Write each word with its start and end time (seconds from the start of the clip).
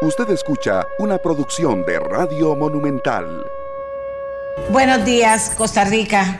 Usted 0.00 0.30
escucha 0.30 0.86
una 1.00 1.18
producción 1.18 1.84
de 1.84 1.98
Radio 1.98 2.54
Monumental. 2.54 3.44
Buenos 4.70 5.04
días, 5.04 5.50
Costa 5.58 5.84
Rica. 5.84 6.38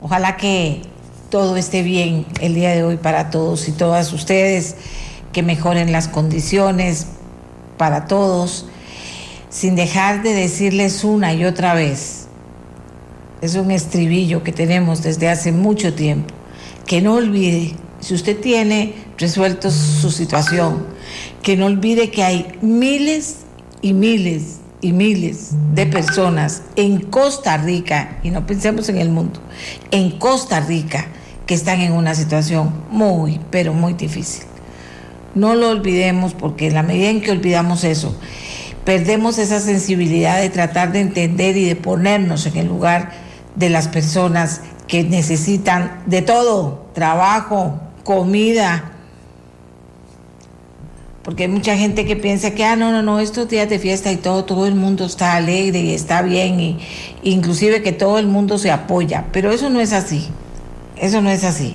Ojalá 0.00 0.36
que 0.36 0.82
todo 1.30 1.56
esté 1.56 1.84
bien 1.84 2.26
el 2.40 2.56
día 2.56 2.70
de 2.70 2.82
hoy 2.82 2.96
para 2.96 3.30
todos 3.30 3.68
y 3.68 3.72
todas 3.72 4.12
ustedes, 4.12 4.74
que 5.32 5.44
mejoren 5.44 5.92
las 5.92 6.08
condiciones 6.08 7.06
para 7.76 8.08
todos, 8.08 8.66
sin 9.48 9.76
dejar 9.76 10.24
de 10.24 10.32
decirles 10.32 11.04
una 11.04 11.34
y 11.34 11.44
otra 11.44 11.72
vez. 11.72 12.26
Es 13.42 13.54
un 13.54 13.70
estribillo 13.70 14.42
que 14.42 14.50
tenemos 14.50 15.04
desde 15.04 15.28
hace 15.28 15.52
mucho 15.52 15.94
tiempo. 15.94 16.34
Que 16.84 17.00
no 17.00 17.14
olvide, 17.14 17.76
si 18.00 18.12
usted 18.14 18.40
tiene 18.40 18.96
resuelto 19.18 19.70
su 19.70 20.10
situación, 20.10 20.95
que 21.46 21.56
no 21.56 21.66
olvide 21.66 22.10
que 22.10 22.24
hay 22.24 22.58
miles 22.60 23.44
y 23.80 23.92
miles 23.92 24.56
y 24.80 24.92
miles 24.92 25.50
de 25.74 25.86
personas 25.86 26.62
en 26.74 26.98
Costa 27.02 27.56
Rica, 27.56 28.18
y 28.24 28.30
no 28.30 28.44
pensemos 28.44 28.88
en 28.88 28.98
el 28.98 29.10
mundo, 29.10 29.38
en 29.92 30.18
Costa 30.18 30.58
Rica, 30.58 31.06
que 31.46 31.54
están 31.54 31.82
en 31.82 31.92
una 31.92 32.16
situación 32.16 32.74
muy, 32.90 33.38
pero 33.52 33.72
muy 33.72 33.92
difícil. 33.92 34.42
No 35.36 35.54
lo 35.54 35.70
olvidemos 35.70 36.34
porque 36.34 36.66
en 36.66 36.74
la 36.74 36.82
medida 36.82 37.10
en 37.10 37.20
que 37.20 37.30
olvidamos 37.30 37.84
eso, 37.84 38.18
perdemos 38.84 39.38
esa 39.38 39.60
sensibilidad 39.60 40.40
de 40.40 40.50
tratar 40.50 40.90
de 40.90 40.98
entender 40.98 41.56
y 41.56 41.66
de 41.66 41.76
ponernos 41.76 42.44
en 42.46 42.56
el 42.56 42.66
lugar 42.66 43.12
de 43.54 43.70
las 43.70 43.86
personas 43.86 44.62
que 44.88 45.04
necesitan 45.04 46.02
de 46.06 46.22
todo, 46.22 46.88
trabajo, 46.92 47.78
comida, 48.02 48.95
porque 51.26 51.42
hay 51.42 51.48
mucha 51.48 51.76
gente 51.76 52.04
que 52.04 52.14
piensa 52.14 52.52
que, 52.52 52.64
ah, 52.64 52.76
no, 52.76 52.92
no, 52.92 53.02
no, 53.02 53.18
estos 53.18 53.48
días 53.48 53.68
de 53.68 53.80
fiesta 53.80 54.12
y 54.12 54.16
todo, 54.16 54.44
todo 54.44 54.68
el 54.68 54.76
mundo 54.76 55.04
está 55.04 55.34
alegre 55.34 55.80
y 55.80 55.92
está 55.92 56.22
bien, 56.22 56.60
y 56.60 56.78
inclusive 57.24 57.82
que 57.82 57.90
todo 57.90 58.20
el 58.20 58.28
mundo 58.28 58.58
se 58.58 58.70
apoya, 58.70 59.26
pero 59.32 59.50
eso 59.50 59.68
no 59.68 59.80
es 59.80 59.92
así, 59.92 60.28
eso 60.96 61.20
no 61.22 61.30
es 61.30 61.42
así. 61.42 61.74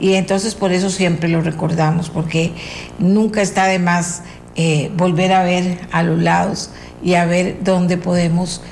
Y 0.00 0.14
entonces 0.14 0.56
por 0.56 0.72
eso 0.72 0.90
siempre 0.90 1.28
lo 1.28 1.42
recordamos, 1.42 2.10
porque 2.10 2.50
nunca 2.98 3.40
está 3.40 3.68
de 3.68 3.78
más 3.78 4.22
eh, 4.56 4.90
volver 4.96 5.32
a 5.32 5.44
ver 5.44 5.78
a 5.92 6.02
los 6.02 6.20
lados 6.20 6.70
y 7.00 7.14
a 7.14 7.24
ver 7.24 7.58
dónde 7.62 7.98
podemos 7.98 8.62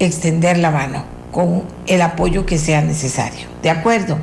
extender 0.00 0.58
la 0.58 0.72
mano 0.72 1.04
con 1.30 1.62
el 1.86 2.02
apoyo 2.02 2.46
que 2.46 2.58
sea 2.58 2.82
necesario. 2.82 3.55
¿De 3.66 3.72
acuerdo? 3.72 4.16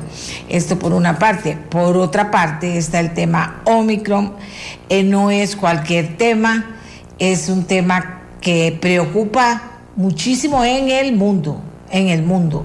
Esto 0.48 0.78
por 0.78 0.94
una 0.94 1.18
parte. 1.18 1.58
Por 1.68 1.98
otra 1.98 2.30
parte 2.30 2.78
está 2.78 2.98
el 2.98 3.12
tema 3.12 3.60
Omicron. 3.66 4.32
Eh, 4.88 5.02
no 5.02 5.30
es 5.30 5.54
cualquier 5.54 6.16
tema, 6.16 6.78
es 7.18 7.50
un 7.50 7.64
tema 7.64 8.22
que 8.40 8.74
preocupa 8.80 9.60
muchísimo 9.96 10.64
en 10.64 10.88
el 10.88 11.14
mundo, 11.14 11.60
en 11.90 12.08
el 12.08 12.22
mundo. 12.22 12.64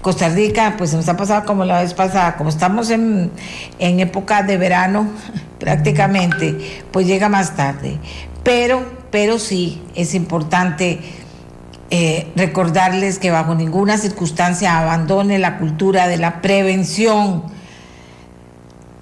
Costa 0.00 0.28
Rica, 0.28 0.76
pues 0.78 0.94
nos 0.94 1.08
ha 1.08 1.16
pasado 1.16 1.44
como 1.44 1.64
la 1.64 1.82
vez 1.82 1.92
pasada, 1.92 2.36
como 2.36 2.50
estamos 2.50 2.90
en, 2.90 3.32
en 3.80 3.98
época 3.98 4.44
de 4.44 4.58
verano 4.58 5.08
prácticamente, 5.58 6.84
pues 6.92 7.08
llega 7.08 7.28
más 7.28 7.56
tarde. 7.56 7.98
Pero, 8.44 8.86
pero 9.10 9.40
sí 9.40 9.82
es 9.96 10.14
importante 10.14 11.00
eh, 11.90 12.32
recordarles 12.34 13.18
que 13.18 13.30
bajo 13.30 13.54
ninguna 13.54 13.96
circunstancia 13.96 14.78
abandone 14.78 15.38
la 15.38 15.58
cultura 15.58 16.08
de 16.08 16.16
la 16.16 16.42
prevención, 16.42 17.44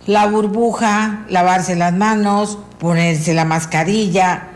la 0.07 0.27
burbuja, 0.27 1.25
lavarse 1.31 1.77
las 1.77 1.95
manos, 1.95 2.59
ponerse 2.79 3.33
la 3.33 3.47
mascarilla, 3.47 4.49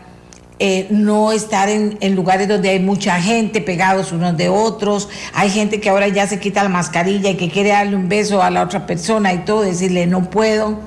eh, 0.59 0.87
no 0.91 1.31
estar 1.31 1.69
en, 1.69 1.97
lugares 2.15 2.47
donde 2.47 2.69
hay 2.69 2.79
mucha 2.79 3.19
gente 3.19 3.61
pegados 3.61 4.11
unos 4.11 4.37
de 4.37 4.49
otros. 4.49 5.09
Hay 5.33 5.49
gente 5.49 5.79
que 5.79 5.89
ahora 5.89 6.07
ya 6.09 6.27
se 6.27 6.39
quita 6.39 6.61
la 6.61 6.69
mascarilla 6.69 7.31
y 7.31 7.35
que 7.35 7.49
quiere 7.49 7.69
darle 7.69 7.95
un 7.95 8.09
beso 8.09 8.43
a 8.43 8.51
la 8.51 8.61
otra 8.61 8.85
persona 8.85 9.33
y 9.33 9.39
todo, 9.39 9.61
decirle 9.61 10.05
no 10.05 10.29
puedo, 10.29 10.77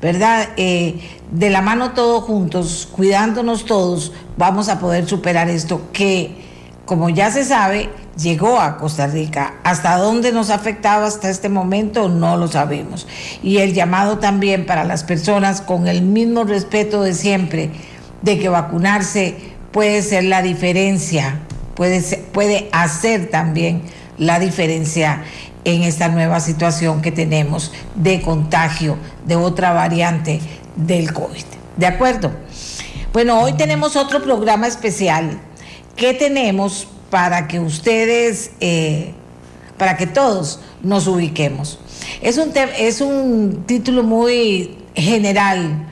¿verdad? 0.00 0.48
Eh, 0.56 1.00
de 1.30 1.50
la 1.50 1.60
mano 1.60 1.90
todos 1.90 2.24
juntos, 2.24 2.88
cuidándonos 2.90 3.66
todos, 3.66 4.12
vamos 4.38 4.68
a 4.68 4.78
poder 4.78 5.06
superar 5.06 5.50
esto 5.50 5.90
que 5.92 6.45
como 6.86 7.10
ya 7.10 7.30
se 7.32 7.44
sabe, 7.44 7.90
llegó 8.16 8.60
a 8.60 8.78
Costa 8.78 9.08
Rica. 9.08 9.54
¿Hasta 9.64 9.96
dónde 9.96 10.32
nos 10.32 10.50
ha 10.50 10.54
afectado 10.54 11.04
hasta 11.04 11.28
este 11.28 11.48
momento? 11.48 12.08
No 12.08 12.36
lo 12.36 12.48
sabemos. 12.48 13.06
Y 13.42 13.58
el 13.58 13.74
llamado 13.74 14.18
también 14.18 14.64
para 14.64 14.84
las 14.84 15.02
personas 15.02 15.60
con 15.60 15.88
el 15.88 16.02
mismo 16.02 16.44
respeto 16.44 17.02
de 17.02 17.12
siempre, 17.12 17.70
de 18.22 18.38
que 18.38 18.48
vacunarse 18.48 19.36
puede 19.72 20.00
ser 20.02 20.24
la 20.24 20.42
diferencia, 20.42 21.40
puede, 21.74 22.00
puede 22.32 22.68
hacer 22.72 23.30
también 23.30 23.82
la 24.16 24.38
diferencia 24.38 25.24
en 25.64 25.82
esta 25.82 26.08
nueva 26.08 26.38
situación 26.38 27.02
que 27.02 27.10
tenemos 27.10 27.72
de 27.96 28.22
contagio 28.22 28.96
de 29.26 29.34
otra 29.34 29.72
variante 29.72 30.40
del 30.76 31.12
COVID. 31.12 31.44
¿De 31.76 31.86
acuerdo? 31.86 32.30
Bueno, 33.12 33.40
hoy 33.40 33.54
tenemos 33.54 33.96
otro 33.96 34.22
programa 34.22 34.68
especial 34.68 35.40
¿Qué 35.96 36.12
tenemos 36.12 36.86
para 37.10 37.48
que 37.48 37.58
ustedes, 37.58 38.50
eh, 38.60 39.12
para 39.78 39.96
que 39.96 40.06
todos 40.06 40.60
nos 40.82 41.06
ubiquemos? 41.06 41.78
Es 42.20 42.36
un, 42.36 42.52
es 42.78 43.00
un 43.00 43.64
título 43.66 44.02
muy 44.02 44.76
general, 44.94 45.88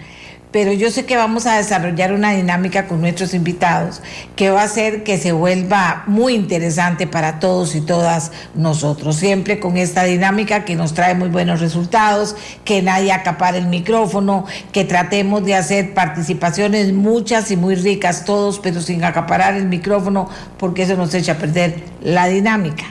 pero 0.55 0.73
yo 0.73 0.89
sé 0.93 1.05
que 1.05 1.17
vamos 1.17 1.47
a 1.47 1.57
desarrollar 1.57 2.13
una 2.13 2.31
dinámica 2.31 2.87
con 2.87 3.01
nuestros 3.01 3.35
invitados 3.35 4.01
que 4.37 4.51
va 4.51 4.61
a 4.61 4.67
hacer 4.67 5.03
que 5.03 5.19
se 5.19 5.33
vuelva 5.33 6.05
muy 6.07 6.35
interesante 6.35 7.09
para 7.09 7.41
todos 7.41 7.75
y 7.75 7.81
todas 7.81 8.31
nosotros. 8.55 9.17
Siempre 9.17 9.59
con 9.59 9.77
esta 9.77 10.05
dinámica 10.05 10.65
que 10.65 10.77
nos 10.77 10.95
trae 10.95 11.17
muy 11.17 11.29
buenos 11.29 11.59
resultados, 11.59 12.37
que 12.65 12.83
nadie 12.83 13.11
acapare 13.11 13.59
el 13.59 13.67
micrófono, 13.67 14.47
que 14.71 14.85
tratemos 14.85 15.45
de 15.45 15.57
hacer 15.57 15.93
participaciones 15.93 16.93
muchas 16.93 17.51
y 17.51 17.57
muy 17.57 17.75
ricas 17.75 18.25
todos, 18.25 18.61
pero 18.61 18.81
sin 18.81 19.03
acaparar 19.03 19.55
el 19.55 19.67
micrófono, 19.67 20.29
porque 20.57 20.85
eso 20.85 20.95
nos 20.95 21.13
echa 21.15 21.33
a 21.33 21.39
perder 21.39 21.83
la 22.01 22.29
dinámica. 22.29 22.85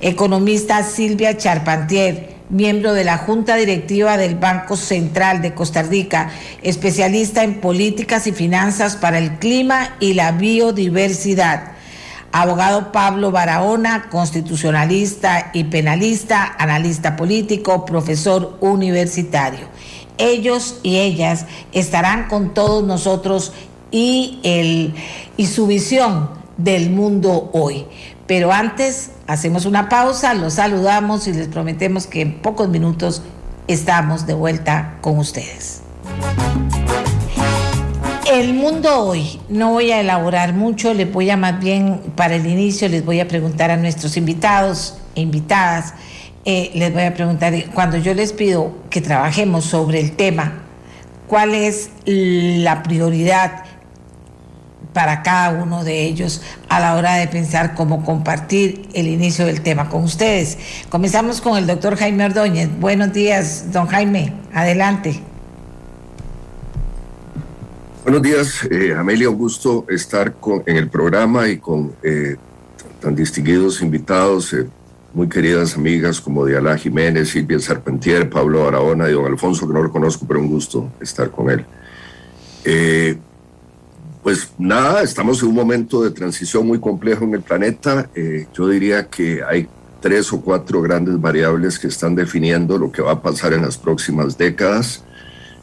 Economista 0.00 0.82
Silvia 0.82 1.36
Charpantier 1.36 2.35
miembro 2.48 2.92
de 2.92 3.04
la 3.04 3.18
Junta 3.18 3.56
Directiva 3.56 4.16
del 4.16 4.36
Banco 4.36 4.76
Central 4.76 5.42
de 5.42 5.54
Costa 5.54 5.82
Rica, 5.82 6.30
especialista 6.62 7.42
en 7.42 7.60
políticas 7.60 8.26
y 8.26 8.32
finanzas 8.32 8.96
para 8.96 9.18
el 9.18 9.38
clima 9.38 9.96
y 10.00 10.14
la 10.14 10.32
biodiversidad. 10.32 11.72
abogado 12.32 12.92
Pablo 12.92 13.30
Barahona, 13.30 14.08
constitucionalista 14.10 15.50
y 15.54 15.64
penalista, 15.64 16.54
analista 16.58 17.16
político, 17.16 17.86
profesor 17.86 18.58
universitario. 18.60 19.68
Ellos 20.18 20.80
y 20.82 20.96
ellas 20.98 21.46
estarán 21.72 22.28
con 22.28 22.52
todos 22.52 22.84
nosotros 22.84 23.52
y, 23.90 24.40
el, 24.42 24.94
y 25.38 25.46
su 25.46 25.66
visión 25.66 26.28
del 26.58 26.90
mundo 26.90 27.50
hoy. 27.52 27.86
Pero 28.26 28.52
antes 28.52 29.10
hacemos 29.26 29.66
una 29.66 29.88
pausa, 29.88 30.34
los 30.34 30.54
saludamos 30.54 31.28
y 31.28 31.32
les 31.32 31.48
prometemos 31.48 32.06
que 32.06 32.22
en 32.22 32.34
pocos 32.40 32.68
minutos 32.68 33.22
estamos 33.68 34.26
de 34.26 34.34
vuelta 34.34 34.98
con 35.00 35.18
ustedes. 35.18 35.82
El 38.32 38.54
mundo 38.54 39.02
hoy, 39.04 39.40
no 39.48 39.70
voy 39.70 39.92
a 39.92 40.00
elaborar 40.00 40.52
mucho, 40.52 40.92
les 40.92 41.10
voy 41.10 41.30
a 41.30 41.36
más 41.36 41.60
bien 41.60 42.00
para 42.16 42.34
el 42.34 42.46
inicio, 42.46 42.88
les 42.88 43.04
voy 43.04 43.20
a 43.20 43.28
preguntar 43.28 43.70
a 43.70 43.76
nuestros 43.76 44.16
invitados 44.16 44.98
e 45.14 45.20
invitadas, 45.20 45.94
eh, 46.44 46.72
les 46.74 46.92
voy 46.92 47.04
a 47.04 47.14
preguntar, 47.14 47.54
cuando 47.72 47.96
yo 47.98 48.14
les 48.14 48.32
pido 48.32 48.72
que 48.90 49.00
trabajemos 49.00 49.64
sobre 49.64 50.00
el 50.00 50.16
tema, 50.16 50.64
¿cuál 51.28 51.54
es 51.54 51.90
la 52.04 52.82
prioridad 52.82 53.65
para 54.96 55.22
cada 55.22 55.50
uno 55.50 55.84
de 55.84 56.06
ellos 56.06 56.40
a 56.70 56.80
la 56.80 56.94
hora 56.94 57.16
de 57.16 57.28
pensar 57.28 57.74
cómo 57.74 58.02
compartir 58.02 58.88
el 58.94 59.08
inicio 59.08 59.44
del 59.44 59.60
tema 59.60 59.90
con 59.90 60.02
ustedes. 60.02 60.56
Comenzamos 60.88 61.42
con 61.42 61.58
el 61.58 61.66
doctor 61.66 61.96
Jaime 61.96 62.24
Ordóñez. 62.24 62.70
Buenos 62.80 63.12
días, 63.12 63.70
don 63.74 63.88
Jaime. 63.88 64.32
Adelante. 64.54 65.20
Buenos 68.04 68.22
días, 68.22 68.66
eh, 68.70 68.94
Amelia. 68.96 69.28
Un 69.28 69.36
gusto 69.36 69.84
estar 69.90 70.32
con, 70.32 70.62
en 70.64 70.78
el 70.78 70.88
programa 70.88 71.46
y 71.46 71.58
con 71.58 71.92
eh, 72.02 72.36
tan 72.98 73.14
distinguidos 73.14 73.82
invitados, 73.82 74.54
eh, 74.54 74.66
muy 75.12 75.28
queridas 75.28 75.76
amigas 75.76 76.22
como 76.22 76.46
Diala 76.46 76.78
Jiménez, 76.78 77.28
Silvia 77.28 77.58
Serpentier, 77.58 78.30
Pablo 78.30 78.66
Aragona 78.66 79.10
y 79.10 79.12
don 79.12 79.26
Alfonso, 79.26 79.68
que 79.68 79.74
no 79.74 79.82
lo 79.82 79.92
conozco, 79.92 80.24
pero 80.26 80.40
un 80.40 80.48
gusto 80.48 80.90
estar 81.02 81.30
con 81.30 81.50
él. 81.50 81.66
Pues 84.26 84.50
nada, 84.58 85.04
estamos 85.04 85.40
en 85.40 85.50
un 85.50 85.54
momento 85.54 86.02
de 86.02 86.10
transición 86.10 86.66
muy 86.66 86.80
complejo 86.80 87.22
en 87.22 87.34
el 87.34 87.42
planeta. 87.42 88.10
Eh, 88.12 88.48
yo 88.52 88.66
diría 88.66 89.06
que 89.06 89.40
hay 89.48 89.68
tres 90.00 90.32
o 90.32 90.40
cuatro 90.40 90.82
grandes 90.82 91.20
variables 91.20 91.78
que 91.78 91.86
están 91.86 92.16
definiendo 92.16 92.76
lo 92.76 92.90
que 92.90 93.02
va 93.02 93.12
a 93.12 93.22
pasar 93.22 93.52
en 93.52 93.62
las 93.62 93.78
próximas 93.78 94.36
décadas. 94.36 95.04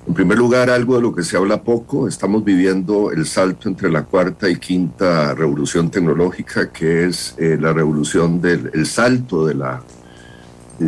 En 0.07 0.13
primer 0.13 0.37
lugar, 0.37 0.69
algo 0.69 0.95
de 0.95 1.01
lo 1.01 1.13
que 1.13 1.23
se 1.23 1.35
habla 1.35 1.61
poco, 1.61 2.07
estamos 2.07 2.45
viviendo 2.45 3.11
el 3.11 3.25
salto 3.25 3.67
entre 3.67 3.91
la 3.91 4.03
cuarta 4.03 4.49
y 4.49 4.55
quinta 4.55 5.35
revolución 5.35 5.91
tecnológica, 5.91 6.71
que 6.71 7.07
es 7.07 7.35
eh, 7.39 7.57
la 7.59 7.73
revolución 7.73 8.39
del 8.39 8.71
el 8.73 8.85
salto 8.85 9.45
de 9.45 9.55
la 9.55 9.83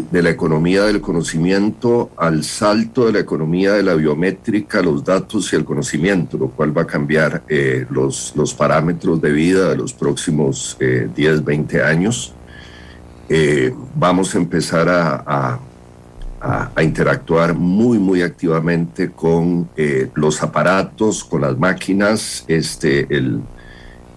de 0.02 0.22
la 0.22 0.30
economía 0.30 0.84
del 0.84 1.02
conocimiento 1.02 2.12
al 2.18 2.44
salto 2.44 3.06
de 3.06 3.14
la 3.14 3.20
economía 3.20 3.74
de 3.74 3.84
la 3.84 3.94
biométrica, 3.94 4.82
los 4.82 5.04
datos 5.04 5.52
y 5.52 5.56
el 5.56 5.64
conocimiento, 5.64 6.38
lo 6.38 6.50
cual 6.50 6.78
va 6.78 6.84
a 6.84 6.88
cambiar 6.88 7.44
eh, 7.48 7.86
los, 7.90 8.34
los, 8.36 8.54
parámetros 8.54 9.22
de 9.22 9.32
vida 9.32 9.70
de 9.70 9.78
los 9.78 9.94
próximos 9.94 10.78
10, 10.80 11.18
eh, 11.18 11.42
20 11.44 11.84
años. 11.84 12.34
Eh, 13.30 13.74
vamos 13.96 14.36
a 14.36 14.38
empezar 14.38 14.90
a, 14.90 15.60
a, 16.42 16.72
a, 16.76 16.84
interactuar 16.84 17.54
muy, 17.54 17.98
muy 17.98 18.22
activamente 18.22 19.12
con 19.12 19.70
los 20.14 20.44
aparatos, 20.44 21.24
con 21.24 21.42
las 21.42 21.58
máquinas, 21.58 22.44
este, 22.48 23.08
el, 23.16 23.42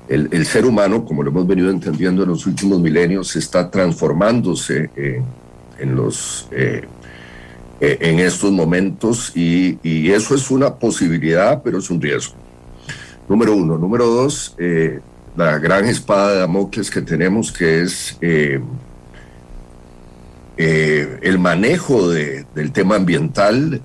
el, 0.09 0.29
el, 0.31 0.45
ser 0.45 0.67
humano, 0.67 1.05
como 1.05 1.23
lo 1.23 1.31
hemos 1.31 1.47
venido 1.47 1.71
entendiendo 1.71 2.23
en 2.23 2.29
los 2.31 2.47
últimos 2.47 2.81
milenios, 2.81 3.35
está 3.37 3.71
transformándose 3.71 4.91
en, 5.79 5.97
los, 5.97 6.49
eh, 6.51 6.83
eh, 7.81 7.99
en 8.01 8.19
estos 8.19 8.51
momentos 8.51 9.33
y, 9.35 9.79
eso 10.11 10.35
es 10.35 10.51
una 10.51 10.75
posibilidad, 10.75 11.63
pero 11.63 11.79
es 11.79 11.91
un 11.91 12.01
riesgo. 12.01 12.35
Número 13.29 13.55
uno. 13.55 13.77
Número 13.77 14.07
dos, 14.07 14.55
eh, 14.59 15.01
la 15.37 15.59
gran 15.59 15.85
espada 15.87 16.33
de 16.33 16.39
Damocles 16.41 16.91
que 16.91 17.03
tenemos, 17.03 17.53
que 17.53 17.83
es 17.83 18.17
el 18.21 18.63
manejo 21.39 22.09
de, 22.09 22.47
del 22.55 22.73
tema 22.73 22.97
ambiental. 22.97 23.83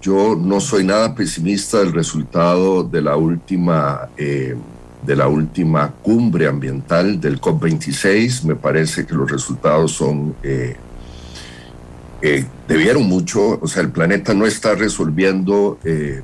Yo 0.00 0.34
no 0.34 0.60
soy 0.60 0.84
nada 0.84 1.14
pesimista 1.14 1.78
del 1.78 1.92
resultado 1.92 2.82
de 2.82 3.02
la 3.02 3.16
última 3.16 4.08
de 4.16 5.16
la 5.16 5.28
última 5.28 5.92
cumbre 6.02 6.46
ambiental 6.46 7.20
del 7.20 7.40
COP26. 7.40 8.44
Me 8.44 8.56
parece 8.56 9.06
que 9.06 9.14
los 9.14 9.30
resultados 9.30 9.92
son 9.92 10.34
debieron 12.68 13.04
mucho, 13.04 13.58
o 13.60 13.66
sea, 13.66 13.82
el 13.82 13.90
planeta 13.90 14.34
no 14.34 14.46
está 14.46 14.74
resolviendo 14.74 15.78
eh, 15.84 16.20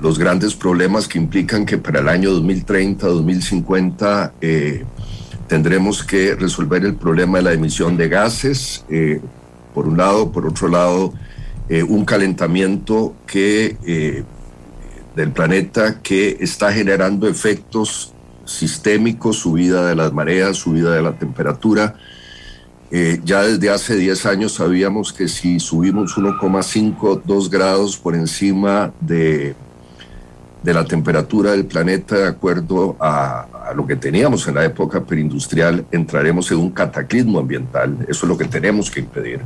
los 0.00 0.18
grandes 0.18 0.54
problemas 0.54 1.08
que 1.08 1.18
implican 1.18 1.66
que 1.66 1.78
para 1.78 2.00
el 2.00 2.08
año 2.08 2.30
2030, 2.32 3.06
2050 3.06 4.32
eh, 4.40 4.84
tendremos 5.46 6.02
que 6.02 6.34
resolver 6.34 6.84
el 6.84 6.94
problema 6.94 7.38
de 7.38 7.44
la 7.44 7.52
emisión 7.52 7.96
de 7.96 8.08
gases, 8.08 8.84
eh, 8.88 9.20
por 9.74 9.86
un 9.86 9.96
lado, 9.96 10.32
por 10.32 10.46
otro 10.46 10.68
lado, 10.68 11.12
un 11.88 12.04
calentamiento 12.04 13.14
que 13.26 14.24
del 15.16 15.32
planeta 15.32 16.00
que 16.00 16.36
está 16.40 16.72
generando 16.72 17.28
efectos 17.28 18.14
sistémicos, 18.46 19.38
subida 19.38 19.86
de 19.86 19.96
las 19.96 20.12
mareas, 20.12 20.56
subida 20.56 20.94
de 20.94 21.02
la 21.02 21.18
temperatura, 21.18 21.96
eh, 22.90 23.20
ya 23.24 23.42
desde 23.42 23.70
hace 23.70 23.96
10 23.96 24.26
años 24.26 24.52
sabíamos 24.54 25.12
que 25.12 25.28
si 25.28 25.60
subimos 25.60 26.16
1,5, 26.16 27.22
2 27.24 27.50
grados 27.50 27.96
por 27.96 28.14
encima 28.14 28.92
de, 29.00 29.54
de, 30.62 30.74
la 30.74 30.84
temperatura 30.84 31.52
del 31.52 31.66
planeta, 31.66 32.16
de 32.16 32.26
acuerdo 32.28 32.96
a, 33.00 33.46
a, 33.68 33.74
lo 33.74 33.86
que 33.86 33.96
teníamos 33.96 34.46
en 34.48 34.54
la 34.54 34.64
época 34.64 35.04
preindustrial, 35.04 35.84
entraremos 35.90 36.50
en 36.50 36.58
un 36.58 36.70
cataclismo 36.70 37.38
ambiental. 37.38 37.96
Eso 38.08 38.26
es 38.26 38.28
lo 38.28 38.38
que 38.38 38.44
tenemos 38.44 38.90
que 38.90 39.00
impedir. 39.00 39.40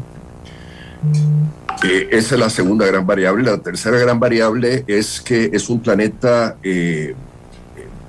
Eh, 1.83 2.09
esa 2.11 2.35
es 2.35 2.41
la 2.41 2.51
segunda 2.51 2.87
gran 2.87 3.07
variable. 3.07 3.45
La 3.45 3.59
tercera 3.59 3.99
gran 3.99 4.21
variable 4.21 4.85
es 4.87 5.21
que 5.21 5.51
es 5.53 5.69
un 5.71 5.81
planeta, 5.81 6.57
eh, 6.63 7.15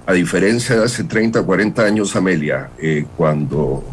a 0.05 0.13
diferencia 0.13 0.75
de 0.75 0.85
hace 0.85 1.03
30, 1.05 1.43
40 1.43 1.81
años, 1.83 2.15
Amelia, 2.15 2.69
eh, 2.77 3.05
cuando 3.15 3.83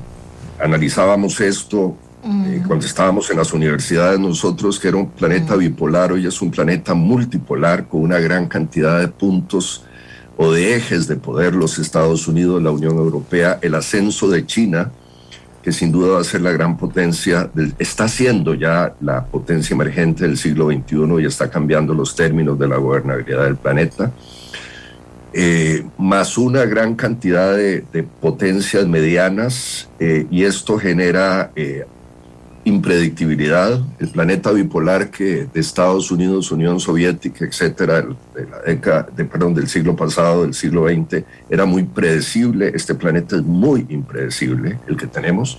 analizábamos 0.61 1.41
esto 1.41 1.97
eh, 2.25 2.63
cuando 2.67 2.85
estábamos 2.85 3.31
en 3.31 3.37
las 3.37 3.53
universidades 3.53 4.19
nosotros, 4.19 4.79
que 4.79 4.89
era 4.89 4.97
un 4.97 5.11
planeta 5.11 5.55
bipolar, 5.57 6.13
hoy 6.13 6.27
es 6.27 6.43
un 6.43 6.51
planeta 6.51 6.95
multipolar 6.95 7.87
con 7.87 8.03
una 8.03 8.19
gran 8.19 8.49
cantidad 8.49 9.01
de 9.01 9.09
puntos 9.09 9.85
o 10.37 10.53
de 10.53 10.77
ejes 10.77 11.07
de 11.07 11.17
poder, 11.17 11.55
los 11.55 11.79
Estados 11.79 12.27
Unidos, 12.29 12.63
la 12.63 12.71
Unión 12.71 12.97
Europea, 12.97 13.59
el 13.63 13.75
ascenso 13.75 14.29
de 14.29 14.45
China, 14.47 14.91
que 15.63 15.73
sin 15.73 15.93
duda 15.93 16.15
va 16.15 16.21
a 16.21 16.25
ser 16.25 16.41
la 16.41 16.53
gran 16.53 16.77
potencia, 16.77 17.51
del, 17.55 17.75
está 17.79 18.09
siendo 18.09 18.55
ya 18.55 18.95
la 19.01 19.25
potencia 19.25 19.75
emergente 19.75 20.25
del 20.25 20.39
siglo 20.39 20.69
XXI 20.69 21.23
y 21.23 21.27
está 21.27 21.51
cambiando 21.51 21.95
los 21.95 22.15
términos 22.15 22.59
de 22.59 22.69
la 22.69 22.77
gobernabilidad 22.77 23.45
del 23.45 23.57
planeta 23.57 24.13
eh, 25.41 25.87
más 25.99 26.37
una 26.37 26.65
gran 26.65 26.97
cantidad 26.97 27.55
de, 27.55 27.85
de 27.93 28.03
potencias 28.03 28.89
medianas 28.89 29.89
eh, 30.01 30.27
y 30.33 30.43
esto 30.43 30.81
genera 30.81 31.53
eh, 31.55 31.87
impredictibilidad. 32.65 33.81
El 34.01 34.09
planeta 34.09 34.51
bipolar 34.51 35.13
que 35.13 35.47
de 35.47 35.61
Estados 35.61 36.11
Unidos, 36.11 36.51
Unión 36.51 36.81
Soviética, 36.81 37.45
etcétera, 37.45 38.03
de 38.03 38.47
la 38.51 38.63
década, 38.67 39.07
de, 39.15 39.25
perdón, 39.27 39.55
del 39.55 39.69
siglo 39.69 39.95
pasado, 39.95 40.43
del 40.43 40.55
siglo 40.55 40.89
XX, 40.89 41.23
era 41.49 41.65
muy 41.67 41.85
predecible. 41.85 42.73
Este 42.75 42.97
planeta 42.97 43.37
es 43.37 43.43
muy 43.43 43.87
impredecible, 43.91 44.81
el 44.89 44.97
que 44.97 45.07
tenemos. 45.07 45.57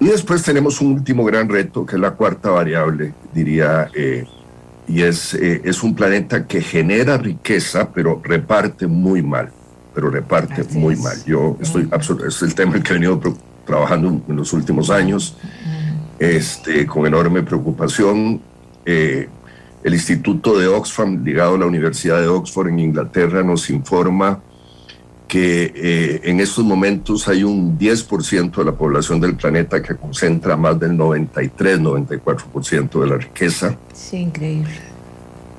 Y 0.00 0.06
después 0.06 0.42
tenemos 0.42 0.80
un 0.80 0.92
último 0.92 1.22
gran 1.22 1.50
reto, 1.50 1.84
que 1.84 1.96
es 1.96 2.00
la 2.00 2.12
cuarta 2.12 2.48
variable, 2.48 3.12
diría 3.34 3.90
eh, 3.94 4.24
y 4.88 5.02
es, 5.02 5.34
eh, 5.34 5.60
es 5.64 5.82
un 5.82 5.94
planeta 5.94 6.46
que 6.46 6.62
genera 6.62 7.18
riqueza, 7.18 7.90
pero 7.92 8.20
reparte 8.24 8.86
muy 8.86 9.22
mal, 9.22 9.50
pero 9.94 10.10
reparte 10.10 10.62
Así 10.62 10.78
muy 10.78 10.94
es. 10.94 11.00
mal. 11.00 11.16
Yo 11.26 11.56
estoy 11.60 11.88
es 12.26 12.42
el 12.42 12.54
tema 12.54 12.82
que 12.82 12.90
he 12.90 12.94
venido 12.94 13.20
trabajando 13.66 14.22
en 14.26 14.36
los 14.36 14.52
últimos 14.54 14.88
años, 14.88 15.36
este, 16.18 16.86
con 16.86 17.06
enorme 17.06 17.42
preocupación. 17.42 18.40
Eh, 18.86 19.28
el 19.84 19.94
Instituto 19.94 20.58
de 20.58 20.66
Oxfam, 20.66 21.22
ligado 21.22 21.54
a 21.54 21.58
la 21.58 21.66
Universidad 21.66 22.20
de 22.20 22.26
Oxford 22.26 22.68
en 22.68 22.80
Inglaterra, 22.80 23.42
nos 23.42 23.68
informa 23.70 24.40
que 25.28 25.72
eh, 25.74 26.20
en 26.24 26.40
estos 26.40 26.64
momentos 26.64 27.28
hay 27.28 27.44
un 27.44 27.78
10% 27.78 28.56
de 28.56 28.64
la 28.64 28.72
población 28.72 29.20
del 29.20 29.36
planeta 29.36 29.82
que 29.82 29.94
concentra 29.94 30.56
más 30.56 30.80
del 30.80 30.96
93, 30.96 31.80
94% 31.80 33.00
de 33.00 33.06
la 33.06 33.16
riqueza. 33.18 33.76
Sí, 33.92 34.16
increíble. 34.16 34.70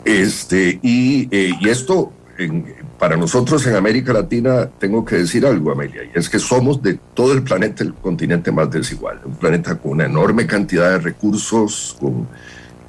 Este, 0.04 0.80
y, 0.82 1.28
eh, 1.32 1.52
y 1.62 1.70
esto 1.70 2.12
en, 2.40 2.66
para 2.98 3.16
nosotros 3.16 3.66
en 3.68 3.76
América 3.76 4.12
Latina 4.12 4.70
tengo 4.80 5.06
que 5.06 5.18
decir 5.18 5.46
algo, 5.46 5.72
Amelia, 5.72 6.04
y 6.04 6.18
es 6.18 6.30
que 6.30 6.40
somos 6.40 6.82
de 6.82 7.00
todo 7.14 7.32
el 7.34 7.44
planeta 7.44 7.84
el 7.84 7.94
continente 7.94 8.52
más 8.52 8.72
desigual, 8.72 9.22
un 9.24 9.36
planeta 9.36 9.76
con 9.76 9.92
una 9.92 10.06
enorme 10.06 10.48
cantidad 10.48 10.92
de 10.92 11.00
recursos, 11.00 11.96
con, 12.00 12.28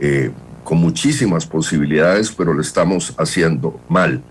eh, 0.00 0.30
con 0.64 0.78
muchísimas 0.78 1.46
posibilidades, 1.46 2.32
pero 2.32 2.54
lo 2.54 2.60
estamos 2.60 3.14
haciendo 3.18 3.80
mal. 3.88 4.22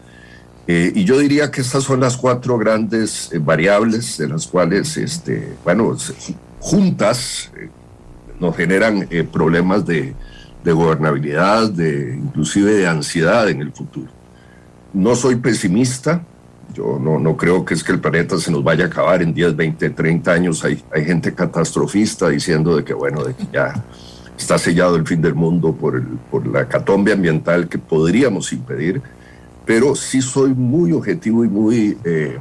Eh, 0.72 0.92
y 0.94 1.04
yo 1.04 1.18
diría 1.18 1.50
que 1.50 1.62
estas 1.62 1.84
son 1.84 2.00
las 2.00 2.16
cuatro 2.16 2.56
grandes 2.60 3.32
eh, 3.34 3.40
variables 3.40 4.20
de 4.20 4.28
las 4.28 4.46
cuales, 4.46 4.98
este, 4.98 5.56
bueno, 5.64 5.98
juntas 6.60 7.52
nos 8.40 8.56
generan 8.56 9.10
problemas 9.34 9.84
de, 9.84 10.14
de 10.64 10.72
gobernabilidad, 10.72 11.72
de, 11.72 12.16
inclusive 12.16 12.72
de 12.74 12.88
ansiedad 12.88 13.50
en 13.50 13.62
el 13.62 13.72
futuro. 13.72 14.12
No 14.94 15.16
soy 15.16 15.38
pesimista, 15.38 16.24
yo 16.76 17.00
no, 17.02 17.18
no, 17.18 17.36
creo 17.36 17.66
que 17.66 17.74
es 17.74 17.84
que 17.84 17.92
el 17.92 18.00
planeta 18.00 18.38
se 18.38 18.52
nos 18.52 18.64
vaya 18.64 18.86
a 18.86 18.88
acabar 18.90 19.24
en 19.24 19.34
10, 19.34 19.56
20, 19.56 19.90
30 19.90 20.32
años. 20.32 20.64
Hay, 20.64 20.84
hay 20.94 21.04
gente 21.04 21.34
catastrofista 21.34 22.30
diciendo 22.30 22.76
de 22.76 22.84
que, 22.84 22.94
bueno, 22.94 23.24
de 23.24 23.34
que 23.34 23.48
ya 23.52 23.84
está 24.38 24.60
sellado 24.60 24.96
el 24.98 25.08
fin 25.08 25.20
del 25.20 25.34
mundo 25.34 25.74
por, 25.74 25.96
el, 25.96 26.06
por 26.30 26.46
la 26.46 26.68
catombe 26.68 27.12
ambiental 27.12 27.68
que 27.68 27.80
podríamos 27.80 28.54
impedir, 28.54 29.02
pero 29.70 29.94
sí 29.94 30.20
soy 30.20 30.56
muy 30.56 30.92
objetivo 30.94 31.46
y 31.46 31.48
muy... 31.48 31.96
Eh, 32.04 32.40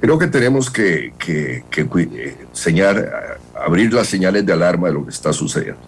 creo 0.00 0.16
que 0.20 0.28
tenemos 0.28 0.70
que, 0.70 1.12
que, 1.18 1.64
que 1.68 1.80
eh, 1.80 2.36
abrir 3.66 3.92
las 3.92 4.06
señales 4.06 4.46
de 4.46 4.52
alarma 4.52 4.86
de 4.86 4.94
lo 4.94 5.04
que 5.04 5.10
está 5.10 5.32
sucediendo. 5.32 5.80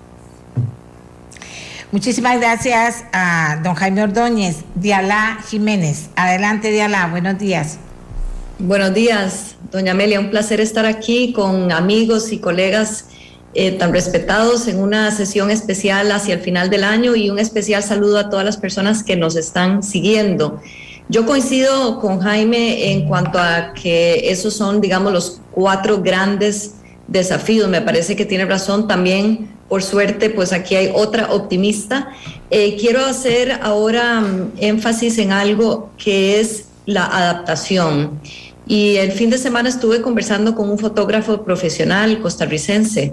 Muchísimas 1.92 2.40
gracias 2.40 3.04
a 3.12 3.60
don 3.62 3.76
Jaime 3.76 4.02
Ordóñez, 4.02 4.64
Dialá 4.74 5.38
Jiménez. 5.46 6.10
Adelante, 6.16 6.72
Dialá, 6.72 7.06
buenos 7.06 7.38
días. 7.38 7.78
Buenos 8.58 8.92
días, 8.92 9.54
doña 9.70 9.92
Amelia, 9.92 10.18
un 10.18 10.30
placer 10.30 10.60
estar 10.60 10.84
aquí 10.84 11.32
con 11.32 11.70
amigos 11.70 12.32
y 12.32 12.40
colegas 12.40 13.06
eh, 13.54 13.72
tan 13.72 13.92
respetados 13.92 14.66
en 14.68 14.78
una 14.78 15.10
sesión 15.10 15.50
especial 15.50 16.10
hacia 16.12 16.34
el 16.34 16.40
final 16.40 16.70
del 16.70 16.84
año 16.84 17.14
y 17.14 17.30
un 17.30 17.38
especial 17.38 17.82
saludo 17.82 18.18
a 18.18 18.30
todas 18.30 18.44
las 18.44 18.56
personas 18.56 19.02
que 19.02 19.16
nos 19.16 19.36
están 19.36 19.82
siguiendo. 19.82 20.60
Yo 21.08 21.26
coincido 21.26 22.00
con 22.00 22.20
Jaime 22.20 22.92
en 22.92 23.06
cuanto 23.06 23.38
a 23.38 23.74
que 23.74 24.30
esos 24.30 24.54
son, 24.54 24.80
digamos, 24.80 25.12
los 25.12 25.40
cuatro 25.52 26.02
grandes 26.02 26.76
desafíos. 27.06 27.68
Me 27.68 27.82
parece 27.82 28.16
que 28.16 28.24
tiene 28.24 28.46
razón 28.46 28.88
también 28.88 29.54
por 29.68 29.82
suerte, 29.82 30.30
pues 30.30 30.52
aquí 30.52 30.76
hay 30.76 30.90
otra 30.94 31.32
optimista. 31.32 32.08
Eh, 32.50 32.76
quiero 32.78 33.04
hacer 33.04 33.58
ahora 33.62 34.20
mm, 34.20 34.52
énfasis 34.58 35.18
en 35.18 35.32
algo 35.32 35.90
que 35.96 36.40
es 36.40 36.66
la 36.86 37.06
adaptación. 37.06 38.20
Y 38.66 38.96
el 38.96 39.12
fin 39.12 39.30
de 39.30 39.38
semana 39.38 39.68
estuve 39.68 40.00
conversando 40.00 40.54
con 40.54 40.70
un 40.70 40.78
fotógrafo 40.78 41.44
profesional 41.44 42.20
costarricense, 42.20 43.12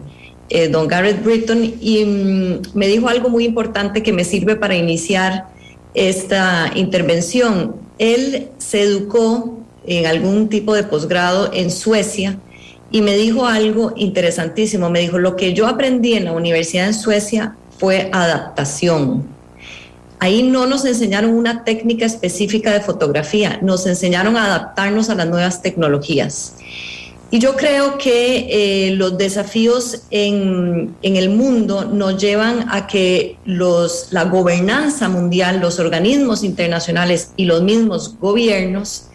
eh, 0.53 0.67
don 0.67 0.87
Garrett 0.87 1.23
Britton, 1.23 1.75
y 1.79 2.03
mm, 2.03 2.61
me 2.73 2.87
dijo 2.87 3.07
algo 3.07 3.29
muy 3.29 3.45
importante 3.45 4.03
que 4.03 4.11
me 4.11 4.25
sirve 4.25 4.57
para 4.57 4.75
iniciar 4.75 5.45
esta 5.93 6.71
intervención. 6.75 7.75
Él 7.97 8.49
se 8.57 8.81
educó 8.81 9.59
en 9.85 10.05
algún 10.05 10.49
tipo 10.49 10.73
de 10.73 10.83
posgrado 10.83 11.51
en 11.53 11.71
Suecia 11.71 12.37
y 12.91 13.01
me 13.01 13.15
dijo 13.15 13.45
algo 13.45 13.93
interesantísimo. 13.95 14.89
Me 14.89 14.99
dijo, 14.99 15.19
lo 15.19 15.37
que 15.37 15.53
yo 15.53 15.67
aprendí 15.67 16.13
en 16.13 16.25
la 16.25 16.33
universidad 16.33 16.87
en 16.87 16.93
Suecia 16.93 17.55
fue 17.77 18.09
adaptación. 18.11 19.23
Ahí 20.19 20.43
no 20.43 20.67
nos 20.67 20.83
enseñaron 20.85 21.33
una 21.33 21.63
técnica 21.63 22.05
específica 22.05 22.71
de 22.73 22.81
fotografía, 22.81 23.57
nos 23.63 23.87
enseñaron 23.87 24.37
a 24.37 24.45
adaptarnos 24.45 25.09
a 25.09 25.15
las 25.15 25.27
nuevas 25.27 25.61
tecnologías. 25.61 26.57
Y 27.33 27.39
yo 27.39 27.55
creo 27.55 27.97
que 27.97 28.47
eh, 28.49 28.91
los 28.91 29.17
desafíos 29.17 30.01
en, 30.11 30.93
en, 31.01 31.15
el 31.15 31.29
mundo 31.29 31.85
nos 31.85 32.21
llevan 32.21 32.67
a 32.69 32.87
que 32.87 33.37
los, 33.45 34.09
la 34.11 34.25
gobernanza 34.25 35.07
mundial, 35.07 35.61
los 35.61 35.79
organismos 35.79 36.43
internacionales 36.43 37.31
y 37.37 37.45
los 37.45 37.63
mismos 37.63 38.17
gobiernos 38.19 39.05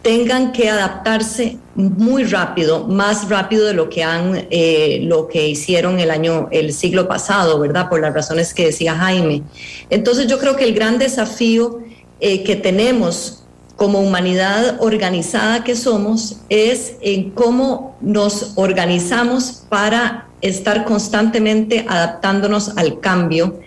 tengan 0.00 0.52
que 0.52 0.70
adaptarse 0.70 1.58
muy 1.74 2.24
rápido, 2.24 2.86
más 2.86 3.28
rápido 3.28 3.66
de 3.66 3.74
lo 3.74 3.90
que 3.90 4.02
han, 4.02 4.46
eh, 4.50 5.00
lo 5.02 5.28
que 5.28 5.46
hicieron 5.46 6.00
el 6.00 6.10
año, 6.10 6.48
el 6.50 6.72
siglo 6.72 7.06
pasado, 7.06 7.58
¿verdad? 7.58 7.90
Por 7.90 8.00
las 8.00 8.14
razones 8.14 8.54
que 8.54 8.66
decía 8.66 8.94
Jaime. 8.94 9.42
Entonces 9.90 10.26
yo 10.26 10.38
creo 10.38 10.56
que 10.56 10.64
el 10.64 10.74
gran 10.74 10.98
desafío 10.98 11.80
eh, 12.20 12.42
que 12.42 12.56
tenemos 12.56 13.39
como 13.80 14.00
humanidad 14.00 14.76
organizada 14.80 15.64
que 15.64 15.74
somos 15.74 16.36
es 16.50 16.96
en 17.00 17.30
cómo 17.30 17.96
nos 18.02 18.52
organizamos 18.56 19.62
para 19.70 20.28
estar 20.42 20.84
constantemente 20.84 21.86
adaptándonos 21.88 22.76
al 22.76 23.00
cambio 23.00 23.58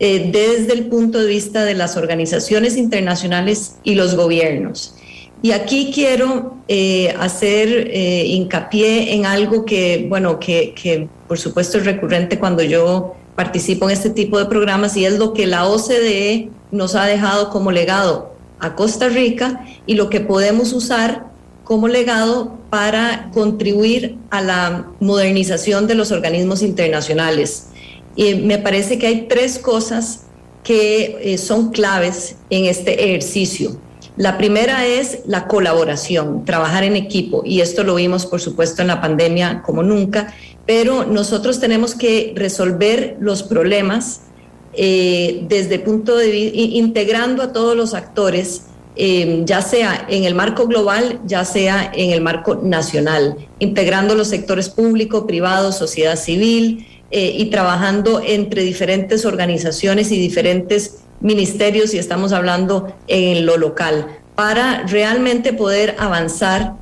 eh, 0.00 0.32
desde 0.32 0.72
el 0.72 0.86
punto 0.86 1.20
de 1.20 1.28
vista 1.28 1.64
de 1.64 1.74
las 1.74 1.96
organizaciones 1.96 2.76
internacionales 2.76 3.76
y 3.84 3.94
los 3.94 4.16
gobiernos. 4.16 4.96
Y 5.40 5.52
aquí 5.52 5.92
quiero 5.94 6.56
eh, 6.66 7.14
hacer 7.20 7.68
eh, 7.92 8.24
hincapié 8.26 9.14
en 9.14 9.24
algo 9.24 9.64
que, 9.64 10.04
bueno, 10.08 10.40
que, 10.40 10.74
que, 10.74 11.08
por 11.28 11.38
supuesto 11.38 11.78
es 11.78 11.84
recurrente 11.84 12.40
cuando 12.40 12.64
yo 12.64 13.14
participo 13.36 13.88
en 13.88 13.92
este 13.92 14.10
tipo 14.10 14.36
de 14.36 14.46
programas 14.46 14.96
y 14.96 15.04
es 15.04 15.16
lo 15.16 15.32
que 15.32 15.46
la 15.46 15.68
OCDE 15.68 16.50
nos 16.72 16.96
ha 16.96 17.04
dejado 17.04 17.50
como 17.50 17.70
legado 17.70 18.29
a 18.60 18.74
Costa 18.74 19.08
Rica 19.08 19.64
y 19.86 19.94
lo 19.94 20.10
que 20.10 20.20
podemos 20.20 20.72
usar 20.72 21.26
como 21.64 21.88
legado 21.88 22.58
para 22.70 23.30
contribuir 23.32 24.16
a 24.30 24.42
la 24.42 24.88
modernización 25.00 25.86
de 25.86 25.94
los 25.94 26.10
organismos 26.10 26.62
internacionales. 26.62 27.68
Y 28.16 28.34
me 28.34 28.58
parece 28.58 28.98
que 28.98 29.06
hay 29.06 29.26
tres 29.28 29.58
cosas 29.58 30.22
que 30.64 31.18
eh, 31.22 31.38
son 31.38 31.70
claves 31.70 32.36
en 32.50 32.66
este 32.66 33.04
ejercicio. 33.04 33.80
La 34.16 34.36
primera 34.36 34.84
es 34.84 35.20
la 35.26 35.46
colaboración, 35.46 36.44
trabajar 36.44 36.84
en 36.84 36.96
equipo, 36.96 37.42
y 37.44 37.60
esto 37.60 37.84
lo 37.84 37.94
vimos, 37.94 38.26
por 38.26 38.40
supuesto, 38.40 38.82
en 38.82 38.88
la 38.88 39.00
pandemia 39.00 39.62
como 39.64 39.82
nunca, 39.82 40.34
pero 40.66 41.06
nosotros 41.06 41.60
tenemos 41.60 41.94
que 41.94 42.34
resolver 42.36 43.16
los 43.20 43.42
problemas 43.42 44.22
eh, 44.72 45.44
desde 45.48 45.76
el 45.76 45.82
punto 45.82 46.16
de 46.16 46.30
vista, 46.30 46.58
integrando 46.58 47.42
a 47.42 47.52
todos 47.52 47.76
los 47.76 47.94
actores, 47.94 48.66
eh, 48.94 49.42
ya 49.44 49.62
sea 49.62 50.06
en 50.08 50.24
el 50.24 50.34
marco 50.34 50.66
global, 50.66 51.20
ya 51.26 51.44
sea 51.44 51.90
en 51.94 52.10
el 52.10 52.20
marco 52.20 52.56
nacional, 52.56 53.36
integrando 53.58 54.14
los 54.14 54.28
sectores 54.28 54.68
público, 54.68 55.26
privado, 55.26 55.72
sociedad 55.72 56.16
civil 56.16 56.86
eh, 57.10 57.34
y 57.36 57.46
trabajando 57.46 58.22
entre 58.24 58.62
diferentes 58.62 59.24
organizaciones 59.24 60.12
y 60.12 60.18
diferentes 60.18 60.98
ministerios 61.20 61.92
y 61.92 61.98
estamos 61.98 62.32
hablando 62.32 62.94
en 63.08 63.46
lo 63.46 63.56
local, 63.56 64.06
para 64.36 64.86
realmente 64.86 65.52
poder 65.52 65.96
avanzar 65.98 66.74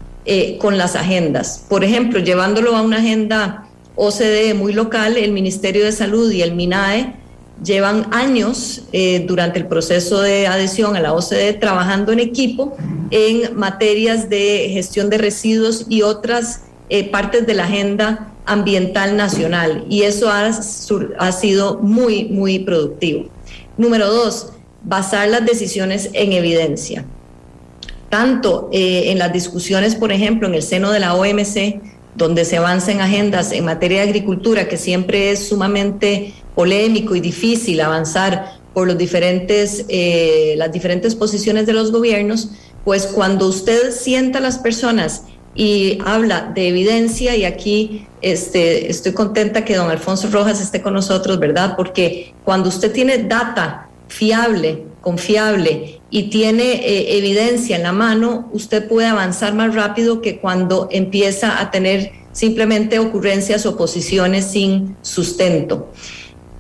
con 0.59 0.77
las 0.77 0.95
agendas. 0.95 1.65
Por 1.71 1.85
ejemplo, 1.85 2.21
llevándolo 2.21 2.77
a 2.77 2.83
una 2.83 2.99
agenda 2.99 3.67
OCDE 3.97 4.53
muy 4.53 4.75
local, 4.75 5.17
el 5.17 5.33
Ministerio 5.33 5.87
de 5.87 5.93
Salud 5.93 6.31
y 6.31 6.43
el 6.43 6.55
MINAE 6.55 7.15
llevan 7.65 8.07
años 8.13 8.83
eh, 8.93 9.25
durante 9.27 9.59
el 9.59 9.67
proceso 9.67 10.21
de 10.21 10.47
adhesión 10.47 10.97
a 10.97 11.01
la 11.01 11.13
OCDE 11.13 11.55
trabajando 11.55 12.13
en 12.13 12.21
equipo 12.21 12.77
en 13.11 13.57
materias 13.57 14.29
de 14.29 14.71
gestión 14.73 15.11
de 15.11 15.19
residuos 15.19 15.87
y 15.89 16.03
otras 16.03 16.63
eh, 16.89 17.11
partes 17.11 17.47
de 17.47 17.55
la 17.55 17.65
agenda 17.65 18.33
ambiental 18.47 19.17
nacional 19.17 19.85
y 19.89 20.03
eso 20.03 20.31
ha, 20.31 20.51
ha 21.19 21.33
sido 21.33 21.79
muy, 21.81 22.27
muy 22.27 22.61
productivo. 22.61 23.29
Número 23.77 24.11
dos, 24.11 24.53
basar 24.83 25.29
las 25.29 25.45
decisiones 25.45 26.11
en 26.13 26.33
evidencia. 26.33 27.05
Tanto 28.09 28.71
eh, 28.73 29.11
en 29.11 29.19
las 29.19 29.33
discusiones, 29.33 29.95
por 29.95 30.13
ejemplo, 30.13 30.49
en 30.49 30.55
el 30.55 30.63
seno 30.63 30.91
de 30.91 31.01
la 31.01 31.15
OMC, 31.15 31.81
donde 32.19 32.45
se 32.45 32.57
avanzan 32.57 33.01
agendas 33.01 33.53
en 33.53 33.65
materia 33.65 34.03
de 34.03 34.09
agricultura, 34.09 34.69
que 34.69 34.77
siempre 34.77 35.31
es 35.31 35.49
sumamente 35.49 36.35
polémico 36.55 37.15
y 37.15 37.21
difícil 37.21 37.81
avanzar 37.81 38.59
por 38.75 38.87
los 38.89 38.99
diferentes, 38.99 39.87
eh, 39.89 40.55
las 40.59 40.71
diferentes 40.73 41.15
posiciones 41.15 41.67
de 41.67 41.73
los 41.73 41.93
gobiernos, 41.93 42.51
pues 42.85 43.07
cuando 43.07 43.47
usted 43.47 43.93
sienta 43.93 44.39
a 44.39 44.43
las 44.43 44.59
personas 44.59 45.23
y 45.55 45.99
habla 46.05 46.53
de 46.55 46.69
evidencia, 46.69 47.37
y 47.37 47.45
aquí 47.45 48.07
este, 48.21 48.91
estoy 48.91 49.13
contenta 49.13 49.65
que 49.65 49.77
don 49.77 49.91
Alfonso 49.91 50.29
Rojas 50.31 50.61
esté 50.61 50.83
con 50.83 50.95
nosotros, 50.95 51.39
¿verdad? 51.39 51.75
Porque 51.77 52.35
cuando 52.45 52.69
usted 52.69 52.93
tiene 52.93 53.19
data 53.19 53.89
fiable, 54.09 54.85
confiable 55.09 56.03
y 56.11 56.25
tiene 56.25 56.65
eh, 56.85 57.17
evidencia 57.17 57.77
en 57.77 57.83
la 57.83 57.93
mano, 57.93 58.51
usted 58.53 58.87
puede 58.87 59.07
avanzar 59.07 59.55
más 59.55 59.75
rápido 59.75 60.21
que 60.21 60.39
cuando 60.39 60.87
empieza 60.91 61.63
a 61.63 61.71
tener 61.71 62.13
simplemente 62.33 62.99
ocurrencias 62.99 63.65
o 63.65 63.75
posiciones 63.75 64.51
sin 64.51 64.97
sustento. 65.01 65.91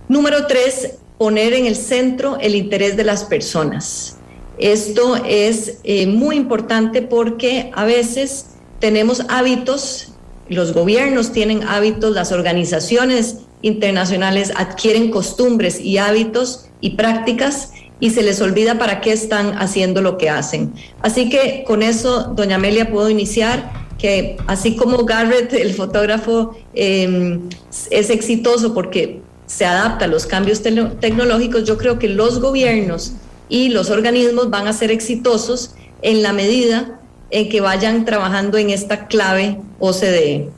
Número 0.09 0.47
tres, 0.47 0.95
poner 1.19 1.53
en 1.53 1.67
el 1.67 1.77
centro 1.77 2.39
el 2.41 2.55
interés 2.55 2.97
de 2.97 3.05
las 3.05 3.25
personas. 3.25 4.17
Esto 4.57 5.17
es 5.27 5.81
eh, 5.85 6.07
muy 6.07 6.37
importante 6.37 7.03
porque 7.03 7.71
a 7.75 7.85
veces 7.85 8.47
tenemos 8.79 9.25
hábitos, 9.29 10.15
los 10.49 10.73
gobiernos 10.73 11.33
tienen 11.33 11.65
hábitos, 11.65 12.15
las 12.15 12.33
organizaciones 12.33 13.41
internacionales 13.61 14.53
adquieren 14.57 15.11
costumbres 15.11 15.79
y 15.81 15.99
hábitos 15.99 16.65
y 16.81 16.91
prácticas 16.91 17.73
y 18.01 18.11
se 18.11 18.23
les 18.23 18.41
olvida 18.41 18.79
para 18.79 19.01
qué 19.01 19.13
están 19.13 19.59
haciendo 19.59 20.01
lo 20.01 20.19
que 20.19 20.31
hacen. 20.31 20.73
Así 21.01 21.29
que 21.29 21.65
con 21.67 21.83
eso, 21.83 22.33
doña 22.35 22.57
Amelia, 22.57 22.91
puedo 22.91 23.11
iniciar 23.11 23.73
que 23.99 24.37
así 24.47 24.77
como 24.77 25.05
Garrett, 25.05 25.53
el 25.53 25.75
fotógrafo, 25.75 26.57
em, 26.75 27.49
es 27.91 28.11
exitoso 28.11 28.73
porque 28.73 29.21
se 29.47 29.65
adapta 29.65 30.05
a 30.05 30.09
los 30.09 30.27
cambios 30.27 30.63
tecnológicos, 30.63 31.65
yo 31.65 31.77
creo 31.77 31.99
que 31.99 32.09
los 32.09 32.41
gobiernos 32.41 33.15
y 33.49 33.71
los 33.71 33.91
organismos 33.91 34.51
van 34.51 34.69
a 34.69 34.73
ser 34.73 34.91
exitosos 34.91 35.75
en 36.03 36.23
la 36.23 36.33
medida 36.33 37.01
en 37.31 37.49
que 37.49 37.61
vayan 37.61 38.05
trabajando 38.05 38.59
en 38.59 38.71
esta 38.71 39.09
clave 39.09 39.59
OCDE. 39.81 40.51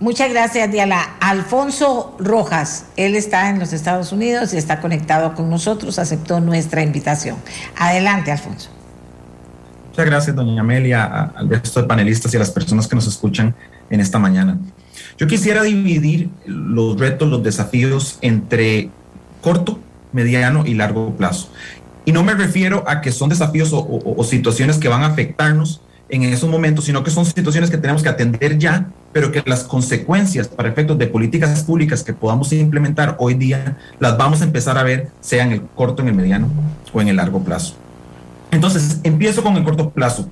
Muchas 0.00 0.30
gracias, 0.30 0.72
Diana. 0.72 1.16
Alfonso 1.20 2.16
Rojas, 2.18 2.86
él 2.96 3.14
está 3.14 3.50
en 3.50 3.58
los 3.58 3.74
Estados 3.74 4.12
Unidos 4.12 4.54
y 4.54 4.56
está 4.56 4.80
conectado 4.80 5.34
con 5.34 5.50
nosotros, 5.50 5.98
aceptó 5.98 6.40
nuestra 6.40 6.82
invitación. 6.82 7.36
Adelante, 7.76 8.32
Alfonso. 8.32 8.70
Muchas 9.90 10.06
gracias, 10.06 10.34
doña 10.34 10.62
Amelia, 10.62 11.32
al 11.34 11.50
resto 11.50 11.82
de 11.82 11.86
panelistas 11.86 12.32
y 12.32 12.36
a 12.38 12.40
las 12.40 12.50
personas 12.50 12.88
que 12.88 12.96
nos 12.96 13.06
escuchan 13.06 13.54
en 13.90 14.00
esta 14.00 14.18
mañana. 14.18 14.58
Yo 15.18 15.26
quisiera 15.26 15.62
dividir 15.62 16.30
los 16.46 16.98
retos, 16.98 17.28
los 17.28 17.42
desafíos 17.42 18.18
entre 18.22 18.88
corto, 19.42 19.78
mediano 20.12 20.64
y 20.64 20.72
largo 20.72 21.14
plazo. 21.14 21.50
Y 22.06 22.12
no 22.12 22.22
me 22.22 22.32
refiero 22.34 22.84
a 22.88 23.02
que 23.02 23.12
son 23.12 23.28
desafíos 23.28 23.70
o, 23.72 24.24
situaciones 24.24 24.78
que 24.78 24.88
van 24.88 25.02
a 25.02 25.08
afectarnos 25.08 25.82
en 26.10 26.22
esos 26.24 26.48
momentos, 26.48 26.84
sino 26.84 27.02
que 27.02 27.10
son 27.10 27.24
situaciones 27.24 27.70
que 27.70 27.78
tenemos 27.78 28.02
que 28.02 28.08
atender 28.08 28.58
ya, 28.58 28.88
pero 29.12 29.32
que 29.32 29.42
las 29.46 29.64
consecuencias 29.64 30.48
para 30.48 30.68
efectos 30.68 30.98
de 30.98 31.06
políticas 31.06 31.62
públicas 31.64 32.02
que 32.02 32.12
podamos 32.12 32.52
implementar 32.52 33.16
hoy 33.18 33.34
día 33.34 33.78
las 33.98 34.16
vamos 34.16 34.40
a 34.40 34.44
empezar 34.44 34.78
a 34.78 34.82
ver, 34.82 35.08
sea 35.20 35.44
en 35.44 35.52
el 35.52 35.62
corto, 35.62 36.02
en 36.02 36.08
el 36.08 36.14
mediano 36.14 36.48
o 36.92 37.00
en 37.00 37.08
el 37.08 37.16
largo 37.16 37.42
plazo. 37.42 37.74
Entonces, 38.50 39.00
empiezo 39.04 39.42
con 39.42 39.56
el 39.56 39.64
corto 39.64 39.90
plazo. 39.90 40.28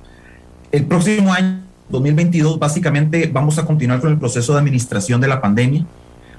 El 0.71 0.85
próximo 0.85 1.33
año, 1.33 1.61
2022, 1.89 2.59
básicamente 2.59 3.29
vamos 3.31 3.57
a 3.57 3.65
continuar 3.65 4.01
con 4.01 4.11
el 4.11 4.17
proceso 4.17 4.53
de 4.53 4.59
administración 4.59 5.19
de 5.21 5.27
la 5.27 5.41
pandemia. 5.41 5.85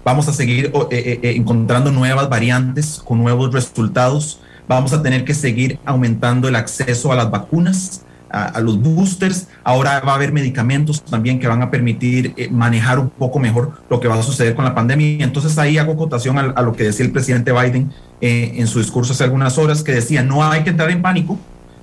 Vamos 0.04 0.28
a 0.28 0.32
seguir 0.32 0.66
eh, 0.66 0.70
eh, 0.90 1.20
eh, 1.22 1.32
encontrando 1.36 1.90
nuevas 1.90 2.28
variantes 2.28 3.02
con 3.04 3.18
nuevos 3.18 3.52
resultados. 3.52 4.40
Vamos 4.68 4.92
a 4.92 5.02
tener 5.02 5.24
que 5.24 5.34
seguir 5.34 5.78
aumentando 5.84 6.48
el 6.48 6.56
acceso 6.56 7.12
a 7.12 7.16
las 7.16 7.30
vacunas, 7.30 8.04
a, 8.30 8.60
los 8.60 8.80
boosters. 8.80 9.48
Ahora 9.64 10.00
va 10.00 10.12
a 10.12 10.14
haber 10.14 10.32
medicamentos 10.32 11.02
también 11.02 11.38
que 11.38 11.48
van 11.48 11.62
a 11.62 11.70
permitir 11.70 12.34
manejar 12.50 12.98
un 12.98 13.10
poco 13.10 13.38
mejor 13.38 13.82
lo 13.88 14.00
que 14.00 14.08
va 14.08 14.14
a 14.14 14.22
suceder 14.22 14.54
con 14.54 14.64
la 14.64 14.74
pandemia. 14.74 15.24
Entonces 15.24 15.58
ahí 15.58 15.78
hago 15.78 15.96
cotación 15.96 16.38
a, 16.38 16.42
a 16.42 16.62
lo 16.62 16.72
que 16.72 16.84
decía 16.84 17.04
el 17.04 17.12
presidente 17.12 17.52
Biden 17.52 17.92
en 18.20 18.66
su 18.66 18.78
discurso 18.78 19.12
hace 19.12 19.24
algunas 19.24 19.58
horas, 19.58 19.82
que 19.82 19.92
decía, 19.92 20.22
no 20.22 20.42
hay 20.44 20.62
que 20.62 20.70
entrar 20.70 20.90
en 20.90 21.02
pánico, 21.02 21.38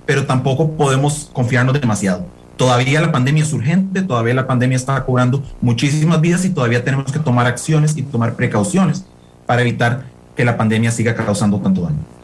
pero 0.06 0.26
tampoco 0.26 0.72
podemos 0.72 1.30
confiarnos 1.34 1.80
demasiado. 1.80 2.26
Todavía 2.58 3.02
la 3.02 3.12
pandemia 3.12 3.44
es 3.44 3.54
urgente, 3.54 4.02
todavía 4.02 4.34
la 4.34 4.48
pandemia 4.48 4.76
está 4.76 5.04
cobrando 5.06 5.44
muchísimas 5.62 6.20
vidas 6.22 6.44
y 6.46 6.50
todavía 6.50 6.84
tenemos 6.84 7.12
que 7.12 7.20
tomar 7.20 7.46
acciones 7.46 7.96
y 7.98 8.02
tomar 8.02 8.34
precauciones 8.34 9.06
para 9.46 9.62
evitar 9.62 10.06
que 10.36 10.44
la 10.44 10.58
pandemia 10.58 10.92
siga 10.92 11.14
causando 11.14 11.60
tanto 11.60 11.82
daño. 11.82 12.17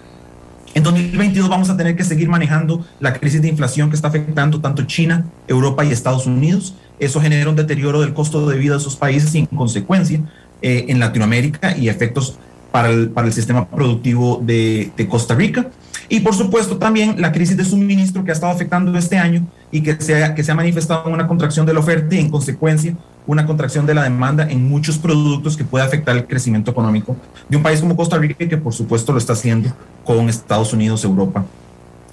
En 0.76 0.82
2022 0.82 1.50
vamos 1.50 1.70
a 1.70 1.78
tener 1.78 1.96
que 1.96 2.04
seguir 2.04 2.30
manejando 2.30 2.84
la 3.00 3.14
crisis 3.14 3.42
de 3.44 3.48
inflación 3.48 3.90
que 3.90 3.96
está 3.96 4.08
afectando 4.08 4.60
tanto 4.60 4.84
China, 4.84 5.26
Europa 5.48 5.86
y 5.86 5.92
Estados 5.92 6.26
Unidos. 6.26 6.74
Eso 7.00 7.22
genera 7.22 7.50
un 7.50 7.56
deterioro 7.56 8.02
del 8.02 8.14
costo 8.14 8.50
de 8.50 8.58
vida 8.58 8.74
de 8.74 8.80
esos 8.80 8.96
países 8.96 9.36
y 9.36 9.40
en 9.40 9.46
consecuencia 9.46 10.20
eh, 10.64 10.86
en 10.88 11.00
Latinoamérica 11.00 11.78
y 11.78 11.90
efectos 11.90 12.40
para 12.72 12.90
el, 12.90 13.34
sistema 13.34 13.68
productivo 13.68 14.42
de, 14.44 14.92
de 14.98 15.08
Costa 15.08 15.36
Rica. 15.36 15.70
Y 16.10 16.22
por 16.22 16.34
supuesto 16.34 16.78
también 16.78 17.22
la 17.22 17.32
crisis 17.32 17.56
de 17.56 17.66
suministro 17.66 18.24
que 18.24 18.32
ha 18.32 18.34
estado 18.34 18.52
afectando 18.52 18.98
este 18.98 19.18
año 19.18 19.46
y 19.72 19.82
que 19.82 19.96
se 20.02 20.24
ha, 20.24 20.34
que 20.34 20.44
se 20.44 20.52
ha 20.52 20.56
manifestado 20.56 21.08
en 21.08 21.14
una 21.14 21.28
contracción 21.28 21.68
de 21.68 21.74
la 21.74 21.82
oferta 21.82 22.16
y 22.16 22.20
en 22.20 22.32
consecuencia 22.32 22.96
una 23.26 23.46
contracción 23.46 23.86
de 23.86 23.94
la 23.94 24.04
demanda 24.04 24.50
en 24.50 24.68
muchos 24.68 24.98
productos 24.98 25.56
que 25.56 25.64
puede 25.64 25.86
afectar 25.86 26.16
el 26.16 26.28
crecimiento 26.28 26.72
económico 26.72 27.16
de 27.50 27.58
un 27.58 27.64
país 27.64 27.80
como 27.80 27.96
Costa 27.96 28.18
Rica 28.18 28.48
que 28.48 28.58
por 28.58 28.74
supuesto 28.74 29.12
lo 29.12 29.18
está 29.18 29.34
haciendo 29.34 29.74
con 30.04 30.30
Estados 30.30 30.74
Unidos, 30.74 31.04
Europa 31.04 31.46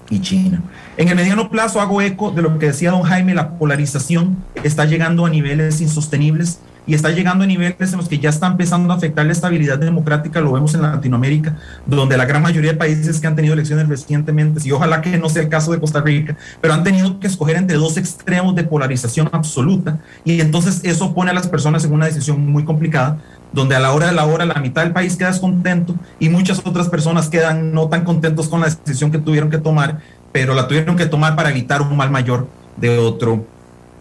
y 0.09 0.21
China. 0.21 0.63
En 0.97 1.09
el 1.09 1.17
mediano 1.17 1.51
plazo 1.51 1.81
hago 1.81 2.01
eco 2.03 2.31
de 2.31 2.43
lo 2.43 2.59
que 2.59 2.67
decía 2.67 2.91
don 2.91 3.03
Jaime, 3.03 3.35
la 3.35 3.51
polarización 3.51 4.37
está 4.63 4.85
llegando 4.85 5.27
a 5.27 5.31
niveles 5.31 5.81
insostenibles 5.81 6.61
y 6.87 6.95
está 6.95 7.11
llegando 7.11 7.45
a 7.45 7.47
niveles 7.47 7.93
en 7.93 7.99
los 7.99 8.09
que 8.09 8.19
ya 8.19 8.31
está 8.31 8.47
empezando 8.47 8.93
a 8.93 8.97
afectar 8.97 9.27
la 9.27 9.33
estabilidad 9.33 9.79
democrática, 9.79 10.41
lo 10.41 10.53
vemos 10.53 10.75
en 10.75 10.83
Latinoamérica, 10.83 11.57
donde 11.87 12.17
la 12.17 12.25
gran 12.25 12.43
mayoría 12.43 12.73
de 12.73 12.79
países 12.79 13.21
que 13.21 13.27
han 13.27 13.37
tenido 13.37 13.55
elecciones 13.55 13.89
recientemente, 13.89 14.61
y 14.65 14.73
ojalá 14.73 15.01
que 15.01 15.19
no 15.19 15.29
sea 15.29 15.43
el 15.43 15.49
caso 15.49 15.73
de 15.73 15.81
Costa 15.81 16.01
Rica, 16.01 16.37
pero 16.61 16.75
han 16.75 16.85
tenido 16.85 17.21
que 17.21 17.27
escoger 17.27 17.57
entre 17.57 17.77
dos 17.77 17.97
extremos 17.97 18.55
de 18.55 18.65
polarización 18.65 19.29
absoluta, 19.33 19.99
y 20.25 20.41
entonces 20.41 20.81
eso 20.85 21.15
pone 21.15 21.31
a 21.31 21.35
las 21.35 21.49
personas 21.49 21.85
en 21.85 21.93
una 21.93 22.07
decisión 22.07 22.47
muy 22.47 22.65
complicada, 22.65 23.19
donde 23.53 23.75
a 23.75 23.81
la 23.81 23.93
hora 23.93 24.07
de 24.07 24.13
la 24.13 24.27
hora 24.27 24.45
la 24.45 24.61
mitad 24.61 24.83
del 24.83 24.93
país 24.93 25.17
queda 25.17 25.29
descontento 25.29 25.95
y 26.21 26.29
muchas 26.29 26.61
otras 26.65 26.89
personas 26.89 27.29
quedan 27.29 27.73
no 27.73 27.89
tan 27.89 28.05
contentos 28.05 28.49
con 28.49 28.61
la 28.61 28.69
decisión 28.69 29.11
que 29.11 29.19
tuvieron 29.19 29.51
que 29.51 29.59
tomar, 29.59 29.99
pero 30.33 30.55
la 30.55 30.69
tuvieron 30.69 30.97
que 30.97 31.07
tomar 31.07 31.35
para 31.35 31.51
evitar 31.51 31.83
un 31.83 31.97
mal 31.97 32.11
mayor 32.11 32.47
de 32.77 32.99
otro 32.99 33.45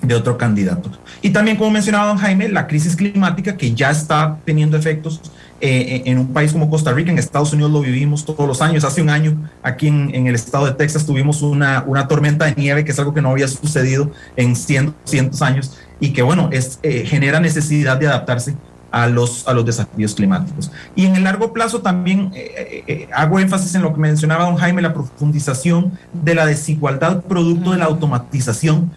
de 0.01 0.15
otro 0.15 0.37
candidato. 0.37 0.89
Y 1.21 1.31
también, 1.31 1.57
como 1.57 1.71
mencionaba 1.71 2.07
don 2.07 2.17
Jaime, 2.17 2.49
la 2.49 2.67
crisis 2.67 2.95
climática 2.95 3.57
que 3.57 3.73
ya 3.73 3.91
está 3.91 4.37
teniendo 4.45 4.77
efectos 4.77 5.21
eh, 5.61 6.03
en 6.05 6.17
un 6.17 6.27
país 6.27 6.53
como 6.53 6.69
Costa 6.69 6.93
Rica, 6.93 7.11
en 7.11 7.17
Estados 7.17 7.51
Unidos 7.51 7.71
lo 7.71 7.81
vivimos 7.81 8.23
todos 8.25 8.47
los 8.47 8.61
años. 8.61 8.85
Hace 8.85 9.01
un 9.01 9.09
año, 9.09 9.49
aquí 9.61 9.87
en, 9.87 10.27
el 10.27 10.35
estado 10.35 10.65
de 10.65 10.73
Texas, 10.73 11.05
tuvimos 11.05 11.41
una, 11.41 11.83
una, 11.85 12.07
tormenta 12.07 12.45
de 12.45 12.55
nieve, 12.55 12.85
que 12.85 12.91
es 12.91 12.99
algo 12.99 13.13
que 13.13 13.21
no 13.21 13.31
había 13.31 13.47
sucedido 13.47 14.11
en 14.37 14.55
cientos, 14.55 14.95
cientos 15.03 15.41
años 15.41 15.77
y 15.99 16.13
que, 16.13 16.21
bueno, 16.21 16.49
es, 16.53 16.79
eh, 16.81 17.05
genera 17.05 17.41
necesidad 17.41 17.97
de 17.97 18.07
adaptarse 18.07 18.55
a 18.91 19.07
los, 19.07 19.47
a 19.47 19.53
los 19.53 19.65
desafíos 19.65 20.15
climáticos. 20.15 20.71
Y 20.95 21.05
en 21.05 21.15
el 21.17 21.25
largo 21.25 21.51
plazo 21.51 21.81
también 21.81 22.31
eh, 22.33 23.09
hago 23.13 23.39
énfasis 23.39 23.75
en 23.75 23.81
lo 23.81 23.93
que 23.93 23.99
mencionaba 23.99 24.45
don 24.45 24.55
Jaime, 24.55 24.81
la 24.81 24.93
profundización 24.93 25.91
de 26.13 26.35
la 26.35 26.45
desigualdad 26.45 27.21
producto 27.23 27.71
de 27.71 27.77
la 27.77 27.85
automatización 27.85 28.91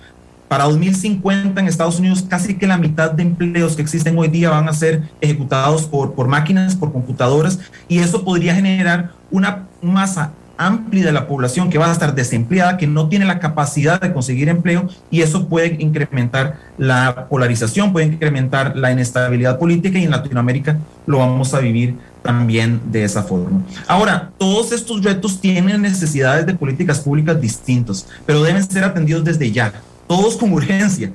para 0.53 0.65
2050 0.65 1.59
en 1.59 1.67
Estados 1.67 1.99
Unidos 1.99 2.27
casi 2.29 2.59
que 2.59 2.67
la 2.67 2.77
mitad 2.77 3.11
de 3.11 3.23
empleos 3.23 3.75
que 3.75 3.81
existen 3.81 4.19
hoy 4.19 4.29
día 4.29 4.51
van 4.51 4.69
a 4.69 4.75
ser 4.75 5.01
ejecutados 5.23 5.85
por, 5.85 6.12
por 6.12 6.29
máquinas, 6.29 6.77
por 6.77 6.93
computadoras, 6.93 7.59
y 7.88 8.01
eso 8.01 8.23
podría 8.23 8.55
generar 8.55 9.12
una 9.31 9.67
masa 9.81 10.33
amplia 10.59 11.07
de 11.07 11.12
la 11.12 11.27
población 11.27 11.71
que 11.71 11.79
va 11.79 11.88
a 11.88 11.93
estar 11.93 12.15
desempleada, 12.15 12.77
que 12.77 12.87
no 12.87 13.09
tiene 13.09 13.25
la 13.25 13.38
capacidad 13.38 13.99
de 13.99 14.12
conseguir 14.12 14.51
empleo 14.51 14.91
y 15.11 15.23
eso 15.23 15.49
puede 15.49 15.79
incrementar 15.81 16.59
la 16.77 17.29
polarización, 17.31 17.95
puede 17.95 18.09
incrementar 18.09 18.77
la 18.77 18.93
inestabilidad 18.93 19.59
política 19.59 19.99
y 19.99 20.05
en 20.05 20.11
Latinoamérica 20.11 20.77
lo 21.07 21.21
vamos 21.21 21.55
a 21.55 21.61
vivir 21.61 21.97
también 22.23 22.79
de 22.93 23.05
esa 23.05 23.23
forma. 23.23 23.62
Ahora, 23.88 24.33
todos 24.37 24.71
estos 24.73 25.03
retos 25.03 25.41
tienen 25.41 25.81
necesidades 25.81 26.45
de 26.45 26.53
políticas 26.53 27.01
públicas 27.01 27.41
distintas, 27.41 28.07
pero 28.27 28.43
deben 28.43 28.62
ser 28.62 28.85
atendidos 28.85 29.25
desde 29.25 29.51
ya 29.51 29.73
todos 30.07 30.37
con 30.37 30.53
urgencia 30.53 31.12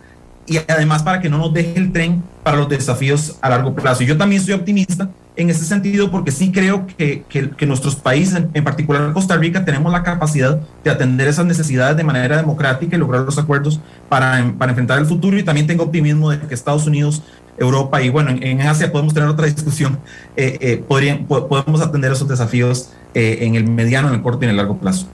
y 0.48 0.58
además 0.68 1.04
para 1.04 1.20
que 1.20 1.30
no 1.30 1.38
nos 1.38 1.54
deje 1.54 1.78
el 1.78 1.92
tren 1.92 2.24
para 2.44 2.58
los 2.58 2.70
desafíos 2.70 3.36
a 3.42 3.50
largo 3.50 3.76
plazo. 3.76 4.04
Yo 4.04 4.18
también 4.18 4.42
soy 4.42 4.54
optimista 4.54 5.10
en 5.36 5.50
ese 5.50 5.66
sentido 5.66 6.10
porque 6.10 6.32
sí 6.32 6.52
creo 6.52 6.88
que, 6.88 7.24
que, 7.30 7.66
nuestros 7.66 7.96
países, 7.96 8.42
en 8.54 8.64
particular 8.64 9.14
Costa 9.14 9.38
Rica, 9.38 9.66
tenemos 9.66 9.92
la 9.92 10.02
capacidad 10.02 10.60
de 10.84 10.90
atender 10.90 11.28
esas 11.28 11.46
necesidades 11.46 11.96
de 11.96 12.04
manera 12.04 12.38
democrática 12.38 12.96
y 12.96 13.00
lograr 13.00 13.22
los 13.22 13.38
acuerdos 13.38 13.80
para, 14.10 14.54
para 14.58 14.72
enfrentar 14.72 14.98
el 14.98 15.06
futuro. 15.06 15.38
Y 15.38 15.44
también 15.44 15.68
tengo 15.68 15.84
optimismo 15.84 16.32
de 16.32 16.40
que 16.40 16.54
Estados 16.56 16.88
Unidos, 16.88 17.22
Europa 17.60 18.02
y 18.02 18.10
bueno, 18.10 18.32
en, 18.42 18.62
Asia 18.62 18.92
podemos 18.92 19.14
tener 19.14 19.30
otra 19.30 19.46
discusión, 19.46 20.00
eh, 20.36 20.58
eh, 20.60 20.84
podrían, 20.88 21.26
podemos 21.26 21.82
atender 21.82 22.12
esos 22.12 22.28
desafíos 22.28 22.92
eh, 23.14 23.40
en 23.42 23.56
el 23.56 23.66
mediano, 23.66 24.08
en 24.08 24.16
el 24.16 24.22
corto 24.22 24.42
y 24.42 24.46
en 24.46 24.52
el 24.52 24.58
largo 24.58 24.78
plazo. 24.78 25.08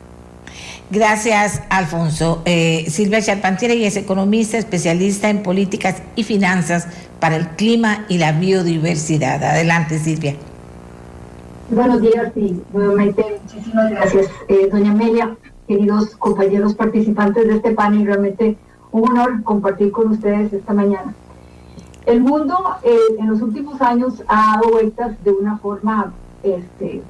Gracias, 0.91 1.61
Alfonso. 1.69 2.41
Eh, 2.45 2.85
Silvia 2.89 3.21
Charpentier 3.21 3.71
es 3.71 3.97
economista, 3.97 4.57
especialista 4.57 5.29
en 5.29 5.41
políticas 5.41 6.01
y 6.15 6.23
finanzas 6.23 6.87
para 7.19 7.35
el 7.35 7.47
clima 7.49 8.05
y 8.09 8.17
la 8.17 8.33
biodiversidad. 8.33 9.43
Adelante, 9.43 9.97
Silvia. 9.97 10.35
Buenos 11.69 12.01
días 12.01 12.31
y 12.35 12.61
nuevamente 12.73 13.25
muchísimas 13.41 13.89
gracias, 13.89 14.27
eh, 14.47 14.67
doña 14.71 14.91
Amelia, 14.91 15.35
queridos 15.67 16.09
compañeros 16.17 16.75
participantes 16.75 17.47
de 17.47 17.55
este 17.55 17.71
panel. 17.71 18.05
Realmente 18.05 18.57
un 18.91 19.09
honor 19.09 19.41
compartir 19.43 19.91
con 19.91 20.11
ustedes 20.11 20.53
esta 20.53 20.73
mañana. 20.73 21.15
El 22.05 22.21
mundo 22.21 22.55
eh, 22.83 22.97
en 23.17 23.29
los 23.29 23.41
últimos 23.41 23.81
años 23.81 24.21
ha 24.27 24.57
dado 24.57 24.71
vueltas 24.73 25.23
de 25.23 25.31
una 25.31 25.57
forma 25.57 26.13
este, 26.43 27.01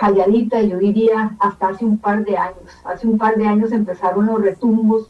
calladita, 0.00 0.62
yo 0.62 0.78
diría, 0.78 1.36
hasta 1.38 1.68
hace 1.68 1.84
un 1.84 1.98
par 1.98 2.24
de 2.24 2.34
años. 2.34 2.70
Hace 2.84 3.06
un 3.06 3.18
par 3.18 3.36
de 3.36 3.46
años 3.46 3.70
empezaron 3.70 4.24
los 4.24 4.40
retumbos 4.40 5.08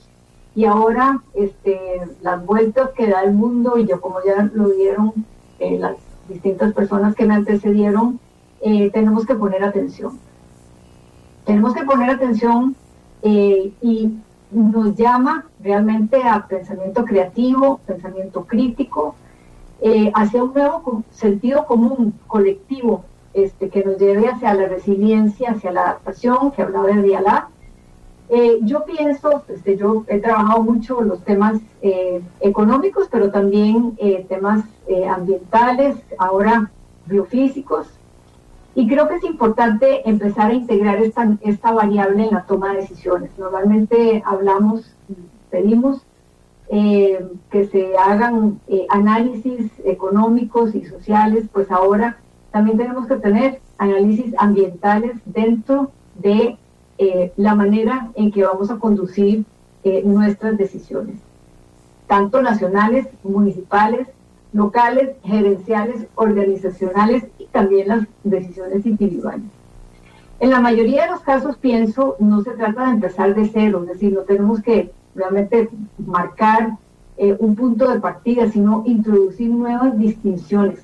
y 0.57 0.65
ahora 0.65 1.23
este, 1.35 1.79
las 2.23 2.45
vueltas 2.45 2.91
que 2.91 3.07
da 3.07 3.23
el 3.23 3.33
mundo, 3.33 3.79
y 3.79 3.87
yo 3.87 4.01
como 4.01 4.17
ya 4.27 4.51
lo 4.53 4.71
vieron 4.71 5.13
eh, 5.61 5.79
las 5.79 5.95
distintas 6.29 6.73
personas 6.73 7.15
que 7.15 7.25
me 7.25 7.35
antecedieron, 7.35 8.19
eh, 8.63 8.91
tenemos 8.91 9.27
que 9.27 9.37
poner 9.37 9.63
atención. 9.63 10.19
Tenemos 11.45 11.73
que 11.73 11.85
poner 11.85 12.11
atención 12.11 12.75
eh, 13.23 13.73
y 13.81 14.13
nos 14.51 14.97
llama 14.97 15.47
realmente 15.61 16.21
a 16.25 16.49
pensamiento 16.49 17.05
creativo, 17.05 17.79
pensamiento 17.87 18.45
crítico, 18.45 19.15
hacia 20.13 20.45
un 20.45 20.53
nuevo 20.53 21.05
sentido 21.11 21.65
común, 21.65 22.13
colectivo, 22.27 23.03
este, 23.33 23.69
que 23.69 23.85
nos 23.85 23.99
lleve 23.99 24.29
hacia 24.29 24.55
la 24.55 24.67
resiliencia, 24.67 25.53
hacia 25.53 25.73
la 25.73 25.83
adaptación, 25.83 26.51
que 26.53 26.63
hablaba 26.63 26.89
de 26.89 27.03
Dialá, 27.03 27.49
eh, 28.33 28.61
yo 28.63 28.85
pienso, 28.85 29.43
este, 29.49 29.77
yo 29.77 30.05
he 30.07 30.21
trabajado 30.21 30.63
mucho 30.63 31.01
los 31.01 31.25
temas 31.25 31.61
eh, 31.83 32.23
económicos, 32.39 33.09
pero 33.11 33.33
también 33.33 33.95
eh, 33.99 34.25
temas 34.29 34.65
ambientales, 35.09 35.97
ahora 36.19 36.71
biofísicos, 37.07 37.89
y 38.75 38.89
creo 38.89 39.09
que 39.09 39.17
es 39.17 39.25
importante 39.25 40.09
empezar 40.09 40.51
a 40.51 40.55
integrar 40.55 41.01
esta, 41.01 41.37
esta 41.43 41.73
variable 41.73 42.25
en 42.25 42.35
la 42.35 42.45
toma 42.45 42.73
de 42.73 42.83
decisiones. 42.83 43.31
Normalmente 43.39 44.23
hablamos, 44.27 44.97
pedimos 45.51 46.03
que 46.69 47.69
se 47.71 47.97
hagan 47.97 48.61
análisis 48.91 49.71
económicos 49.85 50.75
y 50.75 50.85
sociales, 50.85 51.47
pues 51.53 51.71
ahora 51.71 52.19
también 52.51 52.79
tenemos 52.79 53.07
que 53.07 53.17
tener 53.17 53.61
análisis 53.79 54.35
ambientales 54.39 55.13
dentro 55.25 55.91
de 56.17 56.57
eh, 56.99 57.33
la 57.37 57.55
manera 57.55 58.11
en 58.15 58.31
que 58.31 58.45
vamos 58.45 58.71
a 58.71 58.79
conducir 58.79 59.45
eh, 59.85 60.03
nuestras 60.05 60.59
decisiones, 60.59 61.17
tanto 62.07 62.43
nacionales, 62.43 63.07
municipales, 63.23 64.09
locales, 64.53 65.17
gerenciales, 65.25 66.07
organizacionales 66.17 67.25
y 67.39 67.47
también 67.47 67.89
las 67.89 68.07
decisiones 68.25 68.85
individuales. 68.85 69.47
En 70.41 70.51
la 70.51 70.61
mayoría 70.61 71.05
de 71.05 71.11
los 71.11 71.21
casos, 71.21 71.57
pienso, 71.57 72.17
no 72.19 72.43
se 72.43 72.53
trata 72.53 72.87
de 72.87 72.93
empezar 72.93 73.35
de 73.35 73.49
cero, 73.49 73.83
es 73.85 73.93
decir, 73.93 74.13
no 74.13 74.23
tenemos 74.23 74.61
que 74.63 74.91
realmente 75.15 75.69
marcar 75.99 76.79
eh, 77.17 77.37
un 77.39 77.55
punto 77.55 77.91
de 77.91 78.01
partida, 78.01 78.51
sino 78.51 78.83
introducir 78.87 79.51
nuevas 79.51 79.99
distinciones. 79.99 80.83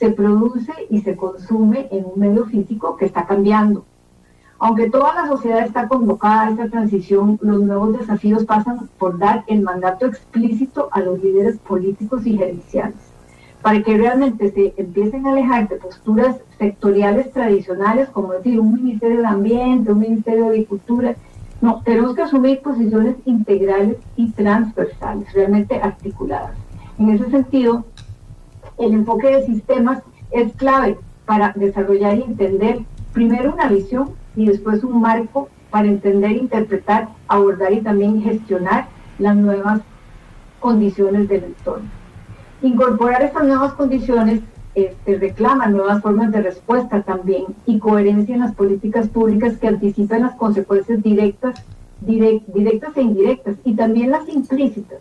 Se 0.00 0.10
produce 0.10 0.72
y 0.88 1.02
se 1.02 1.14
consume 1.14 1.86
en 1.90 2.06
un 2.06 2.18
medio 2.18 2.46
físico 2.46 2.96
que 2.96 3.04
está 3.04 3.26
cambiando. 3.26 3.84
Aunque 4.58 4.88
toda 4.88 5.14
la 5.14 5.28
sociedad 5.28 5.60
está 5.60 5.88
convocada 5.88 6.46
a 6.46 6.50
esta 6.52 6.70
transición, 6.70 7.38
los 7.42 7.60
nuevos 7.60 7.98
desafíos 7.98 8.46
pasan 8.46 8.88
por 8.98 9.18
dar 9.18 9.44
el 9.46 9.60
mandato 9.60 10.06
explícito 10.06 10.88
a 10.92 11.00
los 11.00 11.22
líderes 11.22 11.58
políticos 11.58 12.26
y 12.26 12.38
gerenciales, 12.38 12.96
para 13.60 13.82
que 13.82 13.98
realmente 13.98 14.50
se 14.50 14.72
empiecen 14.78 15.26
a 15.26 15.32
alejar 15.32 15.68
de 15.68 15.76
posturas 15.76 16.36
sectoriales 16.58 17.30
tradicionales, 17.30 18.08
como 18.08 18.32
decir 18.32 18.58
un 18.58 18.72
Ministerio 18.72 19.18
de 19.20 19.26
Ambiente, 19.26 19.92
un 19.92 20.00
Ministerio 20.00 20.44
de 20.44 20.50
Agricultura. 20.50 21.14
No, 21.60 21.82
tenemos 21.84 22.14
que 22.14 22.22
asumir 22.22 22.62
posiciones 22.62 23.16
integrales 23.26 23.98
y 24.16 24.30
transversales, 24.30 25.30
realmente 25.34 25.78
articuladas. 25.78 26.56
En 26.98 27.10
ese 27.10 27.30
sentido, 27.30 27.84
el 28.80 28.94
enfoque 28.94 29.28
de 29.28 29.46
sistemas 29.46 30.02
es 30.30 30.52
clave 30.54 30.98
para 31.26 31.52
desarrollar 31.54 32.18
y 32.18 32.22
entender 32.22 32.80
primero 33.12 33.52
una 33.52 33.68
visión 33.68 34.10
y 34.34 34.46
después 34.46 34.82
un 34.82 35.00
marco 35.00 35.48
para 35.70 35.86
entender, 35.86 36.32
interpretar, 36.32 37.08
abordar 37.28 37.72
y 37.72 37.80
también 37.80 38.22
gestionar 38.22 38.88
las 39.18 39.36
nuevas 39.36 39.80
condiciones 40.58 41.28
del 41.28 41.44
entorno. 41.44 41.88
Incorporar 42.62 43.22
estas 43.22 43.44
nuevas 43.44 43.72
condiciones 43.74 44.40
este, 44.74 45.18
reclama 45.18 45.66
nuevas 45.66 46.00
formas 46.02 46.30
de 46.32 46.42
respuesta 46.42 47.02
también 47.02 47.44
y 47.66 47.78
coherencia 47.78 48.34
en 48.34 48.40
las 48.40 48.54
políticas 48.54 49.08
públicas 49.08 49.56
que 49.58 49.68
anticipan 49.68 50.22
las 50.22 50.36
consecuencias 50.36 51.02
directas, 51.02 51.64
directas 52.00 52.96
e 52.96 53.02
indirectas 53.02 53.56
y 53.64 53.74
también 53.74 54.10
las 54.10 54.28
implícitas. 54.28 54.98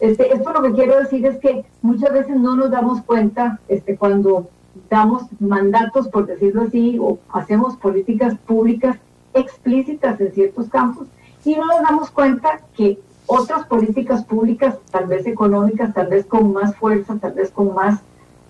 Este, 0.00 0.32
esto 0.34 0.52
lo 0.52 0.62
que 0.62 0.72
quiero 0.72 0.98
decir 0.98 1.24
es 1.24 1.38
que 1.38 1.64
muchas 1.82 2.12
veces 2.12 2.36
no 2.36 2.54
nos 2.54 2.70
damos 2.70 3.02
cuenta 3.02 3.60
este, 3.68 3.96
cuando 3.96 4.48
damos 4.90 5.24
mandatos, 5.40 6.08
por 6.08 6.26
decirlo 6.26 6.62
así, 6.62 6.98
o 7.00 7.18
hacemos 7.32 7.76
políticas 7.76 8.36
públicas 8.46 8.98
explícitas 9.32 10.20
en 10.20 10.32
ciertos 10.32 10.68
campos 10.68 11.06
y 11.44 11.54
no 11.54 11.66
nos 11.66 11.80
damos 11.82 12.10
cuenta 12.10 12.60
que 12.76 12.98
otras 13.26 13.66
políticas 13.66 14.24
públicas, 14.24 14.76
tal 14.90 15.06
vez 15.06 15.26
económicas, 15.26 15.94
tal 15.94 16.08
vez 16.08 16.26
con 16.26 16.52
más 16.52 16.76
fuerza, 16.76 17.16
tal 17.20 17.32
vez 17.32 17.50
con 17.50 17.74
más 17.74 18.00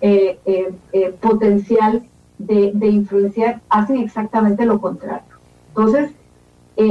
eh, 0.01 0.39
eh, 0.45 0.73
eh, 0.93 1.15
potencial 1.19 2.03
de, 2.37 2.71
de, 2.73 2.87
influenciar, 2.87 3.61
hacen 3.69 3.97
exactamente 3.97 4.65
lo 4.65 4.79
contrario. 4.79 5.25
Entonces, 5.69 6.11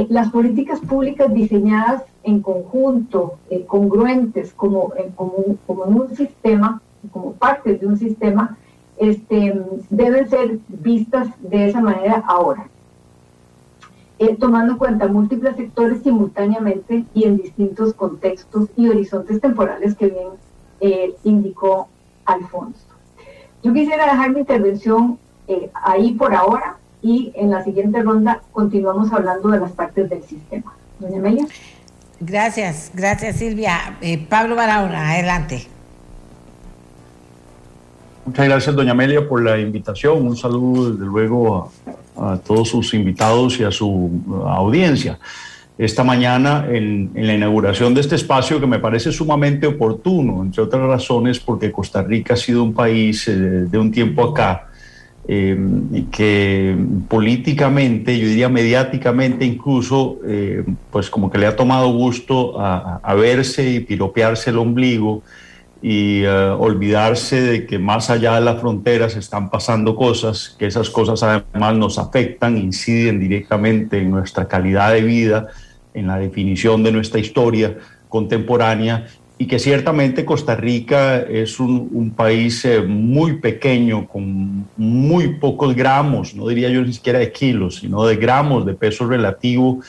las 0.09 0.29
políticas 0.31 0.81
públicas 0.81 1.33
diseñadas 1.33 2.03
en 2.27 2.41
conjunto, 2.41 3.37
congruentes, 3.67 4.51
como, 4.53 4.93
como, 5.65 5.85
en 5.85 5.93
un 5.93 6.15
sistema, 6.15 6.81
como 7.11 7.31
parte 7.31 7.75
de 7.75 7.87
un 7.87 7.97
sistema, 7.97 8.57
este, 8.97 9.61
deben 9.89 10.29
ser 10.29 10.59
vistas 10.67 11.29
de 11.39 11.69
esa 11.69 11.79
manera 11.79 12.21
ahora, 12.27 12.67
eh, 14.19 14.35
tomando 14.35 14.73
en 14.73 14.77
cuenta 14.77 15.07
múltiples 15.07 15.55
sectores 15.55 16.03
simultáneamente 16.03 17.05
y 17.13 17.23
en 17.23 17.37
distintos 17.37 17.93
contextos 17.93 18.67
y 18.75 18.89
horizontes 18.89 19.39
temporales 19.39 19.95
que 19.95 20.07
bien 20.07 20.29
eh, 20.81 21.15
indicó 21.23 21.87
Alfonso. 22.25 22.87
Yo 23.63 23.73
quisiera 23.73 24.05
dejar 24.05 24.33
mi 24.33 24.41
intervención 24.41 25.17
eh, 25.47 25.69
ahí 25.73 26.13
por 26.13 26.35
ahora 26.35 26.75
y 27.01 27.31
en 27.35 27.51
la 27.51 27.63
siguiente 27.63 28.03
ronda 28.03 28.41
continuamos 28.51 29.13
hablando 29.13 29.47
de 29.47 29.61
las 29.61 29.71
partes 29.71 30.09
del 30.09 30.23
sistema. 30.23 30.73
Doña 30.99 31.19
Amelia. 31.19 31.47
Gracias, 32.19 32.91
gracias 32.93 33.37
Silvia. 33.37 33.97
Pablo 34.29 34.55
Barahona, 34.55 35.11
adelante. 35.11 35.67
Muchas 38.27 38.45
gracias, 38.45 38.75
doña 38.75 38.91
Amelia, 38.91 39.25
por 39.25 39.41
la 39.41 39.57
invitación. 39.57 40.27
Un 40.27 40.35
saludo, 40.35 40.91
desde 40.91 41.05
luego, 41.05 41.71
a, 42.17 42.37
todos 42.37 42.67
sus 42.67 42.93
invitados 42.93 43.57
y 43.59 43.63
a 43.63 43.71
su 43.71 44.21
audiencia. 44.45 45.17
Esta 45.77 46.03
mañana, 46.03 46.65
en, 46.69 47.11
la 47.13 47.33
inauguración 47.33 47.93
de 47.93 48.01
este 48.01 48.15
espacio 48.15 48.59
que 48.59 48.67
me 48.67 48.79
parece 48.79 49.13
sumamente 49.13 49.65
oportuno, 49.65 50.41
entre 50.43 50.61
otras 50.61 50.81
razones, 50.81 51.39
porque 51.39 51.71
Costa 51.71 52.03
Rica 52.03 52.33
ha 52.33 52.37
sido 52.37 52.63
un 52.63 52.73
país 52.73 53.29
eh, 53.29 53.31
de 53.31 53.77
un 53.77 53.91
tiempo 53.91 54.23
acá 54.23 54.66
eh, 55.29 55.57
que 56.09 56.77
políticamente, 57.09 58.17
yo 58.17 58.27
diría 58.27 58.47
mediáticamente 58.47 59.43
incluso, 59.43 60.19
eh, 60.25 60.63
pues 60.89 61.09
como 61.09 61.29
que 61.29 61.37
le 61.37 61.47
ha 61.47 61.55
tomado 61.57 61.89
gusto 61.89 62.61
a, 62.61 63.13
verse 63.15 63.69
y 63.69 63.79
piropearse 63.81 64.51
el 64.51 64.57
ombligo 64.57 65.23
y 65.81 66.23
eh, 66.23 66.29
olvidarse 66.29 67.41
de 67.41 67.65
que 67.65 67.77
más 67.77 68.09
allá 68.09 68.35
de 68.35 68.41
las 68.41 68.61
fronteras 68.61 69.17
están 69.17 69.49
pasando 69.49 69.97
cosas, 69.97 70.55
que 70.57 70.65
esas 70.65 70.89
cosas 70.89 71.21
además 71.23 71.75
nos 71.75 71.99
afectan, 71.99 72.57
inciden 72.57 73.19
directamente 73.19 73.97
en 73.97 74.11
nuestra 74.11 74.47
calidad 74.47 74.93
de 74.93 75.01
vida, 75.01 75.47
en 75.93 76.07
la 76.07 76.19
definición 76.19 76.83
de 76.83 76.93
nuestra 76.93 77.19
historia 77.19 77.77
contemporánea 78.07 79.07
y 79.39 79.45
que 79.45 79.59
ciertamente 79.59 80.25
Costa 80.25 80.55
Rica 80.55 81.19
es 81.19 81.59
un, 81.59 82.13
país 82.15 82.65
eh, 82.65 82.81
muy 82.81 83.33
pequeño, 83.39 84.07
con 84.07 84.65
muy 84.77 85.35
pocos 85.35 85.75
gramos, 85.75 86.33
no 86.33 86.47
diría 86.47 86.69
yo 86.69 86.81
ni 86.81 86.93
siquiera 86.93 87.19
de 87.19 87.31
kilos, 87.31 87.75
sino 87.77 88.05
de 88.05 88.15
gramos 88.15 88.65
de 88.65 88.73
peso 88.73 89.07
relativo 89.07 89.81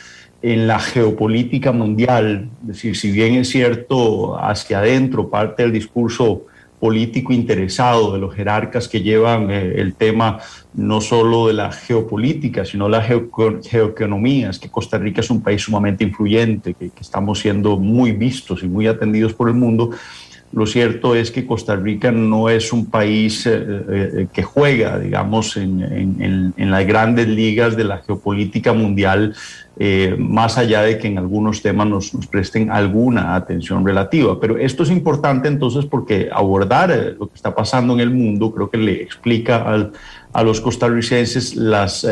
en 0.42 0.66
la 0.66 0.78
geopolítica 0.78 1.72
mundial. 1.72 2.50
Es 2.62 2.68
decir, 2.68 2.96
si 2.96 3.10
bien 3.10 3.36
es 3.36 3.48
cierto, 3.48 4.38
hacia 4.38 4.80
adentro 4.80 5.30
parte 5.30 5.62
del 5.62 5.72
discurso 5.72 6.44
político 6.78 7.32
interesado 7.32 8.12
de 8.12 8.18
los 8.18 8.34
jerarcas 8.34 8.88
que 8.88 9.02
llevan 9.02 9.50
eh, 9.50 9.74
el 9.76 9.94
tema 9.94 10.38
no 10.74 11.00
solo 11.00 11.48
de 11.48 11.54
la 11.54 11.72
geopolítica, 11.72 12.64
sino 12.64 12.88
la 12.88 13.02
geoeconomía. 13.02 14.50
Es 14.50 14.58
que 14.58 14.70
Costa 14.70 14.98
Rica 14.98 15.20
es 15.20 15.30
un 15.30 15.42
país 15.42 15.62
sumamente 15.62 16.04
influyente, 16.04 16.74
que, 16.74 16.90
estamos 17.00 17.40
siendo 17.40 17.76
muy 17.76 18.12
vistos 18.12 18.62
y 18.62 18.68
muy 18.68 18.86
atendidos 18.86 19.34
por 19.34 19.48
el 19.48 19.54
mundo. 19.54 19.90
Lo 20.50 20.66
cierto 20.66 21.14
es 21.14 21.30
que 21.30 21.46
Costa 21.46 21.76
Rica 21.76 22.10
no 22.10 22.48
es 22.48 22.72
un 22.72 22.86
país 22.86 23.46
eh, 23.46 23.52
eh, 23.54 24.26
que 24.32 24.42
juega, 24.42 24.98
digamos, 24.98 25.58
en, 25.58 26.54
las 26.56 26.86
grandes 26.86 27.28
ligas 27.28 27.76
de 27.76 27.84
la 27.84 27.98
geopolítica 27.98 28.72
mundial 28.72 29.34
eh, 29.78 30.16
más 30.18 30.56
allá 30.56 30.82
de 30.82 30.98
que 30.98 31.06
en 31.06 31.18
algunos 31.18 31.60
temas 31.60 31.86
nos, 31.86 32.10
presten 32.30 32.70
alguna 32.70 33.34
atención 33.34 33.84
relativa. 33.84 34.40
Pero 34.40 34.56
esto 34.56 34.84
es 34.84 34.90
importante 34.90 35.48
entonces 35.48 35.84
porque 35.84 36.30
abordar 36.32 37.16
lo 37.18 37.28
que 37.28 37.34
está 37.34 37.54
pasando 37.54 37.92
en 37.92 38.00
el 38.00 38.10
mundo 38.10 38.52
creo 38.52 38.70
que 38.70 38.78
le 38.78 39.02
explica 39.02 39.66
a 40.32 40.42
los 40.42 40.60
costarricenses 40.62 41.56
las 41.56 42.06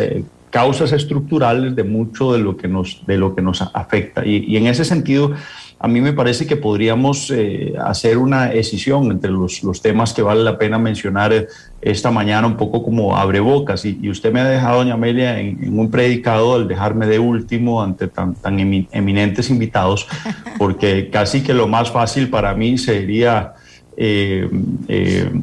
causas 0.50 0.92
estructurales 0.92 1.76
de 1.76 1.84
mucho 1.84 2.32
de 2.32 2.38
lo 2.38 2.56
que 2.56 2.66
nos, 2.66 3.04
de 3.06 3.18
lo 3.18 3.34
que 3.34 3.42
nos 3.42 3.60
afecta. 3.60 4.24
Y, 4.24 4.56
en 4.56 4.66
ese 4.66 4.84
sentido, 4.86 5.32
a 5.78 5.88
mí 5.88 6.00
me 6.00 6.14
parece 6.14 6.46
que 6.46 6.56
podríamos 6.56 7.30
eh, 7.30 7.74
hacer 7.78 8.16
una 8.16 8.46
decisión 8.46 9.10
entre 9.10 9.30
los, 9.30 9.62
los, 9.62 9.82
temas 9.82 10.14
que 10.14 10.22
vale 10.22 10.42
la 10.42 10.56
pena 10.56 10.78
mencionar 10.78 11.34
eh, 11.34 11.48
esta 11.82 12.10
mañana, 12.10 12.46
un 12.46 12.56
poco 12.56 12.82
como 12.82 13.14
abre 13.14 13.40
bocas. 13.40 13.84
Y, 13.84 14.08
usted 14.08 14.32
me 14.32 14.40
ha 14.40 14.48
dejado, 14.48 14.78
doña 14.78 14.94
Amelia, 14.94 15.38
en, 15.38 15.78
un 15.78 15.90
predicado 15.90 16.54
al 16.54 16.66
dejarme 16.66 17.06
de 17.06 17.18
último 17.18 17.82
ante 17.82 18.08
tan, 18.08 18.34
tan 18.34 18.58
eminentes 18.58 19.50
invitados, 19.50 20.08
porque 20.58 21.10
casi 21.10 21.42
que 21.42 21.52
lo 21.52 21.68
más 21.68 21.90
fácil 21.90 22.30
para 22.30 22.54
mí 22.54 22.78
sería... 22.78 23.54
Eh, 23.98 24.46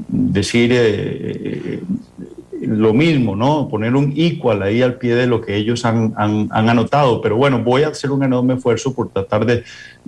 decir 0.10 0.72
lo 2.68 2.94
mismo, 2.94 3.36
¿no? 3.36 3.68
Poner 3.68 3.96
un 3.96 4.14
equal 4.16 4.64
ahí 4.64 4.82
al 4.82 4.96
pie 4.96 5.16
de 5.16 5.28
lo 5.28 5.42
que 5.42 5.56
ellos 5.56 5.86
han, 5.86 6.14
anotado. 6.18 7.22
Pero 7.22 7.36
bueno, 7.36 7.64
voy 7.64 7.84
a 7.84 7.90
hacer 7.90 8.12
un 8.12 8.24
enorme 8.24 8.56
esfuerzo 8.56 8.94
por 8.94 9.10
tratar 9.10 9.46
de, 9.46 9.64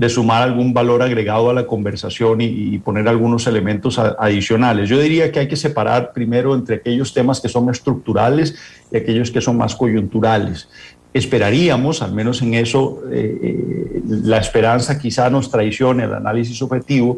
sumar 0.09 0.43
algún 0.43 0.73
valor 0.73 1.01
agregado 1.01 1.49
a 1.49 1.53
la 1.53 1.65
conversación 1.65 2.41
y, 2.41 2.77
poner 2.79 3.07
algunos 3.07 3.47
elementos 3.47 3.97
adicionales. 3.99 4.89
Yo 4.89 4.99
diría 4.99 5.31
que 5.31 5.39
hay 5.39 5.47
que 5.47 5.55
separar 5.55 6.13
primero 6.13 6.53
entre 6.53 6.77
aquellos 6.77 7.13
temas 7.13 7.41
que 7.41 7.49
son 7.49 7.69
estructurales 7.69 8.55
y 8.91 8.97
aquellos 8.97 9.31
que 9.31 9.41
son 9.41 9.57
más 9.57 9.75
coyunturales. 9.75 10.69
Esperaríamos, 11.13 12.01
al 12.01 12.11
menos 12.11 12.41
en 12.41 12.55
eso, 12.55 13.01
eh, 13.09 13.39
eh, 13.41 14.01
la 14.05 14.37
esperanza 14.37 14.99
quizá 14.99 15.29
nos 15.29 15.49
traicione 15.49 16.03
el 16.03 16.13
análisis 16.13 16.61
objetivo, 16.61 17.17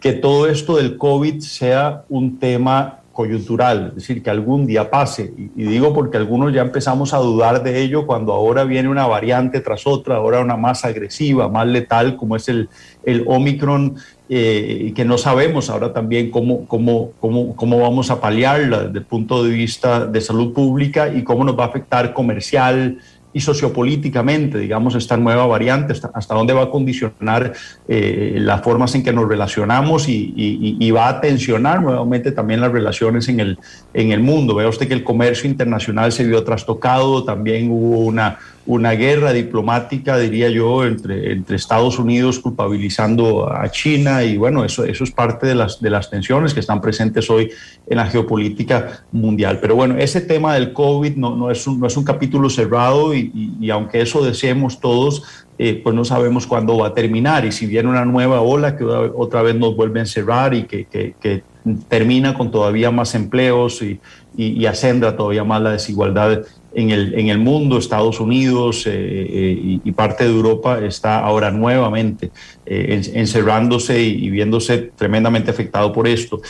que 0.00 0.12
todo 0.12 0.46
esto 0.46 0.76
del 0.76 0.96
COVID 0.96 1.40
sea 1.40 2.04
un 2.08 2.38
tema 2.38 3.00
coyuntural, 3.18 3.88
es 3.88 3.94
decir, 3.96 4.22
que 4.22 4.30
algún 4.30 4.64
día 4.64 4.88
pase. 4.90 5.32
Y, 5.56 5.64
digo 5.64 5.92
porque 5.92 6.18
algunos 6.18 6.54
ya 6.54 6.62
empezamos 6.62 7.12
a 7.12 7.16
dudar 7.18 7.64
de 7.64 7.82
ello 7.82 8.06
cuando 8.06 8.32
ahora 8.32 8.62
viene 8.62 8.88
una 8.88 9.08
variante 9.08 9.60
tras 9.60 9.88
otra, 9.88 10.14
ahora 10.14 10.38
una 10.38 10.56
más 10.56 10.84
agresiva, 10.84 11.48
más 11.48 11.66
letal, 11.66 12.14
como 12.14 12.36
es 12.36 12.48
el, 12.48 12.68
el 13.02 13.24
Omicron, 13.26 13.96
eh, 14.28 14.92
que 14.94 15.04
no 15.04 15.18
sabemos 15.18 15.68
ahora 15.68 15.92
también 15.92 16.30
cómo, 16.30 16.64
cómo, 16.68 17.10
cómo, 17.18 17.56
cómo 17.56 17.80
vamos 17.80 18.08
a 18.12 18.20
paliarla 18.20 18.84
desde 18.84 19.00
el 19.00 19.04
punto 19.04 19.42
de 19.42 19.50
vista 19.50 20.06
de 20.06 20.20
salud 20.20 20.52
pública 20.52 21.12
y 21.12 21.24
cómo 21.24 21.42
nos 21.42 21.58
va 21.58 21.64
a 21.64 21.66
afectar 21.66 22.14
comercial, 22.14 22.98
y 23.32 23.40
sociopolíticamente, 23.40 24.58
digamos, 24.58 24.94
esta 24.94 25.16
nueva 25.16 25.46
variante, 25.46 25.92
hasta, 25.92 26.34
dónde 26.34 26.52
va 26.52 26.64
a 26.64 26.70
condicionar 26.70 27.52
eh, 27.86 28.36
las 28.38 28.62
formas 28.62 28.94
en 28.94 29.02
que 29.02 29.12
nos 29.12 29.28
relacionamos 29.28 30.08
y, 30.08 30.90
va 30.90 31.08
a 31.08 31.20
tensionar 31.20 31.82
nuevamente 31.82 32.32
también 32.32 32.60
las 32.60 32.72
relaciones 32.72 33.28
en 33.28 33.40
el, 33.40 33.58
en 33.92 34.12
el 34.12 34.20
mundo. 34.20 34.54
Vea 34.54 34.68
usted 34.68 34.88
que 34.88 34.94
el 34.94 35.04
comercio 35.04 35.48
internacional 35.48 36.10
se 36.12 36.24
vio 36.24 36.42
trastocado, 36.42 37.24
también 37.24 37.70
hubo 37.70 38.00
una, 38.00 38.38
una 38.68 38.92
guerra 38.92 39.32
diplomática, 39.32 40.18
diría 40.18 40.50
yo, 40.50 40.84
entre, 40.84 41.32
entre 41.32 41.56
Estados 41.56 41.98
Unidos 41.98 42.38
culpabilizando 42.38 43.50
a 43.50 43.70
China 43.70 44.22
y 44.24 44.36
bueno, 44.36 44.62
eso, 44.62 44.84
eso 44.84 45.04
es 45.04 45.10
parte 45.10 45.46
de 45.46 45.54
las, 45.54 45.80
de 45.80 45.88
las 45.88 46.10
tensiones 46.10 46.52
que 46.52 46.60
están 46.60 46.82
presentes 46.82 47.30
hoy 47.30 47.50
en 47.86 47.96
la 47.96 48.04
geopolítica 48.04 49.06
mundial. 49.10 49.58
Pero 49.58 49.74
bueno, 49.74 49.96
ese 49.96 50.20
tema 50.20 50.52
del 50.52 50.74
COVID 50.74 51.16
no, 51.16 51.34
no, 51.34 51.50
es, 51.50 51.66
un, 51.66 51.80
no 51.80 51.86
es 51.86 51.96
un 51.96 52.04
capítulo 52.04 52.50
cerrado 52.50 53.14
y, 53.14 53.32
y, 53.58 53.70
aunque 53.70 54.02
eso 54.02 54.22
deseemos 54.22 54.80
todos, 54.80 55.22
eh, 55.56 55.80
pues 55.82 55.96
no 55.96 56.04
sabemos 56.04 56.46
cuándo 56.46 56.76
va 56.76 56.88
a 56.88 56.94
terminar 56.94 57.46
y 57.46 57.52
si 57.52 57.64
viene 57.64 57.88
una 57.88 58.04
nueva 58.04 58.42
ola 58.42 58.76
que 58.76 58.84
otra 58.84 59.40
vez 59.40 59.56
nos 59.56 59.74
vuelve 59.74 60.00
a 60.00 60.02
encerrar 60.02 60.52
y 60.52 60.64
que, 60.64 61.42
termina 61.88 62.34
con 62.34 62.50
todavía 62.50 62.90
más 62.90 63.14
empleos 63.14 63.82
y, 63.82 64.00
y, 64.36 64.66
ascendra 64.66 65.16
todavía 65.16 65.44
más 65.44 65.60
la 65.60 65.72
desigualdad 65.72 66.42
en 66.74 66.90
el, 66.90 67.18
en 67.18 67.28
el 67.28 67.38
mundo, 67.38 67.78
Estados 67.78 68.20
Unidos 68.20 68.86
eh, 68.86 68.92
eh, 68.92 69.80
y, 69.84 69.92
parte 69.92 70.24
de 70.24 70.30
Europa 70.30 70.78
está 70.78 71.18
ahora 71.18 71.50
nuevamente 71.50 72.30
eh, 72.64 73.02
encerrándose 73.14 74.00
y, 74.00 74.30
viéndose 74.30 74.92
tremendamente 74.96 75.50
afectado 75.50 75.92
por 75.92 76.06
esto. 76.06 76.40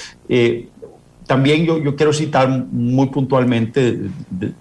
también 1.27 1.65
yo, 1.65 1.79
yo, 1.83 1.97
quiero 1.97 2.13
citar 2.13 2.49
muy 2.71 3.07
puntualmente 3.07 3.99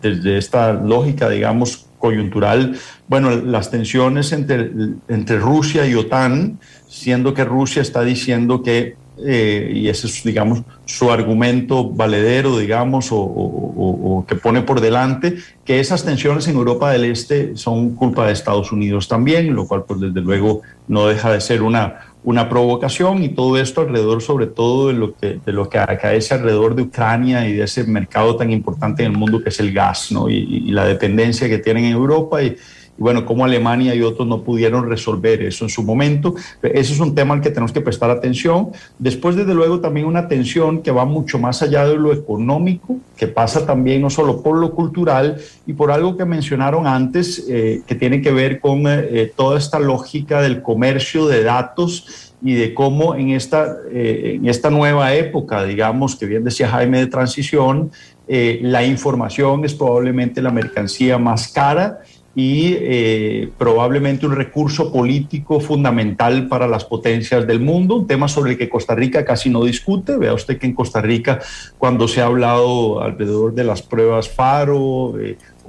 desde 0.02 0.38
esta 0.38 0.74
lógica, 0.74 1.30
digamos, 1.30 1.86
coyuntural, 2.00 2.78
bueno, 3.08 3.32
las 3.32 3.72
tensiones 3.72 4.32
entre, 4.32 4.72
entre 5.08 5.40
Rusia 5.40 5.86
y 5.88 5.96
OTAN, 5.96 6.60
siendo 6.88 7.34
que 7.34 7.44
Rusia 7.44 7.82
está 7.82 8.04
diciendo 8.04 8.62
que 8.62 8.96
eh, 9.26 9.72
y 9.74 9.90
ese 9.90 10.08
es, 10.08 10.24
digamos, 10.24 10.62
su 10.86 11.12
argumento 11.12 11.90
valedero, 11.90 12.58
digamos, 12.58 13.10
o, 13.12 14.26
que 14.28 14.36
pone 14.36 14.62
por 14.62 14.82
delante, 14.82 15.38
que 15.66 15.80
esas 15.80 16.04
tensiones 16.04 16.48
en 16.48 16.56
Europa 16.56 16.92
del 16.92 17.06
Este 17.06 17.56
son 17.56 17.96
culpa 17.96 18.28
de 18.28 18.34
Estados 18.34 18.72
Unidos 18.72 19.08
también, 19.08 19.54
lo 19.56 19.68
cual, 19.68 19.84
pues, 19.88 20.00
desde 20.00 20.22
luego, 20.22 20.62
no 20.88 21.08
deja 21.08 21.32
de 21.32 21.42
ser 21.42 21.62
una, 21.62 22.14
una 22.24 22.50
provocación 22.50 23.24
y 23.24 23.30
todo 23.30 23.58
esto 23.58 23.82
alrededor, 23.82 24.22
sobre 24.22 24.48
todo, 24.48 24.88
de 24.88 24.94
lo 24.94 25.16
que, 25.16 25.40
de 25.46 25.52
lo 25.52 25.70
que 25.70 25.80
acaece 25.80 26.34
alrededor 26.34 26.76
de 26.76 26.84
Ucrania 26.84 27.48
y 27.48 27.54
de 27.54 27.64
ese 27.64 27.84
mercado 27.86 28.36
tan 28.36 28.52
importante 28.52 29.04
en 29.04 29.12
el 29.12 29.18
mundo 29.18 29.42
que 29.42 29.50
es 29.50 29.60
el 29.60 29.74
gas, 29.74 30.12
¿no? 30.12 30.30
Y, 30.30 30.36
y 30.36 30.72
la 30.72 30.86
dependencia 30.86 31.48
que 31.48 31.58
tienen 31.58 31.86
en 31.86 31.94
Europa 31.94 32.44
y 32.44 32.56
y 32.98 33.02
bueno, 33.02 33.26
cómo 33.26 33.46
Alemania 33.46 33.94
y 33.94 34.02
otros 34.02 34.28
no 34.28 34.42
pudieron 34.42 34.90
resolver 34.90 35.42
eso 35.44 35.66
en 35.66 35.70
su 35.70 35.84
momento. 35.84 36.36
Ese 36.62 36.94
es 36.94 37.00
un 37.00 37.14
tema 37.14 37.36
al 37.36 37.42
que 37.42 37.50
tenemos 37.50 37.72
que 37.72 37.82
prestar 37.82 38.10
atención. 38.10 38.70
Después, 38.98 39.36
desde 39.36 39.54
luego, 39.54 39.80
también 39.80 40.08
una 40.08 40.20
atención 40.20 40.82
que 40.82 40.92
va 40.92 41.06
mucho 41.06 41.38
más 41.38 41.62
allá 41.62 41.88
de 41.88 41.96
lo 41.96 42.12
económico, 42.12 42.98
que 43.16 43.28
pasa 43.28 43.66
también 43.66 44.02
no 44.02 44.10
solo 44.10 44.42
por 44.42 44.58
lo 44.58 44.72
cultural 44.74 45.38
y 45.66 45.74
por 45.74 45.92
algo 45.92 46.18
que 46.18 46.26
mencionaron 46.26 46.88
antes, 46.88 47.46
eh, 47.50 47.82
que 47.86 47.96
tiene 47.96 48.22
que 48.22 48.32
ver 48.32 48.60
con 48.60 48.84
eh, 48.88 49.32
toda 49.36 49.58
esta 49.58 49.80
lógica 49.80 50.42
del 50.42 50.62
comercio 50.62 51.28
de 51.28 51.44
datos 51.44 52.34
y 52.44 52.54
de 52.54 52.74
cómo 52.74 53.16
en 53.16 53.30
esta, 53.30 53.78
eh, 53.92 54.34
en 54.36 54.48
esta 54.48 54.70
nueva 54.70 55.14
época, 55.14 55.64
digamos, 55.64 56.16
que 56.16 56.26
bien 56.26 56.44
decía 56.44 56.70
Jaime 56.70 57.00
de 57.00 57.08
transición, 57.08 57.92
la 58.30 58.84
información 58.84 59.64
es 59.64 59.74
probablemente 59.74 60.42
la 60.42 60.52
mercancía 60.52 61.18
más 61.18 61.48
cara 61.48 62.02
y 62.38 62.78
eh, 62.80 63.50
probablemente 63.58 64.28
un 64.28 64.36
recurso 64.36 64.92
político 64.92 65.60
fundamental 65.60 66.48
para 66.48 66.68
las 66.68 66.86
potencias 66.86 67.48
del 67.48 67.60
mundo, 67.60 67.96
un 67.96 68.06
tema 68.06 68.28
sobre 68.28 68.52
el 68.52 68.60
que 68.60 68.70
Costa 68.70 68.94
Rica 68.94 69.26
casi 69.26 69.50
no 69.50 69.64
discute. 69.64 70.18
Vea 70.18 70.36
usted 70.36 70.60
que 70.60 70.68
en 70.68 70.76
Costa 70.76 71.02
Rica, 71.02 71.40
cuando 71.80 72.08
se 72.08 72.22
ha 72.22 72.28
hablado 72.28 73.02
alrededor 73.02 73.56
de 73.56 73.64
las 73.64 73.82
pruebas 73.82 74.30
FARO, 74.30 75.16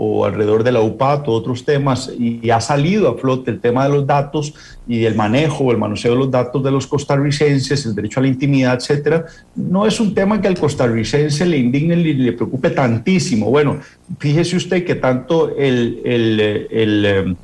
o 0.00 0.24
alrededor 0.24 0.62
de 0.62 0.70
la 0.70 0.80
UPAT 0.80 1.26
o 1.28 1.32
otros 1.32 1.64
temas 1.64 2.10
y, 2.16 2.48
ha 2.50 2.60
salido 2.60 3.10
a 3.10 3.18
flote 3.18 3.50
el 3.50 3.60
tema 3.60 3.84
de 3.84 3.90
los 3.90 4.06
datos 4.06 4.54
y 4.86 5.04
el 5.04 5.16
manejo 5.16 5.64
o 5.64 5.72
el 5.72 5.76
manoseo 5.76 6.12
de 6.12 6.18
los 6.18 6.30
datos 6.30 6.62
de 6.62 6.70
los 6.70 6.86
costarricenses, 6.86 7.84
el 7.84 7.94
derecho 7.96 8.20
a 8.20 8.22
la 8.22 8.28
intimidad, 8.28 8.74
etcétera, 8.74 9.26
no 9.56 9.86
es 9.86 9.98
un 10.00 10.14
tema 10.14 10.40
que 10.40 10.46
al 10.46 10.58
costarricense 10.58 11.44
le 11.44 11.58
indigne 11.58 11.96
y 11.96 12.14
le 12.14 12.32
preocupe 12.32 12.70
tantísimo. 12.70 13.50
Bueno, 13.50 13.80
fíjese 14.18 14.56
usted 14.56 14.84
que 14.84 14.94
tanto 14.94 15.54
el, 15.56 16.00
el, 16.04 16.40
el, 16.70 17.36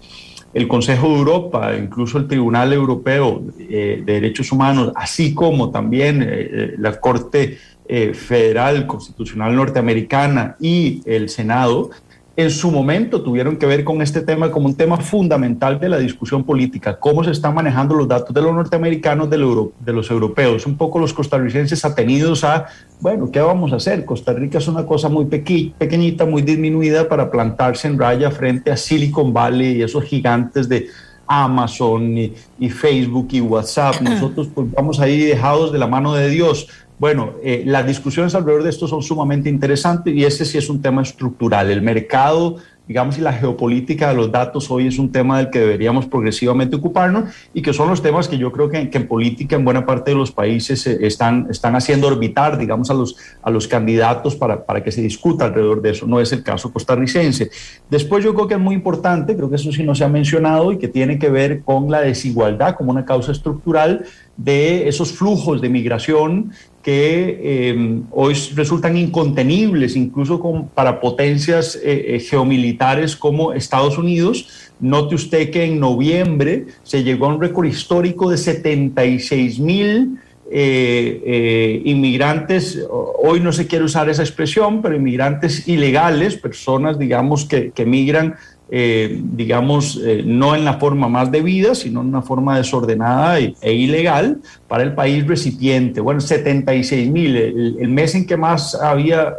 eh, 0.55 0.69
Consejo 0.69 1.09
de 1.09 1.19
Europa, 1.19 1.73
incluso 1.77 2.19
el 2.19 2.29
Tribunal 2.29 2.73
Europeo 2.73 3.43
eh, 3.59 4.03
de 4.07 4.13
Derechos 4.13 4.53
Humanos, 4.53 4.93
así 4.95 5.35
como 5.35 5.73
también 5.73 6.25
eh, 6.25 6.75
la 6.79 6.99
Corte 7.01 7.59
Federal 7.87 8.87
Constitucional 8.87 9.55
Norteamericana 9.55 10.57
y 10.59 11.03
el 11.05 11.29
Senado, 11.29 11.91
en 12.37 12.51
su 12.51 12.71
momento 12.71 13.23
tuvieron 13.23 13.57
que 13.57 13.67
ver 13.67 13.85
con 13.85 14.03
este 14.03 14.21
tema 14.21 14.51
como 14.51 14.67
un 14.67 14.75
tema 14.75 14.97
fundamental 14.97 15.79
de 15.79 15.89
la 15.89 15.99
discusión 15.99 16.43
política, 16.43 16.99
cómo 16.99 17.23
se 17.23 17.31
están 17.31 17.55
manejando 17.55 17.95
los 17.95 18.09
datos 18.09 18.35
de 18.35 18.43
los 18.43 18.53
norteamericanos, 18.53 19.31
de, 19.31 19.37
de 19.37 19.93
los 19.93 20.11
europeos, 20.11 20.67
un 20.67 20.77
poco 20.77 20.99
los 20.99 21.15
costarricenses 21.15 21.85
atenidos 21.85 22.43
a, 22.43 22.67
bueno, 23.01 23.31
¿qué 23.31 23.41
vamos 23.41 23.73
a 23.73 23.77
hacer? 23.77 24.05
Costa 24.05 24.33
Rica 24.33 24.59
es 24.59 24.67
una 24.67 24.85
cosa 24.85 25.09
muy 25.09 25.27
pequeñita, 25.27 26.27
muy 26.27 26.43
disminuida 26.43 27.09
para 27.09 27.31
plantarse 27.31 27.87
en 27.87 27.99
raya 27.99 28.31
frente 28.33 28.73
a 28.73 28.77
Silicon 28.77 29.33
Valley 29.33 29.79
y 29.79 29.83
esos 29.83 30.03
gigantes 30.03 30.69
de 30.69 30.89
Amazon 31.27 32.19
y, 32.19 32.35
y 32.59 32.69
Facebook 32.69 33.29
y 33.31 33.41
WhatsApp. 33.41 34.01
Nosotros 34.01 34.49
pues 34.53 34.71
vamos 34.73 34.99
ahí 34.99 35.21
dejados 35.21 35.73
de 35.73 35.79
la 35.79 35.87
mano 35.87 36.15
de 36.15 36.29
Dios 36.29 36.69
bueno, 36.99 37.35
eh, 37.43 37.65
las 37.67 37.87
discusiones 37.87 38.35
alrededor 38.35 38.63
de 38.63 38.71
esto 38.71 38.87
son 38.87 39.03
sumamente 39.03 39.49
interesantes 39.49 40.15
y 40.15 40.25
este 40.25 40.45
sí 40.45 40.59
es 40.59 40.71
un 40.71 40.81
tema 40.81 41.03
estructural. 41.03 41.69
El 41.71 41.83
mercado, 41.83 42.57
digamos, 42.87 43.19
y 43.19 43.21
la 43.21 43.33
geopolítica 43.33 44.11
de 44.11 44.15
los 44.15 44.31
datos 44.31 44.71
hoy 44.71 44.87
es 44.87 44.99
un 45.01 45.11
tema 45.11 45.39
del 45.39 45.51
que 45.51 45.59
deberíamos 45.59 46.07
progresivamente 46.07 46.77
ocuparnos 46.77 47.35
y 47.53 47.63
que 47.63 47.73
son 47.73 47.89
los 47.89 48.01
temas 48.01 48.29
que 48.29 48.39
yo 48.39 48.53
creo 48.53 48.71
que, 48.71 48.89
en 48.93 49.09
política 49.09 49.57
en 49.57 49.65
buena 49.65 49.85
parte 49.85 50.13
de 50.13 50.17
los 50.17 50.31
países 50.31 50.87
eh, 50.87 50.99
están, 51.01 51.49
están 51.51 51.75
haciendo 51.75 52.07
orbitar, 52.07 52.59
digamos, 52.59 52.91
a 52.91 52.95
los, 52.95 53.17
a 53.43 53.51
los 53.51 53.67
candidatos 53.67 54.37
para, 54.37 54.65
para 54.65 54.85
que 54.85 54.93
se 54.93 55.03
discuta 55.03 55.47
alrededor 55.47 55.83
de 55.83 55.91
eso. 55.91 56.07
No 56.07 56.21
es 56.21 56.33
el 56.33 56.45
caso 56.45 56.73
costarricense. 56.73 57.51
Después 57.91 58.23
yo 58.23 58.35
creo 58.35 58.47
que 58.47 58.55
es 58.55 58.61
muy 58.61 58.77
importante, 58.77 59.35
creo 59.35 59.51
que 59.51 59.57
eso 59.57 59.73
sí 59.73 59.83
no 59.83 59.97
se 59.97 60.05
ha 60.05 60.09
mencionado 60.09 60.71
y 60.71 60.79
que 60.79 60.87
tiene 60.87 61.19
que 61.19 61.29
ver 61.29 61.63
con 61.65 61.91
la 61.91 62.03
desigualdad 62.03 62.77
como 62.77 62.93
una 62.93 63.05
causa 63.05 63.33
estructural 63.33 64.05
de 64.37 64.89
esos 64.89 65.13
flujos 65.13 65.61
de 65.61 65.69
migración 65.69 66.53
que 66.85 67.71
em, 67.71 68.03
hoy 68.11 68.35
resultan 68.55 68.97
incontenibles, 68.97 69.97
incluso 69.97 70.39
para 70.75 71.01
potencias 71.01 71.81
eh, 71.83 72.21
geomilitares 72.21 73.17
como 73.17 73.55
Estados 73.55 73.97
Unidos. 73.97 74.71
Note 74.81 75.15
usted 75.15 75.51
que 75.51 75.65
en 75.65 75.81
noviembre 75.81 76.67
se 76.83 77.03
llegó 77.03 77.27
a 77.27 77.29
un 77.35 77.41
récord 77.41 77.67
histórico 77.67 78.31
de 78.31 78.37
76 78.37 79.59
mil 79.61 80.19
eh, 80.51 81.23
eh, 81.25 81.83
inmigrantes, 81.87 82.79
hoy 82.91 83.41
no 83.41 83.51
se 83.51 83.67
quiere 83.67 83.87
usar 83.87 84.11
esa 84.11 84.23
expresión, 84.23 84.83
pero 84.83 84.95
inmigrantes 84.95 85.67
ilegales, 85.67 86.37
personas, 86.37 86.99
digamos, 86.99 87.47
que, 87.47 87.71
que 87.71 87.87
migran, 87.87 88.35
eh, 88.77 89.21
digamos, 89.23 90.01
no 90.25 90.57
en 90.57 90.65
la 90.65 90.75
forma 90.75 91.09
más 91.09 91.31
debida, 91.31 91.77
sino 91.77 92.01
en 92.01 92.09
una 92.09 92.23
forma 92.23 92.57
desordenada 92.57 93.39
e, 93.39 93.55
e 93.61 93.73
ilegal 93.73 94.41
para 94.67 94.83
el 94.83 94.95
país 94.95 95.25
recipiente. 95.27 96.01
Bueno, 96.01 96.21
76 96.21 97.09
mil, 97.09 97.37
el, 97.37 97.77
el, 97.79 97.89
mes 97.89 98.17
en 98.17 98.27
que 98.27 98.37
más 98.37 98.75
había, 98.75 99.35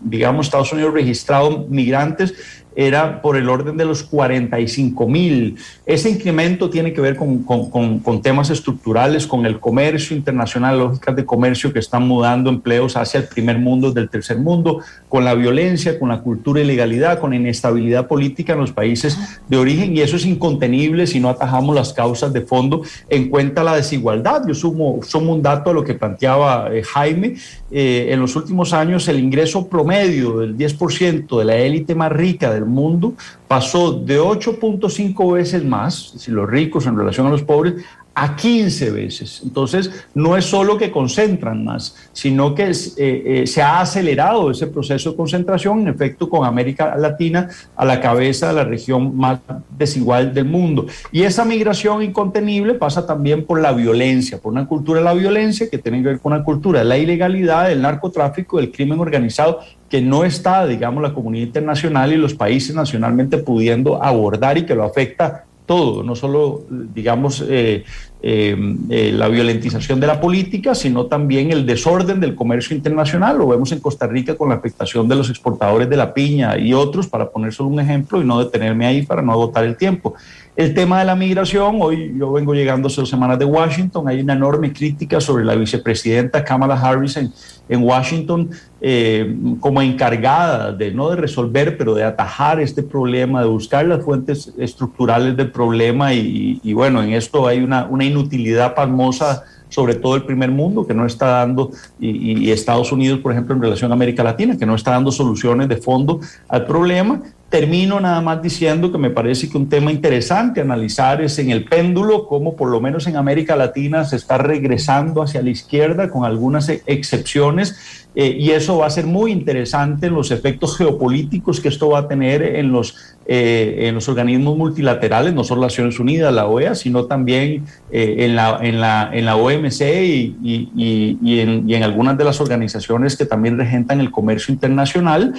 digamos, 0.00 0.46
Estados 0.46 0.72
Unidos 0.72 0.94
registrado 0.94 1.66
migrantes 1.68 2.34
era 2.76 3.22
por 3.22 3.36
el 3.36 3.48
orden 3.48 3.76
de 3.76 3.84
los 3.84 4.02
45 4.02 5.08
mil. 5.08 5.56
Ese 5.86 6.10
incremento 6.10 6.70
tiene 6.70 6.92
que 6.92 7.00
ver 7.00 7.16
con, 7.16 7.42
con, 7.44 8.00
con, 8.00 8.22
temas 8.22 8.50
estructurales, 8.50 9.26
con 9.26 9.46
el 9.46 9.60
comercio 9.60 10.16
internacional, 10.16 10.78
lógicas 10.78 11.14
de 11.14 11.24
comercio 11.24 11.72
que 11.72 11.78
están 11.78 12.06
mudando 12.06 12.50
empleos 12.50 12.96
hacia 12.96 13.20
el 13.20 13.26
primer 13.26 13.58
mundo 13.58 13.92
del 13.92 14.08
tercer 14.08 14.38
mundo, 14.38 14.80
con 15.14 15.24
la 15.24 15.34
violencia, 15.34 15.96
con 15.96 16.08
la 16.08 16.22
cultura 16.22 16.60
ilegalidad, 16.60 17.20
con 17.20 17.30
la 17.30 17.36
inestabilidad 17.36 18.08
política 18.08 18.54
en 18.54 18.58
los 18.58 18.72
países 18.72 19.16
de 19.46 19.56
origen 19.56 19.96
y 19.96 20.00
eso 20.00 20.16
es 20.16 20.26
incontenible 20.26 21.06
si 21.06 21.20
no 21.20 21.28
atajamos 21.28 21.72
las 21.72 21.92
causas 21.92 22.32
de 22.32 22.40
fondo 22.40 22.82
en 23.08 23.28
cuenta 23.28 23.62
la 23.62 23.76
desigualdad. 23.76 24.42
Yo 24.44 24.54
sumo, 24.54 24.98
sumo 25.04 25.32
un 25.32 25.40
dato 25.40 25.70
a 25.70 25.72
lo 25.72 25.84
que 25.84 25.94
planteaba 25.94 26.68
eh, 26.74 26.82
Jaime. 26.82 27.36
Eh, 27.70 28.08
en 28.10 28.18
los 28.18 28.34
últimos 28.34 28.72
años 28.72 29.06
el 29.06 29.20
ingreso 29.20 29.68
promedio 29.68 30.38
del 30.38 30.56
10% 30.56 31.38
de 31.38 31.44
la 31.44 31.54
élite 31.58 31.94
más 31.94 32.10
rica 32.10 32.52
del 32.52 32.64
mundo 32.64 33.14
pasó 33.46 33.92
de 33.92 34.20
8.5 34.20 35.32
veces 35.32 35.64
más, 35.64 36.14
si 36.16 36.32
los 36.32 36.50
ricos 36.50 36.86
en 36.86 36.98
relación 36.98 37.28
a 37.28 37.30
los 37.30 37.44
pobres, 37.44 37.74
a 38.14 38.36
15 38.36 38.90
veces. 38.92 39.40
Entonces, 39.42 40.06
no 40.14 40.36
es 40.36 40.44
solo 40.44 40.78
que 40.78 40.92
concentran 40.92 41.64
más, 41.64 41.96
sino 42.12 42.54
que 42.54 42.70
eh, 42.70 42.72
eh, 42.96 43.46
se 43.46 43.60
ha 43.60 43.80
acelerado 43.80 44.50
ese 44.50 44.68
proceso 44.68 45.10
de 45.10 45.16
concentración, 45.16 45.80
en 45.80 45.88
efecto, 45.88 46.28
con 46.28 46.46
América 46.46 46.96
Latina 46.96 47.48
a 47.74 47.84
la 47.84 48.00
cabeza 48.00 48.48
de 48.48 48.54
la 48.54 48.64
región 48.64 49.16
más 49.16 49.40
desigual 49.76 50.32
del 50.32 50.44
mundo. 50.44 50.86
Y 51.10 51.22
esa 51.22 51.44
migración 51.44 52.02
incontenible 52.02 52.74
pasa 52.74 53.04
también 53.04 53.44
por 53.44 53.60
la 53.60 53.72
violencia, 53.72 54.38
por 54.38 54.52
una 54.52 54.66
cultura 54.66 55.00
de 55.00 55.04
la 55.04 55.14
violencia 55.14 55.68
que 55.68 55.78
tiene 55.78 56.02
que 56.02 56.08
ver 56.10 56.20
con 56.20 56.32
una 56.32 56.44
cultura 56.44 56.80
de 56.80 56.84
la 56.84 56.98
ilegalidad, 56.98 57.68
del 57.68 57.82
narcotráfico, 57.82 58.58
del 58.58 58.70
crimen 58.70 59.00
organizado 59.00 59.60
que 59.90 60.00
no 60.00 60.24
está, 60.24 60.66
digamos, 60.66 61.02
la 61.02 61.14
comunidad 61.14 61.46
internacional 61.46 62.12
y 62.12 62.16
los 62.16 62.34
países 62.34 62.74
nacionalmente 62.74 63.38
pudiendo 63.38 64.02
abordar 64.02 64.58
y 64.58 64.66
que 64.66 64.74
lo 64.74 64.82
afecta 64.82 65.44
todo, 65.66 66.02
no 66.02 66.14
solo, 66.14 66.64
digamos, 66.68 67.44
eh, 67.48 67.84
eh, 68.26 68.56
eh, 68.88 69.12
la 69.12 69.28
violentización 69.28 70.00
de 70.00 70.06
la 70.06 70.18
política, 70.18 70.74
sino 70.74 71.04
también 71.04 71.52
el 71.52 71.66
desorden 71.66 72.20
del 72.20 72.34
comercio 72.34 72.74
internacional. 72.74 73.36
Lo 73.36 73.48
vemos 73.48 73.70
en 73.72 73.80
Costa 73.80 74.06
Rica 74.06 74.34
con 74.34 74.48
la 74.48 74.54
afectación 74.54 75.06
de 75.06 75.14
los 75.14 75.28
exportadores 75.28 75.90
de 75.90 75.96
la 75.98 76.14
piña 76.14 76.56
y 76.56 76.72
otros, 76.72 77.06
para 77.06 77.28
poner 77.28 77.52
solo 77.52 77.68
un 77.68 77.80
ejemplo 77.80 78.22
y 78.22 78.24
no 78.24 78.38
detenerme 78.42 78.86
ahí 78.86 79.02
para 79.02 79.20
no 79.20 79.32
agotar 79.32 79.64
el 79.64 79.76
tiempo. 79.76 80.14
El 80.56 80.72
tema 80.72 81.00
de 81.00 81.04
la 81.04 81.16
migración, 81.16 81.78
hoy 81.80 82.14
yo 82.16 82.32
vengo 82.32 82.54
llegando 82.54 82.86
hace 82.86 83.00
dos 83.00 83.10
semanas 83.10 83.40
de 83.40 83.44
Washington, 83.44 84.08
hay 84.08 84.20
una 84.20 84.34
enorme 84.34 84.72
crítica 84.72 85.20
sobre 85.20 85.44
la 85.44 85.56
vicepresidenta 85.56 86.44
Kamala 86.44 86.80
Harris 86.80 87.16
en, 87.16 87.32
en 87.68 87.82
Washington 87.82 88.50
eh, 88.80 89.36
como 89.58 89.82
encargada 89.82 90.70
de 90.70 90.92
no 90.92 91.10
de 91.10 91.16
resolver, 91.16 91.76
pero 91.76 91.94
de 91.94 92.04
atajar 92.04 92.60
este 92.60 92.84
problema, 92.84 93.42
de 93.42 93.48
buscar 93.48 93.84
las 93.84 94.04
fuentes 94.04 94.54
estructurales 94.56 95.36
del 95.36 95.50
problema 95.50 96.14
y, 96.14 96.60
y 96.62 96.72
bueno, 96.72 97.02
en 97.02 97.14
esto 97.14 97.48
hay 97.48 97.58
una, 97.58 97.86
una 97.86 98.04
inutilidad 98.14 98.74
pasmosa 98.74 99.44
sobre 99.68 99.96
todo 99.96 100.14
el 100.14 100.22
primer 100.22 100.52
mundo, 100.52 100.86
que 100.86 100.94
no 100.94 101.04
está 101.04 101.26
dando, 101.26 101.72
y, 101.98 102.46
y, 102.46 102.52
Estados 102.52 102.92
Unidos, 102.92 103.18
por 103.18 103.32
ejemplo, 103.32 103.56
en 103.56 103.62
relación 103.62 103.90
a 103.90 103.94
América 103.94 104.22
Latina, 104.22 104.56
que 104.56 104.66
no 104.66 104.76
está 104.76 104.92
dando 104.92 105.10
soluciones 105.10 105.68
de 105.68 105.78
fondo 105.78 106.20
al 106.48 106.64
problema, 106.64 107.20
Termino 107.54 108.00
nada 108.00 108.20
más 108.20 108.42
diciendo 108.42 108.90
que 108.90 108.98
me 108.98 109.10
parece 109.10 109.48
que 109.48 109.56
un 109.56 109.68
tema 109.68 109.92
interesante 109.92 110.60
analizar 110.60 111.22
es 111.22 111.38
en 111.38 111.50
el 111.50 111.64
péndulo, 111.64 112.26
cómo 112.26 112.56
por 112.56 112.68
lo 112.68 112.80
menos 112.80 113.06
en 113.06 113.14
América 113.14 113.54
Latina 113.54 114.04
se 114.04 114.16
está 114.16 114.38
regresando 114.38 115.22
hacia 115.22 115.40
la 115.40 115.50
izquierda 115.50 116.10
con 116.10 116.24
algunas 116.24 116.68
excepciones 116.68 118.03
eh, 118.16 118.36
y 118.38 118.50
eso 118.50 118.78
va 118.78 118.86
a 118.86 118.90
ser 118.90 119.06
muy 119.06 119.32
interesante 119.32 120.08
los 120.08 120.30
efectos 120.30 120.76
geopolíticos 120.76 121.60
que 121.60 121.68
esto 121.68 121.88
va 121.88 122.00
a 122.00 122.08
tener 122.08 122.42
en 122.42 122.70
los, 122.70 122.96
eh, 123.26 123.86
en 123.88 123.94
los 123.94 124.08
organismos 124.08 124.56
multilaterales, 124.56 125.34
no 125.34 125.42
solo 125.42 125.62
las 125.62 125.72
Naciones 125.72 125.98
Unidas, 125.98 126.32
la 126.32 126.46
OEA, 126.46 126.76
sino 126.76 127.06
también 127.06 127.64
eh, 127.90 128.16
en, 128.20 128.36
la, 128.36 128.58
en, 128.62 128.80
la, 128.80 129.10
en 129.12 129.24
la 129.24 129.36
OMC 129.36 129.80
y, 129.80 130.36
y, 130.42 131.18
y, 131.22 131.40
en, 131.40 131.68
y, 131.68 131.74
en, 131.74 131.82
algunas 131.82 132.16
de 132.16 132.24
las 132.24 132.40
organizaciones 132.40 133.16
que 133.16 133.26
también 133.26 133.58
regentan 133.58 134.00
el 134.00 134.12
comercio 134.12 134.52
internacional. 134.52 135.34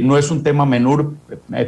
no 0.00 0.18
es 0.18 0.30
un 0.30 0.42
tema 0.42 0.66
menor 0.66 1.12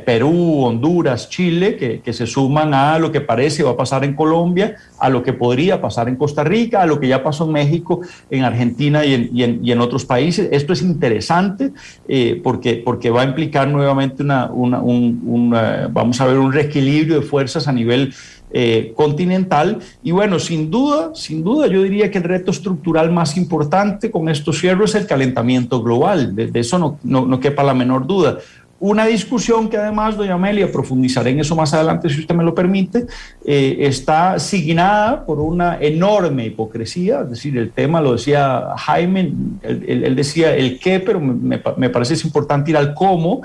Perú, 0.05 0.65
Honduras, 0.65 1.29
Chile, 1.29 1.77
que, 1.77 2.01
que 2.01 2.13
se 2.13 2.27
suman 2.27 2.75
a 2.75 2.99
lo 2.99 3.13
que 3.13 3.21
parece 3.21 3.63
va 3.63 3.71
a 3.71 3.77
pasar 3.77 4.05
en 4.05 4.15
Colombia, 4.15 4.77
a 4.99 5.09
lo 5.09 5.23
que 5.23 5.33
podría 5.33 5.81
pasar 5.81 6.09
en 6.09 6.17
Costa 6.17 6.43
Rica, 6.43 6.83
a 6.83 6.87
lo 6.87 6.99
que 6.99 7.09
ya 7.09 7.23
pasó 7.23 7.45
en 7.45 7.53
México, 7.53 8.01
en 8.31 8.45
Argentina 8.45 9.05
y 9.05 9.15
en, 9.15 9.31
y 9.33 9.43
en, 9.45 9.61
y 9.63 9.73
en 9.73 9.81
otros 9.81 10.05
países 10.05 10.48
esto 10.51 10.73
es 10.73 10.83
interesante 10.83 11.73
eh, 12.07 12.41
porque, 12.43 12.83
porque 12.85 13.11
va 13.11 13.23
a 13.23 13.25
implicar 13.25 13.69
nuevamente 13.69 14.23
una, 14.23 14.51
un, 14.51 15.51
vamos 15.91 16.21
a 16.21 16.27
ver, 16.27 16.39
un 16.39 16.53
reequilibrio 16.53 17.21
de 17.21 17.23
fuerzas 17.23 17.69
a 17.69 17.73
nivel 17.73 18.15
eh, 18.51 18.93
continental. 18.97 19.79
Y 20.03 20.11
bueno, 20.11 20.39
sin 20.39 20.71
duda, 20.71 21.11
sin 21.15 21.45
duda, 21.45 21.67
yo 21.67 21.83
diría 21.83 22.11
que 22.11 22.19
el 22.19 22.25
reto 22.25 22.51
estructural 22.51 23.11
más 23.11 23.37
importante 23.37 24.11
con 24.11 24.29
estos 24.29 24.59
cierres 24.59 24.91
es 24.91 25.03
el 25.03 25.07
calentamiento 25.07 25.83
global. 25.83 26.35
De, 26.35 26.47
de 26.47 26.61
eso 26.61 26.79
no, 26.79 26.99
no, 27.03 27.27
no 27.27 27.41
quepa 27.41 27.63
la 27.63 27.75
menor 27.75 28.07
duda. 28.07 28.39
Una 28.81 29.07
discusión 29.07 29.69
que 29.69 29.77
además, 29.77 30.17
doña 30.17 30.35
Amelia, 30.35 30.71
profundizaré 30.71 31.31
en 31.31 31.41
eso 31.41 31.57
más 31.57 31.75
adelante 31.75 32.09
si 32.09 32.21
usted 32.21 32.35
me 32.35 32.45
lo 32.45 32.55
permite, 32.55 33.07
eh, 33.45 33.77
está 33.81 34.39
signada 34.39 35.27
por 35.27 35.41
una 35.41 35.79
enorme 35.81 36.47
hipocresía, 36.47 37.23
es 37.23 37.31
decir, 37.31 37.59
el 37.59 37.73
tema 37.73 38.01
lo 38.01 38.13
decía 38.13 38.67
Jaime, 38.77 39.33
él, 39.63 40.15
decía 40.15 40.55
el 40.55 40.79
qué, 40.79 41.01
pero 41.01 41.19
me, 41.19 41.61
me, 41.77 41.91
parece 41.91 42.15
es 42.15 42.25
importante 42.25 42.71
ir 42.71 42.77
al 42.77 42.95
cómo, 42.95 43.43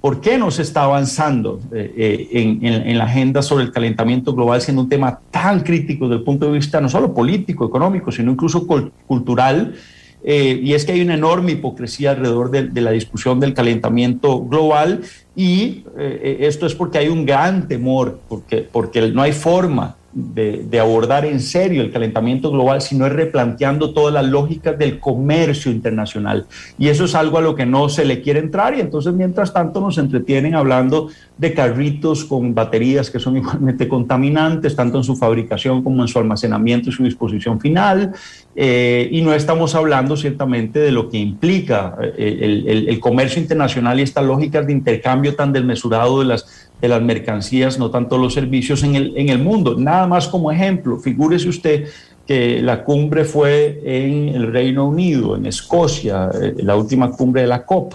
por 0.00 0.20
qué 0.20 0.38
no 0.38 0.52
se 0.52 0.62
está 0.62 0.84
avanzando 0.84 1.58
eh, 1.72 1.92
eh, 1.96 2.28
en, 2.30 2.64
en, 2.64 2.96
la 2.96 3.06
agenda 3.06 3.42
sobre 3.42 3.64
el 3.64 3.72
calentamiento 3.72 4.34
global 4.34 4.60
siendo 4.60 4.82
un 4.82 4.88
tema 4.88 5.18
tan 5.32 5.60
crítico 5.64 6.06
desde 6.06 6.18
el 6.18 6.24
punto 6.24 6.46
de 6.46 6.52
vista 6.52 6.80
no 6.80 6.88
solo 6.88 7.12
político, 7.12 7.66
económico, 7.66 8.12
sino 8.12 8.30
incluso 8.30 8.68
cultural 9.08 9.74
eh, 10.24 10.60
y 10.62 10.74
es 10.74 10.84
que 10.84 10.92
hay 10.92 11.00
una 11.00 11.14
enorme 11.14 11.52
hipocresía 11.52 12.12
alrededor 12.12 12.50
de, 12.50 12.80
la 12.80 12.90
discusión 12.90 13.40
del 13.40 13.54
calentamiento 13.54 14.44
global 14.44 15.02
y 15.34 15.84
eh, 15.98 16.38
esto 16.40 16.66
es 16.66 16.74
porque 16.74 16.98
hay 16.98 17.08
un 17.08 17.26
gran 17.26 17.68
temor, 17.68 18.18
porque, 18.28 18.66
porque 18.70 19.10
no 19.10 19.22
hay 19.22 19.32
forma 19.32 19.96
de, 20.16 20.80
abordar 20.80 21.26
en 21.26 21.40
serio 21.40 21.82
el 21.82 21.92
calentamiento 21.92 22.50
global, 22.50 22.80
sino 22.80 23.06
es 23.06 23.12
replanteando 23.12 23.92
todas 23.92 24.14
las 24.14 24.24
lógicas 24.24 24.78
del 24.78 24.98
comercio 24.98 25.70
internacional. 25.70 26.46
Y 26.78 26.88
eso 26.88 27.04
es 27.04 27.14
algo 27.14 27.36
a 27.36 27.42
lo 27.42 27.54
que 27.54 27.66
no 27.66 27.90
se 27.90 28.06
le 28.06 28.22
quiere 28.22 28.40
entrar 28.40 28.74
y 28.76 28.80
entonces 28.80 29.12
mientras 29.12 29.52
tanto 29.52 29.80
nos 29.80 29.98
entretienen 29.98 30.54
hablando 30.54 31.10
de 31.36 31.52
carritos 31.52 32.24
con 32.24 32.54
baterías 32.54 33.10
que 33.10 33.18
son 33.18 33.36
igualmente 33.36 33.88
contaminantes, 33.88 34.74
tanto 34.74 34.96
en 34.98 35.04
su 35.04 35.16
fabricación 35.16 35.82
como 35.82 36.00
en 36.00 36.08
su 36.08 36.18
almacenamiento 36.18 36.88
y 36.88 36.92
su 36.92 37.04
disposición 37.04 37.60
final. 37.60 38.12
Eh, 38.58 39.10
y 39.12 39.20
no 39.20 39.34
estamos 39.34 39.74
hablando 39.74 40.16
ciertamente 40.16 40.78
de 40.78 40.92
lo 40.92 41.10
que 41.10 41.18
implica 41.18 41.94
eh, 42.16 42.38
el, 42.66 42.88
el 42.88 43.00
comercio 43.00 43.42
internacional 43.42 44.00
y 44.00 44.02
estas 44.02 44.24
lógicas 44.24 44.66
de 44.66 44.72
intercambio 44.72 45.36
tan 45.36 45.52
desmesurado 45.52 46.20
de 46.20 46.24
las 46.24 46.65
de 46.80 46.88
las 46.88 47.02
mercancías, 47.02 47.78
no 47.78 47.90
tanto 47.90 48.18
los 48.18 48.34
servicios 48.34 48.82
en 48.82 48.96
el, 48.96 49.16
en 49.16 49.28
el 49.28 49.38
mundo. 49.38 49.76
Nada 49.78 50.06
más 50.06 50.28
como 50.28 50.50
ejemplo, 50.52 50.98
figúrese 50.98 51.48
usted 51.48 51.88
que 52.26 52.60
la 52.60 52.82
cumbre 52.82 53.24
fue 53.24 53.80
en 53.84 54.28
el 54.28 54.52
Reino 54.52 54.86
Unido, 54.86 55.36
en 55.36 55.46
Escocia, 55.46 56.30
eh, 56.34 56.54
la 56.58 56.76
última 56.76 57.10
cumbre 57.10 57.42
de 57.42 57.46
la 57.46 57.64
COP. 57.64 57.94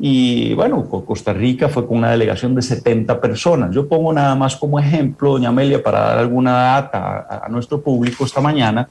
Y 0.00 0.54
bueno, 0.54 0.88
Costa 0.88 1.32
Rica 1.32 1.68
fue 1.68 1.86
con 1.86 1.98
una 1.98 2.10
delegación 2.10 2.54
de 2.54 2.62
70 2.62 3.20
personas. 3.20 3.74
Yo 3.74 3.88
pongo 3.88 4.12
nada 4.12 4.34
más 4.34 4.56
como 4.56 4.78
ejemplo, 4.78 5.32
doña 5.32 5.48
Amelia, 5.48 5.82
para 5.82 6.00
dar 6.00 6.18
alguna 6.18 6.52
data 6.52 7.26
a, 7.28 7.46
a 7.46 7.48
nuestro 7.48 7.80
público 7.80 8.24
esta 8.24 8.40
mañana, 8.40 8.88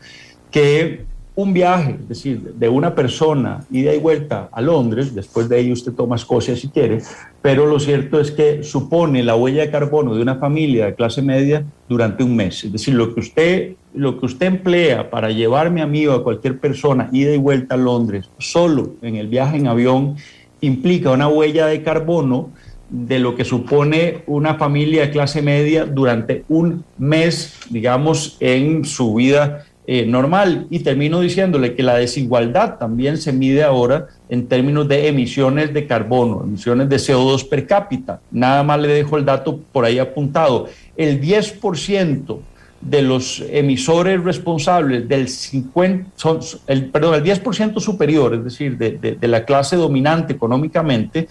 que 0.51 1.05
un 1.37 1.53
viaje, 1.53 1.97
es 2.01 2.09
decir, 2.09 2.55
de 2.55 2.67
una 2.67 2.95
persona 2.95 3.63
ida 3.69 3.93
y 3.93 3.99
vuelta 3.99 4.49
a 4.51 4.59
Londres, 4.59 5.13
después 5.13 5.47
de 5.47 5.57
ahí 5.57 5.71
usted 5.71 5.91
toma 5.91 6.15
Escocia 6.15 6.55
si 6.55 6.67
quiere, 6.69 7.03
pero 7.43 7.67
lo 7.67 7.79
cierto 7.79 8.19
es 8.19 8.31
que 8.31 8.63
supone 8.63 9.21
la 9.21 9.35
huella 9.35 9.61
de 9.61 9.69
carbono 9.69 10.15
de 10.15 10.23
una 10.23 10.37
familia 10.37 10.87
de 10.87 10.95
clase 10.95 11.21
media 11.21 11.63
durante 11.87 12.23
un 12.23 12.35
mes. 12.35 12.63
Es 12.63 12.71
decir, 12.71 12.95
lo 12.95 13.13
que 13.13 13.19
usted, 13.19 13.73
lo 13.93 14.19
que 14.19 14.25
usted 14.25 14.47
emplea 14.47 15.11
para 15.11 15.29
llevarme 15.29 15.83
a 15.83 15.85
mí 15.85 16.07
o 16.07 16.13
a 16.13 16.23
cualquier 16.23 16.57
persona 16.59 17.07
ida 17.11 17.35
y 17.35 17.37
vuelta 17.37 17.75
a 17.75 17.77
Londres 17.77 18.31
solo 18.39 18.95
en 19.03 19.15
el 19.15 19.27
viaje 19.27 19.57
en 19.57 19.67
avión 19.67 20.15
implica 20.61 21.11
una 21.11 21.27
huella 21.27 21.67
de 21.67 21.83
carbono 21.83 22.49
de 22.89 23.19
lo 23.19 23.35
que 23.35 23.45
supone 23.45 24.23
una 24.25 24.55
familia 24.55 25.03
de 25.03 25.11
clase 25.11 25.43
media 25.43 25.85
durante 25.85 26.45
un 26.49 26.83
mes, 26.97 27.59
digamos, 27.69 28.37
en 28.39 28.85
su 28.85 29.13
vida 29.13 29.65
eh, 29.89 30.05
normal. 30.05 30.67
Y 30.69 30.79
termino 30.79 31.21
diciéndole 31.21 31.73
que 31.73 31.81
la 31.81 31.95
desigualdad 31.95 32.77
también 32.77 33.17
se 33.17 33.31
mide 33.31 33.63
ahora 33.63 34.07
en 34.27 34.47
términos 34.47 34.85
de 34.89 35.07
emisiones 35.07 35.73
de 35.73 35.87
carbono, 35.87 36.43
emisiones 36.43 36.89
de 36.89 36.97
CO2 36.97 37.47
per 37.47 37.65
cápita. 37.65 38.19
Nada 38.29 38.63
más 38.63 38.81
le 38.81 38.89
dejo 38.89 39.17
el 39.17 39.23
dato 39.23 39.61
por 39.71 39.85
ahí 39.85 39.97
apuntado. 39.97 40.67
El 40.97 41.21
10% 41.21 42.37
de 42.81 43.01
los 43.01 43.43
emisores 43.49 44.21
responsables 44.21 45.07
del 45.07 45.29
50, 45.29 46.11
son, 46.15 46.39
el, 46.67 46.89
perdón, 46.89 47.15
el 47.15 47.23
10% 47.23 47.79
superior, 47.79 48.35
es 48.35 48.43
decir, 48.43 48.77
de, 48.77 48.91
de 48.91 49.27
la 49.27 49.45
clase 49.45 49.77
dominante 49.77 50.33
económicamente, 50.33 51.27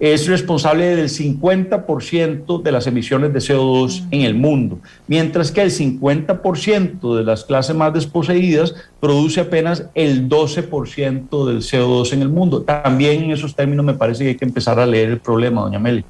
es 0.00 0.26
responsable 0.28 0.96
del 0.96 1.08
50% 1.08 2.62
de 2.62 2.72
las 2.72 2.86
emisiones 2.86 3.32
de 3.32 3.40
CO2 3.40 4.06
en 4.10 4.22
el 4.22 4.34
mundo, 4.34 4.78
mientras 5.06 5.50
que 5.50 5.62
el 5.62 5.70
50% 5.70 7.16
de 7.16 7.24
las 7.24 7.44
clases 7.44 7.74
más 7.74 7.92
desposeídas 7.92 8.74
produce 9.00 9.40
apenas 9.40 9.86
el 9.94 10.28
12% 10.28 11.46
del 11.46 11.58
CO2 11.58 12.12
en 12.12 12.22
el 12.22 12.28
mundo. 12.28 12.62
También 12.62 13.24
en 13.24 13.30
esos 13.32 13.54
términos 13.54 13.84
me 13.84 13.94
parece 13.94 14.24
que 14.24 14.30
hay 14.30 14.36
que 14.36 14.44
empezar 14.44 14.78
a 14.78 14.86
leer 14.86 15.08
el 15.08 15.18
problema, 15.18 15.62
doña 15.62 15.78
Meli. 15.78 16.04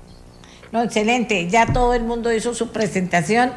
No, 0.70 0.82
excelente. 0.82 1.48
Ya 1.48 1.72
todo 1.72 1.94
el 1.94 2.04
mundo 2.04 2.32
hizo 2.32 2.54
su 2.54 2.68
presentación. 2.68 3.52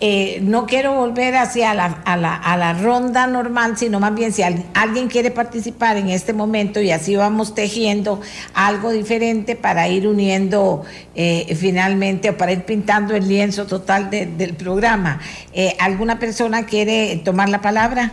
Eh, 0.00 0.40
no 0.42 0.66
quiero 0.66 0.94
volver 0.94 1.36
hacia 1.36 1.72
la, 1.72 1.86
a, 2.04 2.16
la, 2.18 2.34
a 2.34 2.56
la 2.58 2.74
ronda 2.74 3.26
normal, 3.26 3.78
sino 3.78 3.98
más 3.98 4.14
bien 4.14 4.32
si 4.32 4.42
alguien 4.42 5.08
quiere 5.08 5.30
participar 5.30 5.96
en 5.96 6.10
este 6.10 6.34
momento 6.34 6.80
y 6.80 6.90
así 6.90 7.16
vamos 7.16 7.54
tejiendo 7.54 8.20
algo 8.52 8.90
diferente 8.90 9.56
para 9.56 9.88
ir 9.88 10.06
uniendo 10.06 10.84
eh, 11.14 11.54
finalmente 11.58 12.28
o 12.30 12.36
para 12.36 12.52
ir 12.52 12.64
pintando 12.64 13.14
el 13.14 13.26
lienzo 13.26 13.66
total 13.66 14.10
del 14.10 14.54
programa. 14.54 15.20
Eh, 15.54 15.74
¿Alguna 15.78 16.18
persona 16.18 16.66
quiere 16.66 17.16
tomar 17.24 17.48
la 17.48 17.62
palabra? 17.62 18.12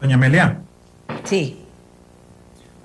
Doña 0.00 0.16
Amelia. 0.16 0.60
Sí. 1.24 1.59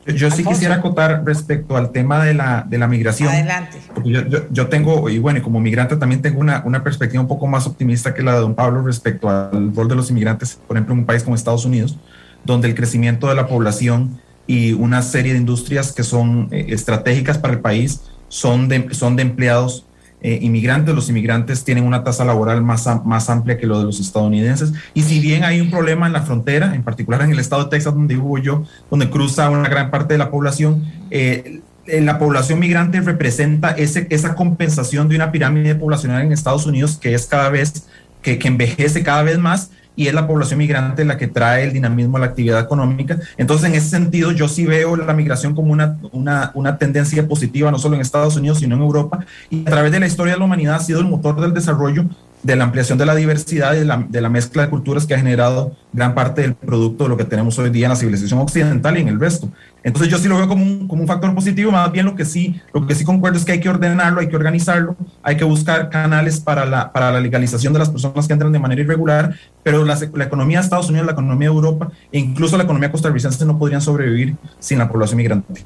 Yo 0.08 0.30
sí 0.30 0.44
quisiera 0.44 0.76
acotar 0.76 1.24
respecto 1.26 1.76
al 1.76 1.92
tema 1.92 2.24
de 2.24 2.36
la, 2.36 2.64
de 2.68 2.78
la 2.78 2.88
migración. 2.88 3.30
Adelante. 3.30 3.80
Yo, 4.04 4.22
yo, 4.52 4.68
tengo, 4.68 5.10
y 5.10 5.18
bueno, 5.18 5.40
y 5.40 5.42
como 5.42 5.60
migrante 5.60 5.96
también 5.96 6.22
tengo 6.22 6.40
una, 6.40 6.62
una, 6.64 6.84
perspectiva 6.84 7.22
un 7.22 7.28
poco 7.28 7.48
más 7.48 7.66
optimista 7.66 8.14
que 8.14 8.22
la 8.22 8.36
de 8.36 8.42
don 8.42 8.54
Pablo 8.54 8.84
respecto 8.84 9.30
al 9.30 9.74
rol 9.76 9.88
de 9.88 9.96
los 9.96 10.12
inmigrantes, 10.12 10.60
por 10.68 10.78
ejemplo, 10.78 10.94
en 10.94 11.00
un 11.00 11.06
país 11.06 11.24
como 11.24 11.36
Estados 11.36 11.66
Unidos, 11.66 11.98
donde 12.44 12.68
el 12.68 12.76
crecimiento 12.76 13.28
de 13.28 13.36
la 13.36 13.48
población 13.48 14.22
y 14.46 14.74
una 14.74 15.02
serie 15.02 15.34
de 15.34 15.40
industrias 15.40 15.92
que 15.92 16.04
son 16.04 16.50
eh, 16.52 16.68
estratégicas 16.70 17.40
para 17.40 17.56
el 17.56 17.62
país 17.62 18.02
son 18.28 18.68
de, 18.68 18.94
son 18.94 19.16
de 19.16 19.24
empleados 19.24 19.85
eh, 20.28 20.40
inmigrantes, 20.42 20.96
los 20.96 21.08
inmigrantes 21.08 21.64
tienen 21.64 21.84
una 21.84 22.04
tasa 22.04 22.26
laboral 22.26 22.64
más, 22.64 22.90
más 23.06 23.30
amplia 23.30 23.60
que 23.60 23.68
lo 23.68 23.78
de 23.78 23.86
los 23.86 24.00
estadounidenses. 24.00 24.74
Y 24.96 25.04
si 25.04 25.20
bien 25.20 25.44
hay 25.44 25.62
un 25.62 25.70
problema 25.70 26.08
en 26.08 26.14
la 26.14 26.24
frontera, 26.24 26.74
en 26.74 26.82
particular 26.82 27.22
en 27.22 27.30
el 27.30 27.38
estado 27.38 27.66
de 27.66 27.70
Texas, 27.70 27.94
donde 27.94 28.16
vivo 28.16 28.40
yo, 28.40 28.64
donde 28.90 29.08
cruza 29.12 29.52
una 29.52 29.70
gran 29.70 29.92
parte 29.92 30.16
de 30.16 30.18
la 30.18 30.32
población, 30.32 30.84
eh, 31.12 31.62
la 31.86 32.18
población 32.18 32.58
migrante 32.58 33.00
representa 33.02 33.70
ese, 33.70 34.08
esa 34.10 34.34
compensación 34.34 35.10
de 35.10 35.16
una 35.16 35.32
pirámide 35.32 35.76
poblacional 35.76 36.24
en 36.24 36.32
Estados 36.32 36.66
Unidos 36.66 36.98
que 37.00 37.14
es 37.14 37.28
cada 37.28 37.50
vez, 37.50 37.86
que, 38.24 38.40
que 38.40 38.48
envejece 38.48 39.04
cada 39.04 39.22
vez 39.22 39.38
más 39.38 39.70
y 39.96 40.08
es 40.08 40.14
la 40.14 40.28
población 40.28 40.60
migrante 40.60 41.06
la 41.06 41.18
que 41.18 41.28
trae 41.28 41.64
el 41.64 41.74
dinamismo 41.74 42.18
a 42.18 42.20
la 42.22 42.26
actividad 42.28 42.60
económica. 42.60 43.20
Entonces, 43.38 43.70
en 43.70 43.76
ese 43.76 43.90
sentido, 43.90 44.32
yo 44.32 44.48
sí 44.48 44.66
veo 44.66 44.96
la 44.96 45.14
migración 45.14 45.56
como 45.56 45.72
una, 45.72 45.98
una, 46.12 46.52
una, 46.54 46.78
tendencia 46.78 47.28
positiva, 47.28 47.72
no 47.72 47.80
solo 47.80 47.96
en 47.96 48.02
Estados 48.02 48.36
Unidos, 48.36 48.60
sino 48.60 48.76
en 48.76 48.82
Europa. 48.82 49.26
Y 49.50 49.62
a 49.62 49.72
través 49.72 49.92
de 49.92 50.00
la 50.00 50.08
historia 50.08 50.34
de 50.34 50.40
la 50.40 50.46
humanidad 50.46 50.76
ha 50.76 50.80
sido 50.80 51.00
el 51.00 51.08
motor 51.08 51.40
del 51.40 51.54
desarrollo 51.54 52.06
de 52.46 52.56
la 52.56 52.66
ampliación 52.66 53.00
de 53.00 53.08
la 53.08 53.16
diversidad 53.16 53.74
y 53.74 53.80
de 53.80 53.86
la, 53.86 54.06
de 54.08 54.22
la, 54.22 54.30
mezcla 54.30 54.62
de 54.62 54.70
culturas 54.70 55.08
que 55.08 55.16
ha 55.16 55.18
generado 55.18 55.76
gran 55.92 56.14
parte 56.14 56.44
del 56.44 56.54
producto 56.54 57.06
de 57.06 57.10
lo 57.10 57.18
que 57.18 57.24
tenemos 57.24 57.58
hoy 57.58 57.72
día 57.72 57.88
en 57.88 57.90
la 57.90 57.96
civilización 57.96 58.40
occidental 58.40 58.96
y 59.00 59.02
en 59.02 59.08
el 59.08 59.20
resto. 59.20 59.50
Entonces 59.84 60.12
yo 60.12 60.20
sí 60.20 60.28
lo 60.28 60.38
veo 60.38 60.48
como 60.48 60.64
un, 60.64 60.88
como 60.88 61.02
un 61.02 61.08
factor 61.08 61.34
positivo, 61.34 61.72
más 61.72 61.92
bien 61.92 62.06
lo 62.06 62.16
que 62.16 62.24
sí, 62.24 62.62
lo 62.72 62.86
que 62.86 62.94
sí 62.94 63.04
concuerdo 63.04 63.40
es 63.40 63.46
que 63.46 63.54
hay 63.54 63.60
que 63.60 63.68
ordenarlo, 63.68 64.20
hay 64.20 64.28
que 64.28 64.36
organizarlo, 64.36 64.96
hay 65.24 65.38
que 65.38 65.44
buscar 65.44 65.90
canales 65.90 66.40
para 66.40 66.68
la, 66.68 66.94
para 66.94 67.12
la 67.12 67.20
legalización 67.20 67.74
de 67.74 67.80
las 67.80 67.90
personas 67.90 68.28
que 68.28 68.34
entran 68.34 68.52
de 68.52 68.60
manera 68.60 68.80
irregular, 68.80 69.36
pero 69.64 69.84
la, 69.84 69.98
la 70.14 70.24
economía 70.26 70.60
de 70.60 70.66
Estados 70.66 70.88
Unidos, 70.90 71.08
la 71.08 71.14
economía 71.14 71.50
de 71.50 71.56
Europa 71.56 71.90
e 72.12 72.20
incluso 72.20 72.58
la 72.58 72.66
economía 72.66 72.92
costarricense 72.92 73.44
no 73.44 73.58
podrían 73.58 73.82
sobrevivir 73.82 74.36
sin 74.60 74.78
la 74.78 74.88
población 74.88 75.18
migrante. 75.18 75.66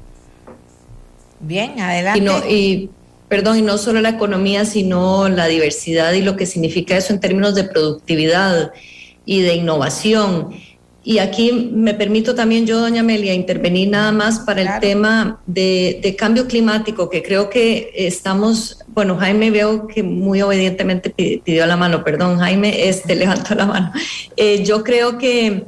Bien, 1.42 1.78
adelante. 1.78 2.20
Y, 2.20 2.22
no, 2.22 2.38
y 2.48 2.90
perdón, 3.30 3.60
y 3.60 3.62
no 3.62 3.78
solo 3.78 4.02
la 4.02 4.10
economía, 4.10 4.66
sino 4.66 5.30
la 5.30 5.46
diversidad 5.46 6.14
y 6.14 6.22
lo 6.22 6.36
que 6.36 6.46
significa 6.46 6.98
eso 6.98 7.14
en 7.14 7.20
términos 7.20 7.56
de 7.56 7.64
productividad 7.64 8.74
y 9.26 9.42
de 9.42 9.56
innovación. 9.56 10.50
Y 11.04 11.20
aquí 11.20 11.72
me 11.72 11.94
permito 11.94 12.36
también 12.36 12.66
yo, 12.66 12.80
doña 12.80 13.02
Amelia, 13.02 13.34
intervenir 13.34 13.90
nada 13.90 14.12
más 14.12 14.40
para 14.40 14.62
el 14.62 14.80
tema 14.82 15.42
de, 15.46 16.16
cambio 16.18 16.46
climático, 16.46 17.10
que 17.10 17.24
creo 17.24 17.50
que 17.50 17.92
estamos, 17.96 18.80
bueno, 18.88 19.16
Jaime 19.18 19.50
veo 19.50 19.88
que 19.88 20.04
muy 20.04 20.42
obedientemente 20.42 21.10
pidió 21.10 21.66
la 21.66 21.78
mano, 21.78 22.04
perdón, 22.04 22.40
Jaime, 22.40 22.90
este 22.90 23.16
levantó 23.24 23.56
la 23.56 23.66
mano. 23.66 23.94
Eh, 24.36 24.64
yo 24.66 24.84
creo 24.84 25.18
que 25.18 25.66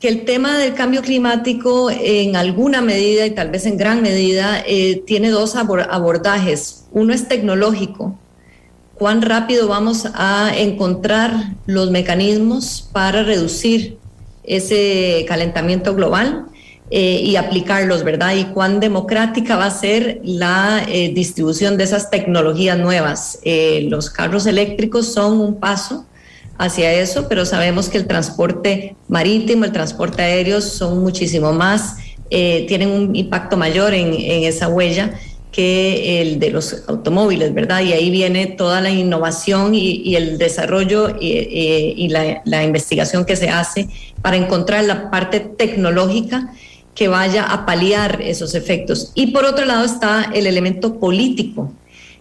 que 0.00 0.08
el 0.08 0.24
tema 0.24 0.56
del 0.56 0.72
cambio 0.72 1.02
climático 1.02 1.90
en 1.90 2.34
alguna 2.34 2.80
medida 2.80 3.26
y 3.26 3.32
tal 3.32 3.50
vez 3.50 3.66
en 3.66 3.76
gran 3.76 4.00
medida 4.00 4.62
eh, 4.66 5.02
tiene 5.06 5.28
dos 5.28 5.56
abordajes. 5.56 6.86
Uno 6.90 7.12
es 7.12 7.28
tecnológico. 7.28 8.18
¿Cuán 8.94 9.20
rápido 9.20 9.68
vamos 9.68 10.08
a 10.14 10.52
encontrar 10.56 11.52
los 11.66 11.90
mecanismos 11.90 12.88
para 12.92 13.22
reducir 13.22 13.98
ese 14.42 15.26
calentamiento 15.28 15.94
global 15.94 16.46
eh, 16.90 17.20
y 17.22 17.36
aplicarlos, 17.36 18.02
verdad? 18.02 18.34
Y 18.36 18.44
cuán 18.44 18.80
democrática 18.80 19.56
va 19.56 19.66
a 19.66 19.70
ser 19.70 20.20
la 20.24 20.82
eh, 20.88 21.12
distribución 21.14 21.76
de 21.76 21.84
esas 21.84 22.10
tecnologías 22.10 22.78
nuevas. 22.78 23.38
los 23.82 24.08
carros 24.08 24.46
eléctricos 24.46 25.12
son 25.12 25.40
un 25.40 25.60
paso 25.60 26.06
hacia 26.60 26.92
eso, 26.92 27.26
pero 27.26 27.46
sabemos 27.46 27.88
que 27.88 27.96
el 27.96 28.06
transporte 28.06 28.94
marítimo, 29.08 29.64
el 29.64 29.72
transporte 29.72 30.20
aéreo 30.20 30.60
son 30.60 31.00
muchísimo 31.00 31.54
más, 31.54 31.96
eh, 32.28 32.66
tienen 32.68 32.90
un 32.90 33.16
impacto 33.16 33.56
mayor 33.56 33.94
en, 33.94 34.14
esa 34.44 34.68
huella 34.68 35.18
que 35.50 36.20
el 36.20 36.38
de 36.38 36.50
los 36.50 36.84
automóviles, 36.86 37.54
¿verdad? 37.54 37.80
Y 37.80 37.94
ahí 37.94 38.10
viene 38.10 38.46
toda 38.46 38.82
la 38.82 38.90
innovación 38.90 39.74
y, 39.74 40.14
el 40.14 40.36
desarrollo 40.36 41.16
y, 41.18 42.08
la, 42.08 42.42
la, 42.44 42.62
investigación 42.62 43.24
que 43.24 43.36
se 43.36 43.48
hace 43.48 43.88
para 44.20 44.36
encontrar 44.36 44.84
la 44.84 45.10
parte 45.10 45.40
tecnológica 45.40 46.52
que 46.94 47.08
vaya 47.08 47.44
a 47.44 47.64
paliar 47.64 48.20
esos 48.20 48.54
efectos. 48.54 49.12
Y 49.14 49.28
por 49.28 49.46
otro 49.46 49.64
lado 49.64 49.86
está 49.86 50.30
el 50.34 50.46
elemento 50.46 51.00
político, 51.00 51.72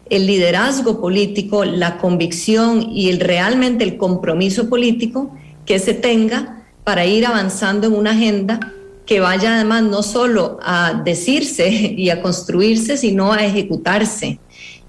el 0.09 0.25
liderazgo 0.25 0.99
político, 0.99 1.65
la 1.65 1.97
convicción 1.97 2.91
y 2.91 3.09
el, 3.09 3.19
realmente 3.19 3.83
el 3.83 3.97
compromiso 3.97 4.69
político 4.69 5.35
que 5.65 5.79
se 5.79 5.93
tenga 5.93 6.65
para 6.83 7.05
ir 7.05 7.25
avanzando 7.25 7.87
en 7.87 7.93
una 7.93 8.11
agenda 8.11 8.59
que 9.05 9.19
vaya 9.19 9.55
además 9.55 9.83
no 9.83 10.03
solo 10.03 10.59
a 10.61 11.01
decirse 11.03 11.69
y 11.97 12.09
a 12.09 12.21
construirse, 12.21 12.95
sino 12.97 13.33
a 13.33 13.43
ejecutarse. 13.43 14.39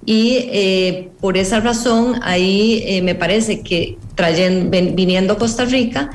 Y 0.05 0.47
eh, 0.51 1.11
por 1.21 1.37
esa 1.37 1.61
razón, 1.61 2.21
ahí 2.23 2.83
eh, 2.87 3.03
me 3.03 3.14
parece 3.14 3.61
que 3.61 3.97
trayendo, 4.14 4.71
viniendo 4.95 5.35
a 5.35 5.39
Costa 5.39 5.64
Rica, 5.64 6.11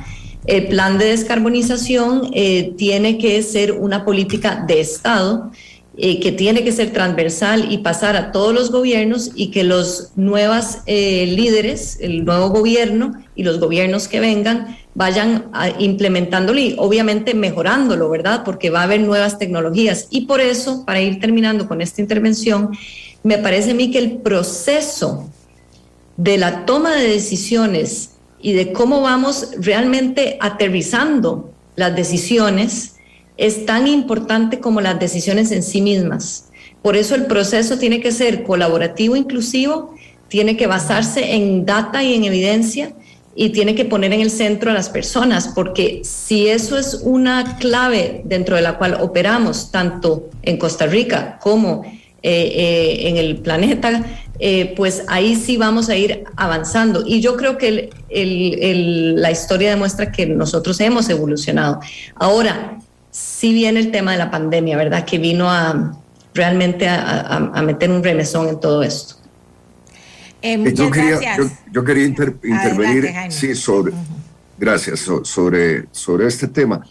el 0.46 0.68
plan 0.68 0.98
de 0.98 1.06
descarbonización 1.06 2.30
eh, 2.32 2.74
tiene 2.76 3.18
que 3.18 3.42
ser 3.42 3.72
una 3.72 4.04
política 4.04 4.64
de 4.66 4.80
Estado 4.80 5.50
eh, 5.98 6.20
que 6.20 6.30
tiene 6.30 6.62
que 6.62 6.72
ser 6.72 6.92
transversal 6.92 7.72
y 7.72 7.78
pasar 7.78 8.16
a 8.16 8.30
todos 8.30 8.52
los 8.52 8.70
gobiernos 8.70 9.30
y 9.34 9.50
que 9.50 9.64
los 9.64 10.10
nuevos 10.14 10.78
eh, 10.84 11.26
líderes, 11.26 11.98
el 12.00 12.24
nuevo 12.24 12.50
gobierno 12.50 13.12
y 13.34 13.44
los 13.44 13.58
gobiernos 13.58 14.06
que 14.06 14.20
vengan 14.20 14.76
vayan 14.94 15.50
implementándolo 15.78 16.58
y 16.58 16.74
obviamente 16.78 17.34
mejorándolo, 17.34 18.08
¿verdad? 18.08 18.42
Porque 18.44 18.70
va 18.70 18.80
a 18.80 18.84
haber 18.84 19.00
nuevas 19.00 19.38
tecnologías. 19.38 20.06
Y 20.10 20.22
por 20.22 20.40
eso, 20.40 20.84
para 20.86 21.00
ir 21.00 21.20
terminando 21.20 21.68
con 21.68 21.82
esta 21.82 22.00
intervención, 22.00 22.70
me 23.22 23.38
parece 23.38 23.72
a 23.72 23.74
mí 23.74 23.90
que 23.90 23.98
el 23.98 24.18
proceso 24.18 25.30
de 26.16 26.38
la 26.38 26.64
toma 26.64 26.94
de 26.94 27.08
decisiones 27.08 28.10
y 28.40 28.52
de 28.52 28.72
cómo 28.72 29.00
vamos 29.00 29.50
realmente 29.58 30.38
aterrizando 30.40 31.52
las 31.74 31.94
decisiones 31.96 32.95
es 33.36 33.66
tan 33.66 33.86
importante 33.86 34.60
como 34.60 34.80
las 34.80 34.98
decisiones 34.98 35.52
en 35.52 35.62
sí 35.62 35.80
mismas. 35.80 36.50
Por 36.82 36.96
eso 36.96 37.14
el 37.14 37.26
proceso 37.26 37.78
tiene 37.78 38.00
que 38.00 38.12
ser 38.12 38.42
colaborativo, 38.42 39.16
inclusivo, 39.16 39.94
tiene 40.28 40.56
que 40.56 40.66
basarse 40.66 41.34
en 41.34 41.64
data 41.66 42.02
y 42.02 42.14
en 42.14 42.24
evidencia 42.24 42.92
y 43.34 43.50
tiene 43.50 43.74
que 43.74 43.84
poner 43.84 44.12
en 44.12 44.22
el 44.22 44.30
centro 44.30 44.70
a 44.70 44.74
las 44.74 44.88
personas, 44.88 45.48
porque 45.54 46.00
si 46.04 46.48
eso 46.48 46.78
es 46.78 47.00
una 47.02 47.58
clave 47.58 48.22
dentro 48.24 48.56
de 48.56 48.62
la 48.62 48.78
cual 48.78 48.96
operamos, 49.00 49.70
tanto 49.70 50.30
en 50.42 50.56
Costa 50.56 50.86
Rica 50.86 51.38
como 51.42 51.84
eh, 51.84 51.92
eh, 52.22 53.08
en 53.08 53.18
el 53.18 53.36
planeta, 53.36 54.04
eh, 54.38 54.72
pues 54.74 55.04
ahí 55.08 55.36
sí 55.36 55.58
vamos 55.58 55.90
a 55.90 55.96
ir 55.96 56.24
avanzando. 56.36 57.04
Y 57.06 57.20
yo 57.20 57.36
creo 57.36 57.58
que 57.58 57.90
la 58.08 59.30
historia 59.30 59.70
demuestra 59.70 60.10
que 60.10 60.26
nosotros 60.26 60.80
hemos 60.80 61.08
evolucionado. 61.10 61.78
Ahora, 62.14 62.78
sí 63.16 63.54
viene 63.54 63.80
el 63.80 63.90
tema 63.90 64.12
de 64.12 64.18
la 64.18 64.30
pandemia, 64.30 64.76
¿verdad? 64.76 65.06
Que 65.06 65.18
vino 65.18 65.50
a 65.50 65.98
realmente 66.34 66.86
a, 66.86 67.62
meter 67.64 67.90
un 67.90 68.04
remesón 68.04 68.48
en 68.48 68.60
todo 68.60 68.82
esto. 68.82 69.14
Eh, 70.42 70.72
yo, 70.74 70.90
quería, 70.90 71.18
yo, 71.72 71.82
quería, 71.82 72.04
intervenir, 72.04 73.08
sí, 73.30 73.54
sobre, 73.54 73.94
gracias, 74.58 75.08
sobre, 75.22 75.86
sobre 75.92 76.26
este 76.26 76.46
tema. 76.46 76.82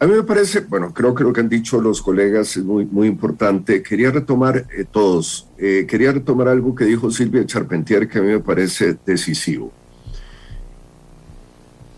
A 0.00 0.06
mí 0.06 0.14
me 0.14 0.24
parece, 0.24 0.62
bueno, 0.62 0.92
creo 0.92 1.14
que 1.14 1.22
lo 1.22 1.32
que 1.32 1.40
han 1.40 1.48
dicho 1.48 1.80
los 1.80 2.02
colegas 2.02 2.56
es 2.56 2.64
muy, 2.64 2.84
muy 2.84 3.06
importante. 3.06 3.84
Quería 3.84 4.10
retomar 4.10 4.66
eh, 4.76 4.84
todos, 4.90 5.48
eh, 5.58 5.86
quería 5.88 6.10
retomar 6.10 6.48
algo 6.48 6.74
que 6.74 6.86
dijo 6.86 7.08
Silvia 7.08 7.46
Charpentier 7.46 8.08
que 8.08 8.18
a 8.18 8.22
mí 8.22 8.28
me 8.28 8.40
parece 8.40 8.96
decisivo. 9.06 9.72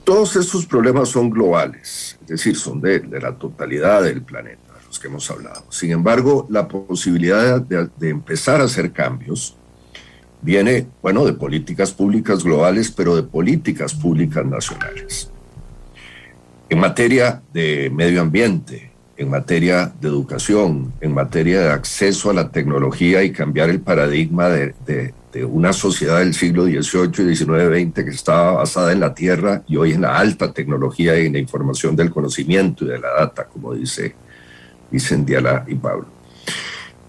Todos 0.05 0.37
estos 0.37 0.67
problemas 0.67 1.09
son 1.09 1.31
globales, 1.31 2.19
es 2.23 2.29
decir, 2.29 2.57
son 2.57 2.81
de, 2.81 3.01
de 3.01 3.21
la 3.21 3.37
totalidad 3.37 4.03
del 4.03 4.23
planeta, 4.23 4.75
los 4.87 4.99
que 4.99 5.09
hemos 5.09 5.31
hablado. 5.31 5.65
Sin 5.71 5.93
embargo, 5.93 6.47
la 6.51 6.69
posibilidad 6.69 7.61
de, 7.61 7.89
de 7.97 8.11
empezar 8.11 8.61
a 8.61 8.65
hacer 8.65 8.93
cambios 8.93 9.57
viene, 10.43 10.87
bueno, 11.01 11.25
de 11.25 11.33
políticas 11.33 11.91
públicas 11.91 12.45
globales, 12.45 12.91
pero 12.91 13.17
de 13.17 13.23
políticas 13.23 13.95
públicas 13.95 14.45
nacionales. 14.45 15.31
En 16.69 16.81
materia 16.81 17.43
de 17.55 17.91
medio 17.91 18.21
ambiente, 18.21 18.93
en 19.17 19.31
materia 19.31 19.93
de 20.01 20.09
educación, 20.09 20.93
en 21.01 21.15
materia 21.15 21.61
de 21.61 21.71
acceso 21.71 22.31
a 22.31 22.35
la 22.35 22.51
tecnología 22.51 23.23
y 23.23 23.33
cambiar 23.33 23.71
el 23.71 23.81
paradigma 23.81 24.49
de, 24.49 25.15
una 25.43 25.73
sociedad 25.73 26.21
del 26.21 26.35
siglo 26.35 26.65
XVIII 26.65 27.35
XIX, 27.35 27.47
XX 27.47 28.05
que 28.05 28.11
estaba 28.11 28.53
basada 28.53 28.93
en 28.93 29.01
la 29.01 29.15
tierra 29.15 29.65
y 29.67 29.77
hoy 29.77 29.93
en 29.93 30.03
la 30.03 30.19
alta 30.19 30.53
tecnología 30.53 31.19
y 31.19 31.27
en 31.27 31.33
la 31.33 31.39
información 31.41 31.97
del 31.97 32.11
conocimiento 32.11 32.85
y 32.85 32.89
de 32.89 33.01
la 33.01 33.15
data, 33.15 33.47
como 33.47 33.75
dice, 33.75 34.15
dicen 34.91 35.25
Diala 35.25 35.65
y 35.67 35.75
Pablo. 35.75 36.07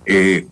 Eh, 0.06 0.48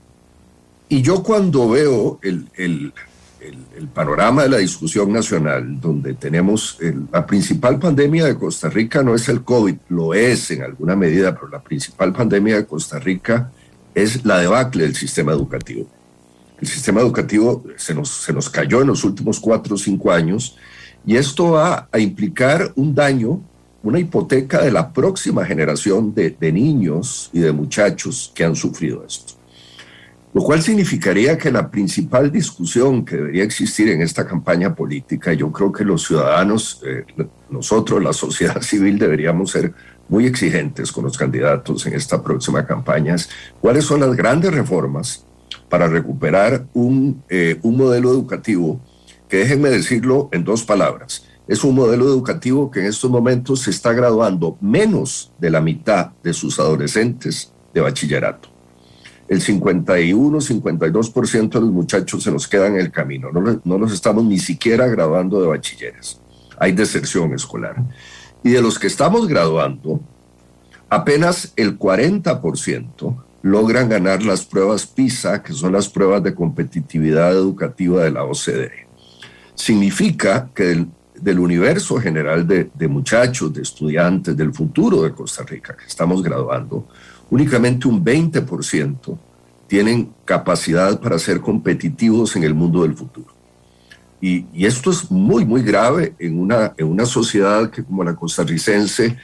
y 0.90 1.02
yo 1.02 1.24
cuando 1.24 1.70
veo 1.70 2.20
el, 2.22 2.46
el, 2.56 2.94
el, 3.42 3.88
panorama 3.88 4.44
de 4.44 4.50
la 4.50 4.58
discusión 4.58 5.12
nacional, 5.12 5.80
donde 5.82 6.14
tenemos 6.14 6.78
la 7.12 7.26
principal 7.26 7.80
pandemia 7.80 8.26
de 8.26 8.36
Costa 8.36 8.70
Rica 8.70 9.02
no 9.02 9.16
es 9.16 9.28
el 9.30 9.44
COVID, 9.44 9.76
lo 9.90 10.14
es 10.14 10.52
en 10.52 10.62
alguna 10.62 10.96
medida, 10.96 11.34
pero 11.34 11.48
la 11.48 11.62
principal 11.62 12.14
pandemia 12.14 12.58
de 12.58 12.66
Costa 12.66 13.00
Rica 13.00 13.52
es 13.96 14.24
la 14.26 14.40
debacle 14.40 14.84
del 14.84 14.96
sistema 14.96 15.32
educativo. 15.32 15.88
El 16.64 16.70
sistema 16.70 17.02
educativo 17.02 17.62
se 17.76 17.94
nos, 17.94 18.08
se 18.08 18.32
nos 18.32 18.50
cayó 18.50 18.80
en 18.80 18.88
los 18.88 19.04
últimos 19.04 19.38
cuatro 19.38 19.76
o 19.76 19.78
cinco 19.78 20.14
años 20.14 20.56
y 21.06 21.18
esto 21.18 21.52
va 21.52 21.90
a 21.92 22.00
implicar 22.00 22.72
un 22.78 22.96
daño, 22.96 23.42
una 23.84 24.00
hipoteca 24.00 24.62
de 24.62 24.72
la 24.72 24.94
próxima 24.94 25.44
generación 25.44 26.16
de, 26.16 26.30
de 26.30 26.54
niños 26.54 27.30
y 27.34 27.40
de 27.40 27.52
muchachos 27.52 28.32
que 28.34 28.46
han 28.46 28.56
sufrido 28.56 29.04
esto. 29.06 29.34
Lo 30.34 30.42
cual 30.42 30.62
significaría 30.62 31.38
que 31.38 31.52
la 31.52 31.70
principal 31.70 32.32
discusión 32.32 33.04
que 33.04 33.18
debería 33.18 33.44
existir 33.44 33.90
en 33.90 34.02
esta 34.02 34.26
campaña 34.26 34.74
política, 34.74 35.34
yo 35.34 35.52
creo 35.52 35.70
que 35.70 35.84
los 35.84 36.08
ciudadanos, 36.08 36.82
eh, 36.88 37.04
nosotros, 37.50 38.02
la 38.02 38.14
sociedad 38.14 38.62
civil, 38.62 38.98
deberíamos 38.98 39.52
ser 39.52 39.74
muy 40.08 40.28
exigentes 40.28 40.94
con 40.94 41.04
los 41.04 41.18
candidatos 41.18 41.86
en 41.88 41.94
esta 41.96 42.24
próxima 42.24 42.66
campaña, 42.66 43.16
es 43.16 43.30
cuáles 43.60 43.84
son 43.84 44.00
las 44.00 44.16
grandes 44.16 44.54
reformas 44.54 45.26
para 45.74 45.88
recuperar 45.88 46.68
un, 46.76 47.24
eh, 47.30 47.58
un 47.64 47.78
modelo 47.78 48.12
educativo 48.12 48.80
que 49.28 49.38
déjenme 49.38 49.72
decirlo 49.72 50.30
en 50.32 50.44
dos 50.44 50.62
palabras. 50.62 51.26
Es 51.48 51.64
un 51.64 51.74
modelo 51.74 52.06
educativo 52.06 52.70
que 52.70 52.82
en 52.82 52.86
estos 52.86 53.10
momentos 53.10 53.62
se 53.62 53.72
está 53.72 53.92
graduando 53.92 54.56
menos 54.62 55.32
de 55.40 55.50
la 55.50 55.62
mitad 55.62 56.12
de 56.22 56.32
sus 56.32 56.60
adolescentes 56.60 57.54
de 57.74 57.82
bachillerato 57.82 58.50
el 59.28 59.42
51, 59.42 60.38
52% 60.38 61.50
de 61.50 61.60
los 61.60 61.72
muchachos 61.72 62.22
se 62.22 62.32
nos 62.32 62.48
quedan 62.48 62.76
en 62.76 62.82
el 62.82 62.92
camino. 62.92 63.32
No, 63.32 63.60
no 63.64 63.78
los 63.80 63.92
estamos 63.94 64.24
ni 64.26 64.38
siquiera 64.38 64.86
graduando 64.86 65.42
de 65.42 65.48
bachilleres. 65.48 66.22
Hay 66.60 66.74
deserción 66.74 67.34
escolar. 67.34 67.78
Y 68.44 68.52
de 68.52 68.62
los 68.62 68.78
que 68.78 68.86
estamos 68.86 69.28
graduando, 69.28 70.02
apenas 70.88 71.52
el 71.56 71.80
40% 71.80 73.24
logran 73.44 73.90
ganar 73.90 74.24
las 74.24 74.46
pruebas 74.46 74.88
PISA, 74.88 75.44
que 75.44 75.52
son 75.54 75.74
las 75.74 75.90
pruebas 75.90 76.24
de 76.24 76.34
competitividad 76.34 77.34
educativa 77.34 78.04
de 78.04 78.12
la 78.12 78.24
OCDE. 78.24 78.88
Significa 79.54 80.50
que 80.56 80.64
del, 80.64 80.88
del 81.20 81.40
universo 81.40 81.98
general 81.98 82.48
de, 82.48 82.88
muchachos, 82.88 83.54
de 83.54 83.62
estudiantes, 83.62 84.36
del 84.36 84.54
futuro 84.54 85.04
de 85.04 85.12
Costa 85.12 85.44
Rica 85.44 85.76
que 85.76 85.86
estamos 85.86 86.24
graduando, 86.24 86.88
únicamente 87.30 87.86
un 87.88 88.04
20% 88.04 89.18
tienen 89.68 90.14
capacidad 90.24 91.00
para 91.02 91.20
ser 91.20 91.42
competitivos 91.42 92.38
en 92.38 92.46
el 92.46 92.54
mundo 92.54 92.84
del 92.84 92.96
futuro. 92.96 93.34
Y, 94.22 94.46
y, 94.54 94.66
esto 94.66 94.90
es 94.90 95.12
muy, 95.12 95.44
muy 95.44 95.64
grave 95.64 96.16
en 96.18 96.40
una, 96.40 96.74
en 96.78 96.88
una 96.88 97.06
sociedad 97.06 97.70
que 97.70 97.84
como 97.84 98.06
la 98.06 98.16
costarricense 98.16 99.18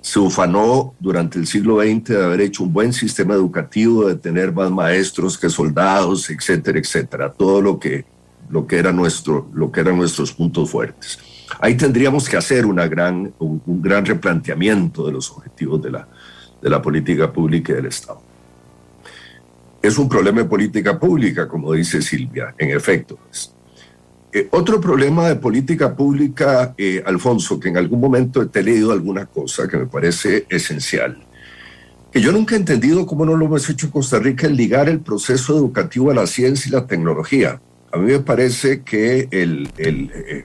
se 0.00 0.18
ufanó 0.18 0.94
durante 0.98 1.38
el 1.38 1.46
siglo 1.46 1.80
XX 1.80 2.04
de 2.04 2.24
haber 2.24 2.40
hecho 2.40 2.64
un 2.64 2.72
buen 2.72 2.92
sistema 2.92 3.34
educativo, 3.34 4.08
de 4.08 4.16
tener 4.16 4.52
más 4.52 4.70
maestros 4.70 5.36
que 5.36 5.50
soldados, 5.50 6.30
etcétera, 6.30 6.78
etcétera, 6.78 7.32
todo 7.32 7.60
lo 7.60 7.78
que, 7.78 8.04
lo 8.48 8.66
que, 8.66 8.78
era 8.78 8.92
nuestro, 8.92 9.48
lo 9.52 9.70
que 9.70 9.80
eran 9.80 9.96
nuestros 9.96 10.32
puntos 10.32 10.70
fuertes. 10.70 11.18
Ahí 11.60 11.76
tendríamos 11.76 12.28
que 12.28 12.36
hacer 12.36 12.66
gran, 12.66 13.32
un, 13.38 13.62
gran 13.82 14.06
replanteamiento 14.06 15.06
de 15.06 15.12
los 15.12 15.30
objetivos 15.30 15.82
de 15.82 15.90
la, 15.90 16.08
de 16.62 16.70
la 16.70 16.80
política 16.80 17.30
pública 17.30 17.72
y 17.72 17.76
del 17.76 17.86
Estado. 17.86 18.22
Es 19.82 19.98
un 19.98 20.08
problema 20.08 20.42
de 20.42 20.48
política 20.48 20.98
pública, 20.98 21.48
como 21.48 21.72
dice 21.72 22.02
Silvia, 22.02 22.54
en 22.58 22.70
efecto. 22.70 23.18
Eh, 24.32 24.48
otro 24.52 24.80
problema 24.80 25.28
de 25.28 25.36
política 25.36 25.96
pública, 25.96 26.74
eh, 26.78 27.02
Alfonso, 27.04 27.58
que 27.58 27.68
en 27.68 27.76
algún 27.76 28.00
momento 28.00 28.46
te 28.48 28.60
he 28.60 28.62
leído 28.62 28.92
alguna 28.92 29.26
cosa 29.26 29.66
que 29.66 29.76
me 29.76 29.86
parece 29.86 30.46
esencial, 30.48 31.18
que 32.12 32.20
yo 32.20 32.30
nunca 32.30 32.54
he 32.54 32.58
entendido 32.58 33.06
cómo 33.06 33.26
no 33.26 33.36
lo 33.36 33.46
hemos 33.46 33.68
hecho 33.68 33.86
en 33.86 33.92
Costa 33.92 34.18
Rica, 34.20 34.46
el 34.46 34.56
ligar 34.56 34.88
el 34.88 35.00
proceso 35.00 35.56
educativo 35.56 36.10
a 36.10 36.14
la 36.14 36.26
ciencia 36.26 36.68
y 36.68 36.72
la 36.72 36.86
tecnología. 36.86 37.60
A 37.92 37.98
mí 37.98 38.12
me 38.12 38.20
parece 38.20 38.82
que 38.82 39.28
el, 39.32 39.68
eh, 39.78 40.44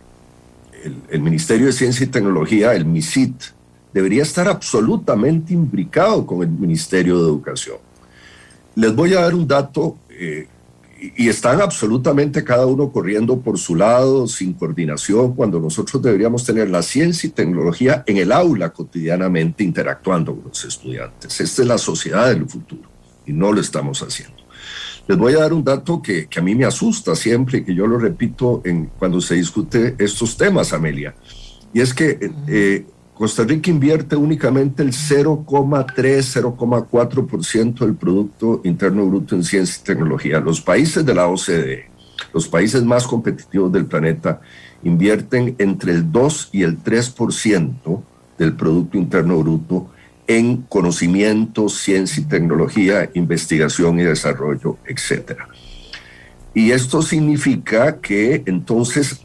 el, 0.84 0.96
el 1.10 1.22
Ministerio 1.22 1.68
de 1.68 1.74
Ciencia 1.74 2.06
y 2.06 2.08
Tecnología, 2.08 2.74
el 2.74 2.86
MISIT, 2.86 3.36
debería 3.94 4.24
estar 4.24 4.48
absolutamente 4.48 5.54
imbricado 5.54 6.26
con 6.26 6.42
el 6.42 6.50
Ministerio 6.50 7.18
de 7.18 7.30
Educación. 7.30 7.78
Les 8.76 8.94
voy 8.94 9.14
a 9.14 9.22
dar 9.22 9.34
un 9.34 9.48
dato 9.48 9.98
eh, 10.10 10.48
y 11.00 11.28
están 11.28 11.62
absolutamente 11.62 12.44
cada 12.44 12.66
uno 12.66 12.92
corriendo 12.92 13.40
por 13.40 13.58
su 13.58 13.76
lado, 13.76 14.28
sin 14.28 14.54
coordinación, 14.54 15.36
cuando 15.36 15.60
nosotros 15.60 16.02
deberíamos 16.02 16.46
tener 16.46 16.70
la 16.70 16.82
ciencia 16.82 17.28
y 17.28 17.32
tecnología 17.32 18.04
en 18.08 18.18
el 18.18 18.32
aula 18.32 18.72
cotidianamente 18.72 19.64
interactuando 19.64 20.36
con 20.36 20.50
los 20.50 20.66
estudiantes. 20.66 21.40
Esta 21.42 21.62
es 21.62 21.68
la 21.68 21.78
sociedad 21.78 22.30
del 22.30 22.48
futuro 22.48 22.90
y 23.26 23.34
no 23.34 23.52
lo 23.52 23.62
estamos 23.62 24.02
haciendo. 24.02 24.38
Les 25.08 25.18
voy 25.18 25.34
a 25.34 25.40
dar 25.40 25.54
un 25.54 25.64
dato 25.64 26.02
que, 26.02 26.28
que 26.28 26.40
a 26.40 26.44
mí 26.44 26.56
me 26.56 26.66
asusta 26.66 27.16
siempre 27.16 27.60
y 27.60 27.64
que 27.64 27.76
yo 27.76 27.86
lo 27.86 28.00
repito 28.00 28.62
en, 28.66 28.88
cuando 28.98 29.22
se 29.22 29.36
discute 29.36 29.96
estos 30.00 30.36
temas, 30.36 30.74
Amelia. 30.74 31.14
Y 31.74 31.82
es 31.82 31.94
que 31.94 32.32
eh, 32.48 32.86
Costa 33.16 33.44
Rica 33.46 33.72
invierte 33.72 34.16
únicamente 34.18 34.84
el 34.84 34.92
0,3-0,4% 34.92 37.80
del 37.80 37.96
Producto 37.96 38.60
Interno 38.66 39.06
Bruto 39.06 39.36
en 39.36 39.46
ciencia 39.46 39.82
y 39.82 39.86
tecnología. 39.86 40.42
Los 40.42 40.60
países 40.60 41.06
de 41.06 41.16
la 41.16 41.28
OCDE, 41.28 41.90
los 42.34 42.50
países 42.50 42.84
más 42.84 43.08
competitivos 43.08 43.72
del 43.72 43.86
planeta, 43.86 44.42
invierten 44.84 45.56
entre 45.60 45.94
el 45.94 46.12
2 46.12 46.50
y 46.52 46.64
el 46.64 46.84
3% 46.84 48.04
del 48.38 48.54
Producto 48.54 48.98
Interno 48.98 49.40
Bruto 49.40 49.90
en 50.28 50.64
conocimiento, 50.64 51.70
ciencia 51.70 52.22
y 52.22 52.26
tecnología, 52.26 53.10
investigación 53.14 53.98
y 53.98 54.04
desarrollo, 54.04 54.78
etc. 54.88 55.38
Y 56.54 56.72
esto 56.72 57.02
significa 57.02 58.02
que 58.02 58.44
entonces 58.46 59.25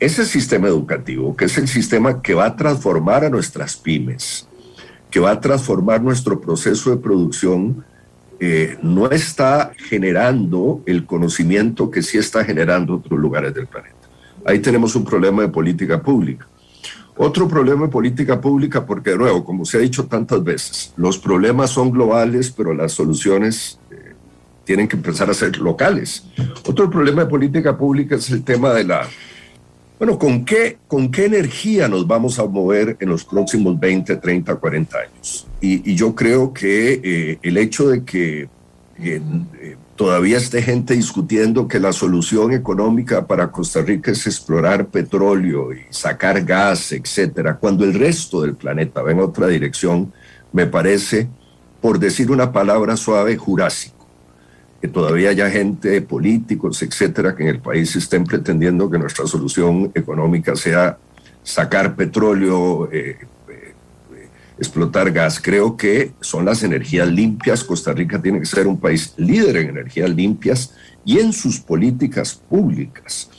ese 0.00 0.24
sistema 0.24 0.68
educativo, 0.68 1.36
que 1.36 1.46
es 1.46 1.56
el 1.58 1.68
sistema 1.68 2.20
que 2.20 2.34
va 2.34 2.46
a 2.46 2.56
transformar 2.56 3.24
a 3.24 3.30
nuestras 3.30 3.76
pymes, 3.76 4.48
que 5.10 5.20
va 5.20 5.30
a 5.30 5.40
transformar 5.40 6.02
nuestro 6.02 6.40
proceso 6.40 6.90
de 6.90 6.96
producción, 6.96 7.84
eh, 8.40 8.76
no 8.82 9.10
está 9.10 9.72
generando 9.88 10.82
el 10.86 11.06
conocimiento 11.06 11.90
que 11.90 12.02
sí 12.02 12.18
está 12.18 12.44
generando 12.44 12.96
otros 12.96 13.18
lugares 13.18 13.54
del 13.54 13.66
planeta. 13.66 13.94
Ahí 14.44 14.58
tenemos 14.58 14.96
un 14.96 15.04
problema 15.04 15.42
de 15.42 15.48
política 15.48 16.02
pública. 16.02 16.46
Otro 17.16 17.46
problema 17.46 17.86
de 17.86 17.92
política 17.92 18.40
pública, 18.40 18.84
porque 18.84 19.10
de 19.10 19.18
nuevo, 19.18 19.44
como 19.44 19.64
se 19.64 19.76
ha 19.76 19.80
dicho 19.80 20.06
tantas 20.06 20.42
veces, 20.42 20.92
los 20.96 21.16
problemas 21.16 21.70
son 21.70 21.92
globales, 21.92 22.50
pero 22.50 22.74
las 22.74 22.92
soluciones 22.92 23.78
eh, 23.92 24.14
tienen 24.64 24.88
que 24.88 24.96
empezar 24.96 25.30
a 25.30 25.34
ser 25.34 25.56
locales. 25.58 26.24
Otro 26.66 26.90
problema 26.90 27.22
de 27.22 27.30
política 27.30 27.78
pública 27.78 28.16
es 28.16 28.30
el 28.30 28.42
tema 28.42 28.72
de 28.74 28.82
la 28.82 29.08
bueno, 30.04 30.18
¿con 30.18 30.44
qué, 30.44 30.76
¿con 30.86 31.10
qué 31.10 31.24
energía 31.24 31.88
nos 31.88 32.06
vamos 32.06 32.38
a 32.38 32.44
mover 32.44 32.98
en 33.00 33.08
los 33.08 33.24
próximos 33.24 33.80
20, 33.80 34.16
30, 34.16 34.54
40 34.54 34.98
años? 34.98 35.46
Y, 35.62 35.94
yo 35.94 36.14
creo 36.14 36.52
que 36.52 37.00
eh, 37.02 37.38
el 37.40 37.56
hecho 37.56 37.88
de 37.88 38.04
que 38.04 38.46
eh, 38.98 39.22
todavía 39.96 40.36
esté 40.36 40.60
gente 40.60 40.92
discutiendo 40.92 41.66
que 41.66 41.80
la 41.80 41.94
solución 41.94 42.52
económica 42.52 43.26
para 43.26 43.50
Costa 43.50 43.80
Rica 43.80 44.10
es 44.10 44.26
explorar 44.26 44.88
petróleo 44.88 45.72
y 45.72 45.78
sacar 45.88 46.44
gas, 46.44 46.92
etcétera, 46.92 47.56
cuando 47.56 47.86
el 47.86 47.94
resto 47.94 48.42
del 48.42 48.56
planeta 48.56 49.00
va 49.00 49.10
en 49.10 49.20
otra 49.20 49.46
dirección, 49.46 50.12
me 50.52 50.66
parece, 50.66 51.28
por 51.80 51.98
decir 51.98 52.30
una 52.30 52.52
palabra 52.52 52.98
suave, 52.98 53.38
jurásico 53.38 53.93
que 54.84 54.88
todavía 54.88 55.30
haya 55.30 55.48
gente, 55.48 56.02
políticos, 56.02 56.82
etcétera, 56.82 57.34
que 57.34 57.42
en 57.42 57.48
el 57.48 57.58
país 57.58 57.96
estén 57.96 58.24
pretendiendo 58.24 58.90
que 58.90 58.98
nuestra 58.98 59.26
solución 59.26 59.90
económica 59.94 60.54
sea 60.54 60.98
sacar 61.42 61.96
petróleo, 61.96 62.90
eh, 62.92 63.16
eh, 63.48 63.74
explotar 64.58 65.10
gas. 65.10 65.40
Creo 65.40 65.74
que 65.74 66.12
son 66.20 66.44
las 66.44 66.62
energías 66.64 67.08
limpias. 67.08 67.64
Costa 67.64 67.94
Rica 67.94 68.20
tiene 68.20 68.40
que 68.40 68.44
ser 68.44 68.66
un 68.66 68.78
país 68.78 69.14
líder 69.16 69.56
en 69.56 69.70
energías 69.70 70.10
limpias 70.10 70.74
y 71.02 71.18
en 71.18 71.32
sus 71.32 71.60
políticas 71.60 72.34
públicas. 72.34 73.30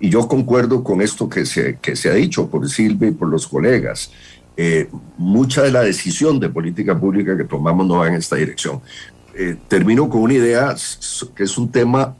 Y 0.00 0.08
yo 0.08 0.26
concuerdo 0.26 0.82
con 0.82 1.02
esto 1.02 1.28
que 1.28 1.44
se, 1.44 1.76
que 1.76 1.94
se 1.94 2.08
ha 2.08 2.14
dicho 2.14 2.48
por 2.48 2.66
Silvia 2.70 3.10
y 3.10 3.12
por 3.12 3.28
los 3.28 3.46
colegas. 3.46 4.10
Eh, 4.56 4.88
mucha 5.18 5.62
de 5.62 5.70
la 5.70 5.82
decisión 5.82 6.40
de 6.40 6.48
política 6.48 6.98
pública 6.98 7.36
que 7.36 7.44
tomamos 7.44 7.86
no 7.86 7.98
va 7.98 8.08
en 8.08 8.14
esta 8.14 8.36
dirección. 8.36 8.80
Eh, 9.38 9.54
termino 9.68 10.08
con 10.08 10.22
una 10.22 10.32
idea 10.32 10.74
que 11.34 11.42
es 11.42 11.58
un 11.58 11.70
tema, 11.70 12.16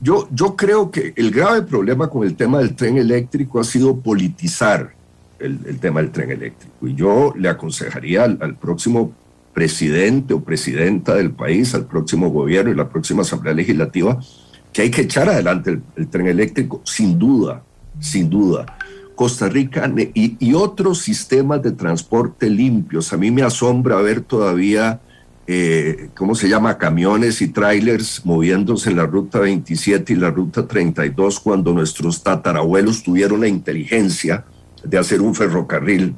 yo, 0.00 0.26
yo 0.32 0.56
creo 0.56 0.90
que 0.90 1.12
el 1.14 1.30
grave 1.30 1.60
problema 1.60 2.08
con 2.08 2.26
el 2.26 2.34
tema 2.34 2.60
del 2.60 2.74
tren 2.74 2.96
eléctrico 2.96 3.60
ha 3.60 3.64
sido 3.64 4.00
politizar 4.00 4.94
el, 5.38 5.78
tema 5.78 6.00
del 6.00 6.10
tren 6.10 6.30
eléctrico. 6.30 6.88
Y 6.88 6.94
yo 6.94 7.34
le 7.36 7.50
aconsejaría 7.50 8.24
al, 8.24 8.56
próximo 8.56 9.12
presidente 9.52 10.32
o 10.32 10.42
presidenta 10.42 11.14
del 11.14 11.30
país, 11.30 11.74
al 11.74 11.84
próximo 11.84 12.30
gobierno 12.30 12.70
y 12.70 12.74
la 12.74 12.88
próxima 12.88 13.20
asamblea 13.20 13.52
legislativa, 13.52 14.18
que 14.72 14.80
hay 14.80 14.90
que 14.90 15.02
echar 15.02 15.28
adelante 15.28 15.78
el, 15.96 16.08
tren 16.08 16.26
eléctrico, 16.26 16.80
sin 16.84 17.18
duda, 17.18 17.62
sin 18.00 18.30
duda. 18.30 18.64
Costa 19.14 19.46
Rica 19.50 19.92
y, 20.14 20.36
y, 20.38 20.54
otros 20.54 21.00
sistemas 21.00 21.62
de 21.62 21.72
transporte 21.72 22.48
limpios. 22.48 23.12
A 23.12 23.18
mí 23.18 23.30
me 23.30 23.42
asombra 23.42 23.96
ver 23.96 24.22
todavía 24.22 25.02
eh, 25.52 26.10
¿cómo 26.16 26.36
se 26.36 26.48
llama? 26.48 26.78
Camiones 26.78 27.42
y 27.42 27.48
trailers 27.48 28.24
moviéndose 28.24 28.88
en 28.90 28.96
la 28.98 29.06
ruta 29.06 29.40
27 29.40 30.12
y 30.12 30.16
la 30.16 30.30
ruta 30.30 30.68
32 30.68 31.40
cuando 31.40 31.72
nuestros 31.72 32.22
tatarabuelos 32.22 33.02
tuvieron 33.02 33.40
la 33.40 33.48
inteligencia 33.48 34.44
de 34.84 34.96
hacer 34.96 35.20
un 35.20 35.34
ferrocarril 35.34 36.14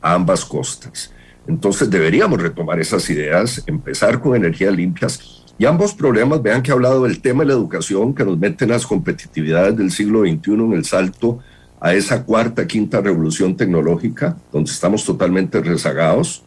a 0.00 0.14
ambas 0.14 0.44
costas. 0.44 1.12
Entonces 1.48 1.90
deberíamos 1.90 2.40
retomar 2.40 2.78
esas 2.78 3.10
ideas, 3.10 3.64
empezar 3.66 4.20
con 4.20 4.36
energías 4.36 4.72
limpias 4.72 5.44
y 5.58 5.64
ambos 5.64 5.92
problemas, 5.92 6.40
vean 6.40 6.62
que 6.62 6.70
he 6.70 6.74
hablado 6.74 7.02
del 7.02 7.20
tema 7.20 7.42
de 7.42 7.48
la 7.48 7.54
educación 7.54 8.14
que 8.14 8.24
nos 8.24 8.38
mete 8.38 8.64
en 8.64 8.70
las 8.70 8.86
competitividades 8.86 9.76
del 9.76 9.90
siglo 9.90 10.20
XXI 10.20 10.52
en 10.52 10.72
el 10.74 10.84
salto 10.84 11.40
a 11.80 11.94
esa 11.94 12.22
cuarta, 12.22 12.64
quinta 12.64 13.00
revolución 13.00 13.56
tecnológica, 13.56 14.36
donde 14.52 14.70
estamos 14.70 15.04
totalmente 15.04 15.60
rezagados 15.60 16.44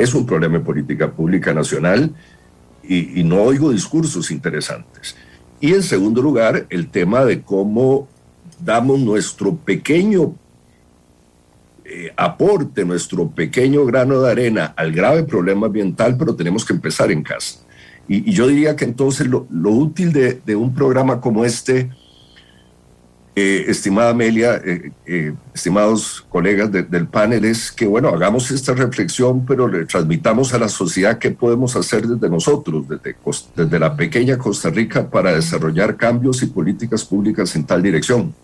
es 0.00 0.14
un 0.14 0.24
problema 0.24 0.58
de 0.58 0.64
política 0.64 1.12
pública 1.12 1.52
nacional 1.52 2.14
y, 2.82 3.22
no 3.22 3.42
oigo 3.42 3.70
discursos 3.70 4.30
interesantes. 4.30 5.14
Y 5.60 5.74
en 5.74 5.82
segundo 5.82 6.22
lugar, 6.22 6.66
el 6.70 6.88
tema 6.88 7.24
de 7.26 7.42
cómo 7.42 8.08
damos 8.58 8.98
nuestro 8.98 9.54
pequeño 9.54 10.34
eh, 11.84 12.12
aporte, 12.16 12.84
nuestro 12.86 13.28
pequeño 13.28 13.84
grano 13.84 14.22
de 14.22 14.30
arena 14.30 14.72
al 14.74 14.90
grave 14.90 15.22
problema 15.24 15.66
ambiental, 15.66 16.16
pero 16.16 16.34
tenemos 16.34 16.64
que 16.64 16.72
empezar 16.72 17.12
en 17.12 17.22
casa. 17.22 17.60
Y, 18.08 18.32
yo 18.32 18.46
diría 18.46 18.76
que 18.76 18.86
entonces 18.86 19.26
lo, 19.26 19.46
útil 19.50 20.14
de, 20.14 20.40
de, 20.46 20.56
un 20.56 20.74
programa 20.74 21.20
como 21.20 21.44
este 21.44 21.90
eh, 23.36 23.66
estimada 23.68 24.10
Amelia, 24.10 24.56
eh, 24.56 24.90
eh, 25.06 25.32
estimados 25.54 26.26
colegas 26.28 26.70
del 26.72 27.06
panel, 27.06 27.44
es 27.44 27.70
que, 27.70 27.86
bueno, 27.86 28.08
hagamos 28.08 28.50
esta 28.50 28.74
reflexión, 28.74 29.46
pero 29.46 29.68
le 29.68 29.86
transmitamos 29.86 30.52
a 30.52 30.58
la 30.58 30.68
sociedad 30.68 31.18
qué 31.18 31.30
podemos 31.30 31.76
hacer 31.76 32.06
desde 32.06 32.28
nosotros, 32.28 32.88
desde, 32.88 33.16
desde 33.54 33.78
la 33.78 33.94
pequeña 33.94 34.36
Costa 34.36 34.70
Rica, 34.70 35.08
para 35.08 35.32
desarrollar 35.32 35.96
cambios 35.96 36.42
y 36.42 36.46
políticas 36.46 37.04
públicas 37.04 37.54
en 37.54 37.64
tal 37.64 37.82
dirección. 37.82 38.34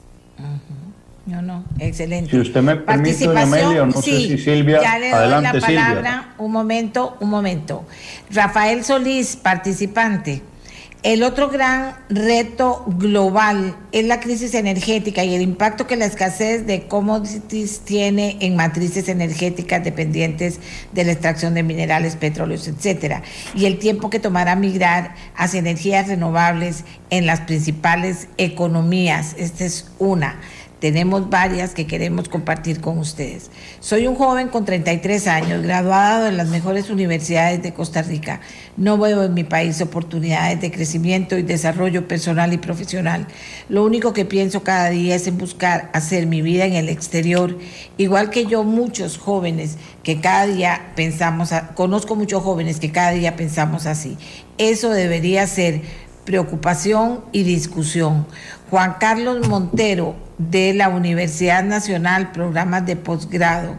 No, 1.27 1.43
no, 1.43 1.65
excelente. 1.81 2.31
Si 2.31 2.39
usted 2.39 2.63
me 2.63 2.77
permite, 2.77 3.27
doña 3.27 3.43
Amelia, 3.43 3.85
no 3.85 4.01
sé 4.01 4.03
si 4.03 4.39
Silvia, 4.39 4.81
ya 4.81 4.99
le 4.99 5.11
doy 5.11 5.43
la 5.43 5.53
palabra. 5.61 6.35
Un 6.39 6.53
momento, 6.53 7.17
un 7.19 7.31
momento. 7.31 7.85
Rafael 8.31 8.85
Solís, 8.85 9.35
participante. 9.35 10.43
El 11.07 11.23
otro 11.23 11.51
gran 11.51 11.95
reto 12.09 12.83
global 12.99 13.77
es 13.93 14.05
la 14.07 14.19
crisis 14.19 14.55
energética 14.55 15.23
y 15.23 15.37
el 15.37 15.41
impacto 15.41 15.87
que 15.87 15.95
la 15.95 16.05
escasez 16.05 16.67
de 16.67 16.89
commodities 16.89 17.83
tiene 17.85 18.39
en 18.41 18.57
matrices 18.57 19.09
energéticas 19.09 19.85
dependientes 19.85 20.59
de 20.91 21.05
la 21.05 21.13
extracción 21.13 21.55
de 21.55 21.63
minerales, 21.63 22.17
petróleos, 22.17 22.67
etcétera, 22.67 23.23
y 23.55 23.67
el 23.67 23.79
tiempo 23.79 24.11
que 24.11 24.19
tomará 24.19 24.57
migrar 24.57 25.15
hacia 25.37 25.61
energías 25.61 26.09
renovables 26.09 26.83
en 27.11 27.25
las 27.25 27.43
principales 27.43 28.27
economías. 28.37 29.37
Esta 29.39 29.65
es 29.65 29.89
una. 30.01 30.41
Tenemos 30.81 31.31
varias 31.31 31.73
que 31.73 31.87
queremos 31.87 32.29
compartir 32.29 32.83
con 32.83 32.99
ustedes. 32.99 33.51
Soy 33.81 34.07
un 34.07 34.15
joven 34.15 34.49
con 34.49 34.67
33 34.67 35.27
años, 35.27 35.63
graduado 35.63 36.27
en 36.27 36.37
las 36.37 36.49
mejores 36.49 36.91
universidades 36.91 37.63
de 37.63 37.73
Costa 37.73 38.03
Rica. 38.03 38.43
No 38.77 38.99
veo 38.99 39.25
en 39.25 39.33
mi 39.33 39.43
país 39.43 39.81
oportunidades 39.81 40.61
de 40.61 40.71
crecimiento 40.71 41.39
y 41.39 41.43
desarrollo 41.43 42.07
personal 42.07 42.53
y 42.53 42.59
profesional. 42.59 43.27
Lo 43.71 43.85
único 43.87 44.13
que 44.13 44.27
pienso 44.27 44.65
cada 44.65 44.91
día 44.91 45.15
es 45.15 45.27
en 45.27 45.39
buscar 45.39 45.89
hacer 45.95 46.27
mi 46.27 46.43
vida 46.43 46.67
en 46.67 46.75
el 46.75 46.91
exterior, 46.91 47.59
igual 47.97 48.29
que 48.29 48.45
yo 48.45 48.63
muchos 48.63 49.17
jóvenes 49.17 49.79
que 50.03 50.21
cada 50.21 50.47
día 50.47 50.93
pensamos, 50.95 51.51
conozco 51.75 52.17
muchos 52.17 52.43
jóvenes 52.43 52.81
que 52.81 52.93
cada 52.93 53.13
día 53.13 53.35
pensamos 53.35 53.87
así. 53.87 54.19
Eso 54.59 54.91
debería 54.91 55.47
ser 55.47 55.81
preocupación 56.27 57.25
y 57.33 57.45
discusión. 57.45 58.27
Juan 58.71 58.97
Carlos 58.99 59.49
Montero, 59.49 60.17
de 60.39 60.75
la 60.75 60.89
Universidad 60.89 61.65
Nacional, 61.65 62.33
programas 62.33 62.85
de 62.85 62.97
posgrado, 62.97 63.79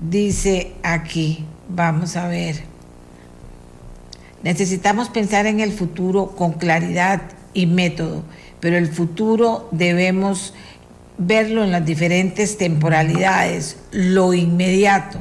dice 0.00 0.72
aquí, 0.82 1.44
vamos 1.68 2.16
a 2.16 2.26
ver, 2.26 2.56
necesitamos 4.42 5.08
pensar 5.10 5.46
en 5.46 5.60
el 5.60 5.72
futuro 5.72 6.30
con 6.30 6.54
claridad 6.54 7.22
y 7.54 7.66
método, 7.66 8.22
pero 8.60 8.78
el 8.78 8.88
futuro 8.88 9.68
debemos 9.70 10.54
verlo 11.18 11.62
en 11.62 11.72
las 11.72 11.84
diferentes 11.84 12.58
temporalidad,es 12.58 13.76
lo 13.92 14.34
inmediato 14.34 15.18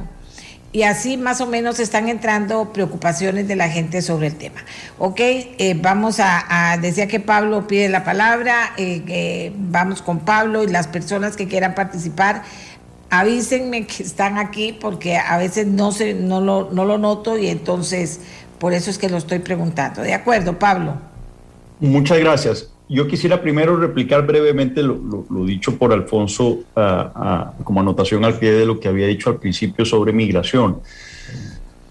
y 0.76 0.84
así 0.84 1.15
más 1.15 1.39
o 1.39 1.47
menos 1.47 1.80
están 1.80 2.09
entrando 2.09 2.73
preocupaciones 2.73 3.47
de 3.47 3.55
la 3.55 3.69
gente 3.69 4.01
sobre 4.01 4.28
el 4.28 4.36
tema. 4.36 4.59
Ok, 4.99 5.21
eh, 5.21 5.80
vamos 5.82 6.17
a, 6.19 6.78
decía 6.82 7.07
que 7.07 7.21
Pablo 7.21 7.65
pide 7.65 7.88
la 7.88 8.03
palabra, 8.03 8.73
eh, 8.76 9.53
vamos 9.55 10.01
con 10.01 10.19
Pablo 10.19 10.65
y 10.65 10.67
las 10.67 10.88
personas 10.88 11.38
que 11.38 11.47
quieran 11.47 11.76
participar, 11.76 12.43
avísenme 13.09 13.88
que 13.88 14.03
están 14.03 14.38
aquí 14.38 14.73
porque 14.73 15.15
a 15.15 15.38
veces 15.38 15.65
no, 15.65 15.93
se, 15.93 16.13
no, 16.13 16.41
lo, 16.41 16.69
no 16.69 16.84
lo 16.84 16.97
noto 16.97 17.38
y 17.38 17.47
entonces 17.47 18.19
por 18.59 18.73
eso 18.73 18.89
es 18.89 18.97
que 18.97 19.07
lo 19.07 19.15
estoy 19.15 19.39
preguntando. 19.39 20.01
¿De 20.01 20.13
acuerdo, 20.13 20.59
Pablo? 20.59 20.97
Muchas 21.80 22.19
gracias. 22.19 22.74
Yo 22.88 23.07
quisiera 23.07 23.41
primero 23.41 23.77
replicar 23.77 24.25
brevemente 24.27 24.83
lo, 24.83 25.25
dicho 25.45 25.75
por 25.77 25.91
Alfonso 25.91 26.59
ah, 26.75 27.11
ah, 27.15 27.53
como 27.63 27.79
anotación 27.79 28.23
al 28.25 28.38
pie 28.38 28.51
de 28.51 28.65
lo 28.65 28.79
que 28.79 28.88
había 28.88 29.07
dicho 29.07 29.29
al 29.29 29.38
principio 29.38 29.86
sobre 29.86 30.13
migración. 30.13 30.81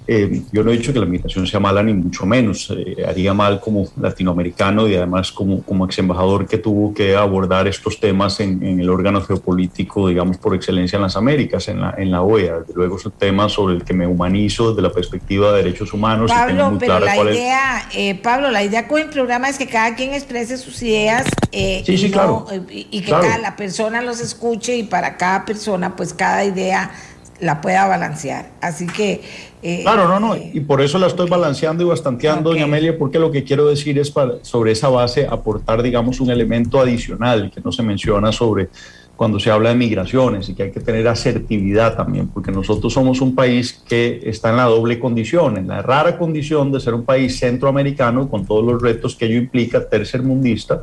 Eh, 0.07 0.43
yo 0.53 0.63
no 0.63 0.71
he 0.71 0.77
dicho 0.77 0.93
que 0.93 0.99
la 0.99 1.07
migración 1.07 1.47
sea 1.47 1.61
mala, 1.61 1.83
ni 1.83 1.95
mucho 1.95 2.27
menos. 2.27 2.71
Eh, 2.71 3.05
haría 3.09 3.33
mal 3.33 3.59
como 3.61 3.89
latinoamericano 3.99 4.87
y 4.87 4.95
además 4.95 5.33
como, 5.33 5.63
como 5.63 5.87
ex 5.87 5.99
embajador 5.99 6.47
que 6.47 6.59
tuvo 6.59 6.93
que 6.93 7.17
abordar 7.17 7.67
estos 7.69 7.99
temas 7.99 8.39
en, 8.41 8.63
el 8.63 8.89
órgano 8.91 9.23
geopolítico, 9.23 10.09
digamos, 10.09 10.37
por 10.37 10.55
excelencia 10.55 10.97
en 10.97 11.03
las 11.03 11.17
Américas, 11.17 11.69
en 11.69 11.81
la, 11.81 11.95
en 11.97 12.11
la 12.11 12.21
OEA. 12.21 12.61
Desde 12.61 12.75
luego 12.75 12.97
es 12.97 13.07
un 13.07 13.13
tema 13.13 13.49
sobre 13.49 13.77
el 13.77 13.85
que 13.85 13.95
me 13.95 14.07
humanizo 14.07 14.71
desde 14.71 14.83
la 14.83 14.93
perspectiva 14.93 15.53
de 15.53 15.63
derechos 15.63 15.93
humanos. 15.95 16.31
Pablo, 16.31 16.77
pero 16.79 17.01
la 17.01 17.17
idea, 17.17 17.89
eh, 17.95 18.15
Pablo, 18.17 18.51
la 18.51 18.63
idea 18.63 18.87
con 18.87 19.01
el 19.01 19.09
programa 19.09 19.49
es 19.49 19.57
que 19.57 19.67
cada 19.67 19.95
quien 19.95 20.13
exprese 20.13 20.59
sus 20.59 20.83
ideas 20.83 21.25
sí, 21.51 21.97
sí, 21.97 22.11
claro. 22.11 22.47
y 22.71 23.01
que 23.01 23.11
cada 23.11 23.39
la 23.39 23.57
persona 23.57 24.03
los 24.03 24.21
escuche 24.21 24.77
y 24.77 24.83
para 24.83 25.17
cada 25.17 25.45
persona, 25.45 25.97
pues 25.97 26.13
cada 26.13 26.45
idea 26.45 26.91
la 27.45 27.61
pueda 27.61 27.86
balancear. 27.86 28.51
Así 28.61 28.86
que... 28.86 29.20
Eh, 29.62 29.80
claro, 29.82 30.09
no, 30.09 30.20
no, 30.20 30.36
y 30.36 30.61
por 30.61 30.82
eso 30.82 30.99
la 30.99 31.07
estoy 31.07 31.28
balanceando 31.28 31.82
y 31.82 31.86
bastanteando, 31.86 32.51
doña 32.51 32.64
Amelia, 32.64 32.99
porque 32.99 33.18
lo 33.18 33.30
que 33.30 33.45
quiero 33.45 33.66
decir 33.66 33.99
es 33.99 34.11
para, 34.11 34.34
sobre 34.42 34.72
esa 34.72 34.88
base 34.88 35.26
aportar, 35.26 35.82
digamos, 35.82 36.20
un 36.20 36.30
elemento 36.30 36.80
adicional 36.80 37.51
que 37.55 37.62
no 37.62 37.72
se 37.72 37.82
menciona 37.82 38.30
sobre 38.30 38.68
cuando 39.16 39.38
se 39.38 39.51
habla 39.51 39.70
de 39.70 39.76
migraciones 39.76 40.49
y 40.49 40.55
que 40.55 40.64
hay 40.64 40.70
que 40.70 40.80
tener 40.80 41.07
asertividad 41.09 41.97
también, 41.97 42.28
porque 42.28 42.51
nosotros 42.51 42.92
somos 42.92 43.20
un 43.20 43.34
país 43.34 43.82
que 43.88 44.20
está 44.24 44.51
en 44.51 44.57
la 44.57 44.64
doble 44.64 44.99
condición, 44.99 45.57
en 45.57 45.68
la 45.68 45.82
rara 45.82 46.18
condición 46.18 46.72
de 46.72 46.80
ser 46.80 46.95
un 46.95 47.05
país 47.05 47.38
centroamericano 47.38 48.28
con 48.28 48.45
todos 48.45 48.64
los 48.64 48.82
retos 48.82 49.14
que 49.14 49.26
ello 49.26 49.36
implica, 49.36 49.88
tercermundista, 49.88 50.82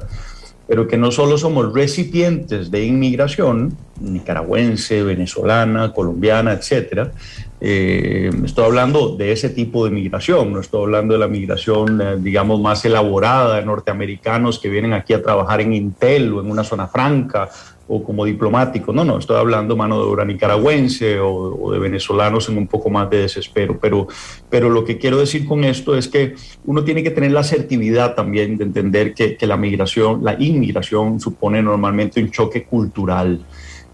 pero 0.72 0.88
que 0.88 0.96
no 0.96 1.12
solo 1.12 1.38
somos 1.38 1.74
recipientes 1.74 2.72
de 2.72 2.86
inmigración, 2.86 3.76
nicaragüense, 4.00 5.04
venezolana, 5.04 5.92
colombiana, 5.92 6.54
etcétera. 6.54 7.12
Eh, 7.60 8.30
estoy 8.46 8.64
hablando 8.64 9.18
de 9.18 9.34
ese 9.34 9.50
tipo 9.50 9.84
de 9.84 9.92
migración, 9.92 10.54
no 10.54 10.62
estoy 10.62 10.84
hablando 10.84 11.14
de 11.14 11.20
la 11.20 11.28
migración, 11.28 12.00
eh, 12.02 12.16
digamos, 12.20 12.62
más 12.62 12.86
elaborada 12.86 13.58
de 13.58 13.66
norteamericanos 13.66 14.60
que 14.60 14.70
vienen 14.70 14.94
aquí 14.94 15.12
a 15.12 15.22
trabajar 15.22 15.60
en 15.60 15.74
Intel 15.74 16.32
o 16.32 16.40
en 16.40 16.50
una 16.50 16.64
zona 16.64 16.88
franca 16.88 17.50
o 17.94 18.02
como 18.02 18.24
diplomático. 18.24 18.94
No, 18.94 19.04
no, 19.04 19.18
estoy 19.18 19.36
hablando 19.36 19.76
mano 19.76 19.98
de 19.98 20.06
obra 20.06 20.24
nicaragüense 20.24 21.20
o, 21.20 21.72
de 21.74 21.78
venezolanos 21.80 22.48
en 22.48 22.58
un 22.58 22.68
poco 22.68 22.89
más 22.89 23.10
de 23.10 23.18
desespero. 23.18 23.78
Pero, 23.82 24.08
pero 24.50 24.70
lo 24.70 24.86
que 24.86 24.98
quiero 24.98 25.18
decir 25.18 25.46
con 25.46 25.66
esto 25.66 25.98
es 25.98 26.08
que 26.08 26.36
uno 26.64 26.86
tiene 26.86 27.04
que 27.04 27.12
tener 27.12 27.32
la 27.32 27.42
asertividad 27.42 28.16
también 28.16 28.58
de 28.58 28.64
entender 28.64 29.14
que, 29.14 29.36
que 29.36 29.46
la 29.46 29.58
migración, 29.58 30.24
la 30.24 30.42
inmigración 30.42 31.20
supone 31.20 31.62
normalmente 31.62 32.22
un 32.24 32.32
choque 32.32 32.64
cultural. 32.64 33.42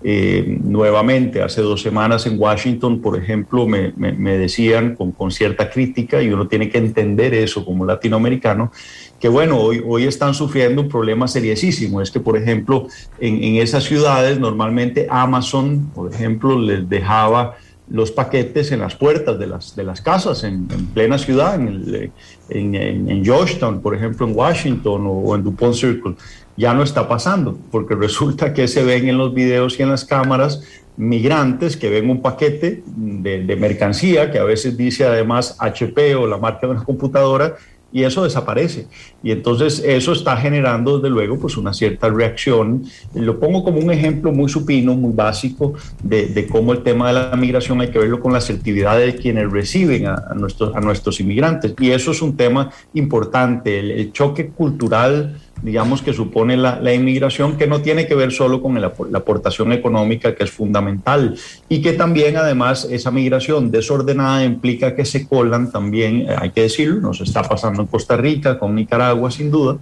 Eh, 0.04 0.60
nuevamente, 0.64 1.42
hace 1.42 1.62
dos 1.62 1.82
semanas 1.82 2.28
en 2.28 2.40
Washington, 2.40 3.02
por 3.02 3.18
ejemplo, 3.18 3.66
me, 3.66 3.92
decían 4.38 4.96
con, 4.96 5.32
cierta 5.32 5.70
crítica, 5.70 6.22
y 6.22 6.30
uno 6.30 6.48
tiene 6.48 6.70
que 6.70 6.78
entender 6.78 7.34
eso 7.34 7.66
como 7.66 7.84
latinoamericano, 7.84 8.72
que 9.20 9.28
bueno, 9.28 9.58
hoy, 9.60 9.82
hoy 9.86 10.04
están 10.06 10.36
sufriendo 10.36 10.84
un 10.84 10.90
problema 10.90 11.28
seriosísimo. 11.28 12.02
Es 12.02 12.12
que, 12.12 12.20
por 12.20 12.38
ejemplo, 12.38 12.88
en, 13.20 13.56
esas 13.56 13.86
ciudades 13.86 14.40
normalmente 14.40 15.08
Amazon, 15.10 15.90
por 15.96 16.14
ejemplo, 16.14 16.60
les 16.60 16.88
dejaba 16.88 17.56
los 17.90 18.12
paquetes 18.12 18.72
en 18.72 18.82
las 18.82 18.96
puertas 18.96 19.40
de 19.40 19.48
las, 19.48 19.76
de 19.76 19.84
las 19.84 20.02
casas 20.02 20.44
en, 20.44 20.68
plena 20.94 21.18
ciudad, 21.18 21.56
en, 21.56 23.24
Georgetown, 23.24 23.82
por 23.82 23.96
ejemplo, 23.96 24.28
en 24.28 24.36
Washington 24.36 25.06
o, 25.08 25.36
en 25.36 25.44
DuPont 25.44 25.74
Circle. 25.74 26.16
Ya 26.58 26.74
no 26.74 26.84
está 26.84 27.08
pasando, 27.08 27.58
porque 27.72 27.96
resulta 28.08 28.54
que 28.54 28.68
se 28.68 28.84
ven 28.84 29.08
en 29.08 29.18
los 29.18 29.34
videos 29.34 29.80
y 29.80 29.84
en 29.84 29.90
las 29.90 30.06
cámaras 30.06 30.62
migrantes 30.98 31.78
que 31.78 31.90
ven 31.90 32.10
un 32.10 32.22
paquete 32.24 32.84
de, 32.88 33.44
de 33.44 33.56
mercancía 33.56 34.32
que 34.32 34.40
a 34.40 34.44
veces 34.44 34.76
dice 34.76 35.06
además 35.06 35.56
HP 35.60 36.16
o 36.16 36.26
la 36.26 36.38
marca 36.38 36.66
de 36.66 36.74
una 36.74 36.84
computadora 36.84 37.56
y 37.92 38.04
eso 38.04 38.24
desaparece. 38.24 38.88
Y 39.24 39.32
entonces 39.32 39.82
eso 39.86 40.12
está 40.12 40.38
generando, 40.38 40.98
desde 40.98 41.10
luego, 41.10 41.40
pues 41.40 41.58
una 41.58 41.74
cierta 41.74 42.10
reacción. 42.10 42.84
Lo 43.14 43.40
pongo 43.40 43.64
como 43.64 43.80
un 43.80 43.92
ejemplo 43.92 44.32
muy 44.32 44.50
supino, 44.50 44.94
muy 44.96 45.14
básico, 45.14 45.74
de, 46.04 46.48
cómo 46.52 46.74
el 46.74 46.84
tema 46.84 47.08
de 47.08 47.14
la 47.14 47.36
migración 47.36 47.82
hay 47.82 47.90
que 47.90 48.00
verlo 48.00 48.20
con 48.20 48.34
la 48.34 48.40
asertividad 48.40 48.98
de 48.98 49.16
quienes 49.16 49.52
reciben 49.52 50.08
a, 50.08 50.34
nuestros, 50.36 50.76
a 50.76 50.82
nuestros 50.82 51.20
inmigrantes. 51.20 51.74
Y 51.80 51.92
eso 51.92 52.12
es 52.12 52.22
un 52.22 52.36
tema 52.36 52.72
importante, 52.94 53.80
el 53.80 54.12
choque 54.12 54.50
cultural 54.50 55.38
digamos, 55.62 56.02
que 56.02 56.14
supone 56.14 56.56
la, 56.58 56.94
inmigración, 56.94 57.58
que 57.58 57.68
no 57.68 57.82
tiene 57.82 58.08
que 58.08 58.16
ver 58.16 58.32
solo 58.32 58.62
con 58.62 58.80
la 58.80 58.88
aportación 59.18 59.72
económica, 59.74 60.36
que 60.36 60.44
es 60.44 60.52
fundamental, 60.52 61.36
y 61.68 61.82
que 61.82 61.94
también, 61.94 62.38
además, 62.38 62.88
esa 62.90 63.12
migración 63.12 63.72
desordenada 63.72 64.44
implica 64.44 64.96
que 64.96 65.06
se 65.06 65.28
colan 65.28 65.72
también, 65.72 66.22
eh, 66.22 66.36
hay 66.38 66.52
que 66.52 66.62
decirlo, 66.62 67.02
nos 67.02 67.22
está 67.22 67.44
pasando 67.44 67.82
en 67.82 67.88
Costa 67.88 68.18
Rica, 68.18 68.60
con 68.60 68.76
Nicaragua, 68.76 69.32
sin 69.32 69.50
duda, 69.50 69.78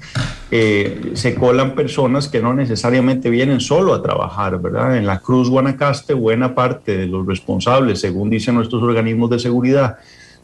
eh, 0.51 1.11
se 1.13 1.35
colan 1.35 1.75
personas 1.75 2.27
que 2.27 2.41
no 2.41 2.53
necesariamente 2.53 3.29
vienen 3.29 3.59
solo 3.59 3.93
a 3.93 4.01
trabajar, 4.01 4.59
¿verdad? 4.61 4.97
En 4.97 5.05
la 5.05 5.19
Cruz 5.19 5.49
Guanacaste, 5.49 6.13
buena 6.13 6.55
parte 6.55 6.97
de 6.97 7.07
los 7.07 7.25
responsables, 7.25 7.99
según 7.99 8.29
dicen 8.29 8.55
nuestros 8.55 8.81
organismos 8.81 9.29
de 9.29 9.39
seguridad, 9.39 9.97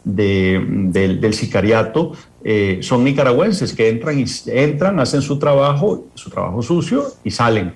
del 0.04 1.34
sicariato 1.36 2.14
eh, 2.44 2.80
son 2.82 3.04
nicaragüenses 3.04 3.74
que 3.74 3.90
entran, 3.90 4.20
y, 4.20 4.26
entran, 4.48 5.00
hacen 5.00 5.22
su 5.22 5.38
trabajo, 5.38 6.08
su 6.16 6.30
trabajo 6.30 6.62
sucio 6.62 7.06
y 7.24 7.32
salen. 7.32 7.74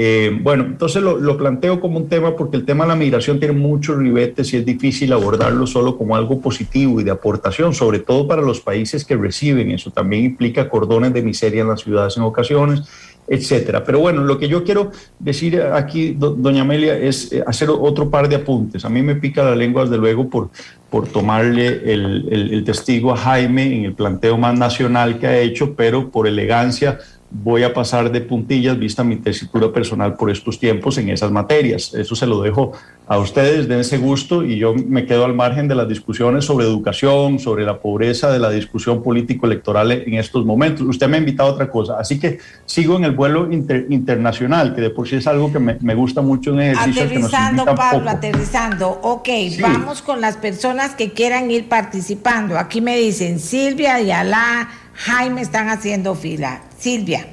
Eh, 0.00 0.38
bueno, 0.42 0.64
entonces 0.64 1.02
lo, 1.02 1.18
lo, 1.18 1.36
planteo 1.36 1.80
como 1.80 1.98
un 1.98 2.08
tema 2.08 2.36
porque 2.36 2.56
el 2.56 2.64
tema 2.64 2.84
de 2.84 2.88
la 2.88 2.94
migración 2.94 3.40
tiene 3.40 3.54
muchos 3.54 3.96
ribetes 3.96 4.52
y 4.52 4.58
es 4.58 4.64
difícil 4.64 5.12
abordarlo 5.12 5.66
solo 5.66 5.98
como 5.98 6.14
algo 6.14 6.40
positivo 6.40 7.00
y 7.00 7.04
de 7.04 7.10
aportación, 7.10 7.74
sobre 7.74 7.98
todo 7.98 8.28
para 8.28 8.40
los 8.40 8.60
países 8.60 9.04
que 9.04 9.16
reciben. 9.16 9.72
Eso 9.72 9.90
también 9.90 10.24
implica 10.24 10.68
cordones 10.68 11.12
de 11.12 11.22
miseria 11.22 11.62
en 11.62 11.68
las 11.68 11.80
ciudades 11.80 12.16
en 12.16 12.22
ocasiones 12.22 12.82
etcétera. 13.28 13.84
Pero 13.84 14.00
bueno, 14.00 14.22
lo 14.22 14.38
que 14.38 14.48
yo 14.48 14.64
quiero 14.64 14.90
decir 15.18 15.60
aquí, 15.60 16.16
doña 16.18 16.62
Amelia, 16.62 16.96
es 16.96 17.32
eh, 17.32 17.42
hacer 17.46 17.70
otro 17.70 18.10
par 18.10 18.28
de 18.28 18.36
apuntes. 18.36 18.84
A 18.84 18.88
mí 18.88 19.02
me 19.02 19.16
pica 19.16 19.42
la 19.44 19.54
lengua, 19.54 19.84
desde 19.84 19.98
luego, 19.98 20.28
por, 20.28 20.50
por 20.90 21.08
tomarle 21.08 21.92
el, 21.92 22.28
el 22.30 22.64
testigo 22.64 23.12
a 23.12 23.16
Jaime 23.16 23.76
en 23.76 23.84
el 23.84 23.94
planteo 23.94 24.38
más 24.38 24.58
nacional 24.58 25.18
que 25.18 25.26
ha 25.26 25.38
hecho, 25.38 25.74
pero 25.74 26.10
por 26.10 26.26
elegancia 26.26 26.98
voy 27.30 27.62
a 27.62 27.74
pasar 27.74 28.10
de 28.10 28.22
puntillas, 28.22 28.78
vista 28.78 29.04
mi 29.04 29.16
tesitura 29.16 29.70
personal 29.70 30.14
por 30.14 30.30
estos 30.30 30.58
tiempos 30.58 30.96
en 30.96 31.10
esas 31.10 31.30
materias. 31.30 31.92
Eso 31.94 32.16
se 32.16 32.26
lo 32.26 32.40
dejo 32.40 32.72
a 33.06 33.18
ustedes, 33.18 33.68
den 33.68 33.80
ese 33.80 33.98
gusto 33.98 34.44
y 34.44 34.58
yo 34.58 34.74
me 34.74 35.04
quedo 35.04 35.24
al 35.24 35.34
margen 35.34 35.68
de 35.68 35.74
las 35.74 35.88
discusiones 35.88 36.46
sobre 36.46 36.66
educación, 36.66 37.38
sobre 37.38 37.64
la 37.64 37.80
pobreza, 37.80 38.30
de 38.30 38.38
la 38.38 38.50
discusión 38.50 39.02
político-electoral 39.02 39.92
en 39.92 40.14
estos 40.14 40.44
momentos. 40.44 40.86
Usted 40.86 41.08
me 41.08 41.16
ha 41.16 41.20
invitado 41.20 41.50
a 41.50 41.52
otra 41.52 41.70
cosa, 41.70 41.98
así 41.98 42.18
que 42.18 42.38
sigo 42.64 42.96
en 42.96 43.04
el 43.04 43.12
vuelo 43.12 43.48
internacional, 43.52 44.74
que 44.74 44.80
de 44.80 44.90
por 44.90 45.06
sí 45.06 45.16
es 45.16 45.26
algo 45.26 45.52
que 45.52 45.58
me, 45.58 45.94
gusta 45.94 46.22
mucho 46.22 46.52
en 46.52 46.60
ejercicio. 46.60 47.04
Aterrizando, 47.04 47.64
Pablo, 47.74 48.08
aterrizando. 48.08 49.00
Ok, 49.02 49.28
vamos 49.60 50.00
con 50.00 50.20
las 50.20 50.36
personas 50.36 50.94
que 50.94 51.12
quieran 51.12 51.50
ir 51.50 51.68
participando. 51.68 52.58
Aquí 52.58 52.80
me 52.80 52.96
dicen 52.96 53.38
Silvia 53.38 54.00
y 54.00 54.10
Alá 54.10 54.68
Jaime 54.98 55.42
están 55.42 55.68
haciendo 55.68 56.16
fila. 56.16 56.60
Silvia. 56.76 57.24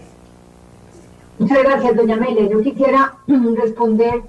Muchas 1.40 1.64
gracias, 1.64 1.96
doña 1.96 2.16
Amelia. 2.16 2.48
Yo 2.48 2.62
quisiera 2.62 3.16
responder 3.28 4.22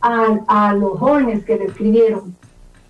a, 0.00 0.72
los 0.72 0.98
jóvenes 0.98 1.44
que 1.44 1.58
le 1.58 1.66
escribieron, 1.66 2.34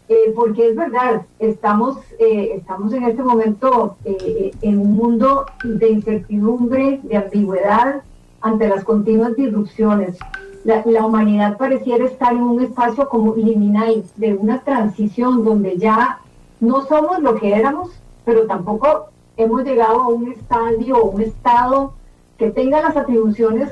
eh, 0.08 0.32
porque 0.36 0.68
es 0.68 0.76
verdad, 0.76 1.22
estamos, 1.40 1.98
eh, 2.20 2.52
estamos 2.54 2.92
en 2.92 3.04
este 3.04 3.22
momento 3.22 3.96
eh, 4.04 4.52
en 4.62 4.78
un 4.78 4.92
mundo 4.92 5.46
de 5.64 5.88
incertidumbre, 5.90 7.00
de 7.02 7.16
ambigüedad 7.16 8.02
ante 8.40 8.68
las 8.68 8.84
continuas 8.84 9.34
disrupciones. 9.34 10.16
La, 10.64 10.84
la, 10.86 11.04
humanidad 11.04 11.56
pareciera 11.56 12.04
estar 12.04 12.32
en 12.34 12.42
un 12.42 12.62
espacio 12.62 13.08
como 13.08 13.34
liminal, 13.34 14.04
de 14.16 14.34
una 14.34 14.60
transición 14.60 15.44
donde 15.44 15.76
ya 15.76 16.20
no 16.60 16.86
somos 16.86 17.20
lo 17.20 17.34
que 17.34 17.54
éramos, 17.54 17.90
pero 18.24 18.46
tampoco 18.46 19.08
hemos 19.38 19.64
llegado 19.64 20.02
a 20.02 20.08
un 20.08 20.32
estadio 20.32 21.02
un 21.04 21.22
estado 21.22 21.94
que 22.36 22.50
tenga 22.50 22.82
las 22.82 22.96
atribuciones 22.96 23.70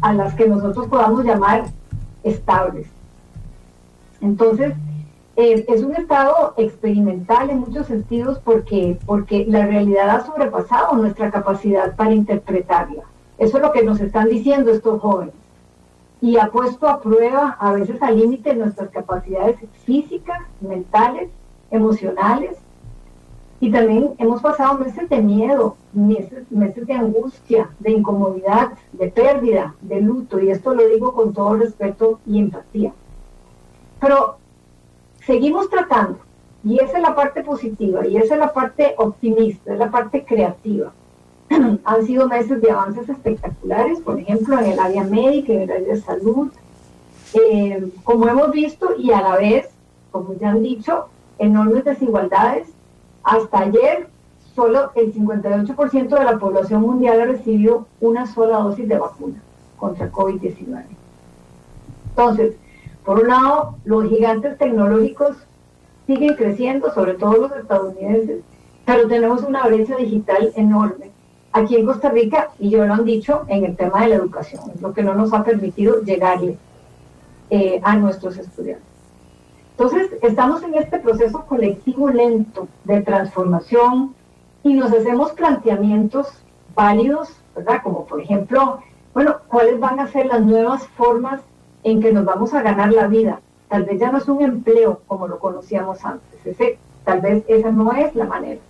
a 0.00 0.12
las 0.12 0.34
que 0.34 0.46
nosotros 0.46 0.86
podamos 0.86 1.24
llamar 1.24 1.64
estables. 2.22 2.86
Entonces, 4.20 4.74
eh, 5.36 5.64
es 5.66 5.82
un 5.82 5.96
estado 5.96 6.54
experimental 6.56 7.50
en 7.50 7.60
muchos 7.60 7.88
sentidos 7.88 8.38
porque, 8.38 8.98
porque 9.04 9.44
la 9.46 9.66
realidad 9.66 10.10
ha 10.10 10.24
sobrepasado 10.24 10.94
nuestra 10.94 11.30
capacidad 11.30 11.96
para 11.96 12.12
interpretarla. 12.12 13.02
Eso 13.38 13.56
es 13.56 13.62
lo 13.62 13.72
que 13.72 13.82
nos 13.82 14.00
están 14.00 14.28
diciendo 14.28 14.70
estos 14.70 15.00
jóvenes. 15.00 15.34
Y 16.20 16.38
ha 16.38 16.46
puesto 16.46 16.88
a 16.88 17.00
prueba, 17.00 17.56
a 17.58 17.72
veces 17.72 18.00
al 18.00 18.16
límite, 18.16 18.54
nuestras 18.54 18.90
capacidades 18.90 19.56
físicas, 19.84 20.40
mentales, 20.60 21.30
emocionales, 21.70 22.56
y 23.64 23.70
también 23.70 24.10
hemos 24.18 24.42
pasado 24.42 24.76
meses 24.76 25.08
de 25.08 25.22
miedo, 25.22 25.76
meses, 25.94 26.44
meses 26.50 26.86
de 26.86 26.92
angustia, 26.92 27.70
de 27.78 27.92
incomodidad, 27.92 28.72
de 28.92 29.08
pérdida, 29.08 29.74
de 29.80 30.02
luto, 30.02 30.38
y 30.38 30.50
esto 30.50 30.74
lo 30.74 30.86
digo 30.86 31.14
con 31.14 31.32
todo 31.32 31.56
respeto 31.56 32.20
y 32.26 32.40
empatía. 32.40 32.92
Pero 34.02 34.36
seguimos 35.24 35.70
tratando, 35.70 36.18
Y 36.62 36.78
esa 36.78 36.98
es 36.98 37.02
la 37.02 37.14
parte 37.14 37.42
positiva, 37.42 38.06
y 38.06 38.18
esa 38.18 38.34
es 38.34 38.40
la 38.40 38.52
parte 38.52 38.94
optimista, 38.98 39.72
es 39.72 39.78
la 39.78 39.90
parte 39.90 40.26
creativa. 40.26 40.92
Han 41.84 42.06
sido 42.06 42.28
meses 42.28 42.60
de 42.60 42.70
avances 42.70 43.08
espectaculares, 43.08 43.98
por 44.00 44.18
ejemplo, 44.18 44.58
en 44.58 44.72
el 44.72 44.78
área 44.78 45.04
médica, 45.04 45.54
en 45.54 45.62
el 45.62 45.70
área 45.70 45.94
de 45.94 46.00
salud, 46.02 46.52
eh, 47.32 47.88
como 48.02 48.28
hemos 48.28 48.50
visto, 48.50 48.94
y 48.98 49.10
a 49.10 49.22
la 49.22 49.36
vez, 49.36 49.70
como 50.10 50.34
ya 50.34 50.50
han 50.50 50.62
dicho, 50.62 51.06
enormes 51.38 51.84
desigualdades. 51.84 52.73
Hasta 53.24 53.60
ayer, 53.60 54.08
solo 54.54 54.92
el 54.94 55.12
58% 55.12 56.08
de 56.08 56.24
la 56.24 56.38
población 56.38 56.82
mundial 56.82 57.20
ha 57.20 57.24
recibido 57.24 57.86
una 58.00 58.26
sola 58.26 58.58
dosis 58.58 58.86
de 58.86 58.98
vacuna 58.98 59.42
contra 59.78 60.12
COVID-19. 60.12 60.84
Entonces, 62.10 62.54
por 63.04 63.20
un 63.20 63.28
lado, 63.28 63.76
los 63.84 64.08
gigantes 64.08 64.56
tecnológicos 64.58 65.36
siguen 66.06 66.34
creciendo, 66.36 66.92
sobre 66.92 67.14
todo 67.14 67.32
los 67.32 67.52
estadounidenses, 67.52 68.42
pero 68.84 69.08
tenemos 69.08 69.42
una 69.42 69.66
brecha 69.66 69.96
digital 69.96 70.52
enorme. 70.54 71.10
Aquí 71.52 71.76
en 71.76 71.86
Costa 71.86 72.10
Rica, 72.10 72.50
y 72.58 72.70
yo 72.70 72.84
lo 72.86 72.94
han 72.94 73.04
dicho, 73.04 73.44
en 73.48 73.64
el 73.64 73.76
tema 73.76 74.02
de 74.02 74.08
la 74.08 74.16
educación, 74.16 74.62
lo 74.80 74.92
que 74.92 75.02
no 75.02 75.14
nos 75.14 75.32
ha 75.32 75.44
permitido 75.44 76.02
llegarle 76.02 76.58
eh, 77.50 77.80
a 77.82 77.96
nuestros 77.96 78.36
estudiantes. 78.36 78.93
Entonces, 79.76 80.10
estamos 80.22 80.62
en 80.62 80.74
este 80.74 81.00
proceso 81.00 81.44
colectivo 81.46 82.08
lento 82.08 82.68
de 82.84 83.00
transformación 83.02 84.14
y 84.62 84.74
nos 84.74 84.92
hacemos 84.92 85.32
planteamientos 85.32 86.28
válidos, 86.76 87.36
¿verdad? 87.56 87.82
Como 87.82 88.04
por 88.06 88.20
ejemplo, 88.20 88.78
bueno, 89.12 89.36
¿cuáles 89.48 89.80
van 89.80 89.98
a 89.98 90.06
ser 90.06 90.26
las 90.26 90.42
nuevas 90.42 90.86
formas 90.88 91.40
en 91.82 92.00
que 92.00 92.12
nos 92.12 92.24
vamos 92.24 92.54
a 92.54 92.62
ganar 92.62 92.92
la 92.92 93.08
vida? 93.08 93.40
Tal 93.68 93.82
vez 93.82 93.98
ya 93.98 94.12
no 94.12 94.18
es 94.18 94.28
un 94.28 94.42
empleo 94.42 95.00
como 95.08 95.26
lo 95.26 95.40
conocíamos 95.40 96.04
antes, 96.04 96.46
ese, 96.46 96.78
tal 97.04 97.20
vez 97.20 97.44
esa 97.48 97.72
no 97.72 97.92
es 97.92 98.14
la 98.14 98.26
manera. 98.26 98.60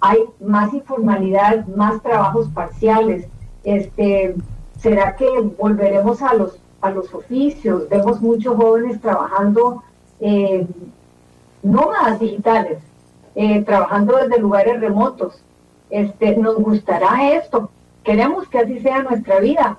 Hay 0.00 0.18
más 0.40 0.72
informalidad, 0.72 1.66
más 1.68 2.02
trabajos 2.02 2.48
parciales. 2.48 3.28
Este, 3.64 4.34
¿Será 4.78 5.14
que 5.14 5.28
volveremos 5.58 6.22
a 6.22 6.34
los, 6.34 6.58
a 6.80 6.90
los 6.90 7.12
oficios? 7.12 7.88
Vemos 7.90 8.20
muchos 8.20 8.56
jóvenes 8.56 9.00
trabajando 9.00 9.84
eh, 10.22 10.66
nómadas 11.62 12.20
digitales, 12.20 12.78
eh, 13.34 13.62
trabajando 13.62 14.16
desde 14.16 14.40
lugares 14.40 14.80
remotos. 14.80 15.42
Este, 15.90 16.36
nos 16.36 16.56
gustará 16.56 17.32
esto, 17.34 17.70
queremos 18.04 18.48
que 18.48 18.60
así 18.60 18.80
sea 18.80 19.02
nuestra 19.02 19.40
vida. 19.40 19.78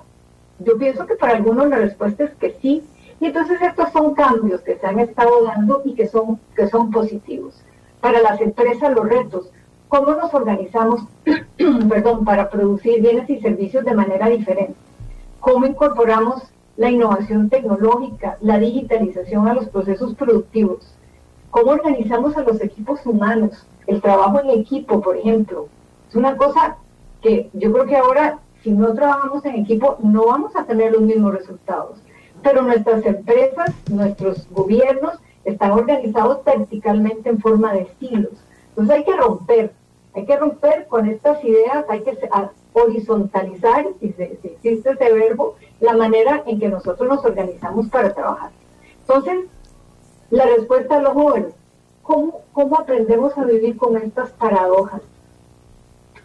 Yo 0.60 0.78
pienso 0.78 1.06
que 1.06 1.16
para 1.16 1.34
algunos 1.36 1.68
la 1.68 1.76
respuesta 1.76 2.24
es 2.24 2.34
que 2.34 2.56
sí. 2.62 2.84
Y 3.20 3.26
entonces 3.26 3.60
estos 3.62 3.90
son 3.90 4.14
cambios 4.14 4.60
que 4.60 4.76
se 4.76 4.86
han 4.86 5.00
estado 5.00 5.44
dando 5.44 5.82
y 5.84 5.94
que 5.94 6.06
son, 6.06 6.38
que 6.54 6.68
son 6.68 6.90
positivos. 6.90 7.54
Para 8.00 8.20
las 8.20 8.40
empresas 8.40 8.94
los 8.94 9.08
retos, 9.08 9.50
cómo 9.88 10.12
nos 10.12 10.32
organizamos 10.34 11.02
perdón, 11.88 12.24
para 12.24 12.50
producir 12.50 13.00
bienes 13.00 13.30
y 13.30 13.40
servicios 13.40 13.84
de 13.84 13.94
manera 13.94 14.28
diferente, 14.28 14.74
cómo 15.40 15.66
incorporamos 15.66 16.42
la 16.76 16.90
innovación 16.90 17.48
tecnológica, 17.50 18.36
la 18.40 18.58
digitalización 18.58 19.48
a 19.48 19.54
los 19.54 19.68
procesos 19.68 20.14
productivos. 20.14 20.94
¿Cómo 21.50 21.70
organizamos 21.70 22.36
a 22.36 22.42
los 22.42 22.60
equipos 22.60 23.04
humanos? 23.06 23.66
El 23.86 24.00
trabajo 24.00 24.40
en 24.40 24.50
equipo, 24.50 25.00
por 25.00 25.16
ejemplo. 25.16 25.68
Es 26.08 26.16
una 26.16 26.36
cosa 26.36 26.78
que 27.22 27.48
yo 27.52 27.72
creo 27.72 27.86
que 27.86 27.96
ahora, 27.96 28.38
si 28.62 28.72
no 28.72 28.92
trabajamos 28.94 29.44
en 29.44 29.56
equipo, 29.56 29.98
no 30.02 30.26
vamos 30.26 30.56
a 30.56 30.64
tener 30.64 30.92
los 30.92 31.02
mismos 31.02 31.34
resultados. 31.34 31.98
Pero 32.42 32.62
nuestras 32.62 33.06
empresas, 33.06 33.72
nuestros 33.90 34.48
gobiernos, 34.50 35.18
están 35.44 35.72
organizados 35.72 36.44
verticalmente 36.44 37.28
en 37.28 37.40
forma 37.40 37.72
de 37.72 37.82
estilos. 37.82 38.32
Entonces 38.70 38.96
hay 38.96 39.04
que 39.04 39.16
romper, 39.16 39.72
hay 40.14 40.26
que 40.26 40.36
romper 40.36 40.86
con 40.88 41.08
estas 41.08 41.42
ideas, 41.44 41.84
hay 41.88 42.00
que 42.00 42.18
horizontalizar, 42.72 43.86
si, 44.00 44.06
existe 44.06 44.90
ese 44.90 45.12
verbo, 45.12 45.54
la 45.84 45.94
manera 45.94 46.42
en 46.46 46.58
que 46.58 46.68
nosotros 46.68 47.08
nos 47.08 47.24
organizamos 47.24 47.88
para 47.88 48.12
trabajar. 48.14 48.50
Entonces, 49.00 49.46
la 50.30 50.46
respuesta 50.46 50.96
a 50.96 51.02
los 51.02 51.12
jóvenes, 51.12 51.54
¿cómo, 52.02 52.42
aprendemos 52.78 53.36
a 53.36 53.44
vivir 53.44 53.76
con 53.76 53.96
estas 53.96 54.30
paradojas? 54.32 55.02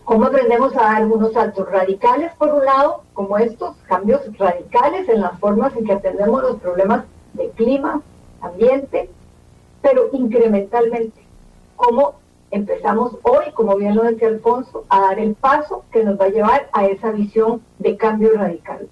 ¿Cómo 0.05 0.25
aprendemos 0.25 0.75
a 0.75 0.81
dar 0.81 1.05
unos 1.05 1.33
saltos 1.33 1.69
radicales, 1.69 2.31
por 2.35 2.53
un 2.53 2.65
lado, 2.65 3.03
como 3.13 3.37
estos 3.37 3.75
cambios 3.87 4.21
radicales 4.37 5.07
en 5.09 5.21
las 5.21 5.37
formas 5.39 5.75
en 5.75 5.85
que 5.85 5.93
atendemos 5.93 6.41
los 6.41 6.55
problemas 6.59 7.05
de 7.33 7.49
clima, 7.51 8.01
ambiente, 8.41 9.09
pero 9.81 10.09
incrementalmente? 10.13 11.21
¿Cómo 11.75 12.15
empezamos 12.49 13.17
hoy, 13.23 13.51
como 13.53 13.75
bien 13.75 13.95
lo 13.95 14.03
decía 14.03 14.29
Alfonso, 14.29 14.85
a 14.89 15.01
dar 15.01 15.19
el 15.19 15.35
paso 15.35 15.83
que 15.91 16.03
nos 16.03 16.19
va 16.19 16.25
a 16.25 16.29
llevar 16.29 16.69
a 16.71 16.85
esa 16.87 17.11
visión 17.11 17.61
de 17.77 17.97
cambio 17.97 18.33
radical? 18.33 18.89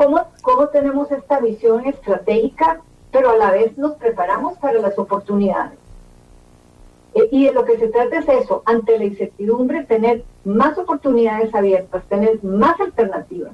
¿Cómo, 0.00 0.68
tenemos 0.68 1.12
esta 1.12 1.40
visión 1.40 1.84
estratégica, 1.84 2.80
pero 3.12 3.32
a 3.32 3.36
la 3.36 3.50
vez 3.50 3.76
nos 3.76 3.96
preparamos 3.96 4.56
para 4.56 4.80
las 4.80 4.98
oportunidades? 4.98 5.78
Eh, 7.14 7.28
y 7.30 7.44
de 7.44 7.52
lo 7.52 7.66
que 7.66 7.76
se 7.76 7.88
trata 7.88 8.20
es 8.20 8.26
eso, 8.26 8.62
ante 8.64 8.96
la 8.96 9.04
incertidumbre, 9.04 9.84
tener 9.84 10.24
más 10.42 10.78
oportunidades 10.78 11.54
abiertas, 11.54 12.02
tener 12.04 12.42
más 12.42 12.80
alternativas. 12.80 13.52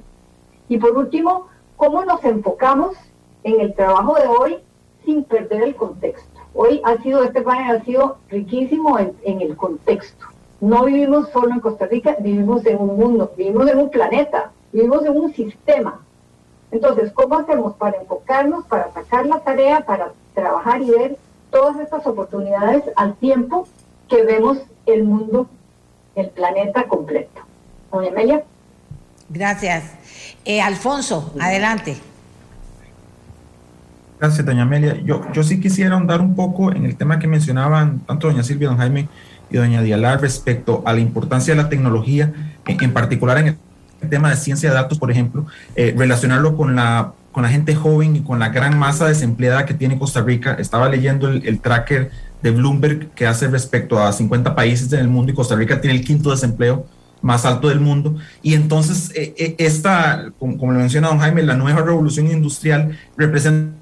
Y 0.69 0.77
por 0.77 0.97
último, 0.97 1.47
¿cómo 1.75 2.05
nos 2.05 2.23
enfocamos 2.23 2.95
en 3.43 3.59
el 3.59 3.73
trabajo 3.73 4.15
de 4.15 4.27
hoy 4.27 4.57
sin 5.03 5.25
perder 5.25 5.63
el 5.63 5.75
contexto? 5.75 6.39
Hoy 6.53 6.79
ha 6.85 6.95
sido, 7.03 7.23
este 7.23 7.41
panel 7.41 7.75
ha 7.75 7.83
sido 7.83 8.19
riquísimo 8.29 8.97
en 8.99 9.41
el 9.41 9.57
contexto. 9.57 10.25
No 10.61 10.85
vivimos 10.85 11.27
solo 11.31 11.51
en 11.51 11.59
Costa 11.59 11.87
Rica, 11.87 12.15
vivimos 12.21 12.65
en 12.65 12.79
un 12.79 12.95
mundo, 12.95 13.33
vivimos 13.35 13.69
en 13.69 13.79
un 13.79 13.89
planeta, 13.89 14.53
vivimos 14.71 15.05
en 15.05 15.17
un 15.17 15.33
sistema. 15.33 16.06
Entonces, 16.71 17.11
¿cómo 17.13 17.37
hacemos 17.37 17.75
para 17.75 17.97
enfocarnos, 17.97 18.65
para 18.65 18.91
sacar 18.93 19.25
la 19.25 19.39
tarea, 19.39 19.85
para 19.85 20.11
trabajar 20.33 20.81
y 20.81 20.89
ver 20.89 21.17
todas 21.49 21.79
estas 21.79 22.05
oportunidades 22.05 22.83
al 22.95 23.15
tiempo 23.15 23.67
que 24.09 24.23
vemos 24.23 24.59
el 24.85 25.03
mundo, 25.03 25.49
el 26.15 26.29
planeta 26.29 26.83
completo? 26.83 27.41
Doña 27.91 28.09
Amelia. 28.09 28.43
Gracias. 29.29 29.83
Eh, 30.43 30.61
Alfonso, 30.61 31.33
adelante. 31.39 31.97
Gracias, 34.19 34.45
doña 34.45 34.63
Amelia. 34.63 34.95
Yo, 35.03 35.21
yo 35.31 35.43
sí 35.43 35.61
quisiera 35.61 35.95
ahondar 35.95 36.21
un 36.21 36.35
poco 36.35 36.71
en 36.71 36.85
el 36.85 36.97
tema 36.97 37.19
que 37.19 37.27
mencionaban 37.27 37.99
tanto 37.99 38.27
doña 38.27 38.43
Silvia, 38.43 38.67
don 38.67 38.77
Jaime 38.77 39.07
y 39.49 39.57
doña 39.57 39.81
Dialar 39.81 40.19
respecto 40.19 40.81
a 40.85 40.93
la 40.93 40.99
importancia 40.99 41.55
de 41.55 41.61
la 41.61 41.69
tecnología, 41.69 42.33
en, 42.65 42.83
en 42.83 42.93
particular 42.93 43.37
en 43.37 43.47
el 43.47 43.53
el 43.53 43.66
tema 44.05 44.29
de 44.29 44.35
ciencia 44.35 44.69
de 44.69 44.75
datos, 44.75 44.99
por 44.99 45.11
ejemplo, 45.11 45.45
eh, 45.75 45.93
relacionarlo 45.97 46.55
con 46.55 46.75
la, 46.75 47.13
con 47.31 47.43
la 47.43 47.49
gente 47.49 47.75
joven 47.75 48.15
y 48.15 48.21
con 48.21 48.39
la 48.39 48.49
gran 48.49 48.77
masa 48.77 49.07
desempleada 49.07 49.65
que 49.65 49.73
tiene 49.73 49.97
Costa 49.97 50.21
Rica. 50.21 50.55
Estaba 50.59 50.89
leyendo 50.89 51.29
el, 51.29 51.59
tracker 51.59 52.11
de 52.41 52.51
Bloomberg 52.51 53.09
que 53.11 53.27
hace 53.27 53.47
respecto 53.47 53.99
a 53.99 54.11
50 54.13 54.55
países 54.55 54.91
en 54.93 54.99
el 54.99 55.07
mundo 55.07 55.31
y 55.31 55.35
Costa 55.35 55.55
Rica 55.55 55.81
tiene 55.81 55.97
el 55.97 56.05
quinto 56.05 56.31
desempleo 56.31 56.85
más 57.21 57.45
alto 57.45 57.69
del 57.69 57.79
mundo. 57.79 58.15
Y 58.43 58.53
entonces, 58.53 59.11
eh, 59.15 59.33
eh, 59.37 59.55
esta, 59.57 60.31
como, 60.39 60.57
como, 60.57 60.71
lo 60.71 60.79
menciona 60.79 61.07
don 61.07 61.19
Jaime, 61.19 61.43
la 61.43 61.55
nueva 61.55 61.81
revolución 61.81 62.31
industrial 62.31 62.97
representa 63.17 63.75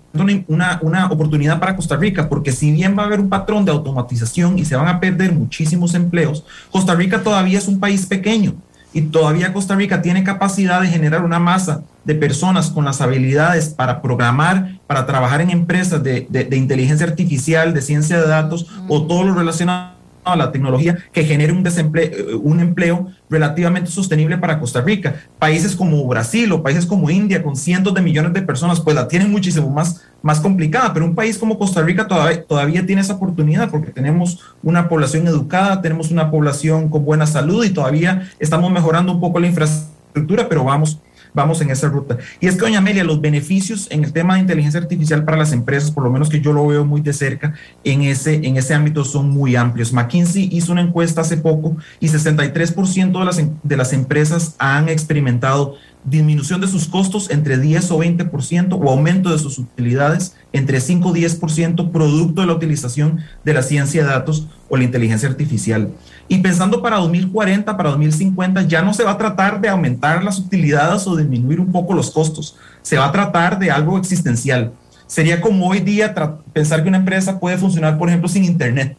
una, 0.47 0.79
una, 0.81 1.07
oportunidad 1.07 1.59
para 1.59 1.75
Costa 1.75 1.97
Rica, 1.97 2.29
porque 2.29 2.53
si 2.53 2.71
bien 2.71 2.97
va 2.97 3.03
a 3.03 3.05
haber 3.07 3.19
un 3.19 3.27
patrón 3.27 3.65
de 3.65 3.71
automatización 3.71 4.57
y 4.57 4.63
se 4.63 4.77
van 4.77 4.87
a 4.87 4.99
perder 4.99 5.33
muchísimos 5.33 5.93
empleos, 5.93 6.45
Costa 6.71 6.95
Rica 6.95 7.21
todavía 7.21 7.57
es 7.57 7.67
un 7.67 7.79
país 7.79 8.05
pequeño 8.05 8.55
y 8.95 9.01
todavía 9.01 9.51
Costa 9.51 9.75
Rica 9.75 10.01
tiene 10.01 10.23
capacidad 10.23 10.81
de 10.81 10.87
generar 10.87 11.25
una 11.25 11.37
masa 11.37 11.83
de 12.05 12.15
personas 12.15 12.69
con 12.69 12.85
las 12.85 13.01
habilidades 13.01 13.67
para 13.67 14.01
programar, 14.01 14.79
para 14.87 15.05
trabajar 15.05 15.41
en 15.41 15.49
empresas 15.49 16.01
de, 16.01 16.25
de, 16.29 16.55
inteligencia 16.55 17.05
artificial, 17.05 17.73
de 17.73 17.81
ciencia 17.81 18.21
de 18.21 18.25
datos 18.25 18.67
o 18.87 19.05
todo 19.05 19.25
lo 19.25 19.33
relacionado 19.33 19.94
a 20.25 20.35
la 20.35 20.51
tecnología 20.51 20.97
que 21.11 21.23
genere 21.23 21.53
un, 21.53 21.63
desempleo, 21.63 22.11
eh, 22.11 22.35
un 22.35 22.59
empleo 22.59 23.07
relativamente 23.29 23.91
sostenible 23.91 24.37
para 24.37 24.59
Costa 24.59 24.81
Rica. 24.81 25.15
Países 25.39 25.75
como 25.75 26.05
Brasil 26.07 26.51
o 26.51 26.63
países 26.63 26.85
como 26.85 27.09
India, 27.09 27.43
con 27.43 27.55
cientos 27.55 27.93
de 27.93 28.01
millones 28.01 28.33
de 28.33 28.41
personas, 28.41 28.79
pues 28.79 28.95
la 28.95 29.07
tienen 29.07 29.31
muchísimo 29.31 29.69
más, 29.69 30.03
más 30.21 30.39
complicada, 30.39 30.93
pero 30.93 31.05
un 31.05 31.15
país 31.15 31.37
como 31.37 31.57
Costa 31.57 31.81
Rica 31.81 32.07
todavía, 32.07 32.43
todavía 32.43 32.85
tiene 32.85 33.01
esa 33.01 33.13
oportunidad 33.13 33.69
porque 33.69 33.91
tenemos 33.91 34.39
una 34.63 34.89
población 34.89 35.27
educada, 35.27 35.81
tenemos 35.81 36.11
una 36.11 36.31
población 36.31 36.89
con 36.89 37.05
buena 37.05 37.27
salud 37.27 37.63
y 37.63 37.69
todavía 37.69 38.29
estamos 38.39 38.71
mejorando 38.71 39.11
un 39.11 39.19
poco 39.19 39.39
la 39.39 39.47
infraestructura, 39.47 40.49
pero 40.49 40.63
vamos, 40.63 40.99
vamos 41.35 41.61
en 41.61 41.69
esa 41.69 41.89
ruta. 41.89 42.17
Y 42.39 42.47
es 42.47 42.55
que, 42.55 42.61
doña 42.61 42.79
Amelia, 42.79 43.03
los 43.03 43.21
beneficios 43.21 43.87
en 43.91 44.03
el 44.03 44.13
tema 44.13 44.35
de 44.35 44.41
inteligencia 44.41 44.79
artificial 44.79 45.23
para 45.25 45.37
las 45.37 45.51
empresas, 45.51 45.91
por 45.91 46.03
lo 46.03 46.11
menos 46.11 46.29
que 46.29 46.41
yo 46.41 46.53
lo 46.53 46.65
veo 46.65 46.85
muy 46.85 47.01
de 47.01 47.13
cerca, 47.13 47.53
en 47.83 48.01
ese, 48.01 48.35
en 48.35 48.57
ese 48.57 48.73
ámbito 48.73 49.03
son 49.03 49.29
muy 49.29 49.55
amplios. 49.55 49.93
McKinsey 49.93 50.49
hizo 50.51 50.71
una 50.71 50.81
encuesta 50.81 51.21
hace 51.21 51.37
poco 51.37 51.77
y 51.99 52.07
63% 52.07 53.19
de 53.19 53.25
las, 53.25 53.41
de 53.63 53.77
las 53.77 53.93
empresas 53.93 54.55
han 54.57 54.89
experimentado 54.89 55.75
disminución 56.05 56.61
de 56.61 56.67
sus 56.67 56.87
costos 56.87 57.29
entre 57.31 57.57
10 57.57 57.91
o 57.91 57.97
20% 57.97 58.79
o 58.79 58.89
aumento 58.89 59.31
de 59.31 59.39
sus 59.39 59.57
utilidades 59.57 60.35
entre 60.53 60.79
5 60.79 61.09
o 61.09 61.13
10% 61.13 61.91
producto 61.91 62.41
de 62.41 62.47
la 62.47 62.53
utilización 62.53 63.19
de 63.43 63.53
la 63.53 63.63
ciencia 63.63 64.03
de 64.03 64.09
datos 64.09 64.47
o 64.69 64.77
la 64.77 64.83
inteligencia 64.83 65.27
artificial. 65.27 65.89
Y 66.27 66.39
pensando 66.39 66.81
para 66.81 66.97
2040, 66.97 67.77
para 67.77 67.89
2050, 67.91 68.63
ya 68.63 68.81
no 68.81 68.93
se 68.93 69.03
va 69.03 69.11
a 69.11 69.17
tratar 69.17 69.61
de 69.61 69.69
aumentar 69.69 70.23
las 70.23 70.39
utilidades 70.39 71.05
o 71.05 71.15
disminuir 71.15 71.59
un 71.59 71.71
poco 71.71 71.93
los 71.93 72.09
costos, 72.09 72.57
se 72.81 72.97
va 72.97 73.05
a 73.05 73.11
tratar 73.11 73.59
de 73.59 73.69
algo 73.69 73.97
existencial. 73.97 74.71
Sería 75.07 75.39
como 75.39 75.67
hoy 75.67 75.81
día 75.81 76.15
pensar 76.51 76.81
que 76.81 76.89
una 76.89 76.97
empresa 76.97 77.39
puede 77.39 77.57
funcionar, 77.57 77.97
por 77.97 78.09
ejemplo, 78.09 78.27
sin 78.27 78.43
Internet. 78.43 78.97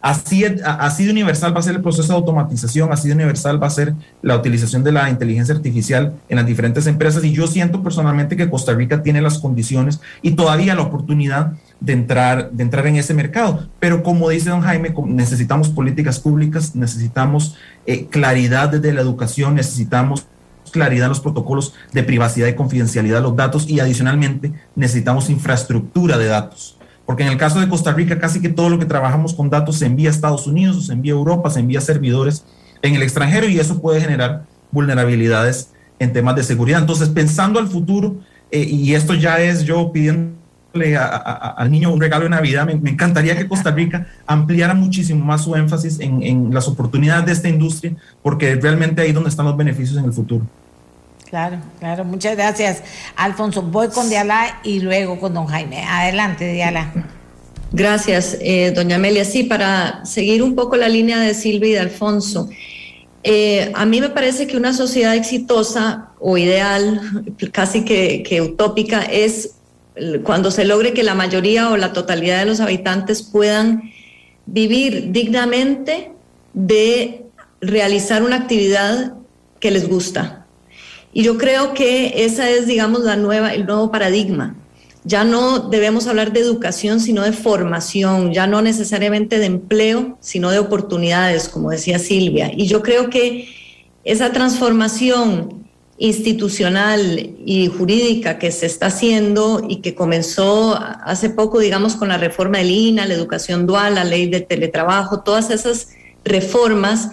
Así, 0.00 0.44
así 0.64 1.04
de 1.04 1.12
universal 1.12 1.54
va 1.54 1.60
a 1.60 1.62
ser 1.62 1.76
el 1.76 1.80
proceso 1.80 2.08
de 2.08 2.18
automatización, 2.18 2.90
así 2.90 3.06
de 3.06 3.14
universal 3.14 3.62
va 3.62 3.68
a 3.68 3.70
ser 3.70 3.94
la 4.20 4.36
utilización 4.36 4.82
de 4.82 4.90
la 4.90 5.08
inteligencia 5.08 5.54
artificial 5.54 6.14
en 6.28 6.36
las 6.36 6.46
diferentes 6.46 6.88
empresas. 6.88 7.22
Y 7.22 7.32
yo 7.32 7.46
siento 7.46 7.84
personalmente 7.84 8.36
que 8.36 8.50
Costa 8.50 8.74
Rica 8.74 9.04
tiene 9.04 9.22
las 9.22 9.38
condiciones 9.38 10.00
y 10.20 10.32
todavía 10.32 10.74
la 10.74 10.82
oportunidad 10.82 11.52
de 11.82 11.92
entrar, 11.92 12.50
de 12.52 12.62
entrar 12.62 12.86
en 12.86 12.96
ese 12.96 13.12
mercado. 13.12 13.68
Pero 13.80 14.02
como 14.02 14.28
dice 14.28 14.50
don 14.50 14.62
Jaime, 14.62 14.94
necesitamos 15.06 15.68
políticas 15.68 16.20
públicas, 16.20 16.76
necesitamos 16.76 17.56
eh, 17.86 18.06
claridad 18.06 18.68
desde 18.68 18.92
la 18.92 19.00
educación, 19.00 19.56
necesitamos 19.56 20.26
claridad 20.70 21.06
en 21.06 21.10
los 21.10 21.20
protocolos 21.20 21.74
de 21.92 22.02
privacidad 22.02 22.48
y 22.48 22.54
confidencialidad 22.54 23.16
de 23.16 23.22
los 23.22 23.36
datos 23.36 23.68
y 23.68 23.80
adicionalmente 23.80 24.54
necesitamos 24.74 25.28
infraestructura 25.28 26.16
de 26.16 26.26
datos 26.26 26.78
porque 27.04 27.24
en 27.24 27.28
el 27.28 27.36
caso 27.36 27.60
de 27.60 27.68
Costa 27.68 27.92
Rica 27.92 28.18
casi 28.18 28.40
que 28.40 28.48
todo 28.48 28.70
lo 28.70 28.78
que 28.78 28.86
trabajamos 28.86 29.34
con 29.34 29.50
datos 29.50 29.76
se 29.76 29.86
envía 29.86 30.08
a 30.08 30.12
Estados 30.12 30.46
Unidos, 30.46 30.86
se 30.86 30.92
envía 30.92 31.12
a 31.12 31.16
Europa, 31.16 31.50
se 31.50 31.60
envía 31.60 31.78
a 31.78 31.82
servidores 31.82 32.44
en 32.80 32.94
el 32.94 33.02
extranjero 33.02 33.48
y 33.48 33.58
eso 33.58 33.82
puede 33.82 34.00
generar 34.00 34.46
vulnerabilidades 34.70 35.70
en 35.98 36.12
temas 36.12 36.36
de 36.36 36.42
seguridad. 36.42 36.80
Entonces, 36.80 37.08
pensando 37.08 37.58
al 37.58 37.68
futuro, 37.68 38.16
eh, 38.50 38.64
y 38.64 38.94
esto 38.94 39.14
ya 39.14 39.40
es 39.40 39.64
yo 39.64 39.92
al 40.74 41.70
niño 41.70 41.92
un 41.92 42.00
regalo 42.00 42.24
de 42.24 42.30
Navidad, 42.30 42.66
me, 42.66 42.90
encantaría 42.90 43.36
que 43.36 43.46
Costa 43.46 43.70
Rica 43.70 44.06
ampliara 44.26 44.74
muchísimo 44.74 45.24
más 45.24 45.42
su 45.44 45.54
énfasis 45.54 46.00
en, 46.00 46.22
en 46.22 46.54
las 46.54 46.68
oportunidades 46.68 47.26
de 47.26 47.32
esta 47.32 47.48
industria, 47.48 47.94
porque 48.22 48.54
realmente 48.56 49.02
ahí 49.02 49.08
es 49.08 49.14
donde 49.14 49.30
están 49.30 49.46
los 49.46 49.56
beneficios 49.56 49.98
en 49.98 50.04
el 50.04 50.12
futuro. 50.12 50.46
Claro, 51.32 51.56
claro, 51.78 52.04
muchas 52.04 52.36
gracias, 52.36 52.82
Alfonso. 53.16 53.62
Voy 53.62 53.88
con 53.88 54.10
Diala 54.10 54.60
y 54.64 54.80
luego 54.80 55.18
con 55.18 55.32
don 55.32 55.46
Jaime. 55.46 55.82
Adelante, 55.82 56.52
Diala. 56.52 56.92
Gracias, 57.72 58.36
eh, 58.42 58.70
doña 58.72 58.96
Amelia. 58.96 59.24
Sí, 59.24 59.44
para 59.44 60.04
seguir 60.04 60.42
un 60.42 60.54
poco 60.54 60.76
la 60.76 60.90
línea 60.90 61.18
de 61.20 61.32
Silvia 61.32 61.70
y 61.70 61.72
de 61.72 61.80
Alfonso. 61.80 62.50
Eh, 63.24 63.72
a 63.74 63.86
mí 63.86 64.02
me 64.02 64.10
parece 64.10 64.46
que 64.46 64.58
una 64.58 64.74
sociedad 64.74 65.14
exitosa 65.14 66.10
o 66.20 66.36
ideal, 66.36 67.00
casi 67.50 67.82
que, 67.82 68.22
que 68.22 68.42
utópica, 68.42 69.00
es 69.00 69.54
cuando 70.24 70.50
se 70.50 70.64
logre 70.64 70.92
que 70.92 71.02
la 71.02 71.14
mayoría 71.14 71.70
o 71.70 71.76
la 71.76 71.92
totalidad 71.92 72.38
de 72.38 72.46
los 72.46 72.60
habitantes 72.60 73.22
puedan 73.22 73.92
vivir 74.46 75.12
dignamente 75.12 76.12
de 76.54 77.24
realizar 77.60 78.22
una 78.22 78.36
actividad 78.36 79.14
que 79.60 79.70
les 79.70 79.88
gusta 79.88 80.42
y 81.12 81.22
yo 81.22 81.36
creo 81.36 81.74
que 81.74 82.24
esa 82.24 82.48
es, 82.50 82.66
digamos, 82.66 83.00
la 83.02 83.16
nueva, 83.16 83.52
el 83.52 83.66
nuevo 83.66 83.90
paradigma. 83.90 84.56
Ya 85.04 85.24
no 85.24 85.58
debemos 85.58 86.06
hablar 86.06 86.32
de 86.32 86.40
educación, 86.40 87.00
sino 87.00 87.22
de 87.22 87.32
formación, 87.32 88.32
ya 88.32 88.46
no 88.46 88.62
necesariamente 88.62 89.38
de 89.38 89.46
empleo, 89.46 90.16
sino 90.20 90.50
de 90.50 90.58
oportunidades, 90.58 91.48
como 91.48 91.70
decía 91.70 91.98
Silvia. 91.98 92.52
Y 92.54 92.66
yo 92.66 92.82
creo 92.82 93.10
que 93.10 93.48
esa 94.04 94.32
transformación 94.32 95.61
institucional 96.02 97.30
y 97.46 97.68
jurídica 97.68 98.40
que 98.40 98.50
se 98.50 98.66
está 98.66 98.86
haciendo 98.86 99.64
y 99.68 99.76
que 99.76 99.94
comenzó 99.94 100.76
hace 100.76 101.30
poco, 101.30 101.60
digamos, 101.60 101.94
con 101.94 102.08
la 102.08 102.18
reforma 102.18 102.58
del 102.58 102.72
INA, 102.72 103.06
la 103.06 103.14
educación 103.14 103.66
dual, 103.66 103.94
la 103.94 104.02
ley 104.02 104.28
de 104.28 104.40
teletrabajo, 104.40 105.20
todas 105.20 105.50
esas 105.50 105.90
reformas 106.24 107.10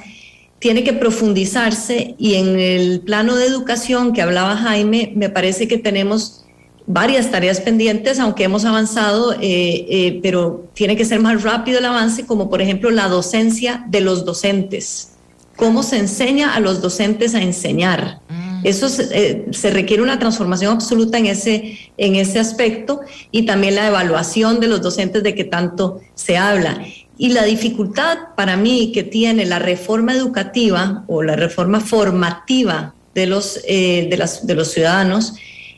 tiene 0.58 0.84
que 0.84 0.94
profundizarse 0.94 2.16
y 2.18 2.34
en 2.34 2.60
el 2.60 3.02
plano 3.02 3.36
de 3.36 3.46
educación 3.46 4.12
que 4.12 4.24
hablaba 4.24 4.58
Jaime, 4.58 5.14
me 5.16 5.30
parece 5.30 5.68
que 5.68 5.78
tenemos 5.78 6.46
varias 6.88 7.30
tareas 7.30 7.62
pendientes, 7.62 8.20
aunque 8.20 8.46
hemos 8.46 8.66
avanzado, 8.66 9.34
eh, 9.34 9.40
eh, 9.42 10.20
pero 10.24 10.68
tiene 10.74 10.98
que 10.98 11.06
ser 11.06 11.20
más 11.20 11.44
rápido 11.44 11.78
el 11.78 11.86
avance, 11.86 12.26
como 12.26 12.50
por 12.50 12.60
ejemplo 12.60 12.90
la 12.90 13.08
docencia 13.08 13.86
de 13.88 14.02
los 14.02 14.26
docentes. 14.26 15.12
¿Cómo 15.56 15.84
se 15.84 16.00
enseña 16.00 16.56
a 16.56 16.60
los 16.60 16.82
docentes 16.82 17.36
a 17.36 17.44
enseñar? 17.44 18.22
Mm. 18.30 18.49
Eso 18.64 18.88
eh, 19.12 19.46
se, 19.52 19.70
requiere 19.72 20.04
una 20.04 20.20
transformación 20.20 20.74
absoluta 20.74 21.18
en 21.18 21.28
ese, 21.28 21.78
en 21.98 22.16
ese 22.16 22.40
aspecto 22.40 23.02
y 23.32 23.46
también 23.46 23.76
la 23.76 23.88
evaluación 23.88 24.60
de 24.60 24.68
los 24.68 24.82
docentes 24.82 25.24
de 25.24 25.36
que 25.36 25.44
tanto 25.44 26.02
se 26.16 26.38
habla. 26.38 26.84
Y 27.18 27.30
la 27.30 27.44
dificultad 27.44 28.18
para 28.36 28.58
mí 28.58 28.92
que 28.94 29.04
tiene 29.04 29.46
la 29.46 29.60
reforma 29.60 30.14
educativa 30.14 31.04
o 31.08 31.22
la 31.22 31.36
reforma 31.36 31.80
formativa 31.80 32.94
de 33.14 33.26
los, 33.26 33.60
eh, 33.68 34.08
de 34.10 34.18
las, 34.18 34.48
de 34.48 34.56
los 34.56 34.72
ciudadanos 34.72 35.34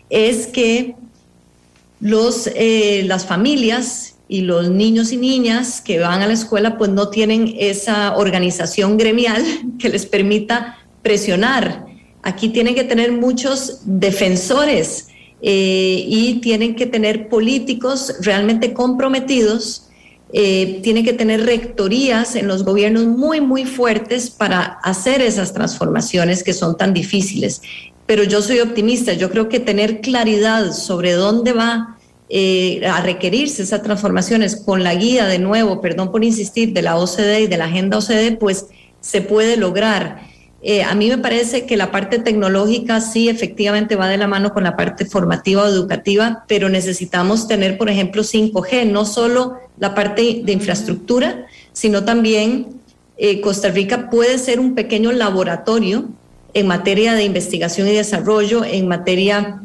es 0.10 0.48
que 0.48 0.96
los, 2.00 2.48
eh, 2.56 3.04
las 3.06 3.26
familias 3.26 4.16
y 4.28 4.42
los 4.42 4.70
niños 4.70 5.12
y 5.12 5.18
niñas 5.18 5.82
que 5.82 6.00
van 6.00 6.22
a 6.22 6.28
la 6.28 6.34
escuela 6.34 6.78
pues 6.78 6.90
no 6.90 7.10
tienen 7.10 7.56
esa 7.60 8.16
organización 8.16 8.98
gremial 8.98 9.44
que 9.80 9.90
les 9.90 10.06
permita 10.06 10.78
presionar. 11.02 11.91
Aquí 12.24 12.50
tienen 12.50 12.76
que 12.76 12.84
tener 12.84 13.12
muchos 13.12 13.82
defensores 13.86 15.08
eh, 15.42 16.04
y 16.08 16.40
tienen 16.42 16.76
que 16.76 16.86
tener 16.86 17.30
políticos 17.30 18.16
realmente 18.22 18.74
comprometidos 18.74 19.88
eh, 20.34 20.80
tiene 20.82 21.04
que 21.04 21.12
tener 21.12 21.46
rectorías 21.46 22.38
en 22.38 22.48
los 22.48 22.64
gobiernos 22.64 23.06
muy, 23.06 23.42
muy 23.42 23.66
fuertes 23.66 24.30
para 24.30 24.80
hacer 24.82 25.22
esas 25.22 25.54
transformaciones 25.54 26.44
que 26.44 26.54
son 26.54 26.78
tan 26.78 26.94
difíciles. 26.94 27.62
Pero 28.06 28.24
yo 28.24 28.42
soy 28.42 28.62
optimista, 28.62 29.12
yo 29.12 29.30
creo 29.30 29.50
que 29.50 29.60
tener 29.60 30.00
claridad 30.00 30.72
sobre 30.72 31.14
dónde 31.14 31.52
va 31.52 31.98
eh, 32.30 32.82
a 32.88 33.02
requerirse 33.02 33.64
esas 33.64 33.84
transformaciones 33.84 34.56
con 34.56 34.86
la 34.86 34.96
guía, 34.96 35.26
de 35.26 35.38
nuevo, 35.38 35.82
perdón 35.82 36.14
por 36.14 36.24
insistir, 36.24 36.72
de 36.72 36.82
la 36.82 36.96
OCDE 36.96 37.42
y 37.42 37.48
de 37.48 37.58
la 37.58 37.66
agenda 37.66 37.98
OCDE, 37.98 38.38
pues 38.38 38.68
se 39.02 39.22
puede 39.22 39.58
lograr. 39.58 40.31
Eh, 40.64 40.84
a 40.84 40.94
mí 40.94 41.10
me 41.10 41.18
parece 41.18 41.66
que 41.66 41.76
la 41.76 41.92
parte 41.92 42.20
tecnológica 42.20 43.02
sí 43.02 43.30
efectivamente 43.30 43.96
va 43.96 44.08
de 44.08 44.18
la 44.18 44.28
mano 44.28 44.54
con 44.54 44.64
la 44.64 44.78
parte 44.78 45.06
formativa 45.06 45.64
o 45.64 45.68
educativa, 45.68 46.46
pero 46.48 46.70
necesitamos 46.70 47.48
tener, 47.48 47.80
por 47.80 47.90
ejemplo, 47.90 48.24
5G, 48.24 48.86
no 48.86 49.06
solo 49.06 49.58
la 49.80 49.96
parte 49.96 50.42
de 50.44 50.52
infraestructura, 50.52 51.48
sino 51.74 52.04
también 52.04 52.68
eh, 53.18 53.42
Costa 53.42 53.70
Rica 53.70 54.10
puede 54.12 54.38
ser 54.38 54.60
un 54.60 54.76
pequeño 54.76 55.12
laboratorio 55.12 56.10
en 56.54 56.68
materia 56.68 57.14
de 57.14 57.24
investigación 57.24 57.88
y 57.88 57.94
desarrollo, 57.94 58.64
en 58.64 58.88
materia 58.88 59.62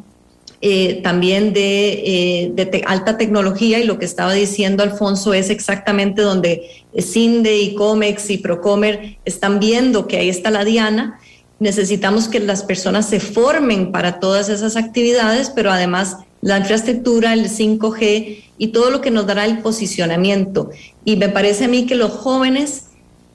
eh, 0.69 1.01
también 1.01 1.53
de, 1.53 2.51
de 2.57 2.83
alta 2.87 3.17
tecnología 3.17 3.79
y 3.79 3.85
lo 3.85 4.01
que 4.01 4.05
estaba 4.05 4.33
diciendo 4.33 4.83
Alfonso 4.83 5.33
es 5.33 5.49
exactamente 5.49 6.23
donde 6.23 6.85
CINDE 7.01 7.57
y 7.59 7.75
COMEX 7.77 8.31
y 8.31 8.39
Procomer 8.39 9.19
están 9.25 9.61
viendo 9.61 10.09
que 10.09 10.17
ahí 10.17 10.29
está 10.29 10.51
la 10.51 10.65
diana. 10.65 11.21
Necesitamos 11.61 12.27
que 12.27 12.41
las 12.41 12.65
personas 12.65 13.09
se 13.09 13.21
formen 13.21 13.93
para 13.93 14.19
todas 14.19 14.49
esas 14.49 14.75
actividades, 14.75 15.51
pero 15.51 15.71
además 15.71 16.17
la 16.41 16.59
infraestructura, 16.59 17.33
el 17.33 17.49
5G 17.49 18.43
y 18.59 18.67
todo 18.69 18.91
lo 18.91 19.01
que 19.01 19.13
nos 19.13 19.25
dará 19.25 19.45
el 19.45 19.59
posicionamiento. 19.59 20.71
Y 21.05 21.15
me 21.15 21.29
parece 21.29 21.67
a 21.67 21.69
mí 21.69 21.87
que 21.87 21.95
los 21.95 22.11
jóvenes 22.11 22.87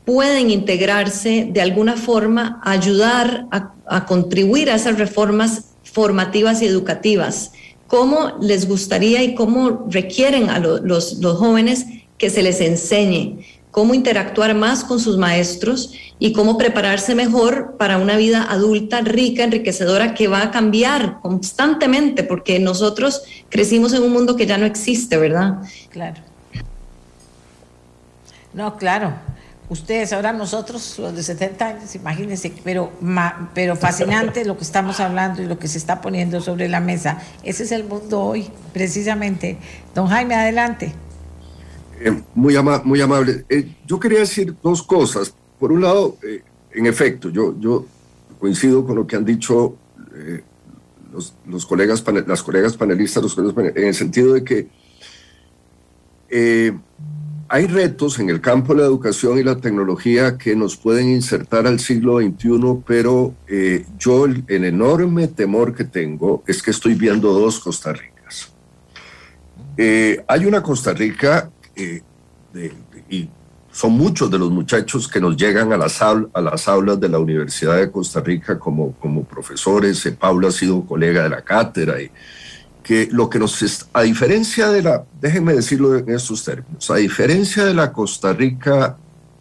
pueden 0.04 0.52
integrarse 0.52 1.48
de 1.50 1.62
alguna 1.62 1.96
forma, 1.96 2.60
ayudar 2.66 3.46
a, 3.52 4.06
contribuir 4.06 4.70
a 4.70 4.76
esas 4.76 4.98
reformas 4.98 5.71
formativas 5.92 6.62
y 6.62 6.66
educativas. 6.66 7.52
¿Cómo 7.88 8.38
les 8.42 8.68
gustaría 8.68 9.22
y 9.24 9.36
cómo 9.36 9.88
requieren 9.90 10.50
a 10.50 10.60
los, 10.60 11.20
jóvenes 11.22 11.86
que 12.18 12.30
se 12.30 12.42
les 12.42 12.62
enseñe 12.62 13.46
cómo 13.72 13.94
interactuar 13.94 14.54
más 14.54 14.84
con 14.84 15.00
sus 15.00 15.18
maestros 15.18 15.94
y 16.20 16.34
cómo 16.34 16.58
prepararse 16.58 17.16
mejor 17.16 17.78
para 17.78 17.98
una 17.98 18.18
vida 18.18 18.46
adulta 18.50 19.00
rica, 19.00 19.44
enriquecedora, 19.44 20.14
que 20.14 20.28
va 20.28 20.44
a 20.44 20.52
cambiar 20.52 21.20
constantemente, 21.22 22.24
porque 22.24 22.60
nosotros 22.60 23.24
crecimos 23.50 23.94
en 23.94 24.04
un 24.04 24.12
mundo 24.12 24.36
que 24.36 24.46
ya 24.46 24.58
no 24.58 24.66
existe, 24.66 25.18
¿verdad? 25.18 25.60
Claro. 25.90 26.22
No, 28.54 28.76
claro. 28.76 29.14
Ustedes, 29.72 30.12
ahora 30.12 30.34
nosotros, 30.34 31.00
los 31.00 31.16
de 31.16 31.24
70 31.24 31.66
años, 31.66 31.96
imagínense, 31.96 32.52
pero, 32.62 32.92
pero 33.56 33.78
fascinante 33.78 34.44
lo 34.44 34.58
que 34.58 34.64
estamos 34.64 35.00
hablando 35.00 35.42
y 35.42 35.46
lo 35.46 35.58
que 35.58 35.70
se 35.70 35.78
está 35.78 36.02
poniendo 36.02 36.42
sobre 36.42 36.68
la 36.68 36.82
mesa. 36.82 37.22
Ese 37.44 37.64
es 37.64 37.72
el 37.72 37.86
mundo 37.86 38.20
hoy, 38.20 38.50
precisamente. 38.74 39.58
Don 39.96 40.08
Jaime, 40.08 40.36
adelante. 40.36 40.94
Eh, 42.02 42.22
muy, 42.36 42.58
muy 42.84 43.00
amable. 43.00 43.46
Eh, 43.48 43.74
yo 43.88 43.98
quería 43.98 44.20
decir 44.20 44.54
dos 44.62 44.84
cosas. 44.84 45.34
Por 45.58 45.72
un 45.72 45.82
lado, 45.82 46.18
eh, 46.22 46.44
en 46.74 46.86
efecto, 46.86 47.30
yo, 47.30 47.58
yo 47.58 47.86
coincido 48.40 48.86
con 48.86 48.98
lo 48.98 49.08
que 49.08 49.16
han 49.16 49.24
dicho 49.24 49.78
los, 51.14 51.34
los, 51.46 51.66
colegas, 51.66 52.04
las 52.28 52.44
colegas 52.44 52.76
panelistas, 52.76 53.24
los 53.24 53.36
colegas 53.36 53.76
en 53.78 53.88
el 53.88 53.94
sentido 53.94 54.34
de 54.34 54.44
que 54.44 54.68
hay 57.52 57.68
retos 57.68 58.18
en 58.20 58.30
el 58.30 58.40
campo 58.40 58.74
de 58.74 58.80
la 58.80 58.86
educación 58.86 59.38
y 59.38 59.44
la 59.44 59.58
tecnología 59.58 60.38
que 60.38 60.56
nos 60.56 60.78
pueden 60.78 61.10
insertar 61.10 61.68
al 61.68 61.82
siglo 61.82 62.20
XXI, 62.20 62.82
pero 62.88 63.36
eh, 63.46 63.86
yo 64.00 64.24
el, 64.24 64.46
enorme 64.48 65.28
temor 65.28 65.76
que 65.76 65.84
tengo 65.84 66.46
es 66.48 66.64
que 66.64 66.72
estoy 66.72 66.94
viendo 66.94 67.34
dos 67.34 67.60
Costa 67.60 67.92
Ricas. 67.92 68.54
Eh, 69.76 70.24
hay 70.30 70.46
una 70.46 70.64
Costa 70.64 70.94
Rica 70.94 71.52
eh, 71.76 72.02
y 73.10 73.28
son 73.70 73.92
muchos 73.98 74.32
de 74.32 74.40
los 74.40 74.50
muchachos 74.50 75.10
que 75.10 75.20
nos 75.20 75.36
llegan 75.36 75.74
a 75.74 75.78
las, 75.78 76.02
aulas 76.02 77.02
de 77.02 77.10
la 77.10 77.20
Universidad 77.20 77.76
de 77.76 77.92
Costa 77.92 78.22
Rica 78.22 78.58
como, 78.58 78.94
como 78.94 79.26
profesores. 79.26 80.10
Pablo 80.18 80.48
ha 80.48 80.52
sido 80.54 80.86
colega 80.86 81.24
de 81.24 81.30
la 81.30 81.42
cátedra 81.42 82.02
y 82.02 82.10
que 82.84 83.08
lo 83.12 83.30
que 83.30 83.40
nos, 83.40 83.88
a 83.94 84.02
diferencia 84.02 84.70
de 84.70 84.82
la, 84.82 85.04
déjenme 85.20 85.54
decirlo 85.54 85.98
en 85.98 86.10
estos 86.10 86.44
términos, 86.44 86.90
a 86.90 86.96
diferencia 86.96 87.66
de 87.66 87.74
la 87.74 87.92
Costa 87.92 88.34
Rica 88.34 88.98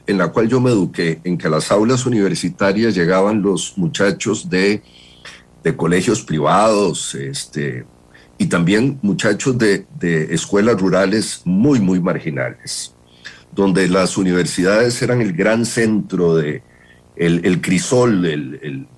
en 0.07 0.19
la 0.19 0.29
cual 0.29 0.49
yo 0.49 0.61
me 0.61 0.71
eduqué, 0.71 1.21
en 1.25 1.39
que 1.39 1.47
a 1.47 1.51
las 1.51 1.71
aulas 1.71 2.05
universitarias 2.05 2.95
llegaban 2.95 3.43
los 3.43 3.79
muchachos 3.79 4.51
de, 4.51 4.83
de 5.63 5.77
colegios 5.77 6.23
privados, 6.23 7.15
este, 7.15 7.87
y 8.37 8.47
también 8.47 8.99
muchachos 9.03 9.57
de, 9.57 9.87
de, 9.99 10.35
escuelas 10.35 10.81
rurales 10.81 11.43
muy, 11.45 11.79
muy 11.79 12.01
marginales, 12.01 12.95
donde 13.53 13.89
las 13.89 14.17
universidades 14.17 15.01
eran 15.03 15.21
el 15.21 15.33
gran 15.33 15.65
centro 15.65 16.37
de 16.37 16.63
el, 17.17 17.45
el 17.45 17.61
crisol, 17.61 18.25
el, 18.25 18.59
el 18.63 18.89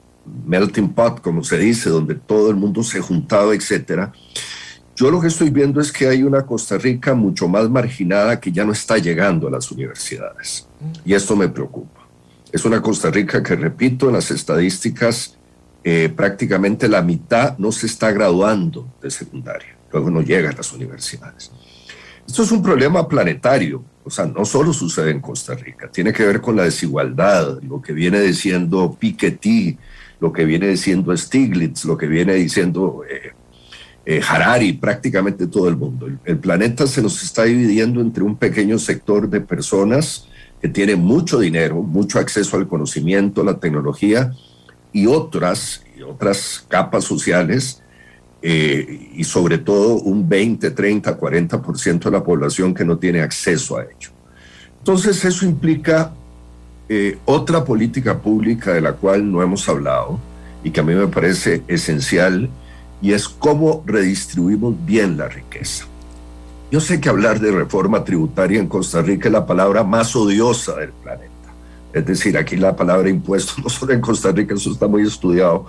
melting 0.46 0.92
pot, 0.92 1.20
como 1.20 1.42
se 1.44 1.58
dice, 1.58 1.90
donde 1.90 2.14
todo 2.14 2.50
el 2.50 2.56
mundo 2.56 2.82
se 2.82 3.00
juntaba, 3.00 3.54
etcétera. 3.54 4.12
Yo 4.94 5.10
lo 5.10 5.20
que 5.20 5.28
estoy 5.28 5.50
viendo 5.50 5.80
es 5.80 5.90
que 5.90 6.06
hay 6.06 6.22
una 6.22 6.44
Costa 6.44 6.76
Rica 6.76 7.14
mucho 7.14 7.48
más 7.48 7.68
marginada 7.68 8.38
que 8.38 8.52
ya 8.52 8.64
no 8.64 8.72
está 8.72 8.98
llegando 8.98 9.48
a 9.48 9.50
las 9.50 9.70
universidades. 9.70 10.68
Y 11.04 11.14
esto 11.14 11.34
me 11.34 11.48
preocupa. 11.48 12.00
Es 12.52 12.64
una 12.64 12.82
Costa 12.82 13.10
Rica 13.10 13.42
que, 13.42 13.56
repito, 13.56 14.08
en 14.08 14.14
las 14.14 14.30
estadísticas, 14.30 15.38
eh, 15.82 16.12
prácticamente 16.14 16.88
la 16.88 17.02
mitad 17.02 17.56
no 17.58 17.72
se 17.72 17.86
está 17.86 18.12
graduando 18.12 18.86
de 19.00 19.10
secundaria. 19.10 19.76
Luego 19.90 20.10
no 20.10 20.20
llega 20.20 20.50
a 20.50 20.52
las 20.52 20.72
universidades. 20.72 21.50
Esto 22.26 22.42
es 22.42 22.52
un 22.52 22.62
problema 22.62 23.08
planetario. 23.08 23.82
O 24.04 24.10
sea, 24.10 24.26
no 24.26 24.44
solo 24.44 24.72
sucede 24.72 25.10
en 25.10 25.20
Costa 25.20 25.54
Rica, 25.54 25.88
tiene 25.90 26.12
que 26.12 26.26
ver 26.26 26.40
con 26.40 26.56
la 26.56 26.64
desigualdad, 26.64 27.62
lo 27.62 27.80
que 27.80 27.92
viene 27.92 28.20
diciendo 28.20 28.96
Piketty, 28.98 29.78
lo 30.22 30.32
que 30.32 30.44
viene 30.44 30.68
diciendo 30.68 31.14
Stiglitz, 31.16 31.84
lo 31.84 31.98
que 31.98 32.06
viene 32.06 32.34
diciendo 32.34 33.02
eh, 33.10 33.32
eh, 34.06 34.20
Harari, 34.26 34.72
prácticamente 34.72 35.48
todo 35.48 35.68
el 35.68 35.76
mundo. 35.76 36.08
El, 36.24 36.38
planeta 36.38 36.86
se 36.86 37.02
nos 37.02 37.20
está 37.24 37.42
dividiendo 37.42 38.00
entre 38.00 38.22
un 38.22 38.36
pequeño 38.36 38.78
sector 38.78 39.28
de 39.28 39.40
personas 39.40 40.28
que 40.60 40.68
tienen 40.68 41.00
mucho 41.00 41.40
dinero, 41.40 41.82
mucho 41.82 42.20
acceso 42.20 42.56
al 42.56 42.68
conocimiento, 42.68 43.42
la 43.42 43.58
tecnología, 43.58 44.32
y 44.92 45.06
otras, 45.06 45.82
y 45.98 46.02
otras 46.02 46.64
capas 46.68 47.02
sociales, 47.02 47.82
eh, 48.42 49.10
y 49.16 49.24
sobre 49.24 49.58
todo 49.58 49.96
un 50.02 50.28
20, 50.28 50.70
30, 50.70 51.18
40% 51.18 52.04
de 52.04 52.10
la 52.12 52.22
población 52.22 52.72
que 52.72 52.84
no 52.84 52.96
tiene 52.96 53.22
acceso 53.22 53.76
a 53.76 53.82
ello. 53.82 54.10
Entonces 54.78 55.24
eso 55.24 55.44
implica 55.44 56.14
eh, 56.94 57.18
otra 57.24 57.64
política 57.64 58.18
pública 58.18 58.74
de 58.74 58.82
la 58.82 58.92
cual 58.92 59.32
no 59.32 59.42
hemos 59.42 59.66
hablado 59.66 60.20
y 60.62 60.70
que 60.72 60.80
a 60.80 60.82
mí 60.82 60.94
me 60.94 61.06
parece 61.06 61.62
esencial 61.66 62.50
y 63.00 63.14
es 63.14 63.30
cómo 63.30 63.82
redistribuimos 63.86 64.74
bien 64.84 65.16
la 65.16 65.26
riqueza. 65.26 65.86
Yo 66.70 66.80
sé 66.80 67.00
que 67.00 67.08
hablar 67.08 67.40
de 67.40 67.50
reforma 67.50 68.04
tributaria 68.04 68.60
en 68.60 68.66
Costa 68.66 69.00
Rica 69.00 69.30
es 69.30 69.32
la 69.32 69.46
palabra 69.46 69.84
más 69.84 70.14
odiosa 70.14 70.76
del 70.76 70.90
planeta. 70.90 71.32
Es 71.94 72.04
decir, 72.04 72.36
aquí 72.36 72.56
la 72.56 72.76
palabra 72.76 73.08
impuesto, 73.08 73.54
no 73.62 73.70
solo 73.70 73.94
en 73.94 74.02
Costa 74.02 74.30
Rica, 74.30 74.54
eso 74.54 74.70
está 74.70 74.86
muy 74.86 75.00
estudiado. 75.00 75.64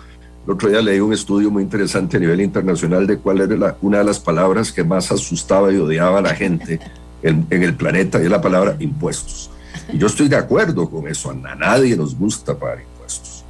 El 0.45 0.51
otro 0.51 0.67
día 0.67 0.81
leí 0.81 0.99
un 0.99 1.13
estudio 1.13 1.49
muy 1.49 1.63
interesante 1.63 2.17
a 2.17 2.19
nivel 2.19 2.41
internacional 2.41 3.07
de 3.07 3.17
cuál 3.17 3.39
era 3.39 3.77
una 3.81 3.99
de 3.99 4.03
las 4.03 4.19
palabras 4.19 4.73
que 4.73 4.83
más 4.83 5.09
asustaba 5.09 5.71
y 5.71 5.77
odiaba 5.77 6.19
a 6.19 6.21
la 6.21 6.35
gente 6.35 6.81
en, 7.21 7.47
en 7.49 7.63
el 7.63 7.75
planeta, 7.75 8.21
y 8.21 8.25
es 8.25 8.29
la 8.29 8.41
palabra 8.41 8.75
impuestos. 8.79 9.52
Y 9.93 9.99
yo 9.99 10.07
estoy 10.07 10.27
de 10.27 10.35
acuerdo 10.35 10.89
con 10.89 11.07
eso, 11.07 11.29
a 11.29 11.55
nadie 11.55 11.95
nos 11.95 12.17
gusta 12.17 12.57
pagar 12.57 12.81
impuestos. 12.81 13.45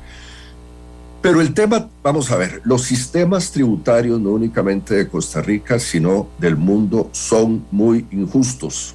Pero 1.21 1.39
el 1.39 1.53
tema, 1.53 1.87
vamos 2.03 2.29
a 2.31 2.35
ver, 2.35 2.59
los 2.65 2.81
sistemas 2.81 3.49
tributarios 3.49 4.19
no 4.19 4.31
únicamente 4.31 4.93
de 4.93 5.07
Costa 5.07 5.41
Rica, 5.41 5.79
sino 5.79 6.27
del 6.37 6.57
mundo 6.57 7.07
son 7.13 7.63
muy 7.71 8.05
injustos. 8.11 8.93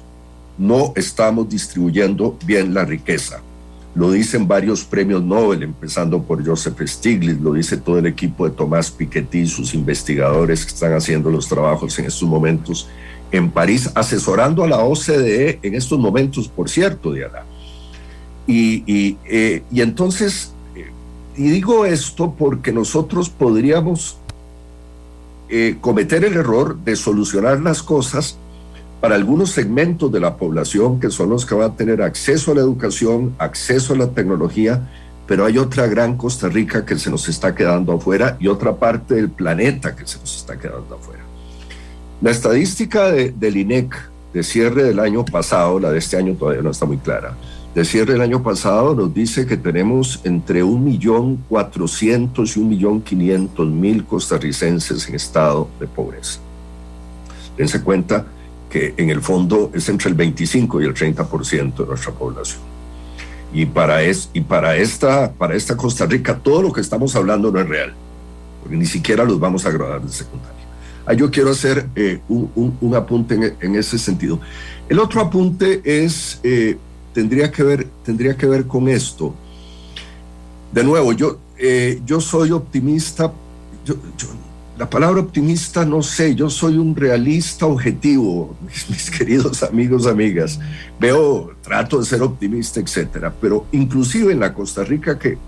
No 0.59 0.93
estamos 0.95 1.49
distribuyendo 1.49 2.37
bien 2.45 2.71
la 2.71 2.85
riqueza. 2.85 3.41
Lo 3.95 4.11
dicen 4.11 4.47
varios 4.47 4.83
premios 4.83 5.23
Nobel, 5.23 5.63
empezando 5.63 6.21
por 6.21 6.45
Joseph 6.45 6.79
Stiglitz, 6.85 7.41
lo 7.41 7.53
dice 7.53 7.77
todo 7.77 7.97
el 7.97 8.05
equipo 8.05 8.47
de 8.47 8.55
Tomás 8.55 8.91
Piketty, 8.91 9.47
sus 9.47 9.73
investigadores 9.73 10.63
que 10.63 10.71
están 10.71 10.93
haciendo 10.93 11.31
los 11.31 11.47
trabajos 11.47 11.97
en 11.97 12.05
estos 12.05 12.29
momentos 12.29 12.87
en 13.31 13.51
París, 13.51 13.91
asesorando 13.95 14.63
a 14.63 14.67
la 14.67 14.79
OCDE 14.79 15.59
en 15.61 15.75
estos 15.75 15.99
momentos, 15.99 16.47
por 16.47 16.69
cierto, 16.69 17.13
Diana. 17.13 17.43
Y, 18.47 18.83
y, 18.91 19.17
eh, 19.25 19.63
entonces, 19.75 20.53
eh, 20.75 20.87
y 21.37 21.49
digo 21.49 21.85
esto 21.85 22.33
porque 22.37 22.71
nosotros 22.71 23.29
podríamos 23.29 24.17
eh, 25.49 25.77
cometer 25.81 26.23
el 26.25 26.33
error 26.33 26.77
de 26.77 26.95
solucionar 26.95 27.59
las 27.61 27.83
cosas 27.83 28.37
para 29.01 29.15
algunos 29.15 29.51
segmentos 29.51 30.11
de 30.11 30.19
la 30.19 30.35
población 30.35 30.99
que 30.99 31.09
son 31.09 31.29
los 31.29 31.45
que 31.45 31.55
van 31.55 31.71
a 31.71 31.75
tener 31.75 32.01
acceso 32.01 32.51
a 32.51 32.55
la 32.55 32.61
educación, 32.61 33.33
acceso 33.37 33.93
a 33.93 33.97
la 33.97 34.09
tecnología, 34.09 34.89
pero 35.25 35.45
hay 35.45 35.57
otra 35.57 35.87
gran 35.87 36.17
Costa 36.17 36.49
Rica 36.49 36.85
que 36.85 36.97
se 36.97 37.09
nos 37.09 37.29
está 37.29 37.55
quedando 37.55 37.93
afuera 37.93 38.35
y 38.39 38.47
otra 38.47 38.75
parte 38.75 39.15
del 39.15 39.29
planeta 39.29 39.95
que 39.95 40.05
se 40.05 40.19
nos 40.19 40.37
está 40.37 40.57
quedando 40.57 40.95
afuera. 40.95 41.28
La 42.21 42.31
estadística 42.31 43.11
del 43.11 43.55
INEC 43.55 43.95
de 44.33 44.43
cierre 44.43 44.83
del 44.83 44.99
año 44.99 45.23
pasado, 45.23 45.79
la 45.79 45.89
de 45.89 45.99
este 45.99 46.17
año 46.17 46.35
todavía 46.35 46.61
no 46.61 46.71
está 46.71 46.85
muy 46.85 46.97
clara, 46.97 47.33
de 47.73 47.85
cierre 47.85 48.11
del 48.11 48.21
año 48.21 48.43
pasado 48.43 48.93
nos 48.93 49.13
dice 49.13 49.45
que 49.45 49.55
tenemos 49.55 50.19
entre 50.25 50.61
1.400.000 50.61 52.73
y 52.73 52.83
1.500.000 52.83 54.05
costarricenses 54.05 55.07
en 55.07 55.15
estado 55.15 55.69
de 55.79 55.87
pobreza. 55.87 56.41
Dense 57.57 57.81
cuenta 57.81 58.25
que 58.69 58.95
en 58.97 59.09
el 59.09 59.21
fondo 59.21 59.71
es 59.73 59.87
entre 59.87 60.09
el 60.09 60.15
25 60.15 60.81
y 60.81 60.85
el 60.85 60.93
30% 60.93 61.77
de 61.77 61.85
nuestra 61.85 62.11
población. 62.11 62.59
Y 63.53 63.65
para, 63.65 64.03
es, 64.03 64.29
y 64.33 64.41
para, 64.41 64.75
esta, 64.75 65.31
para 65.31 65.55
esta 65.55 65.77
Costa 65.77 66.05
Rica 66.05 66.37
todo 66.37 66.63
lo 66.63 66.73
que 66.73 66.81
estamos 66.81 67.15
hablando 67.15 67.49
no 67.49 67.61
es 67.61 67.69
real, 67.69 67.93
porque 68.61 68.75
ni 68.75 68.85
siquiera 68.85 69.23
los 69.23 69.39
vamos 69.39 69.65
a 69.65 69.71
graduar 69.71 70.01
de 70.01 70.11
secundaria. 70.11 70.58
Ah, 71.09 71.13
yo 71.13 71.31
quiero 71.31 71.49
hacer 71.49 71.89
eh, 71.95 72.19
un, 72.29 72.93
apunte 72.95 73.55
en, 73.59 73.75
ese 73.75 73.97
sentido. 73.97 74.39
El 74.87 74.99
otro 74.99 75.21
apunte 75.21 75.81
es, 75.83 76.39
eh, 76.43 76.77
tendría, 77.15 77.51
que 77.51 77.63
ver, 77.63 77.87
tendría 78.05 78.37
que 78.37 78.45
ver 78.45 78.67
con 78.67 78.87
esto. 78.87 79.33
De 80.71 80.83
nuevo, 80.83 81.11
yo, 81.13 81.39
eh, 81.57 81.99
yo 82.05 82.21
soy 82.21 82.51
optimista. 82.51 83.33
la 84.77 84.87
palabra 84.87 85.21
optimista 85.21 85.83
no 85.83 86.03
sé, 86.03 86.35
yo 86.35 86.47
soy 86.47 86.77
un 86.77 86.95
realista 86.95 87.65
objetivo, 87.65 88.55
mis, 88.87 89.09
queridos 89.09 89.63
amigos, 89.63 90.05
amigas. 90.05 90.59
Veo, 90.99 91.55
trato 91.63 91.97
de 91.97 92.05
ser 92.05 92.21
optimista, 92.21 92.79
etcétera, 92.79 93.33
pero 93.41 93.65
inclusive 93.71 94.31
en 94.31 94.41
la 94.41 94.53
Costa 94.53 94.83
Rica 94.83 95.17
que, 95.17 95.39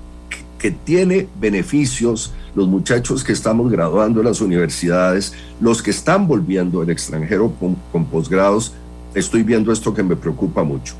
que 0.61 0.69
tiene 0.69 1.27
beneficios 1.39 2.31
los 2.53 2.67
muchachos 2.67 3.23
que 3.23 3.33
estamos 3.33 3.71
graduando 3.71 4.19
en 4.19 4.27
las 4.27 4.41
universidades, 4.41 5.33
los 5.59 5.81
que 5.81 5.89
están 5.89 6.27
volviendo 6.27 6.81
del 6.81 6.91
extranjero 6.91 7.51
con, 7.91 8.05
posgrados, 8.05 8.71
estoy 9.15 9.41
viendo 9.41 9.71
esto 9.71 9.91
que 9.91 10.03
me 10.03 10.15
preocupa 10.15 10.63
mucho. 10.63 10.93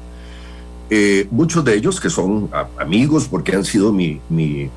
Eh, 0.90 1.28
muchos 1.30 1.64
de 1.64 1.76
ellos 1.76 2.02
que 2.02 2.10
son 2.10 2.50
amigos 2.80 3.28
porque 3.30 3.56
han 3.56 3.64
sido 3.64 3.94
mi, 3.94 4.20
mi 4.30 4.68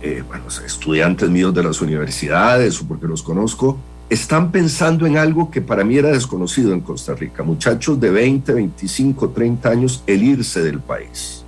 eh, 0.00 0.22
bueno, 0.28 0.44
estudiantes 0.64 1.28
míos 1.28 1.52
de 1.52 1.64
las 1.64 1.80
universidades 1.80 2.80
o 2.80 2.86
porque 2.86 3.08
los 3.08 3.24
conozco, 3.24 3.76
están 4.08 4.52
pensando 4.52 5.04
en 5.04 5.18
algo 5.18 5.50
que 5.50 5.60
para 5.60 5.82
mí 5.82 5.98
era 5.98 6.10
desconocido 6.10 6.72
en 6.72 6.80
Costa 6.80 7.16
Rica. 7.16 7.42
Muchachos 7.42 7.98
de 7.98 8.10
20, 8.10 8.52
25, 8.52 9.30
30 9.30 9.68
años, 9.68 10.02
el 10.06 10.22
irse 10.22 10.62
del 10.62 10.78
país. 10.78 11.44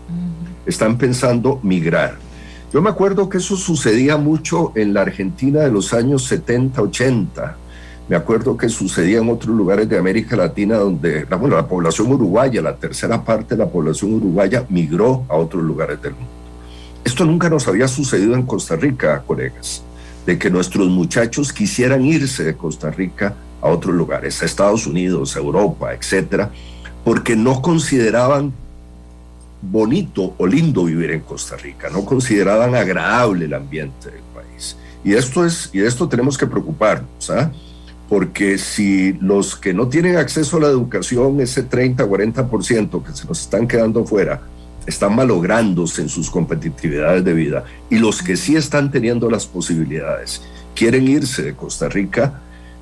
están 0.66 0.98
pensando 0.98 1.60
migrar. 1.62 2.29
Yo 2.72 2.80
me 2.80 2.90
acuerdo 2.90 3.28
que 3.28 3.38
eso 3.38 3.56
sucedía 3.56 4.16
mucho 4.16 4.72
en 4.76 4.94
la 4.94 5.00
Argentina 5.00 5.60
de 5.60 5.72
los 5.72 5.92
años 5.92 6.24
70, 6.26 6.80
80. 6.80 7.56
Me 8.08 8.14
acuerdo 8.14 8.56
que 8.56 8.68
sucedía 8.68 9.18
en 9.18 9.28
otros 9.28 9.56
lugares 9.56 9.88
de 9.88 9.98
América 9.98 10.36
Latina 10.36 10.76
donde 10.76 11.26
la, 11.28 11.66
población 11.66 12.12
uruguaya, 12.12 12.62
la 12.62 12.76
tercera 12.76 13.24
parte 13.24 13.56
de 13.56 13.64
la 13.64 13.68
población 13.68 14.14
uruguaya 14.14 14.64
migró 14.68 15.24
a 15.28 15.34
otros 15.34 15.64
lugares 15.64 16.00
del 16.00 16.12
mundo. 16.12 16.30
Esto 17.04 17.24
nunca 17.24 17.50
nos 17.50 17.66
había 17.66 17.88
sucedido 17.88 18.34
en 18.34 18.44
Costa 18.44 18.76
Rica, 18.76 19.20
colegas, 19.26 19.82
de 20.24 20.38
que 20.38 20.48
nuestros 20.48 20.88
muchachos 20.88 21.52
quisieran 21.52 22.04
irse 22.04 22.44
de 22.44 22.54
Costa 22.54 22.92
Rica 22.92 23.34
a 23.60 23.68
otros 23.68 23.96
lugares, 23.96 24.40
a 24.42 24.46
Estados 24.46 24.86
Unidos, 24.86 25.34
a 25.34 25.40
Europa, 25.40 25.92
etcétera, 25.92 26.52
porque 27.04 27.34
no 27.34 27.62
consideraban 27.62 28.52
bonito 29.62 30.34
o 30.38 30.46
lindo 30.46 30.84
vivir 30.84 31.10
en 31.10 31.20
Costa 31.20 31.56
Rica, 31.56 31.88
no 31.90 32.04
consideraban 32.04 32.74
agradable 32.74 33.44
el 33.44 33.54
ambiente 33.54 34.10
del 34.10 34.22
país. 34.34 34.76
Y 35.04 35.14
esto 35.14 35.44
es 35.44 35.70
y 35.72 35.78
de 35.80 35.88
esto 35.88 36.08
tenemos 36.08 36.38
que 36.38 36.46
preocuparnos, 36.46 37.30
¿ah? 37.30 37.50
Porque 38.08 38.58
si 38.58 39.12
los 39.14 39.54
que 39.54 39.72
no 39.72 39.86
tienen 39.88 40.16
acceso 40.16 40.56
a 40.56 40.60
la 40.60 40.66
educación, 40.66 41.40
ese 41.40 41.62
30, 41.62 42.04
40% 42.06 43.04
que 43.04 43.12
se 43.12 43.26
nos 43.26 43.40
están 43.40 43.68
quedando 43.68 44.04
fuera, 44.04 44.42
están 44.86 45.14
malográndose 45.14 46.02
en 46.02 46.08
sus 46.08 46.30
competitividades 46.30 47.24
de 47.24 47.32
vida, 47.32 47.64
y 47.88 47.98
los 47.98 48.22
que 48.22 48.36
sí 48.36 48.56
están 48.56 48.90
teniendo 48.90 49.30
las 49.30 49.46
posibilidades 49.46 50.42
quieren 50.74 51.06
irse 51.06 51.42
de 51.42 51.54
Costa 51.54 51.88
Rica, 51.88 52.40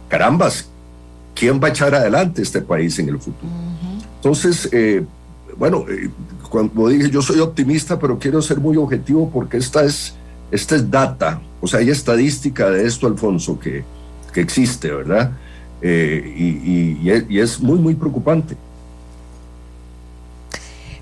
carambas, 0.09 0.69
¿quién 1.35 1.61
va 1.63 1.69
a 1.69 1.71
echar 1.71 1.95
adelante 1.95 2.43
este 2.43 2.63
país 2.63 2.99
en 2.99 3.09
el 3.09 3.19
futuro? 3.19 3.53
Entonces, 4.17 4.69
eh, 4.73 5.05
bueno, 5.57 5.85
eh, 5.89 6.11
cuando 6.49 6.89
dije, 6.89 7.11
yo 7.11 7.23
soy 7.23 7.41
optimista, 7.41 7.99
pero 7.99 8.19
quiero 8.19 8.41
ser 8.43 8.59
muy 8.59 8.77
objetivo 8.77 9.31
porque 9.31 9.57
esta 9.57 9.85
es, 9.85 10.15
esta 10.51 10.77
es 10.77 10.91
data, 10.91 11.41
o 11.61 11.67
sea, 11.67 11.81
hay 11.81 11.91
estadística 11.91 12.71
de 12.71 12.87
esto, 12.87 13.07
Alfonso, 13.07 13.59
que, 13.59 13.85
que 14.33 14.41
existe, 14.41 14.91
¿verdad? 14.91 15.33
Eh, 15.81 16.35
y, 16.37 17.09
y, 17.29 17.41
es 17.41 17.61
muy, 17.61 17.79
muy 17.79 17.95
preocupante. 17.95 18.57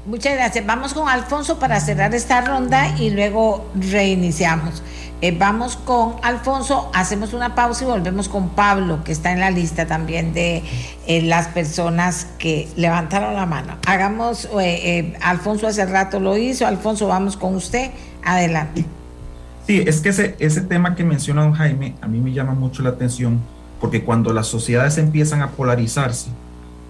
Muchas 0.05 0.35
gracias. 0.35 0.65
Vamos 0.65 0.95
con 0.95 1.09
Alfonso 1.09 1.59
para 1.59 1.81
cerrar 1.81 2.15
esta 2.15 2.41
ronda 2.41 2.97
y 2.99 3.11
luego 3.11 3.67
reiniciamos. 3.75 4.83
Eh, 5.23 5.35
vamos 5.37 5.77
con 5.77 6.17
Alfonso, 6.23 6.91
hacemos 6.93 7.33
una 7.33 7.55
pausa 7.55 7.85
y 7.85 7.87
volvemos 7.87 8.29
con 8.29 8.51
Pablo, 8.51 9.03
que 9.03 9.13
está 9.13 9.33
en 9.33 9.41
la 9.41 9.51
lista 9.51 9.87
también 9.87 10.35
de 10.35 10.63
eh, 11.07 11.23
las 11.23 11.49
personas 11.49 12.27
que 12.39 12.69
levantaron 12.77 13.35
la 13.35 13.47
mano. 13.47 13.79
Hagamos, 13.87 14.47
eh, 14.61 15.17
Alfonso 15.23 15.67
hace 15.67 15.87
rato 15.87 16.21
lo 16.21 16.37
hizo, 16.37 16.67
Alfonso, 16.67 17.07
vamos 17.07 17.39
con 17.39 17.55
usted, 17.55 17.93
adelante. 18.23 18.85
Sí, 19.67 19.83
es 19.87 20.01
que 20.01 20.11
ese, 20.11 20.37
ese 20.39 20.61
tema 20.61 20.95
que 20.95 21.03
menciona 21.03 21.43
don 21.43 21.55
Jaime 21.55 21.95
a 22.03 22.09
mí 22.09 22.21
me 22.21 22.33
llama 22.33 22.53
mucho 22.53 22.83
la 22.83 22.91
atención, 22.91 23.41
porque 23.81 24.05
cuando 24.05 24.35
las 24.35 24.49
sociedades 24.49 24.99
empiezan 24.99 25.41
a 25.41 25.49
polarizarse, 25.53 26.29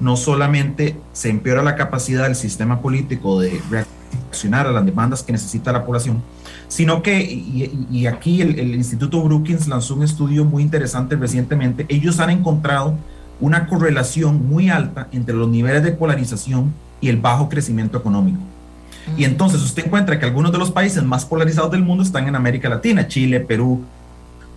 no 0.00 0.16
solamente 0.16 0.96
se 1.12 1.30
empeora 1.30 1.62
la 1.62 1.76
capacidad 1.76 2.24
del 2.24 2.34
sistema 2.34 2.80
político 2.80 3.40
de 3.40 3.50
reaccionar 3.70 3.95
a 4.44 4.72
las 4.72 4.84
demandas 4.84 5.22
que 5.22 5.32
necesita 5.32 5.72
la 5.72 5.84
población, 5.84 6.22
sino 6.68 7.02
que, 7.02 7.22
y, 7.22 8.06
aquí 8.06 8.42
el, 8.42 8.74
Instituto 8.74 9.22
Brookings 9.22 9.68
lanzó 9.68 9.94
un 9.94 10.02
estudio 10.02 10.44
muy 10.44 10.62
interesante 10.62 11.16
recientemente, 11.16 11.86
ellos 11.88 12.20
han 12.20 12.30
encontrado 12.30 12.96
una 13.40 13.66
correlación 13.66 14.48
muy 14.48 14.68
alta 14.68 15.08
entre 15.12 15.34
los 15.34 15.48
niveles 15.48 15.82
de 15.82 15.92
polarización 15.92 16.72
y 17.00 17.08
el 17.08 17.18
bajo 17.18 17.48
crecimiento 17.48 17.98
económico. 17.98 18.38
Y 19.16 19.22
mm. 19.22 19.24
entonces 19.24 19.62
usted 19.62 19.86
encuentra 19.86 20.18
que 20.18 20.24
algunos 20.24 20.52
de 20.52 20.58
los 20.58 20.70
países 20.70 21.02
más 21.02 21.24
polarizados 21.24 21.70
del 21.70 21.82
mundo 21.82 22.02
están 22.02 22.26
en 22.26 22.34
América 22.34 22.68
Latina, 22.68 23.06
Chile, 23.06 23.40
Perú, 23.40 23.84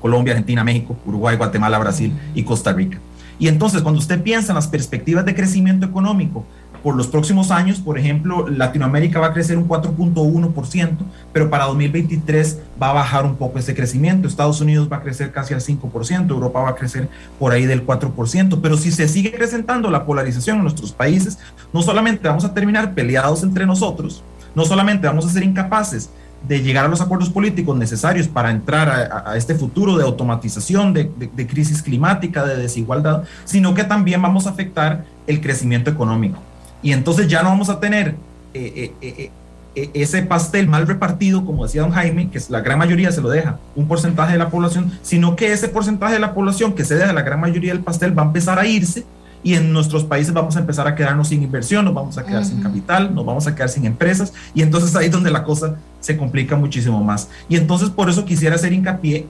Colombia, 0.02 0.34
Argentina, 0.34 0.64
México, 0.64 0.98
Uruguay, 1.06 1.36
Guatemala, 1.36 1.78
Brasil 1.78 2.14
y 2.34 2.44
Costa 2.44 2.74
Rica. 2.74 3.00
Y 3.38 3.48
entonces 3.48 3.82
cuando 3.82 4.00
usted 4.00 4.22
piensa 4.22 4.52
en 4.52 4.56
las 4.56 4.68
perspectivas 4.68 5.26
de 5.26 5.34
crecimiento 5.34 5.86
económico 5.86 6.46
por 6.84 6.96
los 6.96 7.08
próximos 7.08 7.52
años, 7.52 7.80
por 7.80 7.98
ejemplo, 7.98 8.48
Latinoamérica 8.48 9.20
va 9.20 9.28
a 9.28 9.34
crecer 9.34 9.58
un 9.58 9.68
4.1%, 9.68 10.98
pero 11.34 11.50
para 11.50 11.66
2023 11.66 12.60
va 12.82 12.92
a 12.92 12.94
bajar 12.94 13.26
un 13.26 13.36
poco 13.36 13.60
ese 13.60 13.76
crecimiento. 13.76 14.28
Estados 14.28 14.62
Unidos 14.62 14.90
va 14.92 14.98
a 14.98 15.02
crecer 15.02 15.32
casi 15.32 15.54
al 15.54 15.62
5%, 15.62 16.30
Europa 16.30 16.62
va 16.62 16.70
a 16.70 16.76
crecer 16.76 17.10
por 17.38 17.52
ahí 17.52 17.66
del 17.66 17.86
4%, 17.86 18.60
pero 18.62 18.78
si 18.78 18.92
se 18.92 19.08
sigue 19.08 19.32
presentando 19.32 19.90
la 19.90 20.06
polarización 20.06 20.58
en 20.58 20.64
nuestros 20.64 20.92
países, 20.92 21.38
no 21.74 21.82
solamente 21.82 22.28
vamos 22.28 22.46
a 22.46 22.54
terminar 22.54 22.94
peleados 22.94 23.44
entre 23.44 23.66
nosotros, 23.66 24.24
no 24.56 24.66
solamente 24.66 25.08
vamos 25.08 25.26
a 25.26 25.30
ser 25.30 25.44
incapaces 25.44 26.10
de 26.48 26.62
llegar 26.62 26.86
a 26.86 26.88
los 26.88 27.02
acuerdos 27.02 27.30
políticos 27.30 27.78
necesarios 27.78 28.28
para 28.28 28.50
entrar 28.50 28.90
a, 29.26 29.36
este 29.36 29.56
futuro 29.56 29.98
de 29.98 30.06
automatización, 30.06 30.94
de, 30.94 31.12
de 31.18 31.48
crisis 31.48 31.82
climática, 31.82 32.46
de 32.46 32.56
desigualdad, 32.56 33.24
sino 33.44 33.74
que 33.74 33.84
también 33.84 34.22
vamos 34.22 34.48
a 34.48 34.52
afectar 34.52 35.04
el 35.28 35.42
crecimiento 35.42 35.92
económico. 35.92 36.40
Y 36.82 36.94
entonces 36.94 37.28
ya 37.28 37.44
no 37.44 37.50
vamos 37.50 37.70
a 37.70 37.80
tener 37.80 38.16
eh, 38.54 38.94
eh, 39.02 39.32
eh, 39.76 39.90
ese 39.94 40.24
pastel 40.24 40.68
mal 40.68 40.88
repartido, 40.88 41.46
como 41.46 41.64
decía 41.64 41.82
don 41.82 41.92
Jaime, 41.92 42.30
que 42.30 42.40
la 42.50 42.62
gran 42.62 42.80
mayoría 42.80 43.12
se 43.12 43.22
lo 43.22 43.30
deja 43.30 43.60
un 43.76 43.88
porcentaje 43.88 44.34
de 44.34 44.40
la 44.40 44.50
población, 44.50 44.92
sino 45.04 45.36
que 45.36 45.54
ese 45.54 45.68
porcentaje 45.70 46.14
de 46.14 46.20
la 46.20 46.34
población 46.34 46.74
que 46.74 46.84
se 46.84 46.96
deja 46.96 47.14
la 47.14 47.22
gran 47.22 47.40
mayoría 47.40 47.74
del 47.74 47.84
pastel 47.84 48.18
va 48.18 48.24
a 48.24 48.26
empezar 48.26 48.58
a 48.60 48.66
irse 48.66 49.06
y 49.44 49.54
en 49.54 49.72
nuestros 49.72 50.04
países 50.04 50.34
vamos 50.34 50.58
a 50.58 50.60
empezar 50.60 50.88
a 50.88 50.96
quedarnos 50.96 51.30
sin 51.30 51.44
inversión, 51.44 51.86
nos 51.86 51.94
vamos 51.94 52.18
a 52.18 52.26
quedar 52.26 52.44
sin 52.44 52.62
capital, 52.62 53.14
nos 53.14 53.26
vamos 53.26 53.48
a 53.48 53.56
quedar 53.56 53.70
sin 53.70 53.86
empresas 53.86 54.34
y 54.54 54.64
entonces 54.64 54.96
ahí 54.96 55.06
es 55.06 55.12
donde 55.12 55.32
la 55.32 55.44
cosa 55.44 55.76
se 56.00 56.18
complica 56.18 56.56
muchísimo 56.56 57.02
más. 57.04 57.30
Y 57.48 57.56
entonces 57.56 57.90
por 57.90 58.10
eso 58.10 58.26
quisiera 58.26 58.56
hacer 58.56 58.74
hincapié 58.74 59.28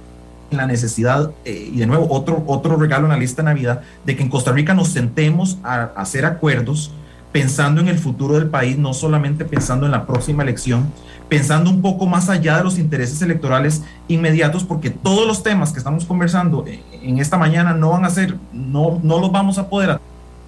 en 0.50 0.58
la 0.58 0.66
necesidad, 0.66 1.30
y 1.46 1.78
de 1.78 1.86
nuevo 1.86 2.08
otro, 2.10 2.44
otro 2.48 2.76
regalo 2.76 3.06
en 3.06 3.12
la 3.12 3.20
lista 3.20 3.44
de 3.44 3.48
Navidad, 3.48 3.82
de 4.04 4.16
que 4.16 4.24
en 4.24 4.30
Costa 4.30 4.52
Rica 4.52 4.74
nos 4.74 4.88
sentemos 4.88 5.60
a 5.64 5.92
hacer 5.96 6.26
acuerdos 6.26 6.92
pensando 7.32 7.82
en 7.82 7.88
el 7.88 8.00
futuro 8.00 8.36
del 8.36 8.50
país, 8.50 8.78
no 8.78 8.94
solamente 8.94 9.46
pensando 9.46 9.86
en 9.86 9.92
la 9.92 10.06
próxima 10.06 10.44
elección, 10.44 10.92
pensando 11.28 11.70
un 11.70 11.82
poco 11.82 12.08
más 12.08 12.28
allá 12.30 12.58
de 12.58 12.64
los 12.64 12.80
intereses 12.80 13.22
electorales 13.22 13.84
inmediatos, 14.08 14.64
porque 14.64 14.90
todos 14.90 15.28
los 15.28 15.44
temas 15.44 15.72
que 15.72 15.78
estamos 15.78 16.06
conversando 16.06 16.66
en 17.02 17.20
esta 17.20 17.38
mañana 17.38 17.74
no 17.74 17.92
van 17.92 18.06
a 18.06 18.10
ser, 18.10 18.36
no, 18.52 19.00
no 19.04 19.20
los 19.20 19.32
vamos 19.32 19.60
a 19.60 19.70
poder 19.70 20.00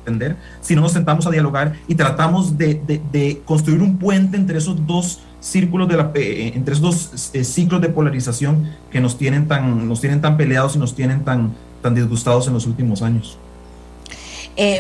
atender 0.02 0.36
si 0.62 0.76
no 0.76 0.82
nos 0.82 0.92
sentamos 0.92 1.26
a 1.28 1.30
dialogar 1.30 1.74
y 1.88 1.96
tratamos 1.96 2.58
de, 2.58 3.42
construir 3.46 3.82
un 3.82 3.98
puente 3.98 4.38
entre 4.38 4.58
esos 4.58 4.86
dos 4.88 5.20
círculos 5.40 5.88
de 5.88 5.98
la, 5.98 6.12
eh, 6.16 6.22
eh, 6.22 6.52
entre 6.56 6.74
esos 6.74 6.84
dos 6.84 7.30
eh, 7.34 7.44
ciclos 7.44 7.82
de 7.82 7.90
polarización 7.90 8.70
que 8.92 9.00
nos 9.00 9.18
tienen 9.18 9.48
tan, 9.48 9.88
nos 9.88 10.02
tienen 10.02 10.22
tan 10.22 10.38
peleados 10.38 10.76
y 10.76 10.80
nos 10.80 10.96
tienen 10.96 11.24
tan, 11.24 11.54
tan 11.82 11.96
disgustados 11.96 12.48
en 12.48 12.54
los 12.54 12.66
últimos 12.66 13.02
años. 13.02 13.38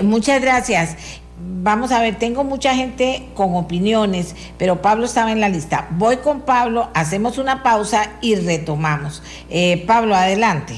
muchas 0.03 0.41
gracias. 0.41 0.97
Vamos 1.43 1.91
a 1.91 2.01
ver, 2.01 2.17
tengo 2.17 2.43
mucha 2.43 2.73
gente 2.75 3.29
con 3.35 3.55
opiniones, 3.55 4.35
pero 4.57 4.81
Pablo 4.81 5.05
estaba 5.05 5.31
en 5.31 5.39
la 5.39 5.49
lista. 5.49 5.87
Voy 5.91 6.17
con 6.17 6.41
Pablo, 6.41 6.89
hacemos 6.93 7.37
una 7.37 7.63
pausa 7.63 8.13
y 8.21 8.35
retomamos. 8.35 9.23
Eh, 9.49 9.83
Pablo, 9.85 10.15
adelante. 10.15 10.75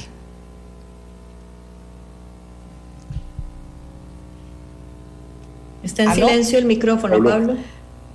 Está 5.82 6.04
en 6.04 6.14
silencio 6.14 6.58
el 6.58 6.64
micrófono, 6.64 7.22
Pablo. 7.22 7.56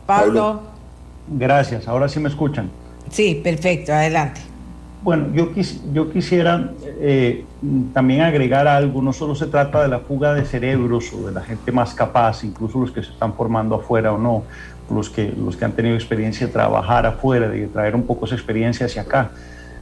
Pablo. 0.05 0.61
Gracias, 1.27 1.87
ahora 1.87 2.09
sí 2.09 2.19
me 2.19 2.29
escuchan. 2.29 2.69
Sí, 3.11 3.39
perfecto, 3.43 3.93
adelante. 3.93 4.41
Bueno, 5.01 5.27
yo, 5.33 5.49
yo 5.93 6.11
quisiera 6.11 6.71
eh, 6.99 7.45
también 7.93 8.21
agregar 8.21 8.67
algo, 8.67 9.01
no 9.01 9.13
solo 9.13 9.33
se 9.33 9.47
trata 9.47 9.81
de 9.81 9.87
la 9.87 9.99
fuga 9.99 10.33
de 10.33 10.43
cerebros 10.43 11.13
o 11.13 11.27
de 11.27 11.31
la 11.31 11.41
gente 11.41 11.71
más 11.71 11.93
capaz, 11.93 12.43
incluso 12.43 12.79
los 12.79 12.91
que 12.91 13.01
se 13.01 13.11
están 13.11 13.33
formando 13.33 13.75
afuera 13.75 14.11
o 14.11 14.17
no, 14.17 14.43
los 14.91 15.09
que, 15.09 15.31
los 15.31 15.55
que 15.55 15.63
han 15.63 15.71
tenido 15.71 15.95
experiencia 15.95 16.47
de 16.47 16.51
trabajar 16.51 17.05
afuera, 17.05 17.47
de 17.47 17.67
traer 17.67 17.95
un 17.95 18.03
poco 18.03 18.25
esa 18.25 18.35
experiencia 18.35 18.87
hacia 18.87 19.03
acá, 19.03 19.31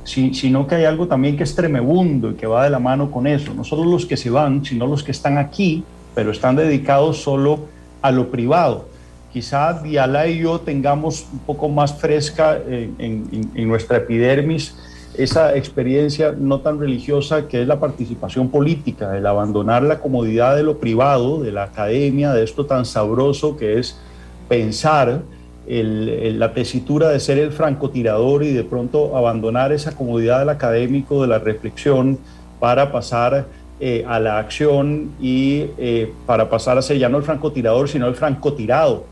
sino 0.04 0.68
que 0.68 0.76
hay 0.76 0.86
algo 0.86 1.08
también 1.08 1.36
que 1.36 1.44
es 1.44 1.56
tremebundo 1.56 2.32
y 2.32 2.36
que 2.36 2.46
va 2.46 2.64
de 2.64 2.70
la 2.70 2.80
mano 2.80 3.10
con 3.10 3.26
eso, 3.26 3.56
no 3.56 3.64
solo 3.64 3.90
los 3.90 4.06
que 4.06 4.18
se 4.18 4.30
van, 4.30 4.64
sino 4.64 4.86
los 4.86 5.04
que 5.04 5.12
están 5.12 5.40
aquí, 5.40 5.84
pero 6.14 6.30
están 6.30 6.56
dedicados 6.56 7.24
solo 7.24 7.62
a 8.04 8.12
lo 8.12 8.30
privado. 8.30 8.86
Quizá 9.34 9.82
Diala 9.82 10.28
y 10.28 10.40
yo 10.40 10.60
tengamos 10.60 11.26
un 11.34 11.40
poco 11.40 11.70
más 11.70 11.96
fresca 11.96 12.58
en, 12.68 12.96
en, 13.00 13.52
en, 13.54 13.68
nuestra 13.68 13.98
epidermis 13.98 14.76
esa 15.18 15.56
experiencia 15.56 16.34
no 16.38 16.60
tan 16.60 16.80
religiosa 16.80 17.48
que 17.48 17.64
es 17.64 17.68
la 17.68 17.80
participación 17.80 18.50
política, 18.50 19.18
el 19.18 19.26
abandonar 19.26 19.82
la 19.84 20.00
comodidad 20.00 20.56
de 20.56 20.64
lo 20.64 20.78
privado, 20.78 21.42
de 21.42 21.52
la 21.52 21.64
academia, 21.64 22.34
de 22.34 22.44
esto 22.44 22.66
tan 22.66 22.86
sabroso 22.86 23.58
que 23.58 23.80
es 23.80 24.00
pensar 24.48 25.24
la 25.68 26.54
tesitura 26.54 27.10
de 27.10 27.20
ser 27.20 27.40
el 27.40 27.52
francotirador 27.52 28.44
y 28.44 28.54
de 28.54 28.64
pronto 28.64 29.18
abandonar 29.18 29.74
esa 29.74 29.96
comodidad 29.96 30.40
del 30.40 30.50
académico, 30.50 31.22
de 31.22 31.28
la 31.28 31.40
reflexión, 31.40 32.20
para 32.60 32.92
pasar 32.92 33.48
eh, 33.80 34.06
a 34.08 34.20
la 34.20 34.40
acción 34.40 35.12
y 35.20 35.66
eh, 35.78 36.12
para 36.26 36.50
pasar 36.50 36.78
a 36.78 36.82
ser 36.82 36.98
ya 36.98 37.10
no 37.10 37.18
el 37.18 37.24
francotirador, 37.24 37.90
sino 37.90 38.08
el 38.08 38.16
francotirado 38.16 39.06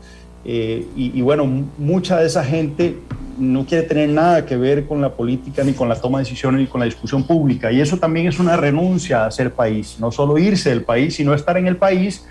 y, 0.46 1.12
y, 1.14 1.20
bueno, 1.22 1.44
mucha 1.78 2.20
de 2.20 2.26
esa 2.26 2.44
gente 2.44 2.96
no 3.38 3.66
quiere 3.66 3.86
tener 3.86 4.08
nada 4.08 4.46
que 4.46 4.56
ver 4.56 4.86
con 4.86 5.00
la 5.00 5.10
política, 5.10 5.64
ni 5.64 5.72
con 5.72 5.88
la 5.88 5.96
toma 5.96 6.18
de 6.18 6.24
decisiones, 6.24 6.60
ni 6.60 6.66
con 6.66 6.80
la 6.80 6.84
discusión 6.84 7.24
pública. 7.24 7.72
Y 7.72 7.80
eso 7.80 7.98
también 7.98 8.26
es 8.28 8.38
una 8.38 8.56
renuncia 8.56 9.26
a 9.26 9.30
ser 9.30 9.52
país, 9.52 9.96
no 9.98 10.10
solo 10.10 10.38
irse 10.38 10.70
del 10.70 10.82
país, 10.82 11.16
sino 11.16 11.34
estar 11.34 11.56
en 11.56 11.66
el 11.66 11.76
país, 11.76 12.26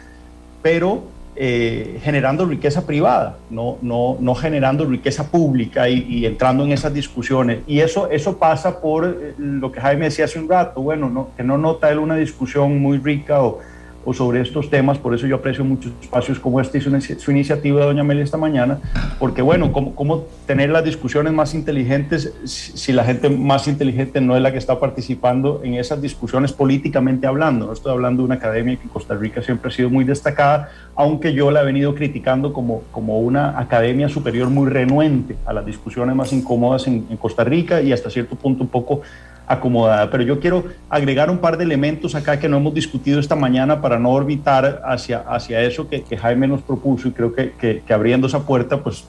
pero 0.62 1.04
eh, 1.38 2.00
generando 2.02 2.46
riqueza 2.46 2.86
privada, 2.86 3.38
no, 3.50 3.78
no, 3.82 4.16
no 4.22 4.36
generando 4.36 4.86
riqueza 4.86 5.30
pública 5.30 5.90
y, 5.90 6.26
entrando 6.26 6.64
en 6.64 6.72
esas 6.72 6.94
discusiones. 6.94 7.60
Y 7.68 7.82
eso, 7.82 8.10
eso 8.10 8.38
pasa 8.38 8.80
por 8.80 9.06
eh, 9.06 9.34
lo 9.38 9.70
que 9.72 9.82
Jaime 9.82 10.06
decía 10.06 10.26
hace 10.26 10.40
un 10.40 10.48
rato, 10.48 10.82
bueno, 10.82 11.10
no, 11.10 11.30
que 11.36 11.44
no 11.44 11.58
nota 11.58 11.92
él 11.92 12.00
una 12.00 12.16
discusión 12.16 12.80
muy 12.80 13.00
rica 13.00 13.44
o 13.44 13.60
o 14.06 14.14
sobre 14.14 14.42
estos 14.42 14.70
temas, 14.70 15.00
por 15.00 15.14
eso 15.16 15.26
yo 15.26 15.38
aprecio 15.38 15.66
muchos 15.66 15.92
espacios 16.02 16.40
como 16.40 16.62
este 16.62 16.78
y 16.78 16.82
su, 16.82 17.32
iniciativa 17.32 17.82
de 17.82 17.86
Doña 17.88 18.02
Amelia 18.02 18.24
esta 18.24 18.38
mañana, 18.38 18.80
porque 19.20 19.42
bueno, 19.42 19.74
¿cómo, 19.74 19.96
¿cómo, 19.96 20.26
tener 20.46 20.70
las 20.70 20.86
discusiones 20.86 21.34
más 21.34 21.56
inteligentes 21.56 22.34
si 22.46 22.94
la 22.94 23.04
gente 23.04 23.30
más 23.30 23.68
inteligente 23.68 24.22
no 24.22 24.36
es 24.36 24.44
la 24.44 24.52
que 24.52 24.60
está 24.60 24.80
participando 24.80 25.62
en 25.64 25.74
esas 25.74 26.02
discusiones 26.02 26.54
políticamente 26.54 27.26
hablando? 27.26 27.66
No 27.66 27.74
estoy 27.74 27.92
hablando 27.92 28.22
de 28.22 28.26
una 28.28 28.36
academia 28.36 28.76
que 28.76 28.84
en 28.84 28.90
Costa 28.90 29.16
Rica 29.16 29.42
siempre 29.42 29.70
ha 29.70 29.72
sido 29.72 29.90
muy 29.90 30.06
destacada, 30.06 30.70
aunque 30.96 31.34
yo 31.34 31.50
la 31.50 31.62
he 31.62 31.66
venido 31.66 31.96
criticando 31.96 32.54
como, 32.54 32.84
como 32.92 33.20
una 33.20 33.60
academia 33.60 34.08
superior 34.08 34.50
muy 34.50 34.70
renuente 34.70 35.36
a 35.46 35.54
las 35.54 35.66
discusiones 35.66 36.16
más 36.16 36.32
incómodas 36.32 36.86
en, 36.88 37.08
en 37.10 37.18
Costa 37.18 37.44
Rica 37.44 37.82
y 37.82 37.92
hasta 37.92 38.12
cierto 38.12 38.36
punto 38.36 38.64
un 38.64 38.70
poco 38.70 39.02
acomodada. 39.48 40.10
Pero 40.10 40.24
yo 40.24 40.40
quiero 40.40 40.66
agregar 40.90 41.30
un 41.30 41.40
par 41.40 41.58
de 41.58 41.64
elementos 41.64 42.16
acá 42.16 42.40
que 42.40 42.50
no 42.50 42.58
hemos 42.58 42.74
discutido 42.74 43.20
esta 43.20 43.36
mañana 43.36 43.82
para 43.82 44.00
no 44.00 44.12
orbitar 44.12 44.82
hacia, 44.86 45.20
hacia 45.20 45.62
eso 45.62 45.88
que, 45.88 46.04
Jaime 46.18 46.48
nos 46.48 46.62
propuso 46.62 47.08
y 47.08 47.12
creo 47.12 47.34
que, 47.34 47.52
que, 47.52 47.94
abriendo 47.94 48.28
esa 48.28 48.46
puerta, 48.46 48.82
pues 48.82 49.06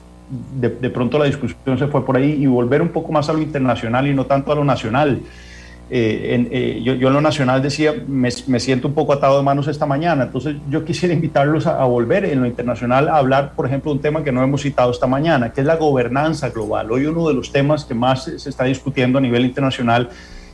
de, 0.59 0.69
de, 0.69 0.89
pronto 0.89 1.17
la 1.17 1.25
discusión 1.25 1.77
se 1.77 1.87
fue 1.87 2.05
por 2.05 2.17
ahí 2.17 2.31
y 2.31 2.45
volver 2.45 2.81
un 2.81 2.89
poco 2.89 3.11
más 3.11 3.29
a 3.29 3.33
lo 3.33 3.39
internacional 3.39 4.07
y 4.07 4.13
no 4.13 4.25
tanto 4.25 4.51
a 4.51 4.55
lo 4.55 4.65
nacional. 4.65 5.21
Eh, 5.89 6.47
eh, 6.51 6.81
yo, 6.83 6.93
en 6.93 7.13
lo 7.13 7.21
nacional 7.21 7.61
decía, 7.61 7.93
me, 8.07 8.29
siento 8.31 8.89
un 8.89 8.93
poco 8.93 9.13
atado 9.13 9.37
de 9.37 9.43
manos 9.43 9.67
esta 9.69 9.85
mañana, 9.85 10.23
entonces 10.23 10.57
yo 10.69 10.83
quisiera 10.83 11.13
invitarlos 11.13 11.65
a, 11.65 11.83
volver 11.85 12.25
en 12.25 12.41
lo 12.41 12.45
internacional 12.45 13.07
a 13.07 13.17
hablar, 13.17 13.53
por 13.55 13.67
ejemplo, 13.67 13.91
un 13.93 13.99
tema 13.99 14.21
que 14.21 14.33
no 14.33 14.43
hemos 14.43 14.61
citado 14.61 14.91
esta 14.91 15.07
mañana, 15.07 15.53
que 15.53 15.61
es 15.61 15.67
la 15.67 15.77
gobernanza 15.77 16.49
global. 16.49 16.91
Hoy 16.91 17.05
uno 17.05 17.27
de 17.29 17.33
los 17.33 17.53
temas 17.53 17.85
que 17.85 17.93
más 17.93 18.25
se 18.25 18.49
está 18.49 18.65
discutiendo 18.65 19.17
a 19.17 19.21
nivel 19.21 19.45
internacional 19.45 20.09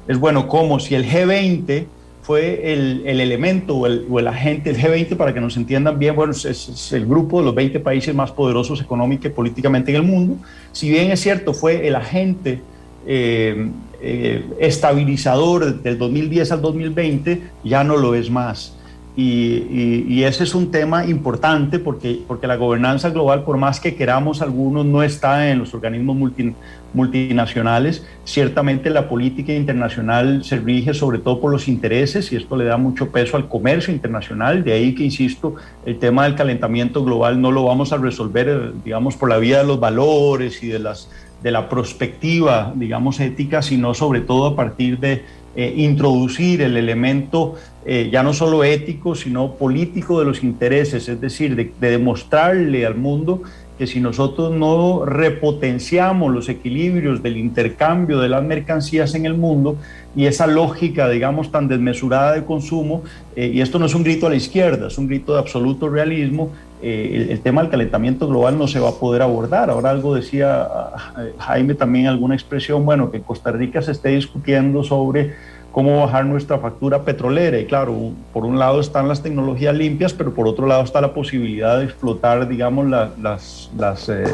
es, 0.07 0.19
bueno, 0.19 0.47
como 0.47 0.79
si 0.79 0.93
el 0.93 1.09
G20 1.09 1.85
fue 2.21 2.71
el, 2.71 3.01
el 3.05 3.19
elemento 3.19 3.75
o 3.75 3.87
el, 3.87 4.05
o 4.09 4.19
el, 4.19 4.27
agente, 4.27 4.69
el 4.69 4.77
G20, 4.77 5.17
para 5.17 5.33
que 5.33 5.41
nos 5.41 5.57
entiendan 5.57 5.97
bien, 5.97 6.15
bueno, 6.15 6.31
es, 6.31 6.45
es, 6.45 6.93
el 6.93 7.07
grupo 7.07 7.39
de 7.39 7.45
los 7.45 7.55
20 7.55 7.79
países 7.79 8.13
más 8.13 8.31
poderosos 8.31 8.79
económica 8.81 9.27
y 9.27 9.31
políticamente 9.31 9.91
en 9.91 9.97
el 9.97 10.03
mundo. 10.03 10.37
Si 10.71 10.89
bien 10.89 11.11
es 11.11 11.19
cierto, 11.19 11.55
fue 11.55 11.87
el 11.87 11.95
agente 11.95 12.61
eh, 13.05 13.69
eh, 14.01 14.45
estabilizador 14.59 15.81
del 15.81 15.97
2010 15.97 16.51
al 16.51 16.61
2020 16.61 17.41
ya 17.63 17.83
no 17.83 17.97
lo 17.97 18.15
es 18.15 18.29
más. 18.29 18.75
Y, 19.15 20.23
ese 20.23 20.43
es 20.43 20.55
un 20.55 20.71
tema 20.71 21.05
importante 21.05 21.77
porque, 21.77 22.21
porque 22.27 22.47
la 22.47 22.55
gobernanza 22.55 23.11
global, 23.11 23.43
por 23.43 23.57
más 23.57 23.79
que 23.79 23.95
queramos 23.95 24.41
algunos, 24.41 24.85
no 24.85 25.03
está 25.03 25.51
en 25.51 25.59
los 25.59 25.73
organismos 25.73 26.15
multi, 26.15 26.55
multinacionales. 26.93 28.03
Ciertamente 28.23 28.89
la 28.89 29.07
política 29.07 29.53
internacional 29.53 30.43
se 30.43 30.57
rige 30.57 30.95
sobre 30.95 31.19
todo 31.19 31.39
por 31.39 31.51
los 31.51 31.67
intereses 31.67 32.31
y 32.31 32.37
esto 32.37 32.55
le 32.55 32.65
da 32.65 32.77
mucho 32.77 33.11
peso 33.11 33.37
al 33.37 33.47
comercio 33.47 33.93
internacional. 33.93 34.63
De 34.63 34.73
ahí 34.73 34.95
que, 34.95 35.03
insisto, 35.03 35.55
el 35.85 35.99
tema 35.99 36.23
del 36.23 36.35
calentamiento 36.35 37.03
global 37.03 37.39
no 37.39 37.51
lo 37.51 37.65
vamos 37.65 37.93
a 37.93 37.97
resolver, 37.97 38.73
digamos, 38.83 39.15
por 39.15 39.29
la 39.29 39.37
vía 39.37 39.59
de 39.59 39.65
los 39.65 39.79
valores 39.79 40.63
y 40.63 40.69
de 40.69 40.79
las 40.79 41.09
de 41.43 41.51
la 41.51 41.69
prospectiva, 41.69 42.73
digamos, 42.75 43.19
ética, 43.19 43.61
sino 43.61 43.93
sobre 43.93 44.21
todo 44.21 44.47
a 44.47 44.55
partir 44.55 44.97
de 44.97 45.23
eh, 45.55 45.73
introducir 45.77 46.61
el 46.61 46.77
elemento 46.77 47.55
eh, 47.85 48.09
ya 48.11 48.23
no 48.23 48.33
solo 48.33 48.63
ético, 48.63 49.13
sino 49.13 49.55
político 49.55 50.17
de 50.19 50.25
los 50.25 50.41
intereses, 50.41 51.09
es 51.09 51.19
decir, 51.21 51.55
de, 51.55 51.71
de, 51.79 51.91
demostrarle 51.91 52.85
al 52.85 52.95
mundo 52.95 53.43
que 53.77 53.85
si 53.85 53.99
nosotros 53.99 54.51
no 54.51 55.03
repotenciamos 55.05 56.33
los 56.33 56.47
equilibrios 56.47 57.21
del 57.21 57.37
intercambio 57.37 58.19
de 58.19 58.29
las 58.29 58.43
mercancías 58.43 59.15
en 59.15 59.25
el 59.25 59.33
mundo 59.33 59.77
y 60.15 60.25
esa 60.25 60.47
lógica, 60.47 61.09
digamos, 61.09 61.51
tan 61.51 61.67
desmesurada 61.67 62.33
de 62.33 62.45
consumo, 62.45 63.03
eh, 63.35 63.51
y 63.53 63.61
esto 63.61 63.79
no 63.79 63.87
es 63.87 63.95
un 63.95 64.03
grito 64.03 64.27
a 64.27 64.29
la 64.29 64.35
izquierda, 64.35 64.87
es 64.87 64.97
un 64.97 65.07
grito 65.07 65.33
de 65.33 65.39
absoluto 65.39 65.89
realismo, 65.89 66.51
eh, 66.83 67.27
el, 67.31 67.39
tema 67.39 67.61
del 67.61 67.71
calentamiento 67.71 68.27
global 68.27 68.57
no 68.57 68.67
se 68.67 68.79
va 68.79 68.89
a 68.89 68.93
poder 68.93 69.21
abordar. 69.21 69.69
Ahora 69.69 69.89
algo 69.89 70.13
decía 70.13 70.61
ah, 70.61 71.13
Jaime 71.39 71.75
también, 71.75 72.07
alguna 72.07 72.35
expresión, 72.35 72.85
bueno, 72.85 73.09
que 73.09 73.21
Costa 73.21 73.51
Rica 73.51 73.81
se 73.81 73.93
esté 73.93 74.09
discutiendo 74.09 74.83
sobre 74.83 75.33
cómo 75.71 76.01
bajar 76.01 76.25
nuestra 76.25 76.59
factura 76.59 77.03
petrolera. 77.03 77.57
Y 77.57 77.65
claro, 77.65 78.11
por 78.33 78.45
un 78.45 78.59
lado 78.59 78.79
están 78.79 79.07
las 79.07 79.23
tecnologías 79.23 79.73
limpias, 79.75 80.13
pero 80.13 80.33
por 80.33 80.47
otro 80.47 80.67
lado 80.67 80.83
está 80.83 80.99
la 80.99 81.13
posibilidad 81.13 81.79
de 81.79 81.85
explotar, 81.85 82.47
digamos, 82.47 82.87
las, 82.87 83.71
las 83.77 84.09
eh, 84.09 84.25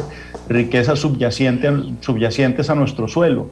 riquezas 0.48 0.98
subyacentes, 0.98 1.72
subyacentes 2.00 2.68
a 2.68 2.74
nuestro 2.74 3.06
suelo. 3.06 3.48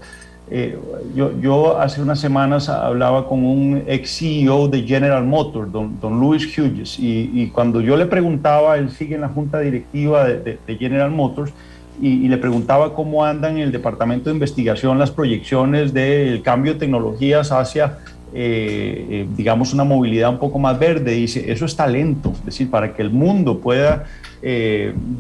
Eh, 0.51 0.79
yo, 1.15 1.39
yo, 1.41 1.79
hace 1.79 2.01
unas 2.01 2.21
semanas 2.21 2.71
hablaba 2.71 3.29
con 3.29 3.45
un 3.45 3.83
ex 3.87 4.19
CEO 4.19 4.69
de 4.69 4.83
General 4.83 5.23
Motors, 5.25 5.71
don, 5.71 6.01
don 6.01 6.19
Louis 6.19 6.47
Hughes, 6.57 6.99
y, 6.99 7.49
cuando 7.49 7.81
yo 7.81 7.97
le 7.97 8.07
preguntaba, 8.07 8.79
él 8.79 8.91
sigue 8.91 9.17
en 9.17 9.21
la 9.23 9.29
junta 9.29 9.61
directiva 9.61 10.27
de, 10.27 10.59
General 10.79 11.11
Motors, 11.11 11.53
y, 12.01 12.29
le 12.29 12.39
preguntaba 12.39 12.95
cómo 12.95 13.25
andan 13.25 13.57
en 13.57 13.65
el 13.65 13.73
departamento 13.73 14.31
de 14.31 14.35
investigación 14.35 14.99
las 14.99 15.11
proyecciones 15.11 15.93
del 15.93 16.41
cambio 16.43 16.75
de 16.75 16.81
tecnologías 16.81 17.53
hacia, 17.53 17.99
eh, 18.33 19.07
eh, 19.11 19.27
digamos, 19.37 19.75
una 19.75 19.85
movilidad 19.85 20.31
un 20.31 20.39
poco 20.39 20.59
más 20.59 20.79
verde. 20.79 21.13
Dice, 21.13 21.53
eso 21.53 21.67
es 21.67 21.77
talento, 21.77 22.33
es 22.39 22.45
decir, 22.47 22.71
para 22.71 22.95
que 22.95 23.03
el 23.03 23.11
mundo 23.11 23.59
pueda 23.59 24.07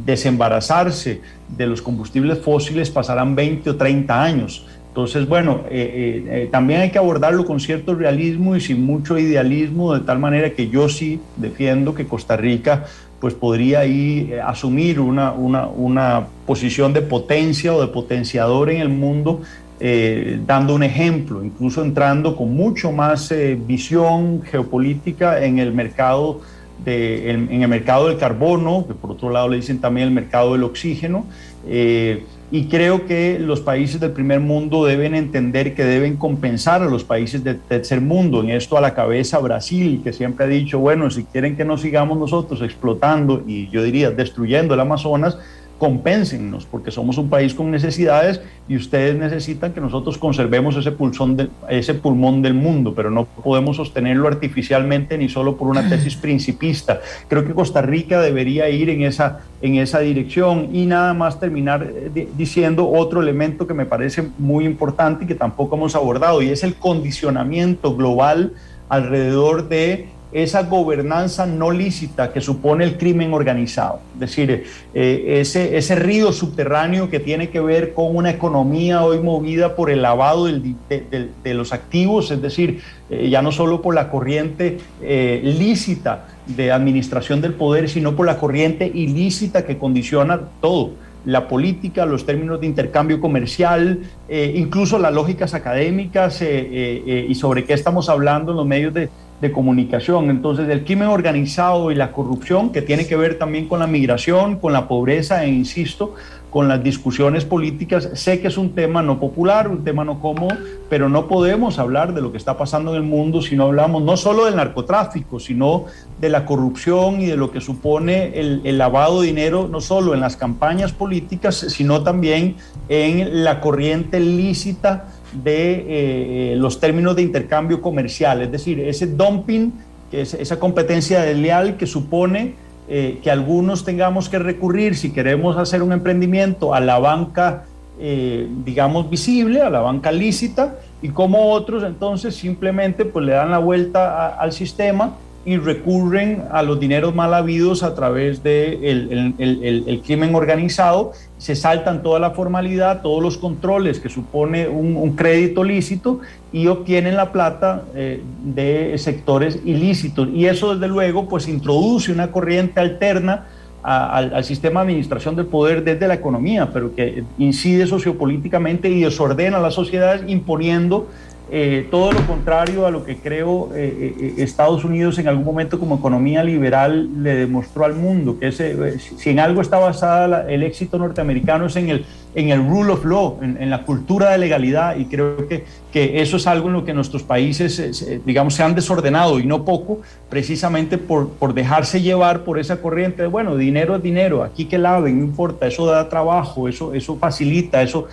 desembarazarse 0.07 1.21
de 1.49 1.67
los 1.67 1.83
combustibles 1.83 2.39
fósiles 2.39 2.89
pasarán 2.89 3.35
20 3.35 3.71
o 3.71 3.77
30 3.77 4.23
años. 4.23 4.65
Entonces, 4.99 5.29
bueno, 5.29 5.61
eh, 5.71 6.25
eh, 6.27 6.49
también 6.51 6.81
hay 6.81 6.91
que 6.91 6.99
abordarlo 6.99 7.47
con 7.47 7.61
cierto 7.61 7.95
realismo 7.95 8.57
y 8.57 8.61
sin 8.61 8.85
mucho 8.85 9.17
idealismo, 9.17 9.95
de 9.95 10.01
tal 10.01 10.19
manera 10.19 10.51
que 10.51 10.71
yo 10.71 10.89
sí 10.89 11.21
defiendo 11.37 11.95
que 11.95 12.05
Costa 12.05 12.37
Rica 12.37 12.85
pues 13.21 13.33
podría 13.33 13.79
ahí 13.79 14.29
eh, 14.33 14.41
asumir 14.41 14.99
una, 14.99 15.31
una, 15.31 15.69
una, 15.69 16.27
posición 16.47 16.93
de 16.93 17.03
potencia 17.03 17.73
o 17.73 17.81
de 17.81 17.87
potenciador 17.87 18.71
en 18.71 18.81
el 18.81 18.89
mundo, 18.89 19.43
eh, 19.79 20.41
dando 20.45 20.75
un 20.75 20.83
ejemplo, 20.83 21.45
incluso 21.45 21.85
entrando 21.85 22.35
con 22.35 22.53
mucho 22.53 22.91
más 22.91 23.31
eh, 23.31 23.57
visión 23.57 24.43
geopolítica 24.43 25.45
en 25.45 25.61
el 25.61 25.73
mercado 25.73 26.41
de, 26.85 27.31
en, 27.31 27.53
en, 27.53 27.63
el 27.63 27.69
mercado 27.69 28.09
del 28.09 28.19
carbono, 28.19 28.85
que 28.89 28.95
por 28.95 29.13
otro 29.13 29.31
lado 29.31 29.49
le 29.49 29.59
dicen 29.59 29.79
también 29.79 30.09
el 30.09 30.13
mercado 30.13 30.55
del 30.55 30.65
oxígeno. 30.65 31.25
Eh, 31.69 32.25
y 32.51 32.65
creo 32.65 33.07
que 33.07 33.39
los 33.39 33.61
países 33.61 34.01
del 34.01 34.13
primer 34.13 34.41
mundo 34.41 34.87
deben 34.87 35.15
entender 35.15 35.75
que 35.75 35.85
deben 35.85 36.17
compensar 36.17 36.83
a 36.83 36.87
los 36.87 37.05
países 37.05 37.45
del 37.45 37.59
tercer 37.61 38.01
mundo. 38.01 38.43
En 38.43 38.51
esto 38.51 38.79
a 38.79 38.81
la 38.81 38.95
cabeza 38.95 39.39
Brasil, 39.39 40.01
que 40.03 40.15
siempre 40.15 40.47
ha 40.47 40.49
dicho, 40.49 40.79
bueno, 40.79 41.11
si 41.11 41.25
quieren 41.25 41.57
que 41.57 41.67
nos 41.67 41.83
sigamos 41.83 42.19
nosotros 42.19 42.63
explotando 42.63 43.43
y 43.47 43.69
yo 43.69 43.83
diría 43.83 44.11
destruyendo 44.11 44.73
el 44.73 44.81
Amazonas, 44.81 45.39
compénsennos, 45.79 46.67
porque 46.67 46.91
somos 46.91 47.19
un 47.19 47.31
país 47.31 47.55
con 47.55 47.71
necesidades 47.71 48.41
y 48.69 48.77
ustedes 48.77 49.17
necesitan 49.17 49.73
que 49.73 49.81
nosotros 49.81 50.19
conservemos 50.19 50.77
ese, 50.77 50.91
pulsón 50.91 51.37
de, 51.37 51.49
ese 51.69 51.95
pulmón 51.95 52.43
del 52.43 52.55
mundo, 52.55 52.95
pero 52.95 53.11
no 53.11 53.25
podemos 53.25 53.77
sostenerlo 53.77 54.27
artificialmente 54.27 55.17
ni 55.17 55.29
solo 55.29 55.57
por 55.57 55.69
una 55.69 55.89
tesis 55.89 56.17
principista. 56.21 57.01
Creo 57.29 57.45
que 57.45 57.55
Costa 57.55 57.81
Rica 57.81 58.21
debería 58.21 58.69
ir 58.69 58.91
en 58.91 59.03
esa, 59.03 59.41
en 59.63 59.77
esa 59.77 60.01
dirección 60.01 60.75
y 60.75 60.85
nada 60.87 61.15
más 61.15 61.39
terminar 61.39 61.89
eh, 61.89 62.29
diciendo 62.37 62.91
otro 62.91 63.23
elemento 63.23 63.67
que 63.67 63.75
me 63.75 63.87
parece 63.87 64.29
muy 64.39 64.65
importante 64.65 65.25
y 65.25 65.27
que 65.29 65.37
tampoco 65.37 65.77
hemos 65.77 65.95
abordado, 65.95 66.43
y 66.43 66.49
es 66.49 66.65
el 66.65 66.75
condicionamiento 66.75 67.95
global 67.95 68.53
alrededor 68.89 69.69
de 69.69 70.09
esa 70.31 70.65
gobernanza 70.65 71.47
no 71.47 71.71
lícita 71.71 72.33
que 72.33 72.41
supone 72.41 72.85
el 72.85 72.99
crimen 72.99 73.33
organizado, 73.33 74.01
es 74.15 74.21
decir, 74.21 74.65
eh, 74.95 75.39
ese, 75.41 75.79
ese 75.79 75.95
río 75.95 76.33
subterráneo 76.33 77.09
que 77.09 77.19
tiene 77.19 77.49
que 77.49 77.61
ver 77.61 77.95
con 77.95 78.15
una 78.15 78.31
economía 78.31 79.03
hoy 79.05 79.21
movida 79.21 79.75
por 79.75 79.91
el 79.91 80.03
lavado 80.03 80.45
de, 80.45 81.55
los 81.55 81.73
activos, 81.73 82.31
es 82.31 82.43
decir, 82.43 82.83
eh, 83.09 83.31
ya 83.31 83.41
no 83.41 83.53
solo 83.53 83.81
por 83.81 83.95
la 83.95 84.11
corriente 84.11 84.79
eh, 85.03 85.41
lícita 85.43 86.27
de 86.47 86.73
administración 86.73 87.41
del 87.41 87.55
poder, 87.55 87.89
sino 87.89 88.15
por 88.15 88.27
la 88.27 88.37
corriente 88.39 88.87
ilícita 88.87 89.65
que 89.65 89.79
condiciona 89.79 90.41
todo 90.61 90.91
la 91.25 91.49
política, 91.49 92.07
los 92.07 92.25
términos 92.25 92.61
de 92.61 92.67
intercambio 92.67 93.21
comercial, 93.21 93.99
incluso 94.31 94.99
las 94.99 95.13
lógicas 95.13 95.53
académicas 95.53 96.41
y 96.41 97.35
sobre 97.35 97.65
qué 97.65 97.75
estamos 97.75 98.09
hablando 98.09 98.53
en 98.53 98.57
los 98.57 98.67
medios 98.67 98.95
de, 98.95 99.11
de 99.41 99.53
comunicación. 99.53 100.31
Entonces, 100.31 100.69
el 100.69 100.85
crimen 100.85 101.09
organizado 101.09 101.91
y 101.91 101.95
la 101.95 102.13
corrupción, 102.13 102.71
que 102.71 102.83
tiene 102.83 103.07
que 103.07 103.17
ver 103.17 103.39
también 103.39 103.69
con 103.69 103.81
la 103.81 103.87
migración, 103.87 104.57
con 104.57 104.73
la 104.73 104.89
pobreza 104.89 105.45
e, 105.45 105.49
insisto, 105.49 106.15
con 106.51 106.67
las 106.69 106.83
discusiones 106.83 107.45
políticas. 107.45 108.09
Sé 108.15 108.41
que 108.41 108.49
es 108.49 108.57
un 108.57 108.75
tema 108.75 109.03
no 109.03 109.21
popular, 109.21 109.69
un 109.69 109.85
tema 109.85 110.05
no 110.05 110.21
cómodo, 110.21 110.57
pero 110.89 111.09
no 111.09 111.29
podemos 111.29 111.79
hablar 111.79 112.15
de 112.15 112.23
lo 112.23 112.33
que 112.33 112.39
está 112.39 112.57
pasando 112.57 112.93
en 112.93 112.97
el 112.97 113.03
mundo 113.03 113.43
si 113.43 113.55
no 113.55 113.65
hablamos 113.65 114.03
no 114.03 114.17
solo 114.17 114.47
del 114.47 114.57
narcotráfico, 114.57 115.39
sino 115.41 115.85
de 116.21 116.31
la 116.31 116.47
corrupción 116.47 117.21
y 117.21 117.27
de 117.27 117.37
lo 117.37 117.51
que 117.51 117.61
supone 117.61 118.39
el, 118.39 118.79
lavado 118.79 119.21
de 119.21 119.29
dinero, 119.29 119.69
no 119.69 119.81
solo 119.81 120.15
en 120.15 120.21
las 120.21 120.37
campañas 120.37 120.93
políticas, 120.93 121.57
sino 121.57 122.03
también 122.03 122.57
en 122.89 123.45
la 123.45 123.61
corriente 123.61 124.19
lícita 124.21 125.09
de 125.33 126.53
eh, 126.53 126.57
los 126.57 126.81
términos 126.81 127.17
de 127.17 127.23
intercambio 127.23 127.81
comercial, 127.81 128.43
es 128.43 128.51
decir, 128.51 128.81
ese 128.81 129.07
dumping, 129.07 129.73
esa 130.11 130.59
competencia 130.59 131.21
desleal 131.21 131.77
que 131.77 131.87
supone 131.87 132.55
eh, 132.89 133.19
que 133.23 133.31
algunos 133.31 133.85
tengamos 133.85 134.31
que 134.31 134.39
recurrir, 134.39 134.97
si 134.97 135.13
queremos 135.13 135.59
hacer 135.59 135.83
un 135.83 135.93
emprendimiento, 135.93 136.73
a 136.73 136.81
la 136.81 136.99
banca, 136.99 137.65
eh, 138.01 138.49
digamos, 138.65 139.11
visible, 139.11 139.61
a 139.61 139.69
la 139.69 139.81
banca 139.81 140.11
lícita, 140.11 140.79
y 141.03 141.11
como 141.11 141.53
otros 141.53 141.85
entonces 141.85 142.35
simplemente 142.35 143.05
pues 143.05 143.25
le 143.27 143.33
dan 143.33 143.51
la 143.51 143.59
vuelta 143.59 144.29
al 144.29 144.53
sistema 144.53 145.17
y 145.45 145.57
recurren 145.57 146.45
a 146.51 146.63
los 146.63 146.79
dineros 146.79 147.15
mal 147.15 147.33
habidos 147.33 147.83
a 147.83 147.95
través 147.95 148.43
del 148.43 148.81
de 149.09 149.35
el, 149.39 150.03
crimen 150.05 150.35
organizado, 150.35 151.13
se 151.39 151.57
saltan 151.57 152.03
toda 152.03 152.19
la 152.19 152.33
formalidad, 152.33 153.03
todos 153.03 153.23
los 153.23 153.39
controles 153.39 154.01
que 154.01 154.09
supone 154.09 154.69
un, 154.69 155.17
crédito 155.17 155.65
lícito 155.65 156.21
y 156.53 156.67
obtienen 156.67 157.17
la 157.17 157.33
plata 157.33 157.85
eh, 157.95 158.23
de 158.45 158.97
sectores 158.99 159.59
ilícitos. 159.65 160.29
Y 160.35 160.47
eso 160.47 160.75
desde 160.75 160.89
luego 160.89 161.29
pues 161.29 161.49
introduce 161.49 162.13
una 162.13 162.31
corriente 162.31 162.81
alterna 162.81 163.47
al, 163.83 164.35
al, 164.35 164.45
sistema 164.45 164.81
de 164.81 164.89
administración 164.89 165.37
del 165.37 165.47
poder 165.47 165.83
desde 165.83 166.09
la 166.09 166.15
economía, 166.15 166.71
pero 166.73 166.95
que 166.95 167.25
incide 167.39 167.87
sociopolíticamente 167.87 168.91
y 168.91 169.01
desordena 169.01 169.61
las 169.61 169.75
sociedades 169.75 170.29
imponiendo 170.29 171.09
eh, 171.51 171.89
todo 171.91 172.13
lo 172.13 172.27
contrario 172.27 172.85
a 172.85 172.91
lo 172.91 173.07
que 173.07 173.17
creo 173.17 173.71
eh, 173.75 174.15
eh, 174.21 174.35
Estados 174.37 174.85
Unidos 174.85 175.19
en 175.19 175.29
algún 175.29 175.47
momento 175.47 175.79
como 175.79 175.97
economía 175.97 176.45
liberal 176.45 177.23
le 177.23 177.37
demostró 177.37 177.87
al 177.87 177.95
mundo, 177.95 178.39
que 178.39 178.53
si 178.53 179.31
en 179.31 179.41
algo 179.41 179.63
está 179.63 179.79
basada 179.79 180.51
el 180.51 180.63
éxito 180.63 180.99
norteamericano 180.99 181.65
es 181.65 181.77
en 181.77 181.89
el, 181.89 182.05
en 182.35 182.51
el 182.51 182.69
rule 182.69 182.93
of 182.93 183.05
law, 183.07 183.39
en, 183.41 183.71
la 183.71 183.85
cultura 183.85 184.31
de 184.31 184.39
legalidad, 184.39 184.97
y 184.97 185.07
creo 185.07 185.49
que, 185.49 185.65
que, 185.91 186.21
eso 186.21 186.37
es 186.37 186.47
algo 186.47 186.69
en 186.69 186.75
lo 186.75 186.85
que 186.85 186.93
nuestros 186.93 187.23
países, 187.23 188.07
digamos, 188.27 188.55
se 188.55 188.63
han 188.63 188.75
desordenado 188.75 189.41
y 189.41 189.47
no 189.47 189.65
poco, 189.65 190.03
precisamente 190.29 190.99
por, 190.99 191.31
por 191.31 191.55
dejarse 191.55 192.03
llevar 192.03 192.45
por 192.45 192.59
esa 192.59 192.83
corriente 192.83 193.23
de, 193.23 193.29
bueno, 193.29 193.57
dinero 193.57 193.97
es 193.97 194.03
dinero, 194.03 194.45
aquí 194.45 194.67
que 194.67 194.77
laven, 194.77 195.19
no 195.19 195.25
importa, 195.25 195.67
eso 195.67 195.87
da 195.87 196.11
trabajo, 196.11 196.69
eso, 196.69 196.93
eso 196.93 197.17
facilita, 197.17 197.81
eso 197.83 198.07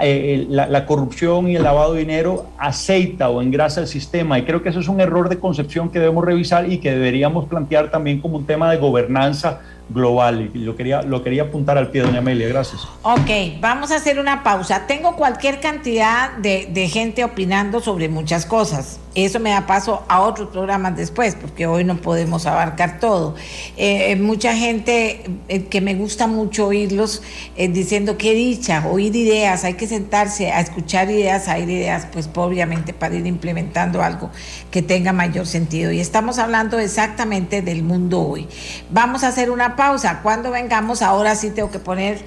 eh, 0.00 0.46
la, 0.48 0.86
corrupción 0.86 1.48
y 1.48 1.56
el 1.56 1.62
lavado 1.62 1.94
de 1.94 2.00
dinero 2.00 2.46
aceita 2.58 3.30
o 3.30 3.40
engrasa 3.40 3.80
el 3.80 3.86
sistema. 3.86 4.38
Y 4.38 4.42
creo 4.42 4.62
que 4.62 4.68
eso 4.68 4.80
es 4.80 4.88
un 4.88 5.00
error 5.00 5.28
de 5.28 5.38
concepción 5.38 5.90
que 5.90 5.98
debemos 5.98 6.24
revisar 6.24 6.70
y 6.70 6.78
que 6.78 6.90
deberíamos 6.90 7.46
plantear 7.46 7.90
también 7.90 8.20
como 8.20 8.36
un 8.36 8.46
tema 8.46 8.70
de 8.70 8.76
gobernanza 8.76 9.60
global. 9.88 10.50
Y 10.54 10.58
lo 10.58 10.76
quería, 10.76 11.02
lo 11.02 11.22
quería 11.22 11.44
apuntar 11.44 11.78
al 11.78 11.90
pie, 11.90 12.02
doña 12.02 12.18
Amelia. 12.18 12.48
Gracias. 12.48 12.86
Ok, 13.02 13.60
vamos 13.60 13.90
a 13.90 13.96
hacer 13.96 14.18
una 14.18 14.42
pausa. 14.42 14.86
Tengo 14.86 15.16
cualquier 15.16 15.60
cantidad 15.60 16.32
de, 16.36 16.68
de 16.72 16.88
gente 16.88 17.24
opinando 17.24 17.80
sobre 17.80 18.08
muchas 18.08 18.46
cosas 18.46 19.00
eso 19.16 19.40
me 19.40 19.50
da 19.50 19.66
paso 19.66 20.04
a 20.08 20.20
otros 20.20 20.50
programas 20.50 20.94
después, 20.94 21.34
porque 21.34 21.66
hoy 21.66 21.84
no 21.84 21.96
podemos 21.96 22.44
abarcar 22.44 23.00
todo. 23.00 23.34
Eh, 23.78 24.12
eh, 24.12 24.16
mucha 24.16 24.54
gente 24.54 25.24
eh, 25.48 25.64
que 25.64 25.80
me 25.80 25.94
gusta 25.94 26.26
mucho 26.26 26.66
oírlos 26.66 27.22
diciendo 27.56 28.18
qué 28.18 28.34
dicha, 28.34 28.86
oír 28.86 29.16
ideas, 29.16 29.64
hay 29.64 29.74
que 29.74 29.86
sentarse 29.86 30.52
a 30.52 30.60
escuchar 30.60 31.10
ideas, 31.10 31.48
a 31.48 31.58
ir 31.58 31.70
ideas, 31.70 32.06
pues 32.12 32.28
obviamente 32.34 32.92
para 32.92 33.14
ir 33.14 33.26
implementando 33.26 34.02
algo 34.02 34.30
que 34.70 34.82
tenga 34.82 35.14
mayor 35.14 35.46
sentido. 35.46 35.92
Y 35.92 36.00
estamos 36.00 36.38
hablando 36.38 36.78
exactamente 36.78 37.62
del 37.62 37.82
mundo 37.82 38.20
hoy. 38.20 38.46
Vamos 38.90 39.24
a 39.24 39.28
hacer 39.28 39.50
una 39.50 39.75
pausa. 39.76 40.20
Cuando 40.22 40.50
vengamos, 40.50 41.02
ahora 41.02 41.36
sí 41.36 41.50
tengo 41.50 41.70
que 41.70 41.78
poner 41.78 42.24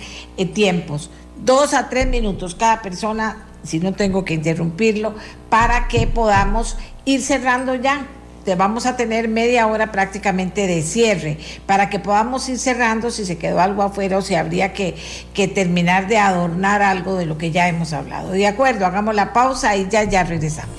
tiempos. 0.53 1.09
Dos 1.37 1.73
a 1.73 1.89
tres 1.89 2.07
minutos 2.07 2.55
cada 2.55 2.81
persona 2.81 3.49
si 3.63 3.79
no 3.79 3.93
tengo 3.93 4.25
que 4.25 4.33
interrumpirlo, 4.33 5.13
para 5.49 5.87
que 5.87 6.07
podamos 6.07 6.77
ir 7.05 7.21
cerrando 7.21 7.75
ya. 7.75 8.07
Te 8.45 8.55
vamos 8.55 8.85
a 8.85 8.95
tener 8.95 9.27
media 9.27 9.67
hora 9.67 9.91
prácticamente 9.91 10.65
de 10.65 10.81
cierre 10.81 11.37
para 11.65 11.89
que 11.89 11.99
podamos 11.99 12.47
ir 12.47 12.57
cerrando 12.57 13.11
si 13.11 13.25
se 13.25 13.37
quedó 13.37 13.59
algo 13.59 13.83
afuera 13.83 14.17
o 14.17 14.21
si 14.21 14.33
habría 14.35 14.73
que, 14.73 14.95
terminar 15.53 16.07
de 16.07 16.17
adornar 16.17 16.81
algo 16.81 17.15
de 17.15 17.25
lo 17.25 17.37
que 17.37 17.51
ya 17.51 17.67
hemos 17.67 17.91
hablado. 17.91 18.31
De 18.31 18.47
acuerdo, 18.47 18.85
hagamos 18.85 19.13
la 19.13 19.33
pausa 19.33 19.75
y 19.75 19.87
ya, 19.89 20.03
ya 20.05 20.23
regresamos. 20.23 20.75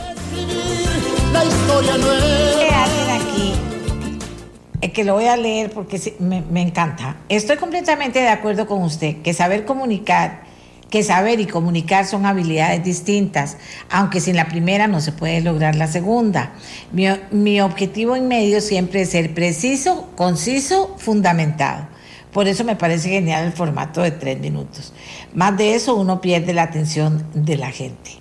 Que 4.89 5.05
lo 5.05 5.15
voy 5.15 5.27
a 5.27 5.37
leer 5.37 5.71
porque 5.71 6.15
me, 6.19 6.63
encanta. 6.63 7.17
Estoy 7.29 7.57
completamente 7.57 8.21
de 8.21 8.29
acuerdo 8.29 8.67
con 8.67 8.83
usted 8.83 9.17
que 9.23 9.35
saber 9.35 9.65
comunicar 9.65 10.49
que 10.91 11.05
saber 11.05 11.41
y 11.41 11.47
comunicar 11.47 12.05
son 12.05 12.27
habilidades 12.27 12.83
distintas, 12.83 13.57
aunque 13.91 14.21
sin 14.21 14.37
la 14.37 14.49
primera 14.49 14.89
no 14.89 15.01
se 15.01 15.13
puede 15.13 15.41
lograr 15.41 15.77
la 15.77 15.87
segunda. 15.87 16.53
Mi, 17.31 17.61
objetivo 17.61 18.17
en 18.17 18.27
medio 18.27 18.61
siempre 18.61 19.03
es 19.03 19.11
ser 19.11 19.33
preciso, 19.33 20.11
conciso, 20.17 20.97
fundamentado. 20.99 21.87
Por 22.33 22.49
eso 22.49 22.65
me 22.65 22.77
parece 22.77 23.09
genial 23.09 23.45
el 23.47 23.53
formato 23.53 24.03
de 24.03 24.11
tres 24.11 24.41
minutos. 24.41 24.93
Más 25.33 25.57
de 25.57 25.75
eso 25.75 25.95
uno 25.95 26.21
pierde 26.21 26.53
la 26.53 26.65
atención 26.65 27.25
de 27.35 27.57
la 27.57 27.71
gente. 27.71 28.20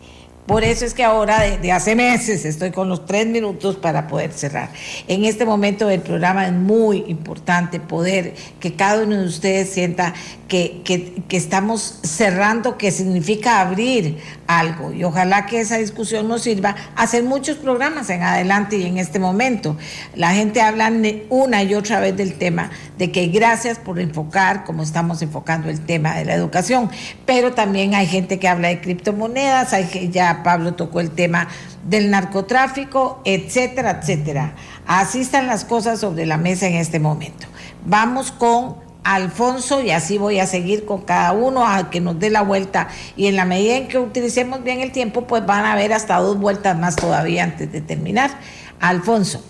Por 0.50 0.64
eso 0.64 0.84
es 0.84 0.96
que 0.96 1.04
ahora, 1.04 1.42
de, 1.42 1.72
hace 1.72 1.96
meses, 1.96 2.44
estoy 2.44 2.72
con 2.72 2.90
los 2.90 3.06
tres 3.06 3.28
minutos 3.28 3.76
para 3.76 4.08
poder 4.08 4.32
cerrar. 4.32 4.72
En 5.08 5.24
este 5.24 5.46
momento 5.46 5.86
del 5.86 6.02
programa 6.02 6.48
es 6.48 6.54
muy 6.54 7.06
importante 7.08 7.80
poder 7.80 8.34
que 8.60 8.74
cada 8.74 9.04
uno 9.04 9.18
de 9.18 9.28
ustedes 9.28 9.70
sienta 9.70 10.16
que, 10.48 10.82
que, 10.84 11.38
estamos 11.38 12.00
cerrando, 12.02 12.80
que 12.80 12.90
significa 12.90 13.62
abrir 13.62 14.18
algo. 14.50 14.92
Y 14.92 15.04
ojalá 15.04 15.46
que 15.46 15.60
esa 15.60 15.78
discusión 15.78 16.28
nos 16.28 16.42
sirva 16.42 16.76
a 16.96 17.04
hacer 17.04 17.24
muchos 17.24 17.58
programas 17.58 18.10
en 18.10 18.24
adelante 18.24 18.78
y 18.78 18.86
en 18.86 18.98
este 18.98 19.20
momento. 19.20 19.78
La 20.16 20.32
gente 20.32 20.60
habla 20.60 20.92
una 21.30 21.62
y 21.62 21.76
otra 21.76 22.00
vez 22.00 22.18
del 22.18 22.34
tema, 22.34 22.72
de 22.98 23.12
que 23.12 23.28
gracias 23.28 23.78
por 23.78 24.00
enfocar 24.00 24.64
como 24.64 24.82
estamos 24.82 25.22
enfocando 25.22 25.70
el 25.70 25.80
tema 25.82 26.16
de 26.16 26.26
la 26.26 26.34
educación, 26.34 26.90
pero 27.28 27.54
también 27.54 27.94
hay 27.94 28.08
gente 28.08 28.40
que 28.40 28.48
habla 28.48 28.70
de 28.70 28.82
criptomonedas, 28.82 29.72
hay 29.74 30.10
ya 30.12 30.42
Pablo 30.42 30.74
tocó 30.74 31.00
el 31.00 31.12
tema 31.12 31.48
del 31.88 32.10
narcotráfico, 32.10 33.22
etcétera, 33.26 34.00
etcétera. 34.02 34.56
Así 34.88 35.22
están 35.22 35.46
las 35.46 35.64
cosas 35.64 36.00
sobre 36.00 36.26
la 36.26 36.38
mesa 36.38 36.66
en 36.66 36.74
este 36.74 37.00
momento. 37.00 37.46
Vamos 37.86 38.32
con 38.32 38.89
Alfonso 39.04 39.82
y 39.82 39.92
así 39.92 40.18
voy 40.18 40.40
a 40.40 40.46
seguir 40.46 40.86
con 40.86 41.02
cada 41.02 41.32
uno 41.32 41.66
a 41.66 41.90
que 41.90 42.02
nos 42.02 42.20
dé 42.20 42.30
la 42.30 42.42
vuelta 42.42 42.90
y 43.16 43.28
en 43.28 43.36
la 43.36 43.46
medida 43.46 43.78
en 43.78 43.88
que 43.88 43.98
utilicemos 43.98 44.64
bien 44.64 44.82
el 44.82 44.92
tiempo 44.92 45.26
pues 45.26 45.46
van 45.46 45.66
a 45.66 45.74
haber 45.74 45.94
hasta 45.94 46.18
dos 46.18 46.38
vueltas 46.38 46.78
más 46.78 46.96
todavía 46.96 47.44
antes 47.44 47.72
de 47.72 47.82
terminar. 47.82 48.32
Alfonso. 48.80 49.44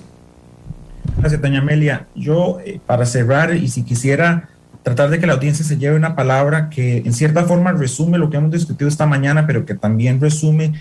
Gracias, 1.18 1.42
doña 1.42 1.60
Amelia. 1.60 2.08
Yo 2.16 2.60
eh, 2.66 2.80
para 2.86 3.06
cerrar 3.06 3.54
y 3.54 3.68
si 3.68 3.84
quisiera 3.84 4.50
tratar 4.84 5.10
de 5.10 5.20
que 5.20 5.28
la 5.28 5.34
audiencia 5.34 5.66
se 5.66 5.78
lleve 5.78 5.96
una 5.96 6.16
palabra 6.16 6.70
que 6.70 6.98
en 6.98 7.14
cierta 7.14 7.44
forma 7.44 7.72
resume 7.74 8.18
lo 8.18 8.30
que 8.30 8.38
hemos 8.38 8.52
discutido 8.52 8.88
esta 8.88 9.06
mañana, 9.06 9.46
pero 9.46 9.66
que 9.66 9.76
también 9.76 10.22
resume 10.22 10.74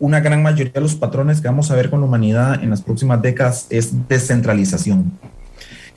una 0.00 0.20
gran 0.20 0.42
mayoría 0.42 0.72
de 0.72 0.80
los 0.80 0.94
patrones 0.94 1.40
que 1.40 1.48
vamos 1.48 1.70
a 1.70 1.74
ver 1.74 1.90
con 1.90 2.00
la 2.00 2.06
humanidad 2.06 2.62
en 2.62 2.70
las 2.70 2.82
próximas 2.82 3.20
décadas, 3.22 3.66
es 3.70 4.08
descentralización. 4.08 5.12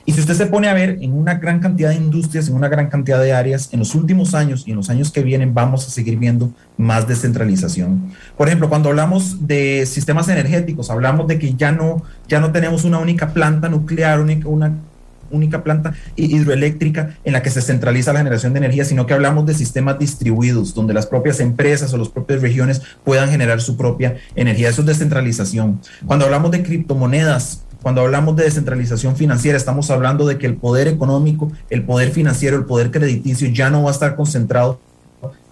Y 0.04 0.12
si 0.12 0.20
usted 0.20 0.34
se 0.34 0.46
pone 0.46 0.68
a 0.68 0.74
ver 0.74 0.98
en 1.00 1.12
una 1.12 1.34
gran 1.34 1.60
cantidad 1.60 1.90
de 1.90 1.96
industrias, 1.96 2.48
en 2.48 2.54
una 2.54 2.68
gran 2.68 2.88
cantidad 2.88 3.20
de 3.22 3.32
áreas, 3.32 3.68
en 3.72 3.78
los 3.78 3.94
últimos 3.94 4.34
años 4.34 4.64
y 4.66 4.70
en 4.70 4.76
los 4.76 4.90
años 4.90 5.12
que 5.12 5.22
vienen 5.22 5.54
vamos 5.54 5.86
a 5.86 5.90
seguir 5.90 6.18
viendo 6.18 6.52
más 6.76 7.06
descentralización. 7.06 8.12
Por 8.36 8.48
ejemplo, 8.48 8.68
cuando 8.68 8.88
hablamos 8.88 9.46
de 9.46 9.86
sistemas 9.86 10.28
energéticos, 10.28 10.90
hablamos 10.90 11.28
de 11.28 11.38
que 11.38 11.54
ya 11.54 11.72
no, 11.72 12.02
ya 12.28 12.40
no 12.40 12.52
tenemos 12.52 12.84
una 12.84 12.98
única 12.98 13.32
planta 13.32 13.68
nuclear, 13.68 14.20
única, 14.20 14.48
una 14.48 14.72
única 15.32 15.64
planta 15.64 15.94
hidroeléctrica 16.16 17.16
en 17.24 17.32
la 17.32 17.42
que 17.42 17.50
se 17.50 17.62
centraliza 17.62 18.12
la 18.12 18.20
generación 18.20 18.52
de 18.52 18.58
energía, 18.58 18.84
sino 18.84 19.06
que 19.06 19.14
hablamos 19.14 19.46
de 19.46 19.54
sistemas 19.54 19.98
distribuidos, 19.98 20.74
donde 20.74 20.94
las 20.94 21.06
propias 21.06 21.40
empresas 21.40 21.92
o 21.92 21.98
las 21.98 22.08
propias 22.08 22.42
regiones 22.42 22.82
puedan 23.04 23.30
generar 23.30 23.60
su 23.60 23.76
propia 23.76 24.16
energía. 24.36 24.68
Eso 24.68 24.82
es 24.82 24.86
descentralización. 24.86 25.80
Cuando 26.06 26.26
hablamos 26.26 26.50
de 26.50 26.62
criptomonedas, 26.62 27.64
cuando 27.82 28.00
hablamos 28.00 28.36
de 28.36 28.44
descentralización 28.44 29.16
financiera, 29.16 29.58
estamos 29.58 29.90
hablando 29.90 30.26
de 30.26 30.38
que 30.38 30.46
el 30.46 30.56
poder 30.56 30.88
económico, 30.88 31.50
el 31.68 31.84
poder 31.84 32.10
financiero, 32.10 32.56
el 32.56 32.64
poder 32.64 32.90
crediticio 32.90 33.48
ya 33.48 33.70
no 33.70 33.82
va 33.82 33.90
a 33.90 33.92
estar 33.92 34.14
concentrado 34.14 34.78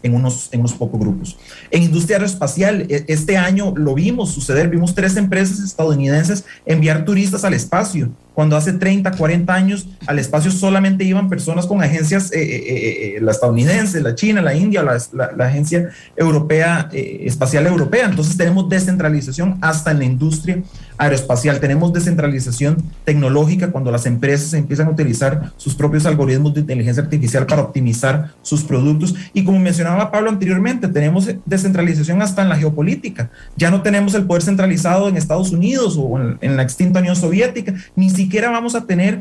en 0.02 0.14
unos, 0.14 0.48
en 0.52 0.60
unos 0.60 0.74
pocos 0.74 0.98
grupos. 1.00 1.36
En 1.70 1.82
industria 1.82 2.16
aeroespacial, 2.16 2.86
e, 2.88 3.04
este 3.08 3.36
año 3.36 3.74
lo 3.76 3.94
vimos 3.94 4.30
suceder, 4.32 4.68
vimos 4.68 4.94
tres 4.94 5.16
empresas 5.16 5.60
estadounidenses 5.60 6.44
enviar 6.66 7.04
turistas 7.04 7.44
al 7.44 7.54
espacio 7.54 8.10
cuando 8.40 8.56
hace 8.56 8.72
30, 8.72 9.10
40 9.12 9.52
años 9.52 9.86
al 10.06 10.18
espacio 10.18 10.50
solamente 10.50 11.04
iban 11.04 11.28
personas 11.28 11.66
con 11.66 11.82
agencias, 11.82 12.32
eh, 12.32 12.40
eh, 12.40 13.16
eh, 13.16 13.20
la 13.20 13.32
estadounidense, 13.32 14.00
la 14.00 14.14
China, 14.14 14.40
la 14.40 14.54
India, 14.54 14.82
la, 14.82 14.98
la, 15.12 15.46
Agencia 15.46 15.90
Europea, 16.16 16.88
Espacial 16.92 17.66
Europea. 17.66 18.06
Entonces 18.06 18.36
tenemos 18.36 18.68
descentralización 18.68 19.58
hasta 19.60 19.90
en 19.90 19.98
la 19.98 20.04
industria 20.04 20.62
aeroespacial. 20.96 21.60
Tenemos 21.60 21.92
descentralización 21.92 22.76
tecnológica 23.04 23.72
cuando 23.72 23.90
las 23.90 24.06
empresas 24.06 24.54
empiezan 24.54 24.86
a 24.86 24.90
utilizar 24.90 25.52
sus 25.56 25.74
propios 25.74 26.06
algoritmos 26.06 26.54
de 26.54 26.60
inteligencia 26.60 27.02
artificial 27.02 27.46
para 27.46 27.62
optimizar 27.62 28.32
sus 28.42 28.62
productos. 28.62 29.14
Y 29.32 29.44
como 29.44 29.58
mencionaba 29.58 29.89
Pablo 30.10 30.30
anteriormente, 30.30 30.88
tenemos 30.88 31.28
descentralización 31.44 32.22
hasta 32.22 32.42
en 32.42 32.48
la 32.48 32.56
geopolítica. 32.56 33.30
Ya 33.56 33.70
no 33.70 33.82
tenemos 33.82 34.14
el 34.14 34.24
poder 34.24 34.42
centralizado 34.42 35.08
en 35.08 35.16
Estados 35.16 35.50
Unidos 35.52 35.96
o 35.98 36.18
en, 36.40 36.56
la 36.56 36.62
extinta 36.62 37.00
Unión 37.00 37.16
Soviética, 37.16 37.74
ni 37.96 38.10
siquiera 38.10 38.50
vamos 38.50 38.74
a 38.74 38.86
tener 38.86 39.20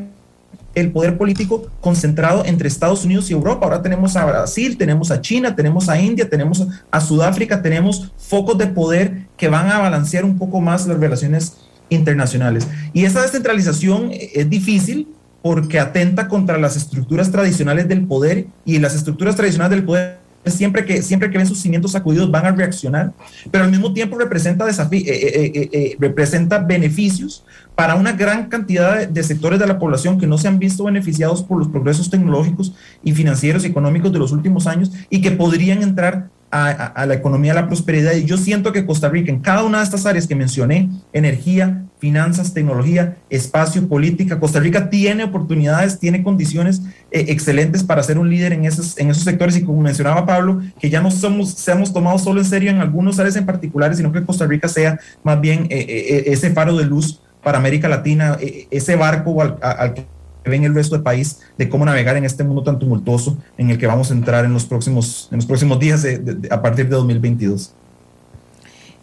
el 0.76 0.92
poder 0.92 1.18
político 1.18 1.68
concentrado 1.82 2.46
entre 2.46 2.68
Estados 2.68 3.04
Unidos 3.04 3.30
y 3.30 3.34
Europa. 3.34 3.66
Ahora 3.66 3.82
tenemos 3.82 4.16
a 4.16 4.26
Brasil, 4.26 4.78
tenemos 4.78 5.12
a 5.12 5.22
China, 5.22 5.56
tenemos 5.56 5.90
a 5.90 6.00
India, 6.00 6.30
tenemos 6.30 6.68
a 6.92 7.02
Sudáfrica, 7.02 7.62
tenemos 7.62 8.12
focos 8.18 8.58
de 8.58 8.68
poder 8.68 9.28
que 9.36 9.50
van 9.50 9.72
a 9.72 9.80
balancear 9.80 10.26
un 10.26 10.38
poco 10.38 10.62
más 10.62 10.86
las 10.88 11.00
relaciones 11.00 11.58
internacionales. 11.90 12.68
Y 12.94 13.06
esa 13.06 13.22
descentralización 13.22 14.12
es 14.12 14.50
difícil 14.50 15.08
porque 15.42 15.80
atenta 15.80 16.28
contra 16.28 16.58
las 16.58 16.76
estructuras 16.76 17.32
tradicionales 17.32 17.88
del 17.88 18.06
poder 18.06 18.48
y 18.66 18.80
las 18.80 18.96
estructuras 18.96 19.36
tradicionales 19.36 19.78
del 19.78 19.86
poder 19.86 20.19
siempre 20.46 20.86
que, 20.86 21.02
siempre 21.02 21.30
que 21.30 21.38
ven 21.38 21.48
sus 21.48 21.60
cimientos 21.60 21.92
sacudidos 21.92 22.32
van 22.32 22.46
a 22.46 22.52
reaccionar, 22.52 23.14
pero 23.52 23.64
al 23.64 23.72
mismo 23.72 23.94
tiempo 23.94 24.18
representa, 24.18 24.68
eh, 24.68 24.74
eh, 24.92 25.70
eh, 25.72 25.96
representa 26.00 26.60
beneficios 26.60 27.44
para 27.76 27.96
una 27.96 28.14
gran 28.14 28.50
cantidad 28.50 29.08
de, 29.08 29.24
sectores 29.24 29.60
de 29.60 29.68
la 29.68 29.80
población 29.80 30.20
que 30.20 30.28
no 30.28 30.38
se 30.38 30.48
han 30.48 30.60
visto 30.60 30.84
beneficiados 30.84 31.44
por 31.44 31.60
los 31.60 31.68
progresos 31.68 32.10
tecnológicos 32.10 32.74
y 33.04 33.14
financieros 33.14 33.64
y 33.64 33.68
económicos 33.68 34.12
de 34.12 34.20
los 34.20 34.32
últimos 34.32 34.68
años 34.68 34.92
y 35.10 35.22
que 35.22 35.32
podrían 35.32 35.84
entrar 35.84 36.30
a, 36.52 37.06
la 37.06 37.14
economía, 37.14 37.52
a 37.52 37.56
la 37.56 37.68
prosperidad. 37.68 38.14
Y 38.14 38.26
yo 38.26 38.38
siento 38.38 38.72
que 38.72 38.86
Costa 38.86 39.10
Rica, 39.10 39.32
en 39.32 39.40
cada 39.40 39.64
una 39.64 39.80
de 39.80 39.84
estas 39.84 40.06
áreas 40.06 40.28
que 40.28 40.36
mencioné, 40.36 40.90
energía, 41.14 41.86
finanzas, 42.00 42.54
tecnología, 42.54 43.18
espacio, 43.30 43.88
política, 43.88 44.40
Costa 44.40 44.60
Rica 44.60 44.90
tiene 44.90 45.26
oportunidades, 45.26 46.00
tiene 46.00 46.24
condiciones 46.24 46.82
eh, 47.12 47.26
excelentes 47.28 47.84
para 47.84 48.02
ser 48.04 48.18
un 48.18 48.30
líder 48.30 48.54
en 48.54 48.66
esos, 48.66 48.98
en 48.98 49.10
esos 49.10 49.24
sectores. 49.24 49.58
Y 49.58 49.64
como 49.64 49.82
mencionaba 49.82 50.26
Pablo, 50.26 50.62
que 50.80 50.90
ya 50.90 51.02
no 51.02 51.12
somos, 51.12 51.52
seamos 51.52 51.94
tomados 51.94 52.24
solo 52.24 52.40
en 52.40 52.46
serio 52.46 52.72
en 52.72 52.80
algunos 52.80 53.20
áreas 53.20 53.36
en 53.36 53.46
particulares, 53.46 53.98
sino 53.98 54.12
que 54.12 54.24
Costa 54.24 54.48
Rica 54.48 54.68
sea 54.68 55.00
más 55.24 55.40
bien 55.40 55.68
eh, 55.70 55.86
eh, 55.88 56.24
ese 56.28 56.52
faro 56.52 56.76
de 56.76 56.86
luz 56.86 57.22
para 57.44 57.58
América 57.58 57.88
Latina, 57.88 58.38
ese 58.70 58.96
barco 58.96 59.42
al, 59.42 59.58
al 59.62 59.94
que 59.94 60.06
ven 60.44 60.64
el 60.64 60.74
resto 60.74 60.96
del 60.96 61.04
país 61.04 61.40
de 61.58 61.70
cómo 61.70 61.86
navegar 61.86 62.18
en 62.18 62.26
este 62.26 62.44
mundo 62.44 62.64
tan 62.64 62.80
tumultuoso 62.80 63.38
en 63.58 63.70
el 63.70 63.78
que 63.78 63.88
vamos 63.88 64.12
a 64.12 64.14
entrar 64.14 64.46
en 64.46 64.54
los 64.54 64.66
próximos, 64.66 65.28
en 65.32 65.38
los 65.38 65.46
próximos 65.46 65.80
días 65.80 66.06
a 66.50 66.62
partir 66.62 66.86
de 66.86 66.96
2022. 66.96 67.74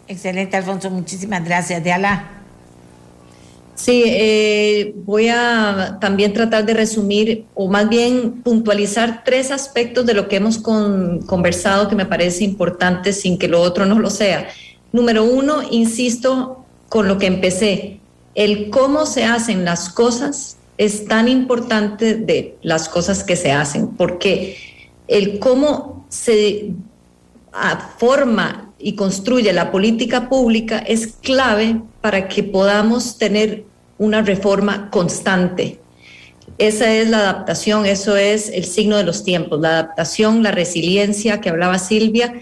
Excelente, 0.07 0.55
Alfonso. 0.57 0.89
Muchísimas 0.89 1.43
gracias. 1.43 1.83
De 1.83 1.91
Alá. 1.91 2.37
Sí, 3.75 4.03
eh, 4.07 4.95
voy 5.05 5.27
a 5.29 5.97
también 6.01 6.33
tratar 6.33 6.65
de 6.65 6.73
resumir 6.73 7.45
o 7.53 7.67
más 7.67 7.87
bien 7.87 8.41
puntualizar 8.41 9.21
tres 9.23 9.51
aspectos 9.51 10.05
de 10.07 10.15
lo 10.15 10.27
que 10.27 10.37
hemos 10.37 10.57
conversado 10.57 11.87
que 11.87 11.95
me 11.95 12.07
parece 12.07 12.43
importante 12.43 13.13
sin 13.13 13.37
que 13.37 13.47
lo 13.47 13.61
otro 13.61 13.85
no 13.85 13.99
lo 13.99 14.09
sea. 14.09 14.47
Número 14.91 15.23
uno, 15.23 15.61
insisto 15.69 16.65
con 16.89 17.07
lo 17.07 17.19
que 17.19 17.27
empecé, 17.27 17.99
el 18.33 18.71
cómo 18.71 19.05
se 19.05 19.25
hacen 19.25 19.63
las 19.63 19.89
cosas 19.89 20.56
es 20.77 21.05
tan 21.05 21.27
importante 21.27 22.15
de 22.15 22.57
las 22.61 22.87
cosas 22.89 23.23
que 23.23 23.35
se 23.35 23.51
hacen, 23.51 23.89
porque 23.95 24.57
el 25.07 25.39
cómo 25.39 26.05
se 26.09 26.71
forma 27.97 28.73
y 28.79 28.93
construye 28.93 29.51
la 29.53 29.71
política 29.71 30.29
pública 30.29 30.77
es 30.79 31.07
clave 31.07 31.81
para 32.01 32.27
que 32.27 32.43
podamos 32.43 33.17
tener 33.17 33.63
una 33.97 34.21
reforma 34.21 34.89
constante. 34.91 35.79
Esa 36.59 36.93
es 36.93 37.09
la 37.09 37.19
adaptación, 37.19 37.85
eso 37.85 38.15
es 38.15 38.49
el 38.49 38.65
signo 38.65 38.97
de 38.97 39.03
los 39.03 39.23
tiempos, 39.23 39.59
la 39.59 39.69
adaptación, 39.69 40.43
la 40.43 40.51
resiliencia 40.51 41.41
que 41.41 41.49
hablaba 41.49 41.79
Silvia 41.79 42.35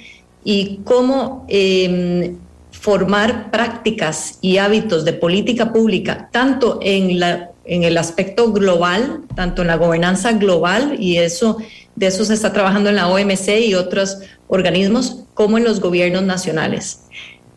y 0.43 0.81
cómo 0.83 1.45
em, 1.47 2.37
formar 2.71 3.51
prácticas 3.51 4.37
y 4.41 4.57
hábitos 4.57 5.05
de 5.05 5.13
política 5.13 5.71
pública, 5.73 6.29
tanto 6.31 6.79
en 6.81 7.19
la 7.19 7.51
en 7.65 7.83
el 7.83 7.97
aspecto 7.97 8.51
global, 8.51 9.21
tanto 9.35 9.61
en 9.61 9.67
la 9.67 9.77
gobernanza 9.77 10.33
global, 10.33 10.97
y 10.99 11.17
eso, 11.17 11.57
de 11.95 12.07
eso 12.07 12.23
se 12.25 12.33
está 12.33 12.53
trabajando 12.53 12.89
en 12.89 12.95
la 12.95 13.07
OMC 13.07 13.59
y 13.65 13.73
otros 13.73 14.19
organismos, 14.47 15.23
como 15.33 15.57
en 15.57 15.63
los 15.63 15.79
gobiernos 15.79 16.23
nacionales. 16.23 17.01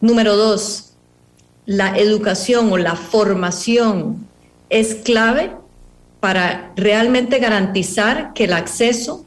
Número 0.01 0.36
dos, 0.36 0.93
la 1.66 1.98
educación 1.98 2.72
o 2.72 2.78
la 2.78 2.97
formación 2.97 4.26
es 4.70 4.94
clave 4.94 5.52
para 6.20 6.72
realmente 6.76 7.39
garantizar 7.39 8.32
que 8.32 8.44
el 8.44 8.55
acceso 8.55 9.24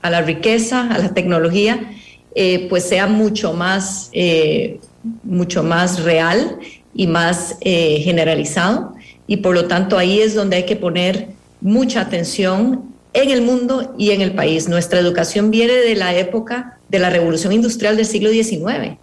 a 0.00 0.10
la 0.10 0.22
riqueza, 0.22 0.88
a 0.90 0.98
la 0.98 1.14
tecnología, 1.14 1.92
eh, 2.34 2.66
pues 2.68 2.84
sea 2.84 3.06
mucho 3.06 3.52
más, 3.52 4.08
eh, 4.12 4.80
mucho 5.22 5.62
más 5.62 6.02
real 6.02 6.58
y 6.94 7.06
más 7.06 7.56
eh, 7.60 8.00
generalizado 8.02 8.94
y 9.32 9.38
por 9.38 9.54
lo 9.54 9.64
tanto 9.64 9.96
ahí 9.96 10.20
es 10.20 10.34
donde 10.34 10.56
hay 10.56 10.66
que 10.66 10.76
poner 10.76 11.28
mucha 11.62 12.02
atención 12.02 12.82
en 13.14 13.30
el 13.30 13.40
mundo 13.40 13.94
y 13.96 14.10
en 14.10 14.20
el 14.20 14.34
país. 14.34 14.68
Nuestra 14.68 15.00
educación 15.00 15.50
viene 15.50 15.72
de 15.72 15.94
la 15.94 16.14
época 16.14 16.78
de 16.90 16.98
la 16.98 17.08
revolución 17.08 17.50
industrial 17.54 17.96
del 17.96 18.04
siglo 18.04 18.28
XIX 18.28 18.98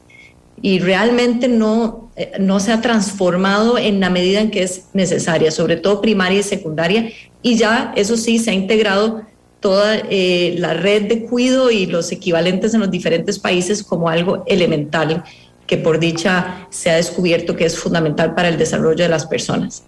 y 0.62 0.78
realmente 0.78 1.48
no, 1.48 2.12
eh, 2.16 2.34
no 2.40 2.60
se 2.60 2.72
ha 2.72 2.80
transformado 2.80 3.80
en 3.80 4.00
la 4.00 4.12
medida 4.12 4.40
en 4.40 4.52
que 4.52 4.62
es 4.62 4.84
necesaria, 4.94 5.50
sobre 5.50 5.78
todo 5.78 6.00
primaria 6.00 6.42
y 6.42 6.44
secundaria, 6.44 7.10
y 7.42 7.56
ya 7.56 7.92
eso 7.96 8.16
sí 8.16 8.38
se 8.38 8.52
ha 8.52 8.54
integrado 8.54 9.24
toda 9.60 9.98
eh, 10.12 10.54
la 10.60 10.76
red 10.76 11.08
de 11.08 11.26
cuido 11.26 11.72
y 11.72 11.88
los 11.88 12.12
equivalentes 12.12 12.76
en 12.76 12.82
los 12.82 12.92
diferentes 12.92 13.40
países 13.40 13.82
como 13.82 14.10
algo 14.10 14.44
elemental 14.46 15.24
que 15.70 15.78
por 15.78 16.00
dicha 16.00 16.68
se 16.72 16.90
ha 16.90 16.96
descubierto 16.96 17.56
que 17.56 17.64
es 17.64 17.78
fundamental 17.78 18.34
para 18.34 18.50
el 18.50 18.58
desarrollo 18.58 19.04
de 19.04 19.10
las 19.10 19.28
personas. 19.28 19.84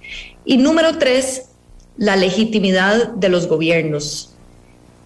Y 0.46 0.58
número 0.58 0.98
tres, 0.98 1.50
la 1.98 2.16
legitimidad 2.16 3.10
de 3.14 3.30
los 3.30 3.48
gobiernos. 3.48 4.34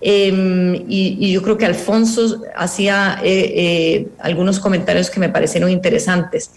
Em, 0.01 0.85
y, 0.87 1.31
yo 1.31 1.41
creo 1.41 1.57
que 1.57 1.65
Alfonso 1.65 2.43
hacía 2.55 3.19
eh, 3.23 3.53
eh, 3.55 4.07
algunos 4.19 4.59
comentarios 4.59 5.09
que 5.09 5.19
me 5.19 5.29
parecieron 5.29 5.69
interesantes. 5.71 6.51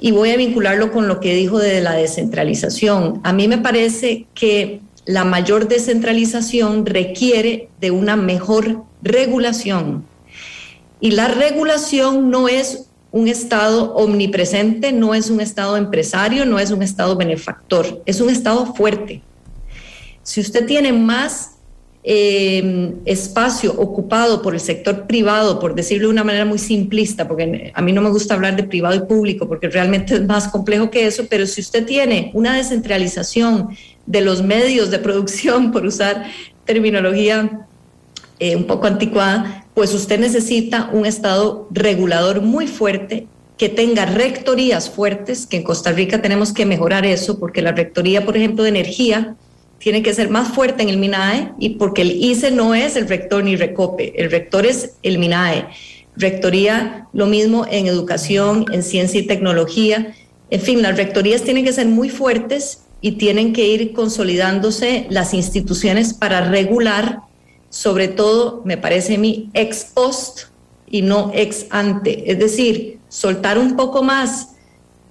Y 0.00 0.10
voy 0.10 0.30
a 0.30 0.36
vincularlo 0.36 0.92
con 0.92 1.08
lo 1.08 1.20
que 1.20 1.34
dijo 1.34 1.58
de 1.58 1.80
la 1.80 1.92
descentralización. 1.92 3.20
A 3.24 3.32
mí 3.32 3.48
me 3.48 3.58
parece 3.58 4.26
que 4.34 4.80
la 5.06 5.24
mayor 5.24 5.68
descentralización 5.68 6.86
requiere 6.86 7.68
de 7.80 7.90
una 7.90 8.16
mejor 8.16 8.84
regulación. 9.02 10.04
Y 11.00 11.12
la 11.12 11.28
regulación 11.28 12.30
no 12.30 12.48
es 12.48 12.86
un 13.12 13.28
Estado 13.28 13.94
omnipresente, 13.94 14.90
no 14.90 15.14
es 15.14 15.30
un 15.30 15.40
Estado 15.40 15.76
empresario, 15.76 16.46
no 16.46 16.58
es 16.58 16.70
un 16.70 16.82
Estado 16.82 17.14
benefactor, 17.14 18.02
es 18.06 18.20
un 18.20 18.30
Estado 18.30 18.74
fuerte. 18.74 19.22
Si 20.22 20.40
usted 20.40 20.66
tiene 20.66 20.92
más 20.92 21.52
eh, 22.04 22.94
espacio 23.04 23.72
ocupado 23.74 24.42
por 24.42 24.54
el 24.54 24.60
sector 24.60 25.06
privado, 25.06 25.60
por 25.60 25.74
decirlo 25.74 26.08
de 26.08 26.14
una 26.14 26.24
manera 26.24 26.44
muy 26.44 26.58
simplista, 26.58 27.28
porque 27.28 27.70
a 27.74 27.82
mí 27.82 27.92
no 27.92 28.00
me 28.00 28.10
gusta 28.10 28.34
hablar 28.34 28.56
de 28.56 28.64
privado 28.64 28.96
y 28.96 29.00
público, 29.00 29.46
porque 29.46 29.68
realmente 29.68 30.14
es 30.16 30.26
más 30.26 30.48
complejo 30.48 30.90
que 30.90 31.06
eso, 31.06 31.26
pero 31.28 31.46
si 31.46 31.60
usted 31.60 31.84
tiene 31.84 32.30
una 32.34 32.56
descentralización 32.56 33.68
de 34.06 34.20
los 34.20 34.42
medios 34.42 34.90
de 34.90 34.98
producción, 34.98 35.70
por 35.72 35.84
usar 35.84 36.24
terminología 36.64 37.66
eh, 38.42 38.56
un 38.56 38.64
poco 38.64 38.88
anticuada, 38.88 39.66
pues 39.72 39.94
usted 39.94 40.18
necesita 40.18 40.90
un 40.92 41.06
Estado 41.06 41.68
regulador 41.70 42.40
muy 42.40 42.66
fuerte 42.66 43.28
que 43.56 43.68
tenga 43.68 44.04
rectorías 44.04 44.90
fuertes, 44.90 45.46
que 45.46 45.58
en 45.58 45.62
Costa 45.62 45.92
Rica 45.92 46.20
tenemos 46.20 46.52
que 46.52 46.66
mejorar 46.66 47.06
eso, 47.06 47.38
porque 47.38 47.62
la 47.62 47.70
rectoría, 47.70 48.24
por 48.24 48.36
ejemplo, 48.36 48.64
de 48.64 48.70
energía, 48.70 49.36
tiene 49.78 50.02
que 50.02 50.12
ser 50.12 50.28
más 50.28 50.48
fuerte 50.48 50.82
en 50.82 50.88
el 50.88 50.96
MINAE 50.96 51.52
y 51.60 51.76
porque 51.76 52.02
el 52.02 52.10
ICE 52.10 52.50
no 52.50 52.74
es 52.74 52.96
el 52.96 53.06
rector 53.06 53.44
ni 53.44 53.54
RECOPE, 53.54 54.14
el 54.16 54.28
rector 54.28 54.66
es 54.66 54.94
el 55.04 55.18
MINAE. 55.18 55.68
Rectoría, 56.16 57.06
lo 57.12 57.26
mismo 57.26 57.64
en 57.70 57.86
educación, 57.86 58.64
en 58.72 58.82
ciencia 58.82 59.20
y 59.20 59.26
tecnología. 59.28 60.16
En 60.50 60.60
fin, 60.60 60.82
las 60.82 60.96
rectorías 60.96 61.42
tienen 61.42 61.64
que 61.64 61.72
ser 61.72 61.86
muy 61.86 62.08
fuertes 62.08 62.80
y 63.00 63.12
tienen 63.12 63.52
que 63.52 63.68
ir 63.68 63.92
consolidándose 63.92 65.06
las 65.10 65.32
instituciones 65.32 66.12
para 66.12 66.40
regular 66.40 67.20
sobre 67.72 68.06
todo, 68.06 68.60
me 68.66 68.76
parece 68.76 69.14
a 69.14 69.18
mí, 69.18 69.48
ex 69.54 69.86
post 69.94 70.40
y 70.86 71.00
no 71.00 71.30
ex 71.34 71.64
ante. 71.70 72.30
Es 72.30 72.38
decir, 72.38 73.00
soltar 73.08 73.58
un 73.58 73.76
poco 73.76 74.02
más 74.02 74.48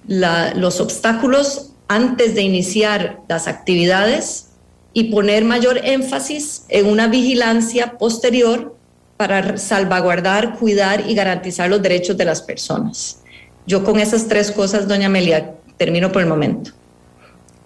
los 0.06 0.80
obstáculos 0.80 1.72
antes 1.88 2.36
de 2.36 2.42
iniciar 2.42 3.18
las 3.28 3.48
actividades 3.48 4.50
y 4.92 5.10
poner 5.10 5.44
mayor 5.44 5.80
énfasis 5.82 6.64
en 6.68 6.86
una 6.86 7.08
vigilancia 7.08 7.98
posterior 7.98 8.76
para 9.16 9.58
salvaguardar, 9.58 10.56
cuidar 10.56 11.10
y 11.10 11.14
garantizar 11.16 11.68
los 11.68 11.82
derechos 11.82 12.16
de 12.16 12.26
las 12.26 12.42
personas. 12.42 13.22
Yo 13.66 13.82
con 13.82 13.98
esas 13.98 14.28
tres 14.28 14.52
cosas, 14.52 14.86
doña 14.86 15.06
Amelia, 15.06 15.54
termino 15.76 16.12
por 16.12 16.22
el 16.22 16.28
momento. 16.28 16.70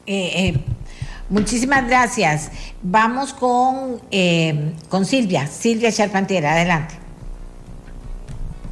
Eh, 0.07 0.31
eh, 0.37 0.59
muchísimas 1.31 1.87
gracias. 1.87 2.51
Vamos 2.83 3.33
con, 3.33 4.01
eh, 4.11 4.73
con 4.89 5.05
Silvia, 5.05 5.47
Silvia 5.47 5.93
Charpantera, 5.93 6.53
adelante. 6.53 6.95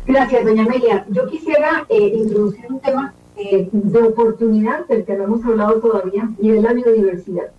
Gracias, 0.06 0.44
doña 0.44 0.64
Amelia. 0.64 1.06
Yo 1.09 1.26
quisiera 1.28 1.86
introducir 1.89 2.66
un 2.68 2.81
tema 2.81 3.14
de 3.36 4.02
oportunidad 4.02 4.86
del 4.86 5.05
que 5.05 5.14
no 5.16 5.24
hemos 5.24 5.44
hablado 5.44 5.81
todavía 5.81 6.28
y 6.40 6.51
es 6.51 6.62
la 6.62 6.72
biodiversidad. 6.72 7.51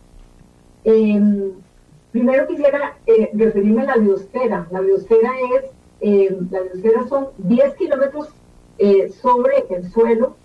Primero 2.16 2.48
quisiera 2.48 2.96
eh, 3.08 3.30
referirme 3.34 3.82
a 3.82 3.88
la 3.88 3.98
biosfera. 3.98 4.68
La 4.72 4.80
biosfera 4.80 5.34
es, 5.54 5.66
eh, 6.00 6.34
la 6.50 6.62
biosfera 6.62 7.06
son 7.10 7.28
10 7.40 7.74
kilómetros 7.76 8.30
eh, 8.78 9.12
sobre 9.22 9.66
el 9.70 9.92
suelo, 9.92 10.38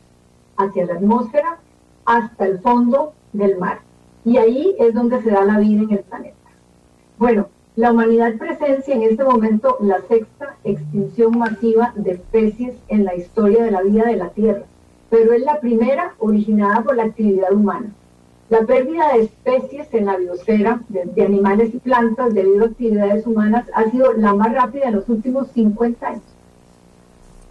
hacia 0.56 0.86
la 0.86 0.94
atmósfera, 0.94 1.60
hasta 2.06 2.46
el 2.46 2.58
fondo 2.58 3.12
del 3.32 3.56
mar. 3.56 3.82
Y 4.24 4.36
ahí 4.36 4.74
es 4.78 4.94
donde 4.94 5.22
se 5.22 5.30
da 5.30 5.44
la 5.44 5.58
vida 5.58 5.82
en 5.82 5.90
el 5.90 6.00
planeta. 6.00 6.36
Bueno, 7.18 7.48
la 7.76 7.92
humanidad 7.92 8.36
presencia 8.36 8.94
en 8.94 9.02
este 9.02 9.24
momento 9.24 9.78
la 9.80 10.00
sexta 10.02 10.56
extinción 10.64 11.38
masiva 11.38 11.92
de 11.96 12.12
especies 12.12 12.74
en 12.88 13.04
la 13.04 13.14
historia 13.14 13.62
de 13.62 13.70
la 13.70 13.82
vida 13.82 14.04
de 14.04 14.16
la 14.16 14.30
Tierra, 14.30 14.64
pero 15.08 15.32
es 15.32 15.42
la 15.42 15.60
primera 15.60 16.14
originada 16.18 16.82
por 16.82 16.96
la 16.96 17.04
actividad 17.04 17.52
humana. 17.52 17.90
La 18.50 18.62
pérdida 18.62 19.12
de 19.12 19.22
especies 19.22 19.86
en 19.94 20.06
la 20.06 20.16
biosfera 20.16 20.80
de, 20.88 21.24
animales 21.24 21.72
y 21.72 21.78
plantas 21.78 22.34
debido 22.34 22.64
a 22.64 22.68
actividades 22.68 23.24
humanas 23.26 23.64
ha 23.72 23.88
sido 23.90 24.12
la 24.14 24.34
más 24.34 24.52
rápida 24.52 24.88
en 24.88 24.96
los 24.96 25.08
últimos 25.08 25.48
50 25.52 26.06
años, 26.06 26.22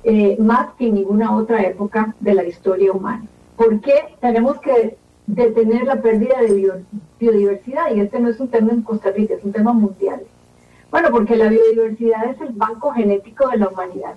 eh, 0.03 0.35
más 0.39 0.73
que 0.77 0.87
en 0.87 0.95
ninguna 0.95 1.35
otra 1.35 1.63
época 1.63 2.13
de 2.19 2.33
la 2.33 2.43
historia 2.43 2.91
humana. 2.91 3.25
¿Por 3.55 3.79
qué 3.79 4.15
tenemos 4.19 4.59
que 4.59 4.97
detener 5.35 5.83
la 5.83 6.01
pérdida 6.01 6.41
de 6.41 6.73
biodiversidad? 7.19 7.93
Y 7.93 7.99
este 7.99 8.19
no 8.19 8.29
es 8.29 8.39
un 8.39 8.47
tema 8.47 8.71
en 8.71 8.81
Costa 8.81 9.11
Rica, 9.11 9.35
es 9.35 9.43
un 9.43 9.51
tema 9.51 9.73
mundial. 9.73 10.21
Bueno, 10.91 11.09
porque 11.11 11.35
la 11.35 11.49
biodiversidad 11.49 12.29
es 12.31 12.41
el 12.41 12.49
banco 12.53 12.91
genético 12.91 13.47
de 13.49 13.57
la 13.57 13.69
humanidad. 13.69 14.15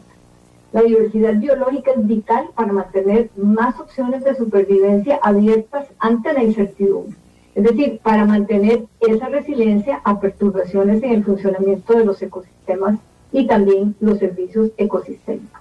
La 0.73 0.81
diversidad 0.81 1.35
biológica 1.35 1.91
es 1.91 2.07
vital 2.07 2.49
para 2.55 2.73
mantener 2.73 3.29
más 3.37 3.79
opciones 3.79 4.25
de 4.25 4.35
supervivencia 4.35 5.21
abiertas 5.23 5.87
ante 5.99 6.33
la 6.33 6.43
incertidumbre. 6.43 7.15
Es 7.55 7.65
decir, 7.65 8.01
para 8.03 8.25
mantener 8.25 8.85
esa 9.01 9.29
resiliencia 9.29 10.01
a 10.05 10.19
perturbaciones 10.19 11.03
en 11.03 11.13
el 11.13 11.25
funcionamiento 11.25 11.93
de 11.93 12.07
los 12.07 12.23
ecosistemas 12.23 12.99
y 13.31 13.47
también 13.47 13.95
los 14.01 14.19
servicios 14.19 14.71
ecosistémicos. 14.79 15.61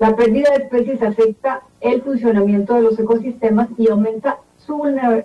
La 0.00 0.16
pérdida 0.16 0.50
de 0.50 0.64
especies 0.64 1.00
afecta 1.02 1.62
el 1.80 2.02
funcionamiento 2.02 2.74
de 2.74 2.82
los 2.82 2.98
ecosistemas 2.98 3.68
y 3.78 3.88
aumenta 3.88 4.38
su 4.66 4.76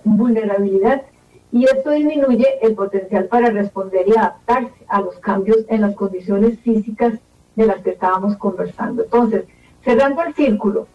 vulnerabilidad 0.04 1.04
y 1.52 1.66
esto 1.66 1.92
disminuye 1.92 2.60
el 2.62 2.76
potencial 2.76 3.26
para 3.26 3.50
responder 3.50 4.08
y 4.08 4.18
adaptarse 4.18 4.86
a 4.88 5.02
los 5.02 5.16
cambios 5.18 5.66
en 5.68 5.82
las 5.82 5.96
condiciones 5.96 6.60
físicas 6.60 7.14
de 7.56 7.66
las 7.66 7.82
que 7.82 7.92
estábamos 7.92 8.38
conversando. 8.38 9.04
Entonces, 9.04 9.46
cerrando 9.84 10.22
el 10.24 10.34
círculo, 10.36 10.88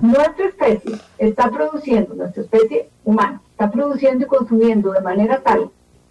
nuestra 0.00 0.46
especie 0.46 0.96
está 1.18 1.50
produciendo, 1.50 2.14
nuestra 2.14 2.42
especie 2.42 2.88
humana, 3.04 3.42
está 3.50 3.70
produciendo 3.70 4.24
y 4.24 4.28
consumiendo 4.28 4.92
de 4.92 5.00
manera 5.00 5.42
tal 5.42 5.70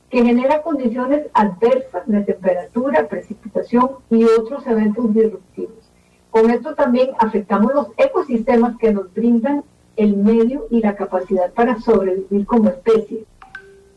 que 0.10 0.24
genera 0.24 0.62
condiciones 0.62 1.28
adversas 1.34 2.04
de 2.06 2.22
temperatura, 2.22 3.08
precipitación 3.08 3.90
y 4.10 4.24
otros 4.24 4.66
eventos 4.68 5.14
disruptivos. 5.14 5.92
Con 6.30 6.50
esto 6.50 6.76
también 6.76 7.10
afectamos 7.20 7.74
los 7.74 7.88
ecosistemas 7.98 8.78
que 8.78 8.94
nos 8.94 9.14
brindan 9.14 9.64
el 9.98 10.16
medio 10.16 10.68
y 10.70 10.80
la 10.82 10.96
capacidad 10.96 11.52
para 11.52 11.80
sobrevivir 11.82 12.46
como 12.46 12.70
especie. 12.70 13.26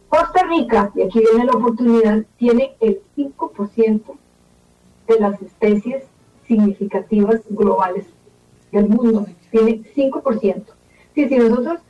Costa 0.08 0.44
Rica, 0.48 0.90
y 0.96 1.02
aquí 1.02 1.20
viene 1.20 1.44
la 1.44 1.52
oportunidad, 1.52 2.24
tiene 2.36 2.74
el 2.80 3.00
5% 3.16 4.02
de 5.06 5.20
las 5.20 5.40
especies 5.40 6.04
significativas 6.48 7.42
globales 7.48 8.06
del 8.72 8.88
mundo. 8.88 9.26
Tiene 9.50 9.82
5%. 9.94 10.62
Si, 11.14 11.28
si 11.28 11.36
nosotros 11.36 11.80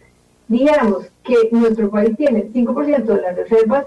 dijéramos 0.49 1.11
que 1.23 1.49
nuestro 1.53 1.91
país 1.91 2.17
tiene 2.17 2.51
5% 2.53 3.05
de 3.05 3.23
las 3.23 3.37
reservas 3.37 3.87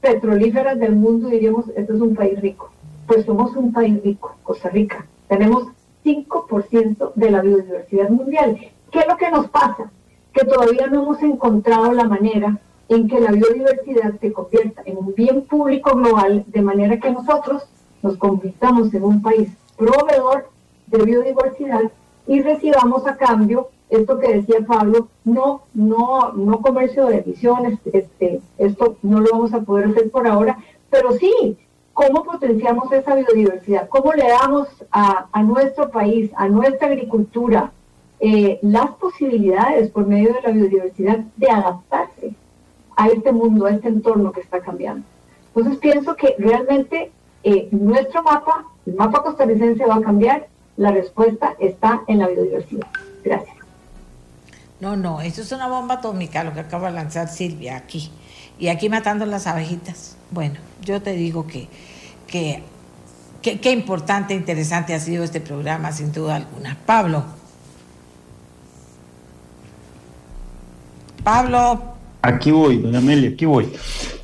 petrolíferas 0.00 0.78
del 0.78 0.94
mundo, 0.94 1.28
diríamos, 1.28 1.68
esto 1.74 1.94
es 1.94 2.00
un 2.00 2.14
país 2.14 2.40
rico. 2.40 2.70
Pues 3.06 3.24
somos 3.24 3.56
un 3.56 3.72
país 3.72 4.02
rico, 4.02 4.36
Costa 4.42 4.68
Rica. 4.68 5.06
Tenemos 5.28 5.68
5% 6.04 7.12
de 7.14 7.30
la 7.30 7.40
biodiversidad 7.40 8.10
mundial. 8.10 8.58
¿Qué 8.92 9.00
es 9.00 9.08
lo 9.08 9.16
que 9.16 9.30
nos 9.30 9.48
pasa? 9.48 9.90
Que 10.32 10.44
todavía 10.44 10.86
no 10.86 11.02
hemos 11.02 11.22
encontrado 11.22 11.92
la 11.92 12.04
manera 12.04 12.60
en 12.88 13.08
que 13.08 13.18
la 13.18 13.32
biodiversidad 13.32 14.20
se 14.20 14.32
convierta 14.32 14.82
en 14.84 14.98
un 14.98 15.14
bien 15.14 15.42
público 15.42 15.96
global, 15.96 16.44
de 16.46 16.62
manera 16.62 17.00
que 17.00 17.10
nosotros 17.10 17.64
nos 18.02 18.16
convirtamos 18.18 18.92
en 18.94 19.02
un 19.02 19.22
país 19.22 19.48
proveedor 19.76 20.50
de 20.88 21.04
biodiversidad 21.04 21.90
y 22.26 22.42
recibamos 22.42 23.06
a 23.06 23.16
cambio 23.16 23.70
esto 23.88 24.18
que 24.18 24.36
decía 24.36 24.56
Pablo, 24.66 25.08
no, 25.24 25.62
no, 25.74 26.32
no 26.32 26.62
comercio 26.62 27.06
de 27.06 27.18
emisiones, 27.18 27.78
este, 27.92 28.40
esto 28.56 28.96
no 29.02 29.20
lo 29.20 29.32
vamos 29.32 29.52
a 29.52 29.60
poder 29.60 29.88
hacer 29.88 30.10
por 30.10 30.26
ahora, 30.26 30.56
pero 30.88 31.12
sí, 31.12 31.58
¿cómo 31.92 32.24
potenciamos 32.24 32.90
esa 32.90 33.14
biodiversidad? 33.14 33.90
¿Cómo 33.90 34.14
le 34.14 34.28
damos 34.28 34.68
a, 34.90 35.42
nuestro 35.42 35.90
país, 35.90 36.30
a 36.36 36.48
nuestra 36.48 36.88
agricultura, 36.88 37.72
eh, 38.24 38.60
las 38.62 38.88
posibilidades 38.92 39.90
por 39.90 40.06
medio 40.06 40.32
de 40.32 40.42
la 40.42 40.50
biodiversidad 40.50 41.18
de 41.36 41.50
adaptarse 41.50 42.32
a 42.96 43.08
este 43.08 43.32
mundo, 43.32 43.66
a 43.66 43.72
este 43.72 43.88
entorno 43.88 44.30
que 44.30 44.42
está 44.42 44.60
cambiando? 44.60 45.04
Entonces 45.48 45.80
pienso 45.80 46.14
que 46.14 46.36
realmente 46.38 47.10
eh, 47.42 47.66
nuestro 47.72 48.22
mapa, 48.22 48.64
el 48.86 48.94
mapa 48.94 49.24
costarricense 49.24 49.84
va 49.84 49.96
a 49.96 50.02
cambiar, 50.02 50.46
la 50.76 50.92
respuesta 50.92 51.56
está 51.58 52.04
en 52.06 52.20
la 52.20 52.28
biodiversidad. 52.28 52.86
Gracias. 53.24 53.56
No, 54.78 54.94
no, 54.94 55.20
eso 55.20 55.42
es 55.42 55.50
una 55.50 55.66
bomba 55.66 55.94
atómica 55.94 56.44
lo 56.44 56.54
que 56.54 56.60
acaba 56.60 56.90
de 56.90 56.94
lanzar 56.94 57.26
Silvia 57.28 57.76
aquí. 57.76 58.12
Y 58.56 58.68
aquí 58.68 58.88
matando 58.88 59.26
las 59.26 59.48
abejitas. 59.48 60.16
Bueno, 60.30 60.60
yo 60.82 61.02
te 61.02 61.14
digo 61.14 61.48
que, 61.48 61.66
que, 62.28 62.62
qué 63.42 63.72
importante, 63.72 64.32
interesante 64.34 64.94
ha 64.94 65.00
sido 65.00 65.24
este 65.24 65.40
programa, 65.40 65.90
sin 65.90 66.12
duda 66.12 66.36
alguna. 66.36 66.78
Pablo. 66.86 67.41
Pablo. 71.24 71.82
Aquí 72.22 72.50
voy, 72.50 72.78
doña 72.78 72.98
Amelia, 72.98 73.30
aquí 73.30 73.44
voy. 73.44 73.68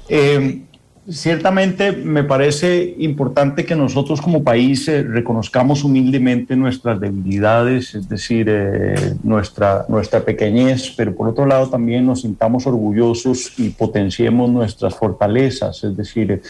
Eh, 0.08 0.62
Ciertamente 1.10 1.92
me 1.92 2.22
parece 2.22 2.94
importante 2.98 3.64
que 3.64 3.74
nosotros 3.74 4.20
como 4.20 4.44
país 4.44 4.86
eh, 4.88 5.02
reconozcamos 5.02 5.82
humildemente 5.82 6.54
nuestras 6.54 7.00
debilidades, 7.00 7.94
es 7.94 8.10
decir, 8.10 8.46
eh, 8.50 9.14
nuestra, 9.22 9.86
nuestra 9.88 10.20
pequeñez, 10.20 10.92
pero 10.98 11.16
por 11.16 11.28
otro 11.28 11.46
lado 11.46 11.70
también 11.70 12.04
nos 12.04 12.20
sintamos 12.20 12.66
orgullosos 12.66 13.58
y 13.58 13.70
potenciemos 13.70 14.50
nuestras 14.50 14.96
fortalezas, 14.96 15.82
es 15.82 15.96
decir, 15.96 16.42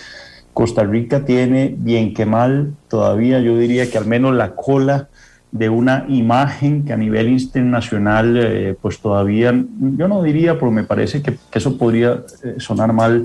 Costa 0.53 0.83
Rica 0.83 1.25
tiene 1.25 1.73
bien 1.79 2.13
que 2.13 2.27
mal 2.27 2.75
todavía, 2.89 3.39
yo 3.39 3.57
diría 3.57 3.89
que 3.89 3.97
al 3.97 4.07
menos 4.07 4.35
la 4.35 4.57
cola 4.57 5.09
de 5.51 5.69
una 5.69 6.05
imagen 6.09 6.85
que 6.85 6.93
a 6.93 6.97
nivel 6.97 7.29
internacional, 7.29 8.37
eh, 8.37 8.77
pues 8.81 9.01
todavía, 9.01 9.55
yo 9.97 10.09
no 10.09 10.23
diría, 10.23 10.55
pero 10.55 10.71
me 10.71 10.85
parece 10.85 11.23
que, 11.23 11.37
eso 11.53 11.79
podría 11.79 12.23
sonar 12.59 12.93
mal 12.93 13.25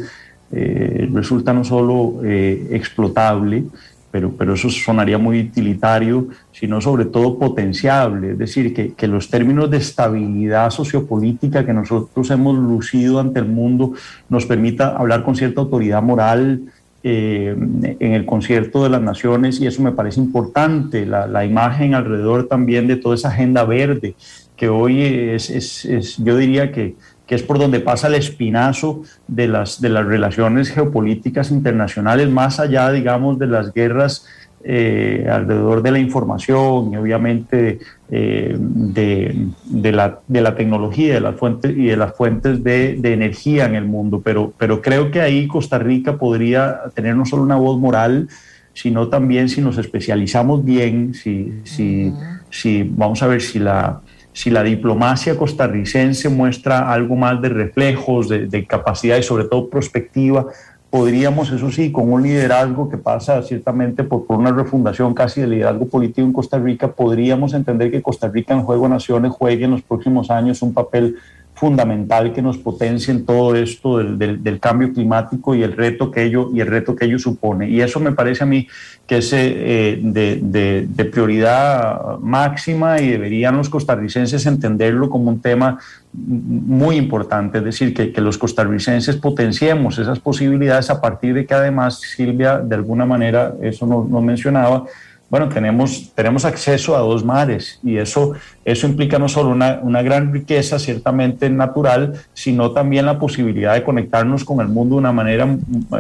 eh, 0.56 1.10
resulta 1.12 1.52
no 1.52 1.64
solo 1.64 2.22
eh, 2.24 2.68
explotable, 2.72 3.64
pero, 4.12 4.32
pero 4.38 4.54
eso 4.54 4.70
sonaría 4.70 5.18
muy 5.18 5.40
utilitario, 5.40 6.28
sino 6.52 6.80
sobre 6.80 7.06
todo 7.06 7.40
potenciable, 7.40 8.34
es 8.34 8.38
decir, 8.38 8.72
que, 8.72 8.94
que, 8.94 9.08
los 9.08 9.32
términos 9.32 9.72
de 9.72 9.78
estabilidad 9.78 10.70
sociopolítica 10.70 11.66
que 11.66 11.74
nosotros 11.74 12.30
hemos 12.30 12.56
lucido 12.56 13.20
ante 13.20 13.40
el 13.40 13.48
mundo 13.48 13.94
nos 14.30 14.45
permita 14.45 14.95
hablar 14.95 15.24
con 15.24 15.36
cierta 15.36 15.62
autoridad 15.62 16.04
moral 16.04 16.62
eh, 17.03 17.55
en 17.99 18.13
el 18.13 18.25
concierto 18.25 18.84
de 18.84 18.89
las 18.89 19.01
naciones 19.01 19.59
y 19.59 19.67
eso 19.67 19.81
me 19.81 19.91
parece 19.91 20.19
importante, 20.19 21.05
la, 21.05 21.27
la, 21.27 21.45
imagen 21.45 21.95
alrededor 21.95 22.47
también 22.47 22.88
de 22.88 22.95
toda 22.95 23.15
esa 23.15 23.27
agenda 23.27 23.65
verde 23.65 24.15
que 24.55 24.69
hoy 24.69 25.01
es, 25.01 25.49
es, 25.49 25.84
es 25.85 26.17
yo 26.17 26.38
diría 26.38 26.71
que 26.71 26.95
que 27.25 27.35
es 27.35 27.43
por 27.43 27.57
donde 27.57 27.80
pasa 27.80 28.07
el 28.07 28.15
espinazo 28.15 29.03
de 29.27 29.47
las, 29.47 29.80
de 29.80 29.89
las 29.89 30.05
relaciones 30.05 30.69
geopolíticas 30.69 31.51
internacionales, 31.51 32.30
más 32.30 32.59
allá, 32.59 32.91
digamos, 32.91 33.39
de 33.39 33.47
las 33.47 33.73
guerras 33.73 34.25
eh, 34.65 35.27
alrededor 35.30 35.81
de 35.81 35.91
la 35.91 35.99
información 35.99 36.94
y 36.94 36.95
obviamente 36.95 37.80
eh, 38.10 38.56
de, 38.57 39.91
la, 39.91 40.19
de, 40.26 40.41
la, 40.41 40.56
tecnología 40.56 41.15
de 41.15 41.19
las 41.19 41.35
fuentes, 41.35 41.72
y 41.72 41.88
de 41.88 41.98
las 41.98 42.15
fuentes 42.15 42.64
de, 42.64 42.98
energía 43.03 43.65
en 43.65 43.76
el 43.76 43.85
mundo. 43.85 44.22
Pero, 44.23 44.53
pero 44.57 44.81
creo 44.81 45.11
que 45.11 45.19
ahí 45.19 45.48
Costa 45.48 45.80
Rica 45.80 46.18
podría 46.18 46.80
tener 46.95 47.15
no 47.15 47.26
solo 47.26 47.44
una 47.44 47.57
voz 47.57 47.77
moral, 47.77 48.30
sino 48.73 49.10
también 49.10 49.49
si 49.49 49.60
nos 49.60 49.77
especializamos 49.77 50.64
bien, 50.64 51.14
si, 51.14 51.53
si, 51.65 52.14
si 52.49 52.84
vamos 52.84 53.22
a 53.22 53.27
ver 53.27 53.41
si 53.41 53.60
la, 53.60 53.99
si 54.31 54.49
la 54.49 54.64
diplomacia 54.64 55.35
costarricense 55.35 56.30
muestra 56.30 56.90
algo 56.91 57.18
más 57.18 57.41
de 57.41 57.49
reflejos, 57.49 58.30
de, 58.30 58.48
de 58.48 58.65
capacidad 58.65 59.18
y 59.18 59.23
sobre 59.23 59.44
todo 59.44 59.69
prospectiva, 59.69 60.48
podríamos, 60.94 61.49
eso 61.49 61.72
sí, 61.72 61.91
con 61.91 62.14
un 62.14 62.22
liderazgo 62.22 62.88
que 62.88 62.99
pasa 62.99 63.41
ciertamente 63.41 64.03
por, 64.03 64.28
por, 64.28 64.38
una 64.38 64.52
refundación 64.52 65.15
casi 65.15 65.41
del 65.41 65.49
liderazgo 65.49 65.88
político 65.88 66.22
en 66.22 66.32
Costa 66.32 66.60
Rica, 66.60 66.91
podríamos 66.91 67.56
entender 67.56 67.90
que 67.90 68.03
Costa 68.03 68.28
Rica 68.28 68.53
en 68.53 68.61
Juego 68.61 68.84
de 68.84 68.90
Naciones 68.90 69.32
juegue 69.32 69.65
en 69.65 69.72
los 69.72 69.82
próximos 69.82 70.30
años 70.30 70.61
un 70.61 70.72
papel 70.72 71.15
fundamental 71.56 72.32
que 72.32 72.44
nos 72.44 72.60
potencie 72.60 73.11
en 73.11 73.26
todo 73.26 73.56
esto 73.56 73.98
del, 73.98 74.44
del, 74.44 74.60
cambio 74.60 74.94
climático 74.94 75.56
y 75.56 75.64
el 75.64 75.74
reto 75.74 76.11
que 76.11 76.26
ello 76.26 76.52
y 76.53 76.61
el 76.61 76.68
reto 76.68 76.95
que 76.95 77.06
ello 77.06 77.18
supone. 77.18 77.68
Y 77.70 77.82
eso 77.82 77.99
me 77.99 78.11
parece 78.11 78.44
a 78.44 78.48
mí 78.48 78.68
que 79.07 79.18
es 79.18 79.34
eh, 79.34 79.99
de, 79.99 80.86
de, 80.88 81.06
prioridad 81.06 82.20
máxima 82.20 83.02
y 83.02 83.10
deberían 83.10 83.57
los 83.57 83.70
costarricenses 83.70 84.45
entenderlo 84.45 85.10
como 85.10 85.30
un 85.30 85.41
tema 85.41 85.80
muy 86.14 86.98
importante, 86.98 87.57
es 87.57 87.64
decir, 87.64 87.94
que, 87.94 88.11
que, 88.11 88.22
los 88.22 88.38
costarricenses 88.38 89.15
potenciemos 89.15 89.98
esas 89.98 90.19
posibilidades 90.19 90.90
a 90.90 91.02
partir 91.02 91.34
de 91.34 91.45
que 91.45 91.53
además 91.53 91.99
Silvia, 92.02 92.60
de 92.60 92.76
alguna 92.76 93.06
manera, 93.06 93.56
eso 93.61 93.88
no, 93.88 94.07
no 94.07 94.22
mencionaba, 94.22 94.85
bueno, 95.34 95.49
tenemos, 95.49 96.11
tenemos 96.14 96.45
acceso 96.45 96.95
a 96.95 96.99
dos 96.99 97.26
mares 97.26 97.80
y 97.81 97.98
eso, 97.98 98.34
eso 98.64 98.85
implica 98.85 99.18
no 99.18 99.27
solo 99.27 99.49
una, 99.49 99.80
una, 99.81 100.03
gran 100.03 100.31
riqueza 100.31 100.77
ciertamente 100.77 101.49
natural, 101.49 102.14
sino 102.35 102.69
también 102.69 103.07
la 103.07 103.18
posibilidad 103.18 103.73
de 103.73 103.81
conectarnos 103.81 104.45
con 104.45 104.61
el 104.61 104.68
mundo 104.68 104.94
de 104.94 104.99
una 104.99 105.11
manera 105.11 105.48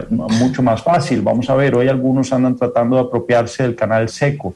mucho 0.09 0.61
más 0.61 0.83
fácil. 0.83 1.23
Vamos 1.23 1.49
a 1.49 1.55
ver, 1.55 1.73
hoy 1.73 1.87
algunos 1.87 2.31
andan 2.31 2.55
tratando 2.55 2.95
de 2.97 3.01
apropiarse 3.01 3.63
del 3.63 3.75
canal 3.75 4.07
seco. 4.07 4.53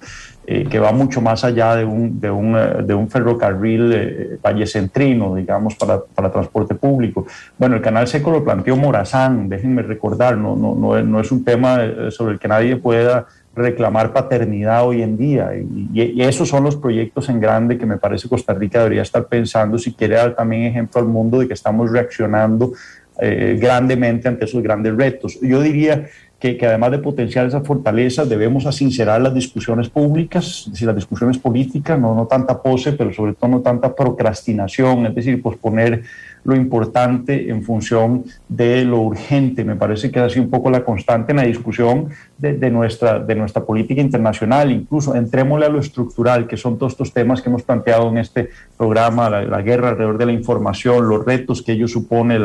Eh, 0.50 0.64
que 0.64 0.80
va 0.80 0.94
mucho 0.94 1.20
más 1.20 1.44
allá 1.44 1.76
de 1.76 1.84
un, 1.84 2.22
de 2.22 2.32
un, 2.32 2.56
eh, 2.56 2.82
de 2.82 2.94
un 2.94 3.10
ferrocarril 3.10 3.92
eh, 3.94 4.40
vallecentrino, 4.42 5.36
digamos, 5.36 5.76
para, 5.76 6.02
para, 6.02 6.32
transporte 6.32 6.74
público. 6.74 7.28
Bueno, 7.58 7.76
el 7.76 7.82
canal 7.82 8.08
seco 8.08 8.32
lo 8.32 8.46
planteó 8.46 8.78
Morazán, 8.78 9.50
déjenme 9.50 9.82
recordar, 9.82 10.38
no, 10.38 10.56
no, 10.56 10.74
no, 10.74 11.04
no 11.04 11.20
es 11.20 11.34
un 11.34 11.44
tema 11.44 11.82
sobre 12.12 12.36
el 12.36 12.40
que 12.40 12.48
nadie 12.48 12.78
pueda 12.78 13.28
reclamar 13.58 14.14
paternidad 14.14 14.88
hoy 14.88 15.02
en 15.02 15.18
día. 15.18 15.52
Y, 15.54 16.22
esos 16.22 16.48
son 16.48 16.64
los 16.64 16.78
proyectos 16.78 17.28
en 17.28 17.42
grande 17.42 17.78
que 17.78 17.86
me 17.86 17.98
parece 17.98 18.30
Costa 18.30 18.54
Rica 18.54 18.80
debería 18.80 19.02
estar 19.02 19.26
pensando 19.26 19.78
si 19.78 19.94
quiere 19.94 20.16
dar 20.16 20.34
también 20.34 20.64
ejemplo 20.64 21.02
al 21.02 21.08
mundo 21.08 21.40
de 21.40 21.48
que 21.48 21.56
estamos 21.56 21.92
reaccionando 21.92 22.72
eh, 23.20 23.58
grandemente 23.60 24.28
ante 24.28 24.46
esos 24.46 24.62
grandes 24.62 24.96
retos. 24.96 25.40
Yo 25.42 25.60
diría 25.60 26.06
que, 26.40 26.58
además 26.62 26.92
de 26.92 27.00
potenciar 27.00 27.48
esas 27.48 27.66
fortalezas, 27.66 28.30
debemos 28.30 28.66
asincerar 28.66 29.22
las 29.22 29.34
discusiones 29.34 29.90
públicas, 29.90 30.64
es 30.66 30.72
decir, 30.72 30.86
las 30.88 30.96
discusiones 30.96 31.40
políticas, 31.40 32.00
no, 32.00 32.14
no 32.14 32.28
tanta 32.28 32.62
pose, 32.62 32.94
pero 32.94 33.12
sobre 33.12 33.34
todo 33.34 33.50
no 33.50 33.62
tanta 33.62 33.96
procrastinación, 33.96 35.08
es 35.08 35.16
decir, 35.16 35.42
posponer 35.42 36.04
lo 36.48 36.56
importante 36.56 37.50
en 37.50 37.62
función 37.62 38.24
de 38.48 38.86
lo 38.86 39.02
urgente. 39.02 39.66
Me 39.66 39.76
parece 39.76 40.10
que 40.10 40.20
ha 40.22 40.30
sido 40.30 40.46
un 40.46 40.50
poco 40.50 40.70
la 40.70 40.84
constante 40.84 41.34
en 41.34 41.38
la 41.38 41.44
discusión 41.44 42.08
de, 42.38 42.72
nuestra, 42.72 43.20
de 43.20 43.36
nuestra 43.36 43.66
política 43.66 44.00
internacional. 44.00 44.72
Incluso 44.72 45.14
entrémosle 45.14 45.66
a 45.66 45.70
lo 45.70 45.80
estructural, 45.80 46.48
que 46.48 46.56
son 46.56 46.78
todos 46.78 46.94
estos 46.94 47.12
temas 47.12 47.42
que 47.42 47.50
hemos 47.50 47.64
planteado 47.64 48.08
en 48.08 48.20
este 48.20 48.50
programa, 48.78 49.30
la, 49.30 49.62
guerra 49.62 49.90
alrededor 49.90 50.18
de 50.18 50.26
la 50.28 50.32
información, 50.32 51.10
los 51.10 51.26
retos 51.26 51.62
que 51.62 51.74
ello 51.74 51.90
supone, 51.90 52.40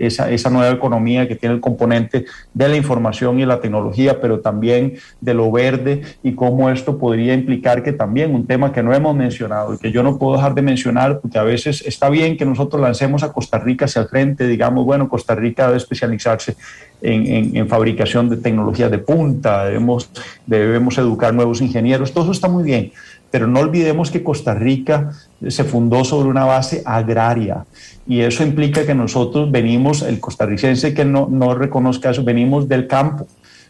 esa, 0.00 0.30
esa 0.30 0.48
nueva 0.48 0.70
economía 0.70 1.28
que 1.28 1.36
tiene 1.36 1.54
el 1.54 1.60
componente 1.60 2.24
de 2.54 2.68
la 2.68 2.76
información 2.76 3.38
y 3.38 3.44
la 3.44 3.60
tecnología, 3.60 4.18
pero 4.18 4.40
también 4.40 4.94
de 5.20 5.34
lo 5.34 5.52
verde 5.52 6.00
y 6.22 6.32
cómo 6.32 6.70
esto 6.70 6.96
podría 6.96 7.34
implicar 7.34 7.82
que 7.82 7.92
también 7.92 8.34
un 8.34 8.46
tema 8.46 8.72
que 8.72 8.82
no 8.82 8.94
hemos 8.94 9.14
mencionado 9.14 9.74
y 9.74 9.78
que 9.78 9.92
yo 9.92 10.02
no 10.02 10.18
puedo 10.18 10.36
dejar 10.36 10.54
de 10.54 10.62
mencionar, 10.62 11.20
porque 11.20 11.38
a 11.38 11.42
veces 11.42 11.84
está 11.86 12.08
bien 12.08 12.38
que 12.38 12.46
nosotros 12.46 12.80
lancemos 12.80 13.22
a 13.22 13.32
Costa 13.42 13.58
Rica 13.58 13.86
hacia 13.86 14.02
el 14.02 14.08
frente, 14.08 14.46
digamos, 14.46 14.84
bueno, 14.84 15.08
Costa 15.08 15.34
Rica 15.34 15.66
debe 15.66 15.78
especializarse 15.78 16.54
en, 17.00 17.68
fabricación 17.68 18.28
de 18.28 18.36
tecnología 18.36 18.88
de 18.88 18.98
punta, 18.98 19.64
debemos, 19.64 20.96
educar 20.96 21.34
nuevos 21.34 21.60
ingenieros, 21.60 22.12
todo 22.12 22.22
eso 22.22 22.32
está 22.32 22.46
muy 22.46 22.62
bien, 22.62 22.92
pero 23.32 23.48
no 23.48 23.58
olvidemos 23.58 24.12
que 24.12 24.22
Costa 24.22 24.54
Rica 24.54 25.10
se 25.48 25.64
fundó 25.64 26.04
sobre 26.04 26.28
una 26.28 26.44
base 26.44 26.82
agraria 26.84 27.64
y 28.06 28.20
eso 28.20 28.44
implica 28.44 28.86
que 28.86 28.94
nosotros 28.94 29.50
venimos, 29.50 30.02
el 30.02 30.20
costarricense 30.20 30.94
que 30.94 31.04
no 31.04 31.54
reconozca 31.56 32.10
eso, 32.10 32.22
venimos 32.22 32.68
del 32.68 32.86
campo. 32.86 33.26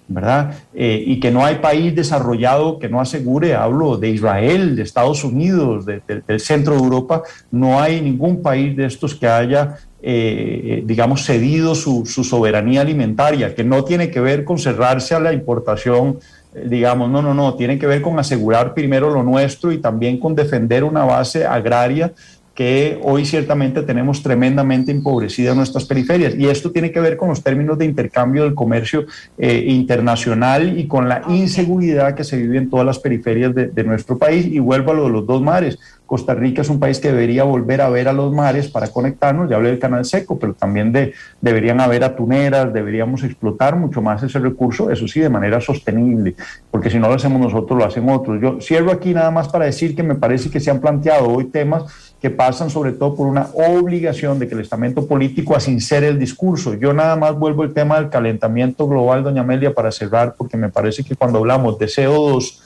¿Verdad? 0.08 0.54
Eh, 0.74 1.02
y 1.06 1.20
que 1.20 1.30
no 1.30 1.44
hay 1.44 1.56
país 1.56 1.94
desarrollado 1.94 2.78
que 2.78 2.88
no 2.88 3.00
asegure, 3.00 3.54
hablo 3.54 3.96
de 3.96 4.10
Israel, 4.10 4.76
de 4.76 4.82
Estados 4.82 5.24
Unidos, 5.24 5.86
del 5.86 6.40
centro 6.40 6.74
de 6.74 6.80
Europa, 6.80 7.22
no 7.50 7.80
hay 7.80 8.00
ningún 8.00 8.42
país 8.42 8.76
de 8.76 8.86
estos 8.86 9.14
que 9.14 9.26
haya, 9.26 9.76
eh, 10.02 10.82
digamos, 10.84 11.24
cedido 11.24 11.74
su, 11.74 12.04
soberanía 12.04 12.82
alimentaria, 12.82 13.54
que 13.54 13.64
no 13.64 13.84
tiene 13.84 14.10
que 14.10 14.20
ver 14.20 14.44
con 14.44 14.58
cerrarse 14.58 15.14
a 15.14 15.20
la 15.20 15.32
importación, 15.32 16.18
eh, 16.54 16.66
digamos, 16.68 17.10
no, 17.10 17.22
no, 17.22 17.32
no, 17.32 17.54
tiene 17.54 17.78
que 17.78 17.86
ver 17.86 18.02
con 18.02 18.18
asegurar 18.18 18.74
primero 18.74 19.10
lo 19.10 19.22
nuestro 19.22 19.72
y 19.72 19.78
también 19.78 20.18
con 20.18 20.34
defender 20.34 20.84
una 20.84 21.04
base 21.04 21.46
agraria 21.46 22.12
que 22.54 23.00
hoy 23.02 23.24
ciertamente 23.24 23.82
tenemos 23.82 24.22
tremendamente 24.22 24.92
empobrecidas 24.92 25.56
nuestras 25.56 25.84
periferias. 25.84 26.34
Y 26.34 26.48
esto 26.48 26.70
tiene 26.70 26.92
que 26.92 27.00
ver 27.00 27.16
con 27.16 27.30
los 27.30 27.42
términos 27.42 27.78
de 27.78 27.86
intercambio 27.86 28.44
del 28.44 28.54
comercio 28.54 29.06
eh, 29.38 29.64
internacional 29.68 30.78
y 30.78 30.86
con 30.86 31.08
la 31.08 31.22
inseguridad 31.28 32.14
que 32.14 32.24
se 32.24 32.36
vive 32.36 32.58
en 32.58 32.68
todas 32.68 32.84
las 32.84 32.98
periferias 32.98 33.54
de, 33.54 33.68
de, 33.68 33.84
nuestro 33.84 34.18
país. 34.18 34.46
Y 34.46 34.58
vuelvo 34.58 34.92
a 34.92 34.94
lo 34.94 35.04
de 35.04 35.10
los 35.10 35.26
dos 35.26 35.40
mares. 35.40 35.78
Costa 36.12 36.34
Rica 36.34 36.60
es 36.60 36.68
un 36.68 36.78
país 36.78 37.00
que 37.00 37.08
debería 37.08 37.42
volver 37.44 37.80
a 37.80 37.88
ver 37.88 38.06
a 38.06 38.12
los 38.12 38.34
mares 38.34 38.68
para 38.68 38.88
conectarnos. 38.88 39.48
Ya 39.48 39.56
hablé 39.56 39.70
del 39.70 39.78
canal 39.78 40.04
seco, 40.04 40.38
pero 40.38 40.52
también 40.52 40.92
de, 40.92 41.14
deberían 41.40 41.80
haber 41.80 42.04
atuneras, 42.04 42.70
deberíamos 42.70 43.22
explotar 43.24 43.76
mucho 43.76 44.02
más 44.02 44.22
ese 44.22 44.38
recurso, 44.38 44.90
eso 44.90 45.08
sí, 45.08 45.20
de 45.20 45.30
manera 45.30 45.58
sostenible, 45.58 46.34
porque 46.70 46.90
si 46.90 46.98
no 46.98 47.08
lo 47.08 47.14
hacemos 47.14 47.40
nosotros, 47.40 47.78
lo 47.78 47.86
hacen 47.86 48.06
otros. 48.10 48.42
Yo 48.42 48.60
cierro 48.60 48.92
aquí 48.92 49.14
nada 49.14 49.30
más 49.30 49.48
para 49.48 49.64
decir 49.64 49.96
que 49.96 50.02
me 50.02 50.14
parece 50.14 50.50
que 50.50 50.60
se 50.60 50.70
han 50.70 50.80
planteado 50.80 51.28
hoy 51.28 51.46
temas 51.46 52.11
que 52.22 52.30
pasan 52.30 52.70
sobre 52.70 52.92
todo 52.92 53.16
por 53.16 53.26
una 53.26 53.48
obligación 53.52 54.38
de 54.38 54.46
que 54.46 54.54
el 54.54 54.60
estamento 54.60 55.08
político 55.08 55.56
asincere 55.56 56.06
el 56.06 56.20
discurso. 56.20 56.74
Yo 56.74 56.92
nada 56.92 57.16
más 57.16 57.36
vuelvo 57.36 57.64
al 57.64 57.74
tema 57.74 57.96
del 57.96 58.10
calentamiento 58.10 58.86
global, 58.86 59.24
doña 59.24 59.40
Amelia, 59.40 59.74
para 59.74 59.90
cerrar, 59.90 60.36
porque 60.38 60.56
me 60.56 60.68
parece 60.68 61.02
que 61.02 61.16
cuando 61.16 61.40
hablamos 61.40 61.80
de 61.80 61.86
CO2, 61.86 62.60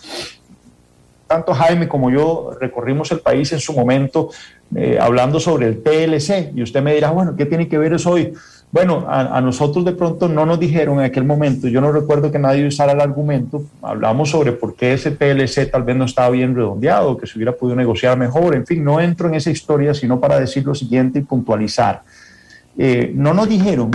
tanto 1.27 1.55
Jaime 1.55 1.89
como 1.89 2.11
yo 2.11 2.51
recorrimos 2.61 3.11
el 3.13 3.21
país 3.21 3.51
en 3.53 3.61
su 3.61 3.73
momento 3.73 4.29
eh, 4.75 4.99
hablando 5.01 5.41
sobre 5.41 5.69
el 5.69 5.79
PLC 5.79 6.53
y 6.55 6.63
usted 6.63 6.83
me 6.83 6.95
dirá, 6.95 7.11
bueno, 7.11 7.35
¿qué 7.35 7.47
tiene 7.47 7.67
que 7.67 7.79
ver 7.79 7.95
eso 7.95 8.11
hoy? 8.11 8.35
Bueno, 8.73 9.07
a, 9.09 9.41
nosotros 9.41 9.85
de 9.85 9.93
pronto 9.93 10.29
no 10.29 10.45
nos 10.45 10.61
dijeron 10.61 10.99
en 10.99 11.05
aquel 11.07 11.25
momento, 11.25 11.67
yo 11.69 11.81
no 11.81 11.93
recuerdo 11.93 12.31
que 12.31 12.39
nadie 12.39 12.67
usara 12.67 12.93
el 12.93 13.01
argumento, 13.01 13.65
hablamos 13.81 14.31
sobre 14.31 14.53
por 14.53 14.75
qué 14.75 14.93
ese 14.93 15.13
PLC 15.13 15.71
tal 15.71 15.85
vez 15.85 15.97
no 15.97 16.05
estaba 16.05 16.31
bien 16.31 16.55
redondeado, 16.55 17.17
que 17.17 17.27
se 17.27 17.39
hubiera 17.39 17.53
podido 17.53 17.77
negociar 17.77 18.19
mejor, 18.19 18.55
en 18.55 18.67
fin, 18.67 18.85
no 18.85 19.01
entro 19.01 19.29
en 19.29 19.35
esa 19.35 19.51
historia, 19.51 19.95
sino 19.95 20.21
para 20.21 20.39
decir 20.39 20.67
lo 20.67 20.75
siguiente 20.75 21.21
y 21.21 21.23
puntualizar. 21.23 22.03
Eh, 22.77 23.13
no 23.15 23.33
nos 23.33 23.49
dijeron 23.49 23.91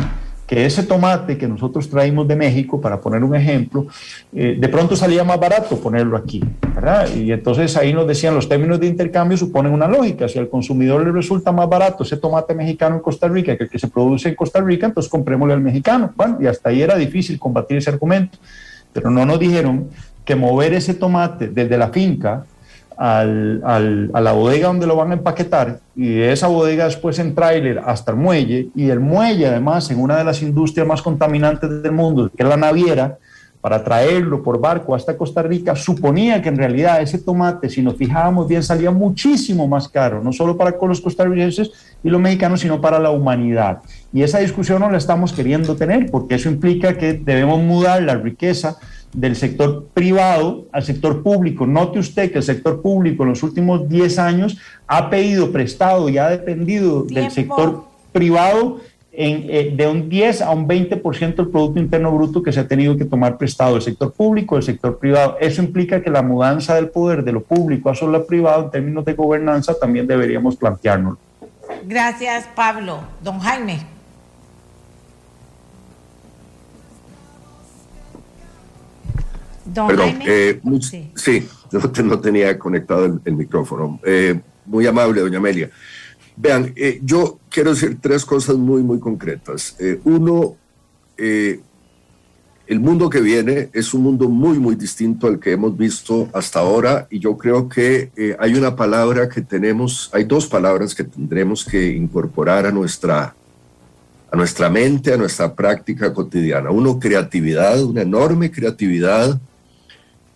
que 0.51 0.65
ese 0.65 0.83
tomate 0.83 1.37
que 1.37 1.47
nosotros 1.47 1.89
traímos 1.89 2.27
de 2.27 2.35
México, 2.35 2.81
para 2.81 2.99
poner 2.99 3.23
un 3.23 3.33
ejemplo, 3.33 3.87
eh, 4.33 4.57
de 4.59 4.67
pronto 4.67 4.97
salía 4.97 5.23
más 5.23 5.39
barato 5.39 5.77
ponerlo 5.77 6.17
aquí, 6.17 6.43
¿verdad? 6.75 7.07
Y 7.15 7.31
entonces 7.31 7.77
ahí 7.77 7.93
nos 7.93 8.05
decían 8.05 8.35
los 8.35 8.49
términos 8.49 8.77
de 8.81 8.87
intercambio 8.87 9.37
suponen 9.37 9.71
una 9.71 9.87
lógica. 9.87 10.27
Si 10.27 10.37
al 10.37 10.49
consumidor 10.49 11.05
le 11.05 11.13
resulta 11.13 11.53
más 11.53 11.69
barato 11.69 12.03
ese 12.03 12.17
tomate 12.17 12.53
mexicano 12.53 12.97
en 12.97 13.01
Costa 13.01 13.29
Rica 13.29 13.55
que 13.55 13.63
el 13.63 13.69
que 13.69 13.79
se 13.79 13.87
produce 13.87 14.27
en 14.27 14.35
Costa 14.35 14.59
Rica, 14.59 14.87
entonces 14.87 15.09
comprémosle 15.09 15.53
al 15.53 15.61
mexicano. 15.61 16.11
Bueno, 16.17 16.37
y 16.41 16.47
hasta 16.47 16.67
ahí 16.67 16.81
era 16.81 16.97
difícil 16.97 17.39
combatir 17.39 17.77
ese 17.77 17.89
argumento. 17.89 18.37
Pero 18.91 19.09
no 19.09 19.25
nos 19.25 19.39
dijeron 19.39 19.87
que 20.25 20.35
mover 20.35 20.73
ese 20.73 20.95
tomate 20.95 21.47
desde 21.47 21.77
la 21.77 21.87
finca 21.91 22.43
al, 22.97 23.61
a 24.13 24.21
la 24.21 24.31
bodega 24.31 24.67
donde 24.67 24.87
lo 24.87 24.95
van 24.95 25.11
a 25.11 25.13
empaquetar 25.15 25.79
y 25.95 26.07
de 26.07 26.31
esa 26.31 26.47
bodega 26.47 26.85
después 26.85 27.17
en 27.19 27.33
tráiler 27.33 27.81
hasta 27.85 28.11
el 28.11 28.17
muelle 28.17 28.69
y 28.75 28.89
el 28.89 28.99
muelle 28.99 29.47
además 29.47 29.89
en 29.91 29.99
una 29.99 30.17
de 30.17 30.23
las 30.23 30.41
industrias 30.41 30.85
más 30.85 31.01
contaminantes 31.01 31.81
del 31.81 31.91
mundo, 31.91 32.29
que 32.35 32.43
es 32.43 32.49
la 32.49 32.57
naviera, 32.57 33.17
para 33.61 33.83
traerlo 33.83 34.41
por 34.41 34.59
barco 34.59 34.95
hasta 34.95 35.15
Costa 35.15 35.43
Rica, 35.43 35.75
suponía 35.75 36.41
que 36.41 36.49
en 36.49 36.57
realidad 36.57 36.99
ese 36.99 37.19
tomate, 37.19 37.69
si 37.69 37.83
nos 37.83 37.95
fijábamos 37.95 38.47
bien, 38.47 38.63
salía 38.63 38.89
muchísimo 38.89 39.67
más 39.67 39.87
caro, 39.87 40.21
no 40.23 40.33
solo 40.33 40.57
para 40.57 40.75
los 40.81 40.99
costarricenses 40.99 41.71
y 42.03 42.09
los 42.09 42.19
mexicanos, 42.19 42.61
sino 42.61 42.81
para 42.81 42.97
la 42.97 43.11
humanidad. 43.11 43.83
Y 44.11 44.23
esa 44.23 44.39
discusión 44.39 44.79
no 44.79 44.89
la 44.89 44.97
estamos 44.97 45.31
queriendo 45.31 45.75
tener, 45.75 46.09
porque 46.09 46.35
eso 46.35 46.49
implica 46.49 46.97
que 46.97 47.13
debemos 47.13 47.59
mudar 47.61 48.01
la 48.01 48.15
riqueza 48.15 48.77
del 49.13 49.35
sector 49.35 49.87
privado 49.93 50.67
al 50.71 50.83
sector 50.83 51.21
público. 51.21 51.67
Note 51.67 51.99
usted 51.99 52.31
que 52.31 52.37
el 52.39 52.43
sector 52.43 52.81
público 52.81 53.23
en 53.23 53.29
los 53.29 53.43
últimos 53.43 53.87
10 53.89 54.19
años 54.19 54.57
ha 54.87 55.09
pedido 55.09 55.51
prestado 55.51 56.09
y 56.09 56.17
ha 56.17 56.29
dependido 56.29 57.03
del 57.03 57.29
sector 57.31 57.83
privado 58.11 58.79
en, 59.11 59.45
eh, 59.49 59.73
de 59.75 59.87
un 59.87 60.07
10 60.07 60.41
a 60.41 60.51
un 60.51 60.67
20% 60.67 61.35
del 61.35 61.49
Producto 61.49 61.79
Interno 61.79 62.11
Bruto 62.11 62.41
que 62.41 62.53
se 62.53 62.61
ha 62.61 62.67
tenido 62.67 62.95
que 62.95 63.05
tomar 63.05 63.37
prestado 63.37 63.73
del 63.73 63.81
sector 63.81 64.13
público, 64.13 64.55
del 64.55 64.63
sector 64.63 64.97
privado. 64.97 65.37
Eso 65.39 65.61
implica 65.61 66.01
que 66.01 66.09
la 66.09 66.21
mudanza 66.21 66.75
del 66.75 66.89
poder 66.89 67.23
de 67.23 67.33
lo 67.33 67.43
público 67.43 67.89
a 67.89 67.95
solo 67.95 68.25
privado 68.25 68.65
en 68.65 68.71
términos 68.71 69.03
de 69.03 69.13
gobernanza 69.13 69.77
también 69.77 70.07
deberíamos 70.07 70.55
plantearnos. 70.55 71.17
Gracias, 71.85 72.47
Pablo. 72.55 72.99
Don 73.21 73.39
Jaime. 73.39 73.79
Don 79.73 79.87
Perdón, 79.87 80.09
Jaime. 80.09 80.25
Eh, 80.27 80.61
sí. 81.15 81.47
no, 82.03 82.19
tenía 82.19 82.57
conectado 82.57 83.19
el, 83.23 83.35
micrófono. 83.35 83.99
Eh, 84.05 84.39
muy 84.65 84.85
amable, 84.85 85.21
doña 85.21 85.37
Amelia. 85.37 85.69
Vean, 86.35 86.73
eh, 86.75 86.99
yo 87.03 87.39
quiero 87.49 87.71
decir 87.71 87.97
tres 88.01 88.25
cosas 88.25 88.55
muy, 88.57 88.81
muy 88.83 88.99
concretas. 88.99 89.75
Eh, 89.79 89.99
uno, 90.03 90.55
el 91.17 92.79
mundo 92.79 93.09
que 93.09 93.21
viene 93.21 93.69
es 93.73 93.93
un 93.93 94.01
mundo 94.01 94.27
muy, 94.27 94.57
muy 94.57 94.75
distinto 94.75 95.27
al 95.27 95.39
que 95.39 95.51
hemos 95.51 95.77
visto 95.77 96.29
hasta 96.33 96.59
ahora 96.59 97.07
y 97.11 97.19
yo 97.19 97.37
creo 97.37 97.69
que 97.69 98.09
hay 98.39 98.55
una 98.55 98.75
palabra 98.75 99.29
que 99.29 99.41
tenemos, 99.41 100.09
hay 100.13 100.23
dos 100.23 100.47
palabras 100.47 100.95
que 100.95 101.03
tendremos 101.03 101.63
que 101.63 101.91
incorporar 101.91 102.65
a 102.65 102.71
nuestra, 102.71 103.35
a 104.31 104.35
nuestra 104.35 104.67
mente, 104.71 105.13
a 105.13 105.17
nuestra 105.17 105.53
práctica 105.53 106.11
cotidiana. 106.11 106.71
Uno, 106.71 106.99
creatividad, 106.99 107.83
una 107.83 108.01
enorme 108.01 108.49
creatividad. 108.49 109.39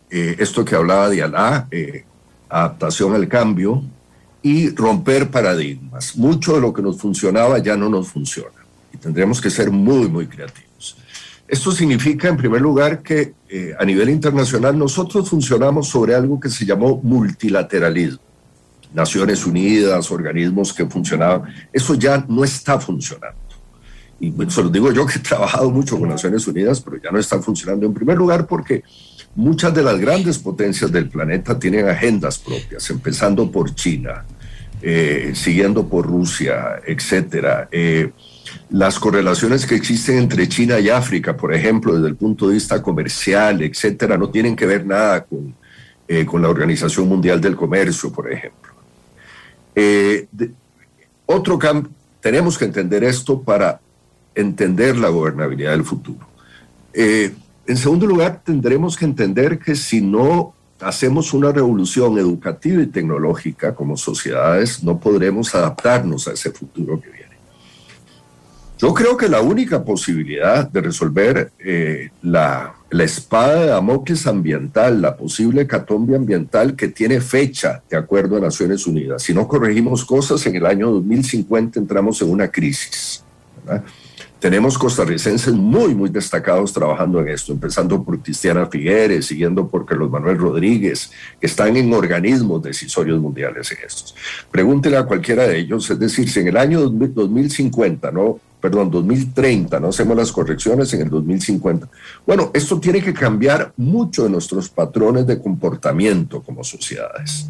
Esto 0.10 0.64
que 0.64 0.76
hablaba 0.76 1.10
de 1.10 1.24
Alá, 1.24 1.68
adaptación 2.50 3.14
al 3.14 3.28
cambio, 3.28 3.84
y 4.42 4.70
romper 4.70 5.32
paradigmas. 5.32 6.16
Mucho 6.16 6.54
de 6.54 6.62
lo 6.62 6.72
que 6.72 6.84
nos 6.84 7.00
funcionaba 7.00 7.58
ya 7.58 7.76
no 7.76 7.90
nos 7.90 8.10
funciona 8.10 8.66
y 8.96 8.98
tendremos 8.98 9.42
que 9.42 9.50
ser 9.50 9.72
muy, 9.72 10.08
muy 10.08 10.28
creativos. 10.28 10.96
Esto 11.48 11.72
significa, 11.72 12.28
en 12.28 12.38
primer 12.38 12.62
lugar, 12.62 13.02
que 13.02 13.34
eh, 13.50 13.74
a 13.78 13.84
nivel 13.84 14.10
internacional 14.10 14.78
nosotros 14.78 15.30
funcionamos 15.30 15.88
sobre 15.88 16.16
algo 16.16 16.40
que 16.40 16.50
se 16.50 16.66
llamó 16.66 17.00
multilateralismo. 17.04 18.20
Naciones 18.94 19.46
Unidas, 19.46 20.12
organismos 20.12 20.74
que 20.74 20.86
funcionaban, 20.86 21.44
eso 21.74 21.96
ya 21.96 22.24
no 22.28 22.44
está 22.44 22.80
funcionando. 22.80 23.38
Y 24.20 24.32
se 24.48 24.64
lo 24.64 24.70
digo 24.70 24.92
yo 24.92 25.06
que 25.06 25.18
he 25.18 25.22
trabajado 25.22 25.70
mucho 25.70 26.00
con 26.00 26.08
Naciones 26.08 26.48
Unidas, 26.48 26.82
pero 26.82 26.98
ya 26.98 27.12
no 27.12 27.20
está 27.20 27.42
funcionando 27.42 27.86
en 27.86 27.94
primer 27.94 28.18
lugar 28.18 28.48
porque 28.48 28.84
muchas 29.36 29.74
de 29.74 29.84
las 29.84 30.00
grandes 30.00 30.40
potencias 30.40 30.92
del 30.92 31.10
planeta 31.10 31.60
tienen 31.60 31.88
agendas 31.88 32.38
propias, 32.38 32.90
empezando 32.90 33.52
por 33.52 33.76
China, 33.76 34.26
eh, 34.82 35.34
siguiendo 35.36 35.88
por 35.88 36.08
Rusia, 36.08 36.82
etcétera. 36.86 37.68
Eh, 37.72 38.12
las 38.70 38.98
correlaciones 38.98 39.66
que 39.66 39.76
existen 39.76 40.18
entre 40.18 40.48
China 40.48 40.80
y 40.80 40.90
África, 40.90 41.36
por 41.36 41.54
ejemplo, 41.54 41.96
desde 41.96 42.08
el 42.08 42.16
punto 42.16 42.48
de 42.48 42.54
vista 42.54 42.82
comercial, 42.82 43.62
etcétera, 43.62 44.18
no 44.18 44.30
tienen 44.30 44.56
que 44.56 44.66
ver 44.66 44.86
nada 44.86 45.24
con, 45.26 45.54
eh, 46.08 46.26
con 46.26 46.42
la 46.42 46.50
Organización 46.50 47.08
Mundial 47.08 47.42
del 47.42 47.56
Comercio, 47.56 48.12
por 48.12 48.32
ejemplo. 48.32 48.74
otro 51.26 51.60
cambio, 51.60 51.92
tenemos 52.22 52.58
que 52.58 52.66
entender 52.66 53.04
esto 53.04 53.42
para 53.42 53.82
entender 54.34 54.96
la 54.98 55.10
gobernabilidad 55.10 55.72
del 55.72 55.84
futuro. 55.84 56.26
En 57.68 57.78
segundo 57.78 58.06
lugar, 58.06 58.42
tendremos 58.44 58.96
que 58.96 59.06
entender 59.06 59.60
que 59.60 59.76
si 59.76 60.02
no 60.02 60.54
hacemos 60.80 61.34
una 61.34 61.52
revolución 61.52 62.18
educativa 62.18 62.82
y 62.82 62.88
tecnológica 62.88 63.74
como 63.74 63.98
sociedades, 63.98 64.84
no 64.84 65.00
podremos 65.00 65.56
adaptarnos 65.56 66.28
a 66.28 66.34
ese 66.34 66.52
futuro 66.52 67.00
que 67.02 67.10
viene. 67.10 67.26
Yo 68.78 68.94
creo 68.94 69.16
que 69.16 69.30
la 69.30 69.42
única 69.42 69.84
posibilidad 69.84 70.70
de 70.70 70.82
resolver 70.82 71.54
eh, 71.60 72.10
la, 72.22 72.76
la, 72.90 73.04
espada 73.06 73.62
de 73.62 73.68
Damocles 73.68 74.28
ambiental, 74.28 75.02
la 75.02 75.16
posible 75.16 75.66
catombe 75.66 76.16
ambiental 76.16 76.76
que 76.76 76.90
tiene 76.90 77.22
fecha 77.22 77.82
de 77.90 77.96
acuerdo 77.96 78.36
a 78.36 78.42
Naciones 78.42 78.86
Unidas, 78.86 79.24
si 79.24 79.34
no 79.34 79.48
corregimos 79.48 80.04
cosas, 80.04 80.46
en 80.46 80.56
el 80.56 80.66
año 80.66 80.92
2050 80.92 81.80
entramos 81.80 82.22
en 82.22 82.30
una 82.30 82.50
crisis. 82.50 83.24
¿verdad? 83.66 83.86
Tenemos 84.46 84.78
costarricenses 84.78 85.56
muy, 85.56 85.96
muy 85.96 86.12
destacados 86.12 86.72
trabajando 86.72 87.20
en 87.20 87.30
esto, 87.30 87.52
empezando 87.52 88.04
por 88.04 88.22
Cristiana 88.22 88.68
Figueres, 88.68 89.26
siguiendo 89.26 89.68
por 89.68 89.88
Carlos 89.88 90.12
Manuel 90.12 90.38
Rodríguez, 90.38 91.10
que 91.42 91.48
están 91.48 91.76
en 91.78 91.92
organismos 91.92 92.62
decisorios 92.62 93.20
mundiales 93.20 93.72
en 93.72 93.80
estos. 93.84 94.14
Pregúntele 94.52 94.98
a 94.98 95.04
cualquiera 95.04 95.48
de 95.48 95.58
ellos, 95.58 95.90
es 95.90 95.98
decir, 95.98 96.30
si 96.30 96.42
en 96.42 96.50
el 96.50 96.58
año 96.58 96.82
2050, 96.82 98.12
no, 98.12 98.40
perdón, 98.62 98.92
2030, 98.92 99.80
no 99.80 99.88
hacemos 99.88 100.16
las 100.16 100.32
correcciones 100.32 100.94
en 100.94 101.02
el 101.02 101.10
2050. 101.10 101.90
Bueno, 102.28 102.52
esto 102.54 102.80
tiene 102.80 103.02
que 103.02 103.16
cambiar 103.16 103.74
mucho 103.78 104.26
de 104.26 104.30
nuestros 104.30 104.70
patrones 104.70 105.26
de 105.26 105.42
comportamiento 105.42 106.44
como 106.44 106.64
sociedades. 106.64 107.50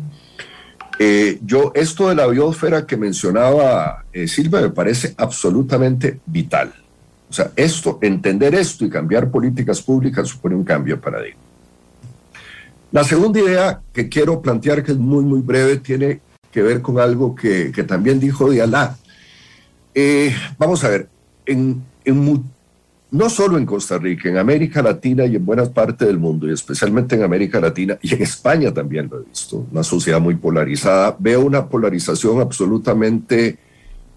Eh, 0.97 1.39
yo, 1.43 1.73
esto 1.75 2.07
de 2.07 2.15
la 2.15 2.25
biosfera 2.27 2.87
que 2.87 2.95
mencionaba 2.95 4.05
eh, 4.13 4.29
Silvia 4.29 4.61
me 4.61 4.69
parece 4.69 5.13
absolutamente 5.17 6.21
vital. 6.25 6.73
O 7.35 7.43
sea, 7.43 7.51
esto, 7.57 7.99
entender 8.01 8.55
esto 8.55 8.85
y 8.85 8.89
cambiar 8.89 9.29
políticas 9.29 9.81
públicas 9.81 10.25
supone 10.29 10.55
un 10.55 10.63
cambio 10.63 10.95
de 10.95 11.01
paradigma. 11.01 11.41
La 12.93 13.03
segunda 13.03 13.41
idea 13.41 13.81
que 13.91 14.07
quiero 14.07 14.41
plantear, 14.41 14.81
que 14.81 14.93
es 14.93 14.97
muy, 14.97 15.25
muy 15.25 15.41
breve, 15.41 15.75
tiene 15.75 16.21
que 16.49 16.61
ver 16.61 16.81
con 16.81 16.97
algo 16.97 17.35
que, 17.35 17.73
que 17.73 17.83
también 17.83 18.21
dijo 18.21 18.49
Dialá. 18.49 18.95
Eh, 19.93 20.33
vamos 20.57 20.81
a 20.85 20.87
ver, 20.87 21.09
no 23.11 23.29
solo 23.29 23.57
en 23.57 23.65
Costa 23.65 23.97
Rica, 23.97 24.29
en 24.29 24.37
América 24.37 24.81
Latina 24.81 25.25
y 25.25 25.35
en 25.35 25.45
buenas 25.45 25.67
partes 25.67 26.07
del 26.07 26.17
mundo, 26.17 26.47
y 26.47 26.53
especialmente 26.53 27.15
en 27.15 27.23
América 27.23 27.59
Latina, 27.59 27.99
y 28.01 28.13
en 28.13 28.21
España 28.21 28.73
también 28.73 29.09
lo 29.11 29.19
he 29.19 29.23
visto, 29.25 29.67
una 29.69 29.83
sociedad 29.83 30.21
muy 30.21 30.35
polarizada, 30.35 31.13
veo 31.19 31.41
una 31.41 31.67
polarización 31.67 32.39
absolutamente 32.39 33.57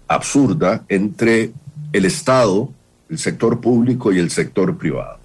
absurda 0.07 0.85
entre 0.87 1.51
el 1.91 2.05
Estado 2.05 2.78
el 3.09 3.17
sector 3.17 3.59
público 3.59 4.11
y 4.11 4.19
el 4.19 4.29
sector 4.29 4.77
privado. 4.77 5.17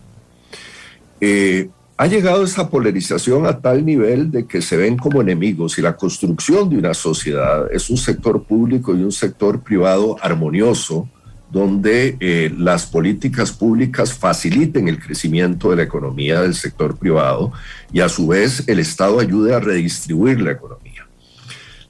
Eh, 1.20 1.68
ha 1.96 2.06
llegado 2.06 2.42
esa 2.42 2.68
polarización 2.68 3.46
a 3.46 3.60
tal 3.60 3.84
nivel 3.84 4.30
de 4.32 4.46
que 4.46 4.60
se 4.60 4.76
ven 4.76 4.96
como 4.96 5.20
enemigos 5.20 5.78
y 5.78 5.82
la 5.82 5.96
construcción 5.96 6.68
de 6.68 6.78
una 6.78 6.92
sociedad 6.92 7.70
es 7.70 7.88
un 7.88 7.96
sector 7.96 8.42
público 8.42 8.96
y 8.96 9.02
un 9.02 9.12
sector 9.12 9.62
privado 9.62 10.16
armonioso, 10.20 11.08
donde 11.52 12.16
eh, 12.18 12.52
las 12.58 12.86
políticas 12.86 13.52
públicas 13.52 14.12
faciliten 14.12 14.88
el 14.88 14.98
crecimiento 14.98 15.70
de 15.70 15.76
la 15.76 15.82
economía 15.84 16.40
del 16.40 16.56
sector 16.56 16.98
privado 16.98 17.52
y 17.92 18.00
a 18.00 18.08
su 18.08 18.26
vez 18.26 18.66
el 18.66 18.80
Estado 18.80 19.20
ayude 19.20 19.54
a 19.54 19.60
redistribuir 19.60 20.40
la 20.40 20.50
economía. 20.50 21.06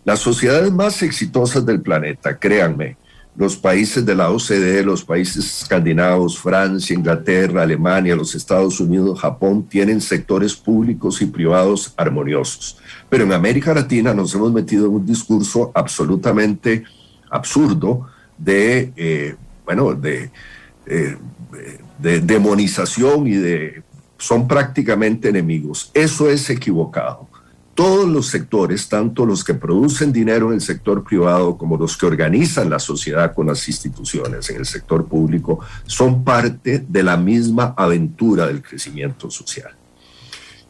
Las 0.04 0.20
sociedades 0.20 0.70
más 0.70 1.02
exitosas 1.02 1.64
del 1.64 1.80
planeta, 1.80 2.38
créanme, 2.38 2.98
los 3.36 3.56
países 3.56 4.06
de 4.06 4.14
la 4.14 4.30
OCDE, 4.30 4.84
los 4.84 5.04
países 5.04 5.62
escandinavos, 5.62 6.38
Francia, 6.38 6.94
Inglaterra, 6.94 7.62
Alemania, 7.62 8.14
los 8.14 8.34
Estados 8.34 8.78
Unidos, 8.78 9.20
Japón, 9.20 9.66
tienen 9.68 10.00
sectores 10.00 10.54
públicos 10.54 11.20
y 11.20 11.26
privados 11.26 11.92
armoniosos. 11.96 12.78
Pero 13.08 13.24
en 13.24 13.32
América 13.32 13.74
Latina 13.74 14.14
nos 14.14 14.34
hemos 14.34 14.52
metido 14.52 14.86
en 14.86 14.92
un 14.92 15.06
discurso 15.06 15.72
absolutamente 15.74 16.84
absurdo 17.28 18.06
de, 18.38 18.92
eh, 18.96 19.34
bueno, 19.64 19.94
de, 19.94 20.30
eh, 20.86 21.16
de 21.98 22.20
demonización 22.20 23.26
y 23.26 23.34
de... 23.34 23.82
son 24.16 24.46
prácticamente 24.46 25.28
enemigos. 25.28 25.90
Eso 25.92 26.30
es 26.30 26.48
equivocado 26.50 27.33
todos 27.74 28.08
los 28.08 28.28
sectores, 28.28 28.88
tanto 28.88 29.26
los 29.26 29.42
que 29.44 29.54
producen 29.54 30.12
dinero 30.12 30.48
en 30.48 30.54
el 30.54 30.60
sector 30.60 31.02
privado 31.04 31.56
como 31.58 31.76
los 31.76 31.96
que 31.96 32.06
organizan 32.06 32.70
la 32.70 32.78
sociedad 32.78 33.34
con 33.34 33.48
las 33.48 33.66
instituciones 33.68 34.48
en 34.50 34.56
el 34.56 34.66
sector 34.66 35.06
público, 35.06 35.60
son 35.86 36.24
parte 36.24 36.84
de 36.88 37.02
la 37.02 37.16
misma 37.16 37.74
aventura 37.76 38.46
del 38.46 38.62
crecimiento 38.62 39.30
social. 39.30 39.74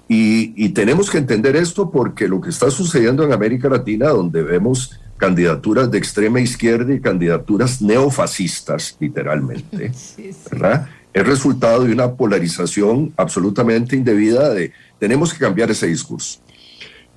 Y, 0.06 0.68
tenemos 0.70 1.10
que 1.10 1.18
entender 1.18 1.56
esto 1.56 1.90
porque 1.90 2.28
lo 2.28 2.40
que 2.40 2.50
está 2.50 2.70
sucediendo 2.70 3.24
en 3.24 3.32
América 3.32 3.68
Latina, 3.68 4.08
donde 4.08 4.42
vemos 4.42 5.00
candidaturas 5.16 5.90
de 5.90 5.98
extrema 5.98 6.40
izquierda 6.40 6.92
y 6.92 7.00
candidaturas 7.00 7.80
neofascistas, 7.80 8.96
literalmente, 9.00 9.92
¿verdad? 10.50 10.88
es 11.14 11.24
resultado 11.24 11.84
de 11.84 11.92
una 11.92 12.12
polarización 12.12 13.12
absolutamente 13.16 13.94
indebida 13.94 14.52
de 14.52 14.72
tenemos 14.98 15.32
que 15.32 15.38
cambiar 15.38 15.70
ese 15.70 15.86
discurso. 15.86 16.40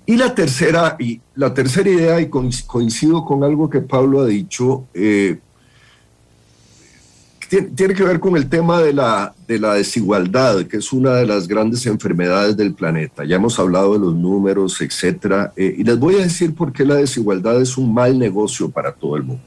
Y 0.10 0.16
la 0.16 0.34
tercera, 0.34 0.96
y 0.98 1.20
la 1.36 1.54
tercera 1.54 1.90
idea, 1.90 2.22
y 2.22 2.30
coincido 2.30 3.26
con 3.26 3.44
algo 3.44 3.70
que 3.70 3.82
Pablo 3.82 4.22
ha 4.22 4.26
dicho, 4.26 4.86
eh, 4.94 5.38
tiene, 7.50 7.94
que 7.94 8.04
ver 8.04 8.18
con 8.22 8.38
el 8.38 8.48
tema 8.48 8.82
de 8.82 8.94
la, 8.94 9.36
de 9.50 9.60
la 9.60 9.74
desigualdad, 9.74 10.66
que 10.66 10.78
es 10.78 10.94
una 10.94 11.16
de 11.16 11.26
las 11.26 11.46
grandes 11.46 11.86
enfermedades 11.86 12.56
del 12.56 12.74
planeta. 12.74 13.26
Ya 13.26 13.36
hemos 13.36 13.60
hablado 13.60 13.94
de 13.94 14.00
los 14.00 14.16
números, 14.16 14.80
etcétera, 14.80 15.52
eh, 15.58 15.76
y 15.78 15.84
les 15.84 16.00
voy 16.00 16.16
a 16.16 16.20
decir 16.20 16.56
por 16.56 16.72
qué 16.72 16.86
la 16.86 16.96
desigualdad 16.96 17.62
es 17.62 17.78
un 17.78 17.94
mal 17.94 18.18
negocio 18.18 18.70
para 18.70 18.94
todo 18.94 19.18
el 19.18 19.24
mundo. 19.24 19.44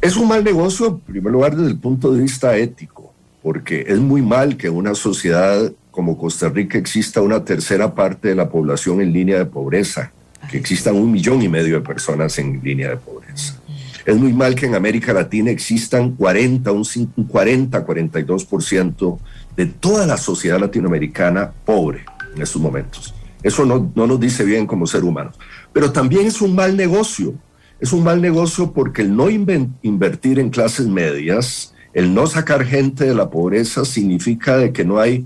Es 0.00 0.16
un 0.16 0.28
mal 0.28 0.44
negocio, 0.44 0.86
en 0.86 1.00
primer 1.00 1.32
lugar, 1.32 1.56
desde 1.56 1.70
el 1.72 1.78
punto 1.78 2.12
de 2.12 2.22
vista 2.22 2.56
ético, 2.56 3.12
porque 3.42 3.86
es 3.88 3.98
muy 3.98 4.22
mal 4.22 4.56
que 4.56 4.70
una 4.70 4.94
sociedad 4.94 5.72
como 5.94 6.18
Costa 6.18 6.48
Rica 6.48 6.76
exista 6.76 7.22
una 7.22 7.44
tercera 7.44 7.94
parte 7.94 8.26
de 8.28 8.34
la 8.34 8.48
población 8.48 9.00
en 9.00 9.12
línea 9.12 9.38
de 9.38 9.46
pobreza, 9.46 10.10
que 10.50 10.58
existan 10.58 10.96
un 10.96 11.12
millón 11.12 11.40
y 11.40 11.48
medio 11.48 11.76
de 11.76 11.86
personas 11.86 12.36
en 12.40 12.60
línea 12.64 12.90
de 12.90 12.96
pobreza. 12.96 13.60
Es 14.04 14.16
muy 14.16 14.32
mal 14.32 14.56
que 14.56 14.66
en 14.66 14.74
América 14.74 15.12
Latina 15.12 15.52
existan 15.52 16.16
40, 16.16 16.72
un 16.72 16.84
40, 17.28 17.86
42% 17.86 19.18
de 19.56 19.66
toda 19.66 20.04
la 20.04 20.16
sociedad 20.16 20.58
latinoamericana 20.58 21.52
pobre 21.64 22.04
en 22.34 22.42
estos 22.42 22.60
momentos. 22.60 23.14
Eso 23.44 23.64
no, 23.64 23.92
no 23.94 24.08
nos 24.08 24.18
dice 24.18 24.44
bien 24.44 24.66
como 24.66 24.88
ser 24.88 25.04
humanos. 25.04 25.38
Pero 25.72 25.92
también 25.92 26.26
es 26.26 26.42
un 26.42 26.56
mal 26.56 26.76
negocio. 26.76 27.34
Es 27.78 27.92
un 27.92 28.02
mal 28.02 28.20
negocio 28.20 28.72
porque 28.72 29.02
el 29.02 29.14
no 29.14 29.30
invertir 29.30 30.40
en 30.40 30.50
clases 30.50 30.88
medias, 30.88 31.72
el 31.92 32.12
no 32.12 32.26
sacar 32.26 32.64
gente 32.64 33.04
de 33.04 33.14
la 33.14 33.30
pobreza 33.30 33.84
significa 33.84 34.56
de 34.56 34.72
que 34.72 34.84
no 34.84 34.98
hay 34.98 35.24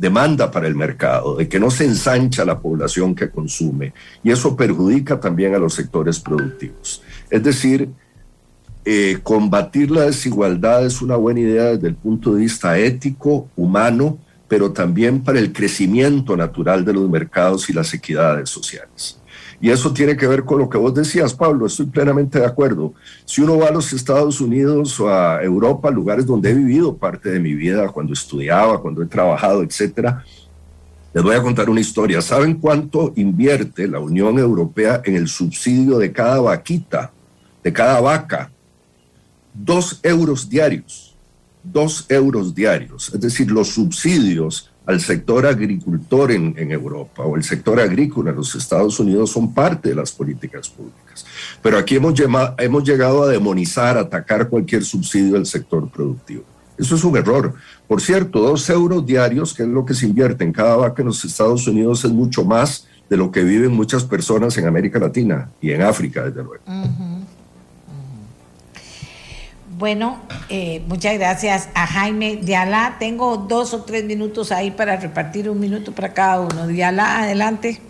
demanda 0.00 0.50
para 0.50 0.66
el 0.66 0.74
mercado, 0.74 1.36
de 1.36 1.46
que 1.46 1.60
no 1.60 1.70
se 1.70 1.84
ensancha 1.84 2.42
la 2.46 2.58
población 2.58 3.14
que 3.14 3.28
consume 3.28 3.92
y 4.24 4.30
eso 4.30 4.56
perjudica 4.56 5.20
también 5.20 5.54
a 5.54 5.58
los 5.58 5.74
sectores 5.74 6.18
productivos. 6.18 7.02
Es 7.28 7.42
decir, 7.42 7.90
eh, 8.86 9.18
combatir 9.22 9.90
la 9.90 10.06
desigualdad 10.06 10.86
es 10.86 11.02
una 11.02 11.16
buena 11.16 11.40
idea 11.40 11.64
desde 11.64 11.88
el 11.88 11.96
punto 11.96 12.32
de 12.32 12.40
vista 12.40 12.78
ético, 12.78 13.50
humano, 13.56 14.16
pero 14.48 14.72
también 14.72 15.22
para 15.22 15.38
el 15.38 15.52
crecimiento 15.52 16.34
natural 16.34 16.82
de 16.82 16.94
los 16.94 17.08
mercados 17.10 17.68
y 17.68 17.74
las 17.74 17.92
equidades 17.92 18.48
sociales. 18.48 19.20
Y 19.60 19.70
eso 19.70 19.92
tiene 19.92 20.16
que 20.16 20.26
ver 20.26 20.44
con 20.44 20.58
lo 20.58 20.70
que 20.70 20.78
vos 20.78 20.94
decías, 20.94 21.34
Pablo, 21.34 21.66
estoy 21.66 21.86
plenamente 21.86 22.38
de 22.38 22.46
acuerdo. 22.46 22.94
Si 23.26 23.42
uno 23.42 23.58
va 23.58 23.68
a 23.68 23.72
los 23.72 23.92
Estados 23.92 24.40
Unidos 24.40 24.98
o 25.00 25.08
a 25.08 25.42
Europa, 25.42 25.90
lugares 25.90 26.24
donde 26.24 26.50
he 26.50 26.54
vivido 26.54 26.96
parte 26.96 27.30
de 27.30 27.40
mi 27.40 27.54
vida, 27.54 27.88
cuando 27.88 28.14
estudiaba, 28.14 28.80
cuando 28.80 29.02
he 29.02 29.06
trabajado, 29.06 29.62
etcétera, 29.62 30.24
les 31.12 31.22
voy 31.22 31.34
a 31.34 31.42
contar 31.42 31.68
una 31.68 31.80
historia. 31.80 32.22
¿Saben 32.22 32.54
cuánto 32.54 33.12
invierte 33.16 33.86
la 33.86 34.00
Unión 34.00 34.38
Europea 34.38 35.02
en 35.04 35.16
el 35.16 35.28
subsidio 35.28 35.98
de 35.98 36.10
cada 36.10 36.40
vaquita, 36.40 37.12
de 37.62 37.72
cada 37.72 38.00
vaca? 38.00 38.50
dos 39.52 40.00
euros 40.02 40.48
diarios, 40.48 41.16
dos 41.62 42.06
euros 42.08 42.54
diarios, 42.54 43.12
es 43.12 43.20
decir, 43.20 43.50
los 43.50 43.68
subsidios 43.68 44.69
al 44.90 45.00
sector 45.00 45.46
agricultor 45.46 46.32
en, 46.32 46.70
Europa 46.70 47.22
o 47.22 47.36
el 47.36 47.44
sector 47.44 47.80
agrícola 47.80 48.30
en 48.30 48.36
los 48.36 48.54
Estados 48.54 48.98
Unidos 48.98 49.30
son 49.30 49.54
parte 49.54 49.90
de 49.90 49.94
las 49.94 50.12
políticas 50.12 50.68
públicas. 50.68 51.24
Pero 51.62 51.78
aquí 51.78 51.96
hemos, 51.96 52.14
hemos 52.58 52.84
llegado 52.84 53.22
a 53.22 53.28
demonizar, 53.28 53.96
atacar 53.96 54.48
cualquier 54.48 54.84
subsidio 54.84 55.36
al 55.36 55.46
sector 55.46 55.88
productivo. 55.88 56.44
Eso 56.76 56.94
es 56.94 57.04
un 57.04 57.16
error. 57.16 57.54
Por 57.86 58.00
cierto, 58.00 58.40
dos 58.40 58.68
euros 58.70 59.04
diarios, 59.04 59.54
que 59.54 59.62
es 59.62 59.68
lo 59.68 59.84
que 59.84 59.94
se 59.94 60.06
invierte 60.06 60.44
en 60.44 60.52
cada 60.52 60.76
vaca 60.76 61.02
en 61.02 61.08
los 61.08 61.24
Estados 61.24 61.66
Unidos, 61.68 62.04
es 62.04 62.10
mucho 62.10 62.44
más 62.44 62.86
de 63.08 63.16
lo 63.16 63.30
que 63.30 63.42
viven 63.42 63.72
muchas 63.72 64.04
personas 64.04 64.56
en 64.56 64.66
América 64.66 64.98
Latina 64.98 65.50
y 65.60 65.72
en 65.72 65.82
África, 65.82 66.24
desde 66.24 66.42
luego. 66.42 66.62
Bueno, 69.80 70.20
eh, 70.50 70.82
muchas 70.88 71.14
gracias 71.14 71.70
a 71.72 71.86
Jaime 71.86 72.36
Diala. 72.42 72.96
Tengo 73.00 73.38
dos 73.38 73.72
o 73.72 73.80
tres 73.80 74.04
minutos 74.04 74.52
ahí 74.52 74.70
para 74.70 74.98
repartir 74.98 75.48
un 75.48 75.58
minuto 75.58 75.92
para 75.92 76.12
cada 76.12 76.40
uno. 76.40 76.66
Diala, 76.66 77.22
adelante. 77.22 77.80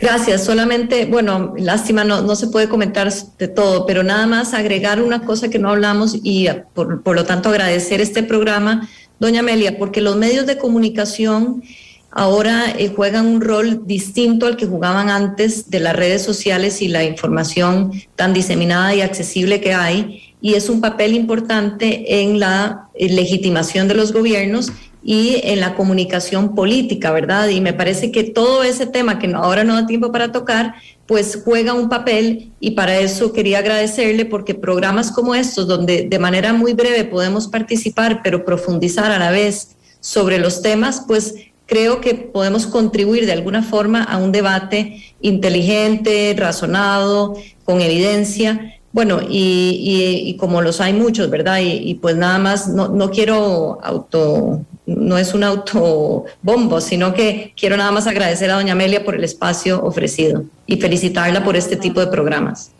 Gracias, 0.00 0.42
solamente, 0.42 1.06
bueno, 1.06 1.54
lástima, 1.56 2.02
no, 2.02 2.22
no 2.22 2.34
se 2.34 2.48
puede 2.48 2.68
comentar 2.68 3.12
de 3.38 3.46
todo, 3.46 3.86
pero 3.86 4.02
nada 4.02 4.26
más 4.26 4.54
agregar 4.54 5.00
una 5.00 5.24
cosa 5.24 5.48
que 5.48 5.60
no 5.60 5.70
hablamos 5.70 6.18
y 6.20 6.48
por, 6.74 7.04
por 7.04 7.14
lo 7.14 7.24
tanto 7.24 7.48
agradecer 7.48 8.00
este 8.00 8.24
programa, 8.24 8.88
doña 9.20 9.38
Amelia, 9.38 9.78
porque 9.78 10.00
los 10.00 10.16
medios 10.16 10.46
de 10.46 10.58
comunicación 10.58 11.62
ahora 12.10 12.72
eh, 12.76 12.92
juegan 12.94 13.26
un 13.26 13.40
rol 13.40 13.86
distinto 13.86 14.46
al 14.46 14.56
que 14.56 14.66
jugaban 14.66 15.10
antes 15.10 15.70
de 15.70 15.78
las 15.78 15.94
redes 15.94 16.22
sociales 16.22 16.82
y 16.82 16.88
la 16.88 17.04
información 17.04 17.92
tan 18.16 18.34
diseminada 18.34 18.96
y 18.96 19.00
accesible 19.00 19.60
que 19.60 19.74
hay 19.74 20.33
y 20.44 20.56
es 20.56 20.68
un 20.68 20.82
papel 20.82 21.14
importante 21.14 22.20
en 22.20 22.38
la 22.38 22.90
eh, 22.92 23.08
legitimación 23.08 23.88
de 23.88 23.94
los 23.94 24.12
gobiernos 24.12 24.70
y 25.02 25.40
en 25.42 25.58
la 25.58 25.74
comunicación 25.74 26.54
política, 26.54 27.12
¿verdad? 27.12 27.48
Y 27.48 27.62
me 27.62 27.72
parece 27.72 28.12
que 28.12 28.24
todo 28.24 28.62
ese 28.62 28.84
tema 28.84 29.18
que 29.18 29.32
ahora 29.32 29.64
no 29.64 29.72
da 29.72 29.86
tiempo 29.86 30.12
para 30.12 30.32
tocar, 30.32 30.74
pues 31.06 31.40
juega 31.42 31.72
un 31.72 31.88
papel 31.88 32.52
y 32.60 32.72
para 32.72 32.98
eso 32.98 33.32
quería 33.32 33.60
agradecerle 33.60 34.26
porque 34.26 34.54
programas 34.54 35.10
como 35.10 35.34
estos, 35.34 35.66
donde 35.66 36.02
de 36.10 36.18
manera 36.18 36.52
muy 36.52 36.74
breve 36.74 37.04
podemos 37.04 37.48
participar, 37.48 38.20
pero 38.22 38.44
profundizar 38.44 39.12
a 39.12 39.18
la 39.18 39.30
vez 39.30 39.76
sobre 40.00 40.38
los 40.38 40.60
temas, 40.60 41.04
pues 41.08 41.36
creo 41.64 42.02
que 42.02 42.16
podemos 42.16 42.66
contribuir 42.66 43.24
de 43.24 43.32
alguna 43.32 43.62
forma 43.62 44.02
a 44.02 44.18
un 44.18 44.30
debate 44.30 45.02
inteligente, 45.22 46.34
razonado, 46.36 47.34
con 47.64 47.80
evidencia 47.80 48.74
bueno, 48.94 49.18
y, 49.28 50.36
como 50.38 50.62
los 50.62 50.80
hay 50.80 50.92
muchos, 50.92 51.28
¿verdad? 51.28 51.58
Y, 51.60 51.94
pues 51.94 52.14
nada 52.14 52.38
más, 52.38 52.68
no, 52.68 52.86
no 52.86 53.10
quiero 53.10 53.80
auto, 53.82 54.60
no 54.86 55.18
es 55.18 55.34
un 55.34 55.42
autobombo, 55.42 56.80
sino 56.80 57.12
que 57.12 57.52
quiero 57.58 57.76
nada 57.76 57.90
más 57.90 58.06
agradecer 58.06 58.52
a 58.52 58.54
doña 58.54 58.74
Amelia 58.74 59.04
por 59.04 59.16
el 59.16 59.24
espacio 59.24 59.82
ofrecido 59.82 60.44
y 60.66 60.76
felicitarla 60.76 61.42
por 61.42 61.56
este 61.56 61.74
tipo 61.74 61.98
de 61.98 62.06
programas 62.06 62.70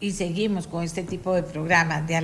y 0.00 0.12
seguimos 0.12 0.66
con 0.66 0.82
este 0.82 1.02
tipo 1.02 1.34
de 1.34 1.42
programas 1.42 2.06
de. 2.06 2.14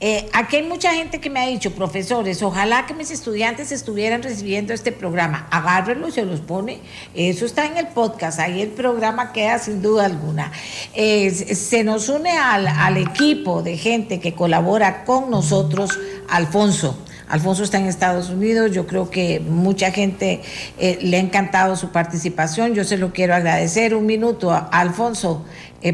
Eh, 0.00 0.28
aquí 0.32 0.56
hay 0.56 0.62
mucha 0.62 0.92
gente 0.92 1.20
que 1.20 1.30
me 1.30 1.40
ha 1.40 1.46
dicho, 1.46 1.72
profesores, 1.72 2.42
ojalá 2.42 2.86
que 2.86 2.94
mis 2.94 3.10
estudiantes 3.10 3.72
estuvieran 3.72 4.22
recibiendo 4.22 4.74
este 4.74 4.92
programa. 4.92 5.46
Agárrenlo 5.50 6.10
se 6.10 6.24
los 6.24 6.40
pone. 6.40 6.80
Eso 7.14 7.46
está 7.46 7.66
en 7.66 7.76
el 7.76 7.88
podcast, 7.88 8.38
ahí 8.38 8.60
el 8.60 8.68
programa 8.68 9.32
queda 9.32 9.58
sin 9.58 9.82
duda 9.82 10.04
alguna. 10.04 10.52
Eh, 10.94 11.30
se 11.30 11.84
nos 11.84 12.08
une 12.08 12.32
al, 12.32 12.66
al 12.66 12.96
equipo 12.98 13.62
de 13.62 13.76
gente 13.76 14.20
que 14.20 14.34
colabora 14.34 15.04
con 15.04 15.30
nosotros, 15.30 15.98
Alfonso. 16.28 16.98
Alfonso 17.28 17.64
está 17.64 17.78
en 17.78 17.86
Estados 17.86 18.30
Unidos, 18.30 18.70
yo 18.70 18.86
creo 18.86 19.10
que 19.10 19.40
mucha 19.40 19.90
gente 19.90 20.42
eh, 20.78 20.98
le 21.02 21.16
ha 21.16 21.20
encantado 21.20 21.74
su 21.74 21.90
participación, 21.90 22.74
yo 22.74 22.84
se 22.84 22.98
lo 22.98 23.12
quiero 23.12 23.34
agradecer. 23.34 23.94
Un 23.96 24.06
minuto, 24.06 24.52
Alfonso, 24.70 25.44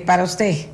para 0.05 0.25
usted. 0.25 0.67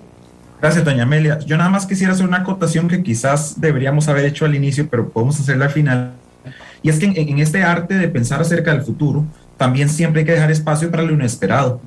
Gracias, 0.60 0.84
doña 0.84 1.04
Amelia. 1.04 1.38
Yo 1.38 1.56
nada 1.56 1.70
más 1.70 1.86
quisiera 1.86 2.12
hacer 2.12 2.26
una 2.26 2.38
acotación 2.38 2.88
que 2.88 3.02
quizás 3.02 3.60
deberíamos 3.60 4.08
haber 4.08 4.24
hecho 4.24 4.44
al 4.44 4.56
inicio, 4.56 4.88
pero 4.90 5.08
podemos 5.08 5.38
hacerla 5.38 5.66
al 5.66 5.70
final. 5.70 6.12
Y 6.82 6.90
es 6.90 6.98
que 6.98 7.06
en, 7.06 7.38
este 7.38 7.62
arte 7.62 7.94
de 7.94 8.08
pensar 8.08 8.40
acerca 8.40 8.72
del 8.72 8.82
futuro, 8.82 9.24
también 9.56 9.88
siempre 9.88 10.20
hay 10.20 10.26
que 10.26 10.32
dejar 10.32 10.50
espacio 10.50 10.90
para 10.90 11.04
lo 11.04 11.12
inesperado. 11.12 11.80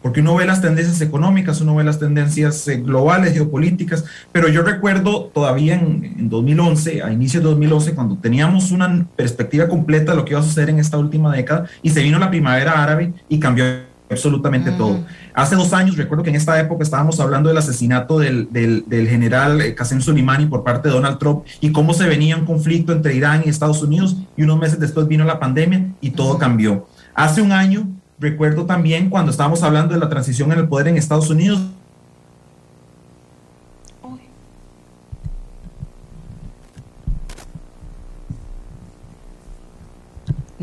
Porque 0.00 0.20
uno 0.20 0.34
ve 0.36 0.46
las 0.46 0.62
tendencias 0.62 1.02
económicas, 1.02 1.60
uno 1.60 1.74
ve 1.74 1.84
las 1.84 1.98
tendencias 1.98 2.66
eh, 2.68 2.76
globales, 2.76 3.34
geopolíticas, 3.34 4.04
pero 4.32 4.48
yo 4.48 4.62
recuerdo 4.62 5.24
todavía 5.26 5.74
en, 5.74 6.14
en 6.18 6.28
2011, 6.30 7.02
a 7.02 7.12
inicios 7.12 7.42
de 7.42 7.48
2011, 7.50 7.94
cuando 7.94 8.16
teníamos 8.16 8.70
una 8.70 9.06
perspectiva 9.16 9.68
completa 9.68 10.12
de 10.12 10.18
lo 10.18 10.24
que 10.24 10.32
iba 10.32 10.40
a 10.40 10.44
suceder 10.44 10.70
en 10.70 10.78
esta 10.78 10.96
última 10.96 11.34
década, 11.34 11.66
y 11.82 11.90
se 11.90 12.02
vino 12.02 12.18
la 12.18 12.30
primavera 12.30 12.82
árabe 12.82 13.12
y 13.28 13.38
cambió 13.38 13.64
absolutamente 14.10 14.70
mm. 14.70 14.78
todo. 14.78 15.04
Hace 15.34 15.56
dos 15.56 15.72
años, 15.72 15.96
recuerdo 15.96 16.22
que 16.22 16.30
en 16.30 16.36
esta 16.36 16.58
época 16.60 16.82
estábamos 16.82 17.20
hablando 17.20 17.48
del 17.48 17.58
asesinato 17.58 18.18
del, 18.18 18.48
del, 18.50 19.08
general 19.08 19.60
eh, 19.60 19.74
Qasem 19.74 20.00
Soleimani 20.00 20.46
por 20.46 20.62
parte 20.62 20.88
de 20.88 20.94
Donald 20.94 21.18
Trump 21.18 21.44
y 21.60 21.72
cómo 21.72 21.94
se 21.94 22.06
venía 22.06 22.36
un 22.36 22.44
conflicto 22.44 22.92
entre 22.92 23.14
Irán 23.14 23.42
y 23.44 23.48
Estados 23.48 23.82
Unidos 23.82 24.16
y 24.36 24.42
unos 24.42 24.58
meses 24.58 24.78
después 24.78 25.08
vino 25.08 25.24
la 25.24 25.40
pandemia 25.40 25.92
y 26.00 26.10
todo 26.10 26.38
cambió. 26.38 26.86
Hace 27.14 27.42
un 27.42 27.52
año, 27.52 27.88
recuerdo 28.18 28.66
también 28.66 29.10
cuando 29.10 29.30
estábamos 29.30 29.62
hablando 29.62 29.94
de 29.94 30.00
la 30.00 30.08
transición 30.08 30.52
en 30.52 30.58
el 30.58 30.68
poder 30.68 30.88
en 30.88 30.96
Estados 30.96 31.30
Unidos, 31.30 31.60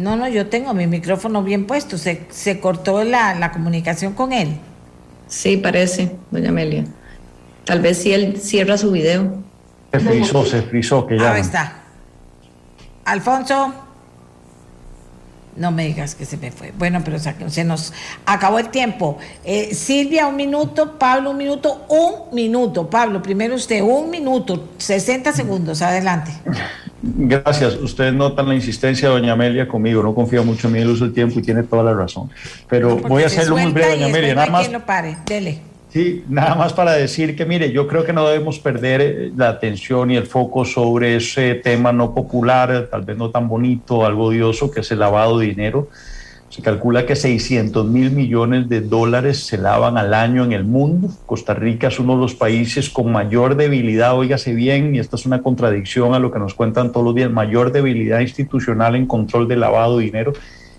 No, 0.01 0.15
no, 0.15 0.27
yo 0.27 0.47
tengo 0.47 0.73
mi 0.73 0.87
micrófono 0.87 1.43
bien 1.43 1.65
puesto. 1.65 1.97
Se, 1.97 2.25
se 2.29 2.59
cortó 2.59 3.03
la, 3.03 3.35
la, 3.35 3.51
comunicación 3.51 4.13
con 4.13 4.33
él. 4.33 4.57
Sí, 5.27 5.57
parece, 5.57 6.15
doña 6.31 6.49
Amelia. 6.49 6.85
Tal 7.65 7.79
vez 7.79 7.99
si 7.99 8.11
él 8.11 8.37
cierra 8.41 8.77
su 8.77 8.91
video. 8.91 9.37
Se 9.91 9.99
frizó, 9.99 10.45
se 10.45 10.61
frizó, 10.63 11.05
que 11.05 11.17
ya. 11.17 11.33
Ahí 11.33 11.41
está. 11.41 11.83
Alfonso. 13.05 13.73
No 15.61 15.71
me 15.71 15.85
digas 15.85 16.15
que 16.15 16.25
se 16.25 16.37
me 16.37 16.51
fue. 16.51 16.73
Bueno, 16.75 17.01
pero 17.05 17.19
se 17.19 17.63
nos 17.63 17.93
acabó 18.25 18.57
el 18.57 18.69
tiempo. 18.69 19.19
Eh, 19.45 19.75
Silvia, 19.75 20.25
un 20.25 20.35
minuto. 20.35 20.97
Pablo, 20.97 21.29
un 21.29 21.37
minuto. 21.37 21.85
Un 21.87 22.35
minuto. 22.35 22.89
Pablo, 22.89 23.21
primero 23.21 23.53
usted, 23.53 23.81
un 23.83 24.09
minuto. 24.09 24.69
60 24.79 25.31
segundos. 25.33 25.83
Adelante. 25.83 26.31
Gracias. 27.03 27.75
Ustedes 27.75 28.11
notan 28.11 28.47
la 28.47 28.55
insistencia 28.55 29.07
de 29.09 29.13
doña 29.13 29.33
Amelia 29.33 29.67
conmigo. 29.67 30.01
No 30.01 30.15
confía 30.15 30.41
mucho 30.41 30.67
en 30.67 30.73
mí 30.73 30.79
el 30.79 30.89
uso 30.89 31.03
del 31.03 31.13
tiempo 31.13 31.39
y 31.39 31.43
tiene 31.43 31.61
toda 31.61 31.83
la 31.83 31.93
razón. 31.93 32.31
Pero 32.67 32.97
voy 32.97 33.21
a 33.21 33.27
hacerlo 33.27 33.55
muy 33.55 33.71
breve, 33.71 33.91
doña 33.91 34.05
Amelia. 34.07 34.33
Nada 34.33 34.49
más. 34.49 34.71
Lo 34.71 34.83
pare. 34.83 35.17
Dele. 35.27 35.70
Sí, 35.91 36.23
nada 36.29 36.55
más 36.55 36.71
para 36.71 36.93
decir 36.93 37.35
que, 37.35 37.45
mire, 37.45 37.73
yo 37.73 37.85
creo 37.85 38.05
que 38.05 38.13
no 38.13 38.25
debemos 38.25 38.59
perder 38.59 39.01
eh, 39.01 39.31
la 39.35 39.49
atención 39.49 40.09
y 40.09 40.15
el 40.15 40.25
foco 40.25 40.63
sobre 40.63 41.17
ese 41.17 41.55
tema 41.55 41.91
no 41.91 42.13
popular, 42.13 42.87
tal 42.89 43.01
vez 43.01 43.17
no 43.17 43.29
tan 43.29 43.49
bonito, 43.49 44.05
algo 44.05 44.27
odioso, 44.27 44.71
que 44.71 44.79
es 44.79 44.91
el 44.91 44.99
lavado 44.99 45.39
de 45.39 45.47
dinero. 45.47 45.89
Se 46.47 46.61
calcula 46.61 47.05
que 47.05 47.17
600 47.17 47.85
mil 47.87 48.11
millones 48.11 48.69
de 48.69 48.79
dólares 48.79 49.45
se 49.45 49.57
lavan 49.57 49.97
al 49.97 50.13
año 50.13 50.45
en 50.45 50.53
el 50.53 50.63
mundo. 50.63 51.09
Costa 51.25 51.53
Rica 51.53 51.89
es 51.89 51.99
uno 51.99 52.15
de 52.15 52.21
los 52.21 52.35
países 52.35 52.89
con 52.89 53.11
mayor 53.11 53.57
debilidad, 53.57 54.17
óigase 54.17 54.53
bien, 54.53 54.95
y 54.95 54.99
esta 54.99 55.17
es 55.17 55.25
una 55.25 55.41
contradicción 55.41 56.13
a 56.13 56.19
lo 56.19 56.31
que 56.31 56.39
nos 56.39 56.53
cuentan 56.53 56.93
todos 56.93 57.05
los 57.05 57.15
días, 57.15 57.29
mayor 57.29 57.73
debilidad 57.73 58.21
institucional 58.21 58.95
en 58.95 59.07
control 59.07 59.45
del 59.49 59.59
lavado 59.59 59.97
de 59.97 60.05
dinero 60.05 60.31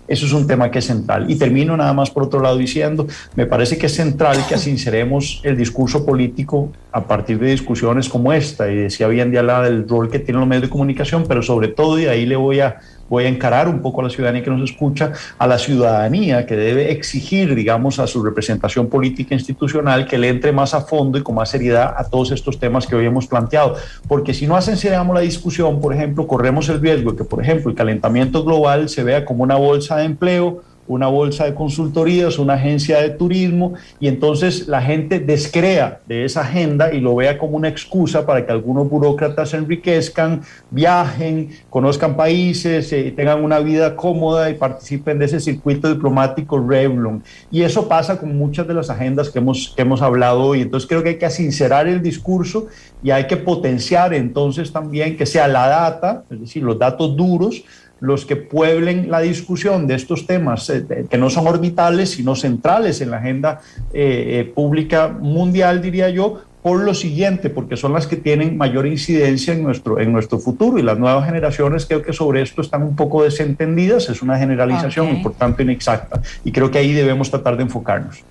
eso 0.07 0.25
es 0.25 0.33
un 0.33 0.47
tema 0.47 0.69
que 0.69 0.79
es 0.79 0.85
central. 0.85 1.29
Y 1.29 1.35
termino 1.35 1.75
nada 1.77 1.93
más 1.93 2.09
por 2.09 2.23
otro 2.23 2.41
lado 2.41 2.57
diciendo, 2.57 3.07
me 3.35 3.45
parece 3.45 3.77
que 3.77 3.85
es 3.85 3.95
central 3.95 4.37
que 4.47 4.57
sinceremos 4.57 5.41
el 5.43 5.57
discurso 5.57 6.05
político 6.05 6.71
a 6.91 7.05
partir 7.05 7.39
de 7.39 7.51
discusiones 7.51 8.09
como 8.09 8.33
esta. 8.33 8.71
Y 8.71 8.75
decía 8.75 9.07
bien 9.07 9.31
de 9.31 9.39
hablar 9.39 9.63
del 9.63 9.87
rol 9.87 10.09
que 10.09 10.19
tienen 10.19 10.39
los 10.39 10.47
medios 10.47 10.63
de 10.63 10.69
comunicación, 10.69 11.25
pero 11.27 11.41
sobre 11.41 11.69
todo, 11.69 11.99
y 11.99 12.05
ahí 12.05 12.25
le 12.25 12.35
voy 12.35 12.59
a 12.59 12.79
voy 13.13 13.25
a 13.25 13.27
encarar 13.27 13.67
un 13.67 13.79
poco 13.79 14.01
a 14.01 14.05
la 14.05 14.09
ciudadanía 14.09 14.41
que 14.41 14.49
nos 14.49 14.67
escucha, 14.67 15.11
a 15.37 15.45
la 15.45 15.59
ciudadanía 15.59 16.47
que 16.47 16.55
debe 16.55 16.91
exigir, 16.91 17.53
digamos, 17.53 17.99
a 17.99 18.07
su 18.07 18.23
representación 18.23 18.87
política 18.87 19.35
institucional 19.35 20.07
que 20.07 20.17
le 20.17 20.29
entre 20.29 20.51
más 20.51 20.73
a 20.73 20.81
fondo 20.81 21.19
y 21.19 21.21
con 21.21 21.35
más 21.35 21.51
seriedad 21.51 21.93
a 21.95 22.09
todos 22.09 22.31
estos 22.31 22.57
temas 22.57 22.87
que 22.87 22.95
hoy 22.95 23.05
hemos 23.05 23.27
planteado. 23.27 23.75
Porque 24.07 24.33
si 24.33 24.47
no 24.47 24.55
aceleramos 24.55 25.13
la 25.13 25.21
discusión, 25.21 25.79
por 25.79 25.93
ejemplo, 25.93 26.25
corremos 26.25 26.67
el 26.69 26.81
riesgo 26.81 27.11
de 27.11 27.17
que, 27.17 27.23
por 27.23 27.39
ejemplo, 27.39 27.69
el 27.69 27.77
calentamiento 27.77 28.43
global 28.43 28.89
se 28.89 29.03
vea 29.03 29.25
como 29.25 29.43
una 29.43 29.57
bolsa 29.57 29.97
de 29.97 30.05
empleo, 30.05 30.63
una 30.87 31.07
bolsa 31.07 31.45
de 31.45 31.53
consultorías, 31.53 32.39
una 32.39 32.53
agencia 32.55 32.99
de 32.99 33.09
turismo, 33.09 33.73
y 33.99 34.07
entonces 34.07 34.67
la 34.67 34.81
gente 34.81 35.19
descrea 35.19 36.01
de 36.07 36.25
esa 36.25 36.41
agenda 36.41 36.93
y 36.93 36.99
lo 36.99 37.15
vea 37.15 37.37
como 37.37 37.57
una 37.57 37.69
excusa 37.69 38.25
para 38.25 38.45
que 38.45 38.51
algunos 38.51 38.89
burócratas 38.89 39.49
se 39.49 39.57
enriquezcan, 39.57 40.41
viajen, 40.71 41.49
conozcan 41.69 42.15
países, 42.15 42.91
eh, 42.93 43.13
tengan 43.15 43.43
una 43.43 43.59
vida 43.59 43.95
cómoda 43.95 44.49
y 44.49 44.55
participen 44.55 45.19
de 45.19 45.25
ese 45.25 45.39
circuito 45.39 45.87
diplomático 45.87 46.59
Revlon. 46.59 47.23
Y 47.51 47.61
eso 47.61 47.87
pasa 47.87 48.19
con 48.19 48.37
muchas 48.37 48.67
de 48.67 48.73
las 48.73 48.89
agendas 48.89 49.29
que 49.29 49.39
hemos, 49.39 49.73
que 49.75 49.81
hemos 49.81 50.01
hablado 50.01 50.41
hoy. 50.41 50.61
Entonces 50.61 50.87
creo 50.87 51.03
que 51.03 51.09
hay 51.09 51.17
que 51.17 51.29
sincerar 51.29 51.87
el 51.87 52.01
discurso 52.01 52.67
y 53.01 53.11
hay 53.11 53.27
que 53.27 53.37
potenciar 53.37 54.13
entonces 54.13 54.71
también 54.71 55.17
que 55.17 55.25
sea 55.25 55.47
la 55.47 55.67
data, 55.67 56.23
es 56.29 56.39
decir, 56.39 56.63
los 56.63 56.79
datos 56.79 57.15
duros, 57.15 57.63
los 58.03 58.25
que 58.25 58.35
pueblen 58.35 59.09
la 59.09 59.21
discusión 59.21 59.87
de 59.87 59.95
estos 59.95 60.27
temas 60.27 60.69
eh, 60.69 61.05
que 61.09 61.17
no 61.17 61.29
son 61.29 61.47
orbitales, 61.47 62.11
sino 62.11 62.35
centrales 62.35 62.99
en 62.99 63.11
la 63.11 63.17
agenda 63.17 63.61
eh, 63.93 64.41
eh, 64.41 64.51
pública 64.53 65.07
mundial, 65.07 65.81
diría 65.81 66.09
yo, 66.09 66.41
por 66.61 66.83
lo 66.83 66.93
siguiente, 66.93 67.49
porque 67.49 67.77
son 67.77 67.93
las 67.93 68.05
que 68.05 68.17
tienen 68.17 68.57
mayor 68.57 68.87
incidencia 68.87 69.53
en 69.53 69.63
nuestro, 69.63 70.01
en 70.01 70.11
nuestro 70.11 70.37
futuro 70.37 70.77
y 70.77 70.81
las 70.81 70.99
nuevas 70.99 71.25
generaciones 71.25 71.85
creo 71.85 72.01
que 72.01 72.11
sobre 72.11 72.41
esto 72.41 72.61
están 72.61 72.83
un 72.83 72.97
poco 72.97 73.23
desentendidas, 73.23 74.09
es 74.09 74.21
una 74.21 74.37
generalización 74.37 75.07
importante 75.07 75.19
y 75.19 75.23
por 75.23 75.33
tanto 75.35 75.61
inexacta 75.61 76.21
y 76.43 76.51
creo 76.51 76.69
que 76.69 76.79
ahí 76.79 76.91
debemos 76.91 77.31
tratar 77.31 77.55
de 77.55 77.63
enfocarnos. 77.63 78.21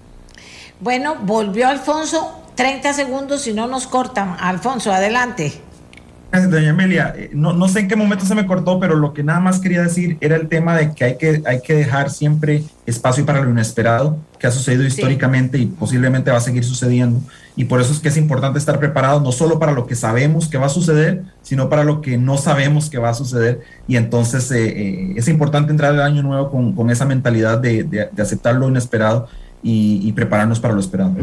Bueno, 0.81 1.17
volvió 1.23 1.67
Alfonso, 1.67 2.43
30 2.57 2.93
segundos 2.93 3.41
si 3.41 3.55
no 3.55 3.67
nos 3.69 3.87
cortan. 3.87 4.37
Alfonso, 4.39 4.93
adelante. 4.93 5.53
Gracias, 6.33 6.51
doña 6.51 6.71
Amelia. 6.71 7.13
Eh, 7.15 7.31
no, 7.35 7.53
no 7.53 7.69
sé 7.69 7.81
en 7.81 7.89
qué 7.89 7.95
momento 7.95 8.25
se 8.25 8.35
me 8.35 8.47
cortó, 8.47 8.81
pero 8.81 8.95
lo 8.97 9.13
que 9.13 9.23
nada 9.23 9.39
más 9.39 9.61
quería 9.61 9.83
decir 9.83 10.17
era 10.23 10.35
el 10.35 10.49
tema 10.49 10.75
de 10.75 10.95
que 10.95 11.05
hay 11.05 11.19
que, 11.19 11.43
hay 11.45 11.61
que 11.61 11.75
dejar 11.75 12.09
siempre 12.09 12.65
espacio 12.87 13.27
para 13.27 13.43
lo 13.43 13.51
inesperado, 13.51 14.17
que 14.39 14.47
ha 14.47 14.51
sucedido 14.51 14.85
históricamente 14.85 15.59
y 15.59 15.67
posiblemente 15.67 16.31
va 16.31 16.39
a 16.39 16.41
seguir 16.41 16.65
sucediendo. 16.65 17.21
Y 17.55 17.67
por 17.67 17.83
eso 17.83 17.93
es 17.93 18.01
que 18.01 18.09
es 18.09 18.17
importante 18.17 18.59
estar 18.59 18.79
preparado 18.79 19.21
no 19.21 19.31
solo 19.31 19.59
para 19.59 19.73
lo 19.73 19.87
que 19.87 19.95
sabemos 19.95 20.49
que 20.49 20.57
va 20.57 20.67
a 20.67 20.71
suceder, 20.71 21.23
sino 21.43 21.69
para 21.69 21.85
lo 21.85 22.01
que 22.01 22.17
no 22.17 22.39
sabemos 22.39 22.89
que 22.89 22.97
va 22.97 23.11
a 23.11 23.15
suceder. 23.15 23.61
Y 23.87 23.97
entonces 23.97 24.51
eh, 24.53 24.69
eh, 24.69 25.15
es 25.17 25.29
importante 25.29 25.71
entrar 25.71 25.93
al 25.93 26.01
año 26.01 26.23
nuevo 26.23 26.51
con, 26.51 26.75
con 26.75 26.89
esa 26.89 27.05
mentalidad 27.05 27.59
de, 27.59 27.85
de, 27.85 28.23
aceptar 28.23 28.55
lo 28.55 28.71
inesperado 28.71 29.29
y, 29.63 30.01
y 30.03 30.13
prepararnos 30.13 30.61
para 30.61 30.73
lo 30.73 30.81
esperado. 30.81 31.15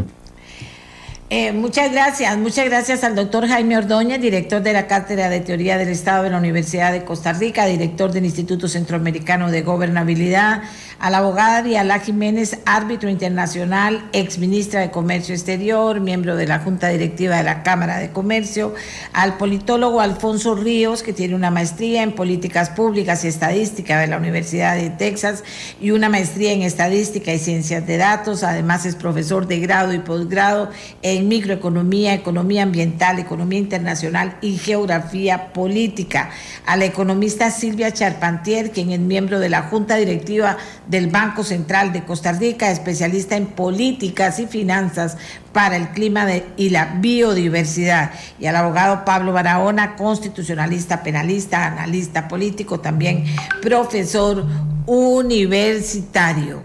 Eh, 1.32 1.52
muchas 1.52 1.92
gracias, 1.92 2.36
muchas 2.38 2.64
gracias 2.64 3.04
al 3.04 3.14
doctor 3.14 3.46
Jaime 3.46 3.78
Ordóñez, 3.78 4.20
director 4.20 4.60
de 4.62 4.72
la 4.72 4.88
Cátedra 4.88 5.28
de 5.28 5.38
Teoría 5.38 5.78
del 5.78 5.90
Estado 5.90 6.24
de 6.24 6.30
la 6.30 6.38
Universidad 6.38 6.90
de 6.90 7.04
Costa 7.04 7.32
Rica, 7.32 7.66
director 7.66 8.10
del 8.10 8.24
Instituto 8.24 8.66
Centroamericano 8.66 9.48
de 9.48 9.62
Gobernabilidad, 9.62 10.64
a 11.00 11.08
la 11.08 11.18
abogada 11.18 11.62
Diala 11.62 11.98
Jiménez, 11.98 12.58
árbitro 12.66 13.08
internacional, 13.08 14.06
ex 14.12 14.36
ministra 14.36 14.80
de 14.80 14.90
Comercio 14.90 15.34
Exterior, 15.34 15.98
miembro 15.98 16.36
de 16.36 16.46
la 16.46 16.58
Junta 16.58 16.88
Directiva 16.88 17.38
de 17.38 17.42
la 17.42 17.62
Cámara 17.62 17.96
de 17.96 18.10
Comercio, 18.10 18.74
al 19.14 19.38
politólogo 19.38 20.02
Alfonso 20.02 20.54
Ríos, 20.54 21.02
que 21.02 21.14
tiene 21.14 21.34
una 21.34 21.50
maestría 21.50 22.02
en 22.02 22.12
Políticas 22.12 22.68
Públicas 22.68 23.24
y 23.24 23.28
Estadística 23.28 23.98
de 23.98 24.08
la 24.08 24.18
Universidad 24.18 24.76
de 24.76 24.90
Texas 24.90 25.42
y 25.80 25.92
una 25.92 26.10
maestría 26.10 26.52
en 26.52 26.60
Estadística 26.60 27.32
y 27.32 27.38
Ciencias 27.38 27.86
de 27.86 27.96
Datos, 27.96 28.42
además 28.42 28.84
es 28.84 28.94
profesor 28.94 29.46
de 29.46 29.58
grado 29.58 29.94
y 29.94 30.00
posgrado 30.00 30.70
en 31.00 31.28
microeconomía, 31.28 32.12
economía 32.12 32.62
ambiental, 32.64 33.18
economía 33.18 33.58
internacional 33.58 34.36
y 34.42 34.58
geografía 34.58 35.54
política. 35.54 36.28
A 36.66 36.76
la 36.76 36.84
economista 36.84 37.50
Silvia 37.50 37.90
Charpantier, 37.90 38.70
quien 38.70 38.90
es 38.90 39.00
miembro 39.00 39.38
de 39.38 39.48
la 39.48 39.62
Junta 39.62 39.96
Directiva 39.96 40.58
del 40.90 41.06
Banco 41.06 41.44
Central 41.44 41.92
de 41.92 42.04
Costa 42.04 42.32
Rica, 42.32 42.70
especialista 42.70 43.36
en 43.36 43.46
políticas 43.46 44.40
y 44.40 44.46
finanzas 44.46 45.16
para 45.52 45.76
el 45.76 45.90
clima 45.90 46.26
y 46.56 46.70
la 46.70 46.96
biodiversidad. 46.96 48.10
Y 48.40 48.46
al 48.46 48.56
abogado 48.56 49.04
Pablo 49.04 49.32
Barahona, 49.32 49.94
constitucionalista, 49.94 51.04
penalista, 51.04 51.64
analista 51.66 52.26
político, 52.26 52.80
también 52.80 53.24
profesor 53.62 54.44
universitario. 54.86 56.64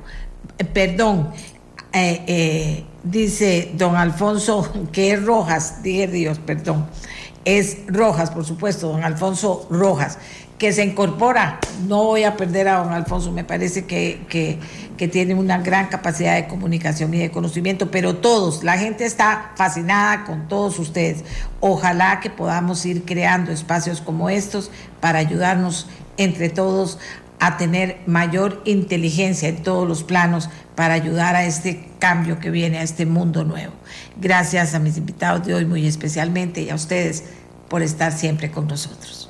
Eh, 0.58 0.66
perdón, 0.66 1.30
eh, 1.94 2.24
eh, 2.28 2.86
dice 3.04 3.72
don 3.76 3.96
Alfonso 3.96 4.74
que 4.92 5.14
es 5.14 5.24
Rojas, 5.24 5.84
dije 5.84 6.08
Dios, 6.08 6.40
perdón, 6.40 6.88
es 7.46 7.78
Rojas, 7.86 8.32
por 8.32 8.44
supuesto, 8.44 8.88
don 8.90 9.04
Alfonso 9.04 9.68
Rojas, 9.70 10.18
que 10.58 10.72
se 10.72 10.84
incorpora. 10.84 11.60
No 11.88 12.04
voy 12.04 12.24
a 12.24 12.38
perder 12.38 12.68
a 12.68 12.78
don 12.78 12.94
Alfonso, 12.94 13.32
me 13.32 13.44
parece 13.44 13.86
que, 13.86 14.26
que, 14.30 14.60
que 14.98 15.08
tiene 15.08 15.36
una 15.36 15.60
gran 15.60 15.88
capacidad 15.88 16.36
de 16.36 16.48
comunicación 16.48 17.14
y 17.14 17.20
de 17.20 17.32
conocimiento, 17.32 17.92
pero 17.92 18.16
todos, 18.16 18.64
la 18.64 18.78
gente 18.78 19.06
está 19.06 19.52
fascinada 19.56 20.24
con 20.26 20.48
todos 20.48 20.80
ustedes. 20.80 21.24
Ojalá 21.60 22.20
que 22.22 22.30
podamos 22.30 22.86
ir 22.86 23.04
creando 23.04 23.52
espacios 23.52 24.02
como 24.02 24.30
estos 24.30 24.72
para 25.02 25.20
ayudarnos 25.20 25.88
entre 26.18 26.50
todos 26.50 26.98
a 27.40 27.58
tener 27.58 27.98
mayor 28.06 28.62
inteligencia 28.66 29.50
en 29.50 29.62
todos 29.62 29.88
los 29.88 30.04
planos 30.04 30.50
para 30.76 30.94
ayudar 30.94 31.36
a 31.36 31.46
este 31.46 31.90
cambio 32.00 32.40
que 32.40 32.50
viene, 32.50 32.78
a 32.78 32.84
este 32.84 33.06
mundo 33.06 33.44
nuevo. 33.44 33.74
Gracias 34.20 34.74
a 34.74 34.80
mis 34.80 34.98
invitados 34.98 35.46
de 35.46 35.54
hoy 35.54 35.66
muy 35.66 35.86
especialmente 35.86 36.62
y 36.62 36.70
a 36.70 36.76
ustedes 36.76 37.26
por 37.68 37.82
estar 37.82 38.14
siempre 38.14 38.52
con 38.52 38.68
nosotros. 38.68 39.30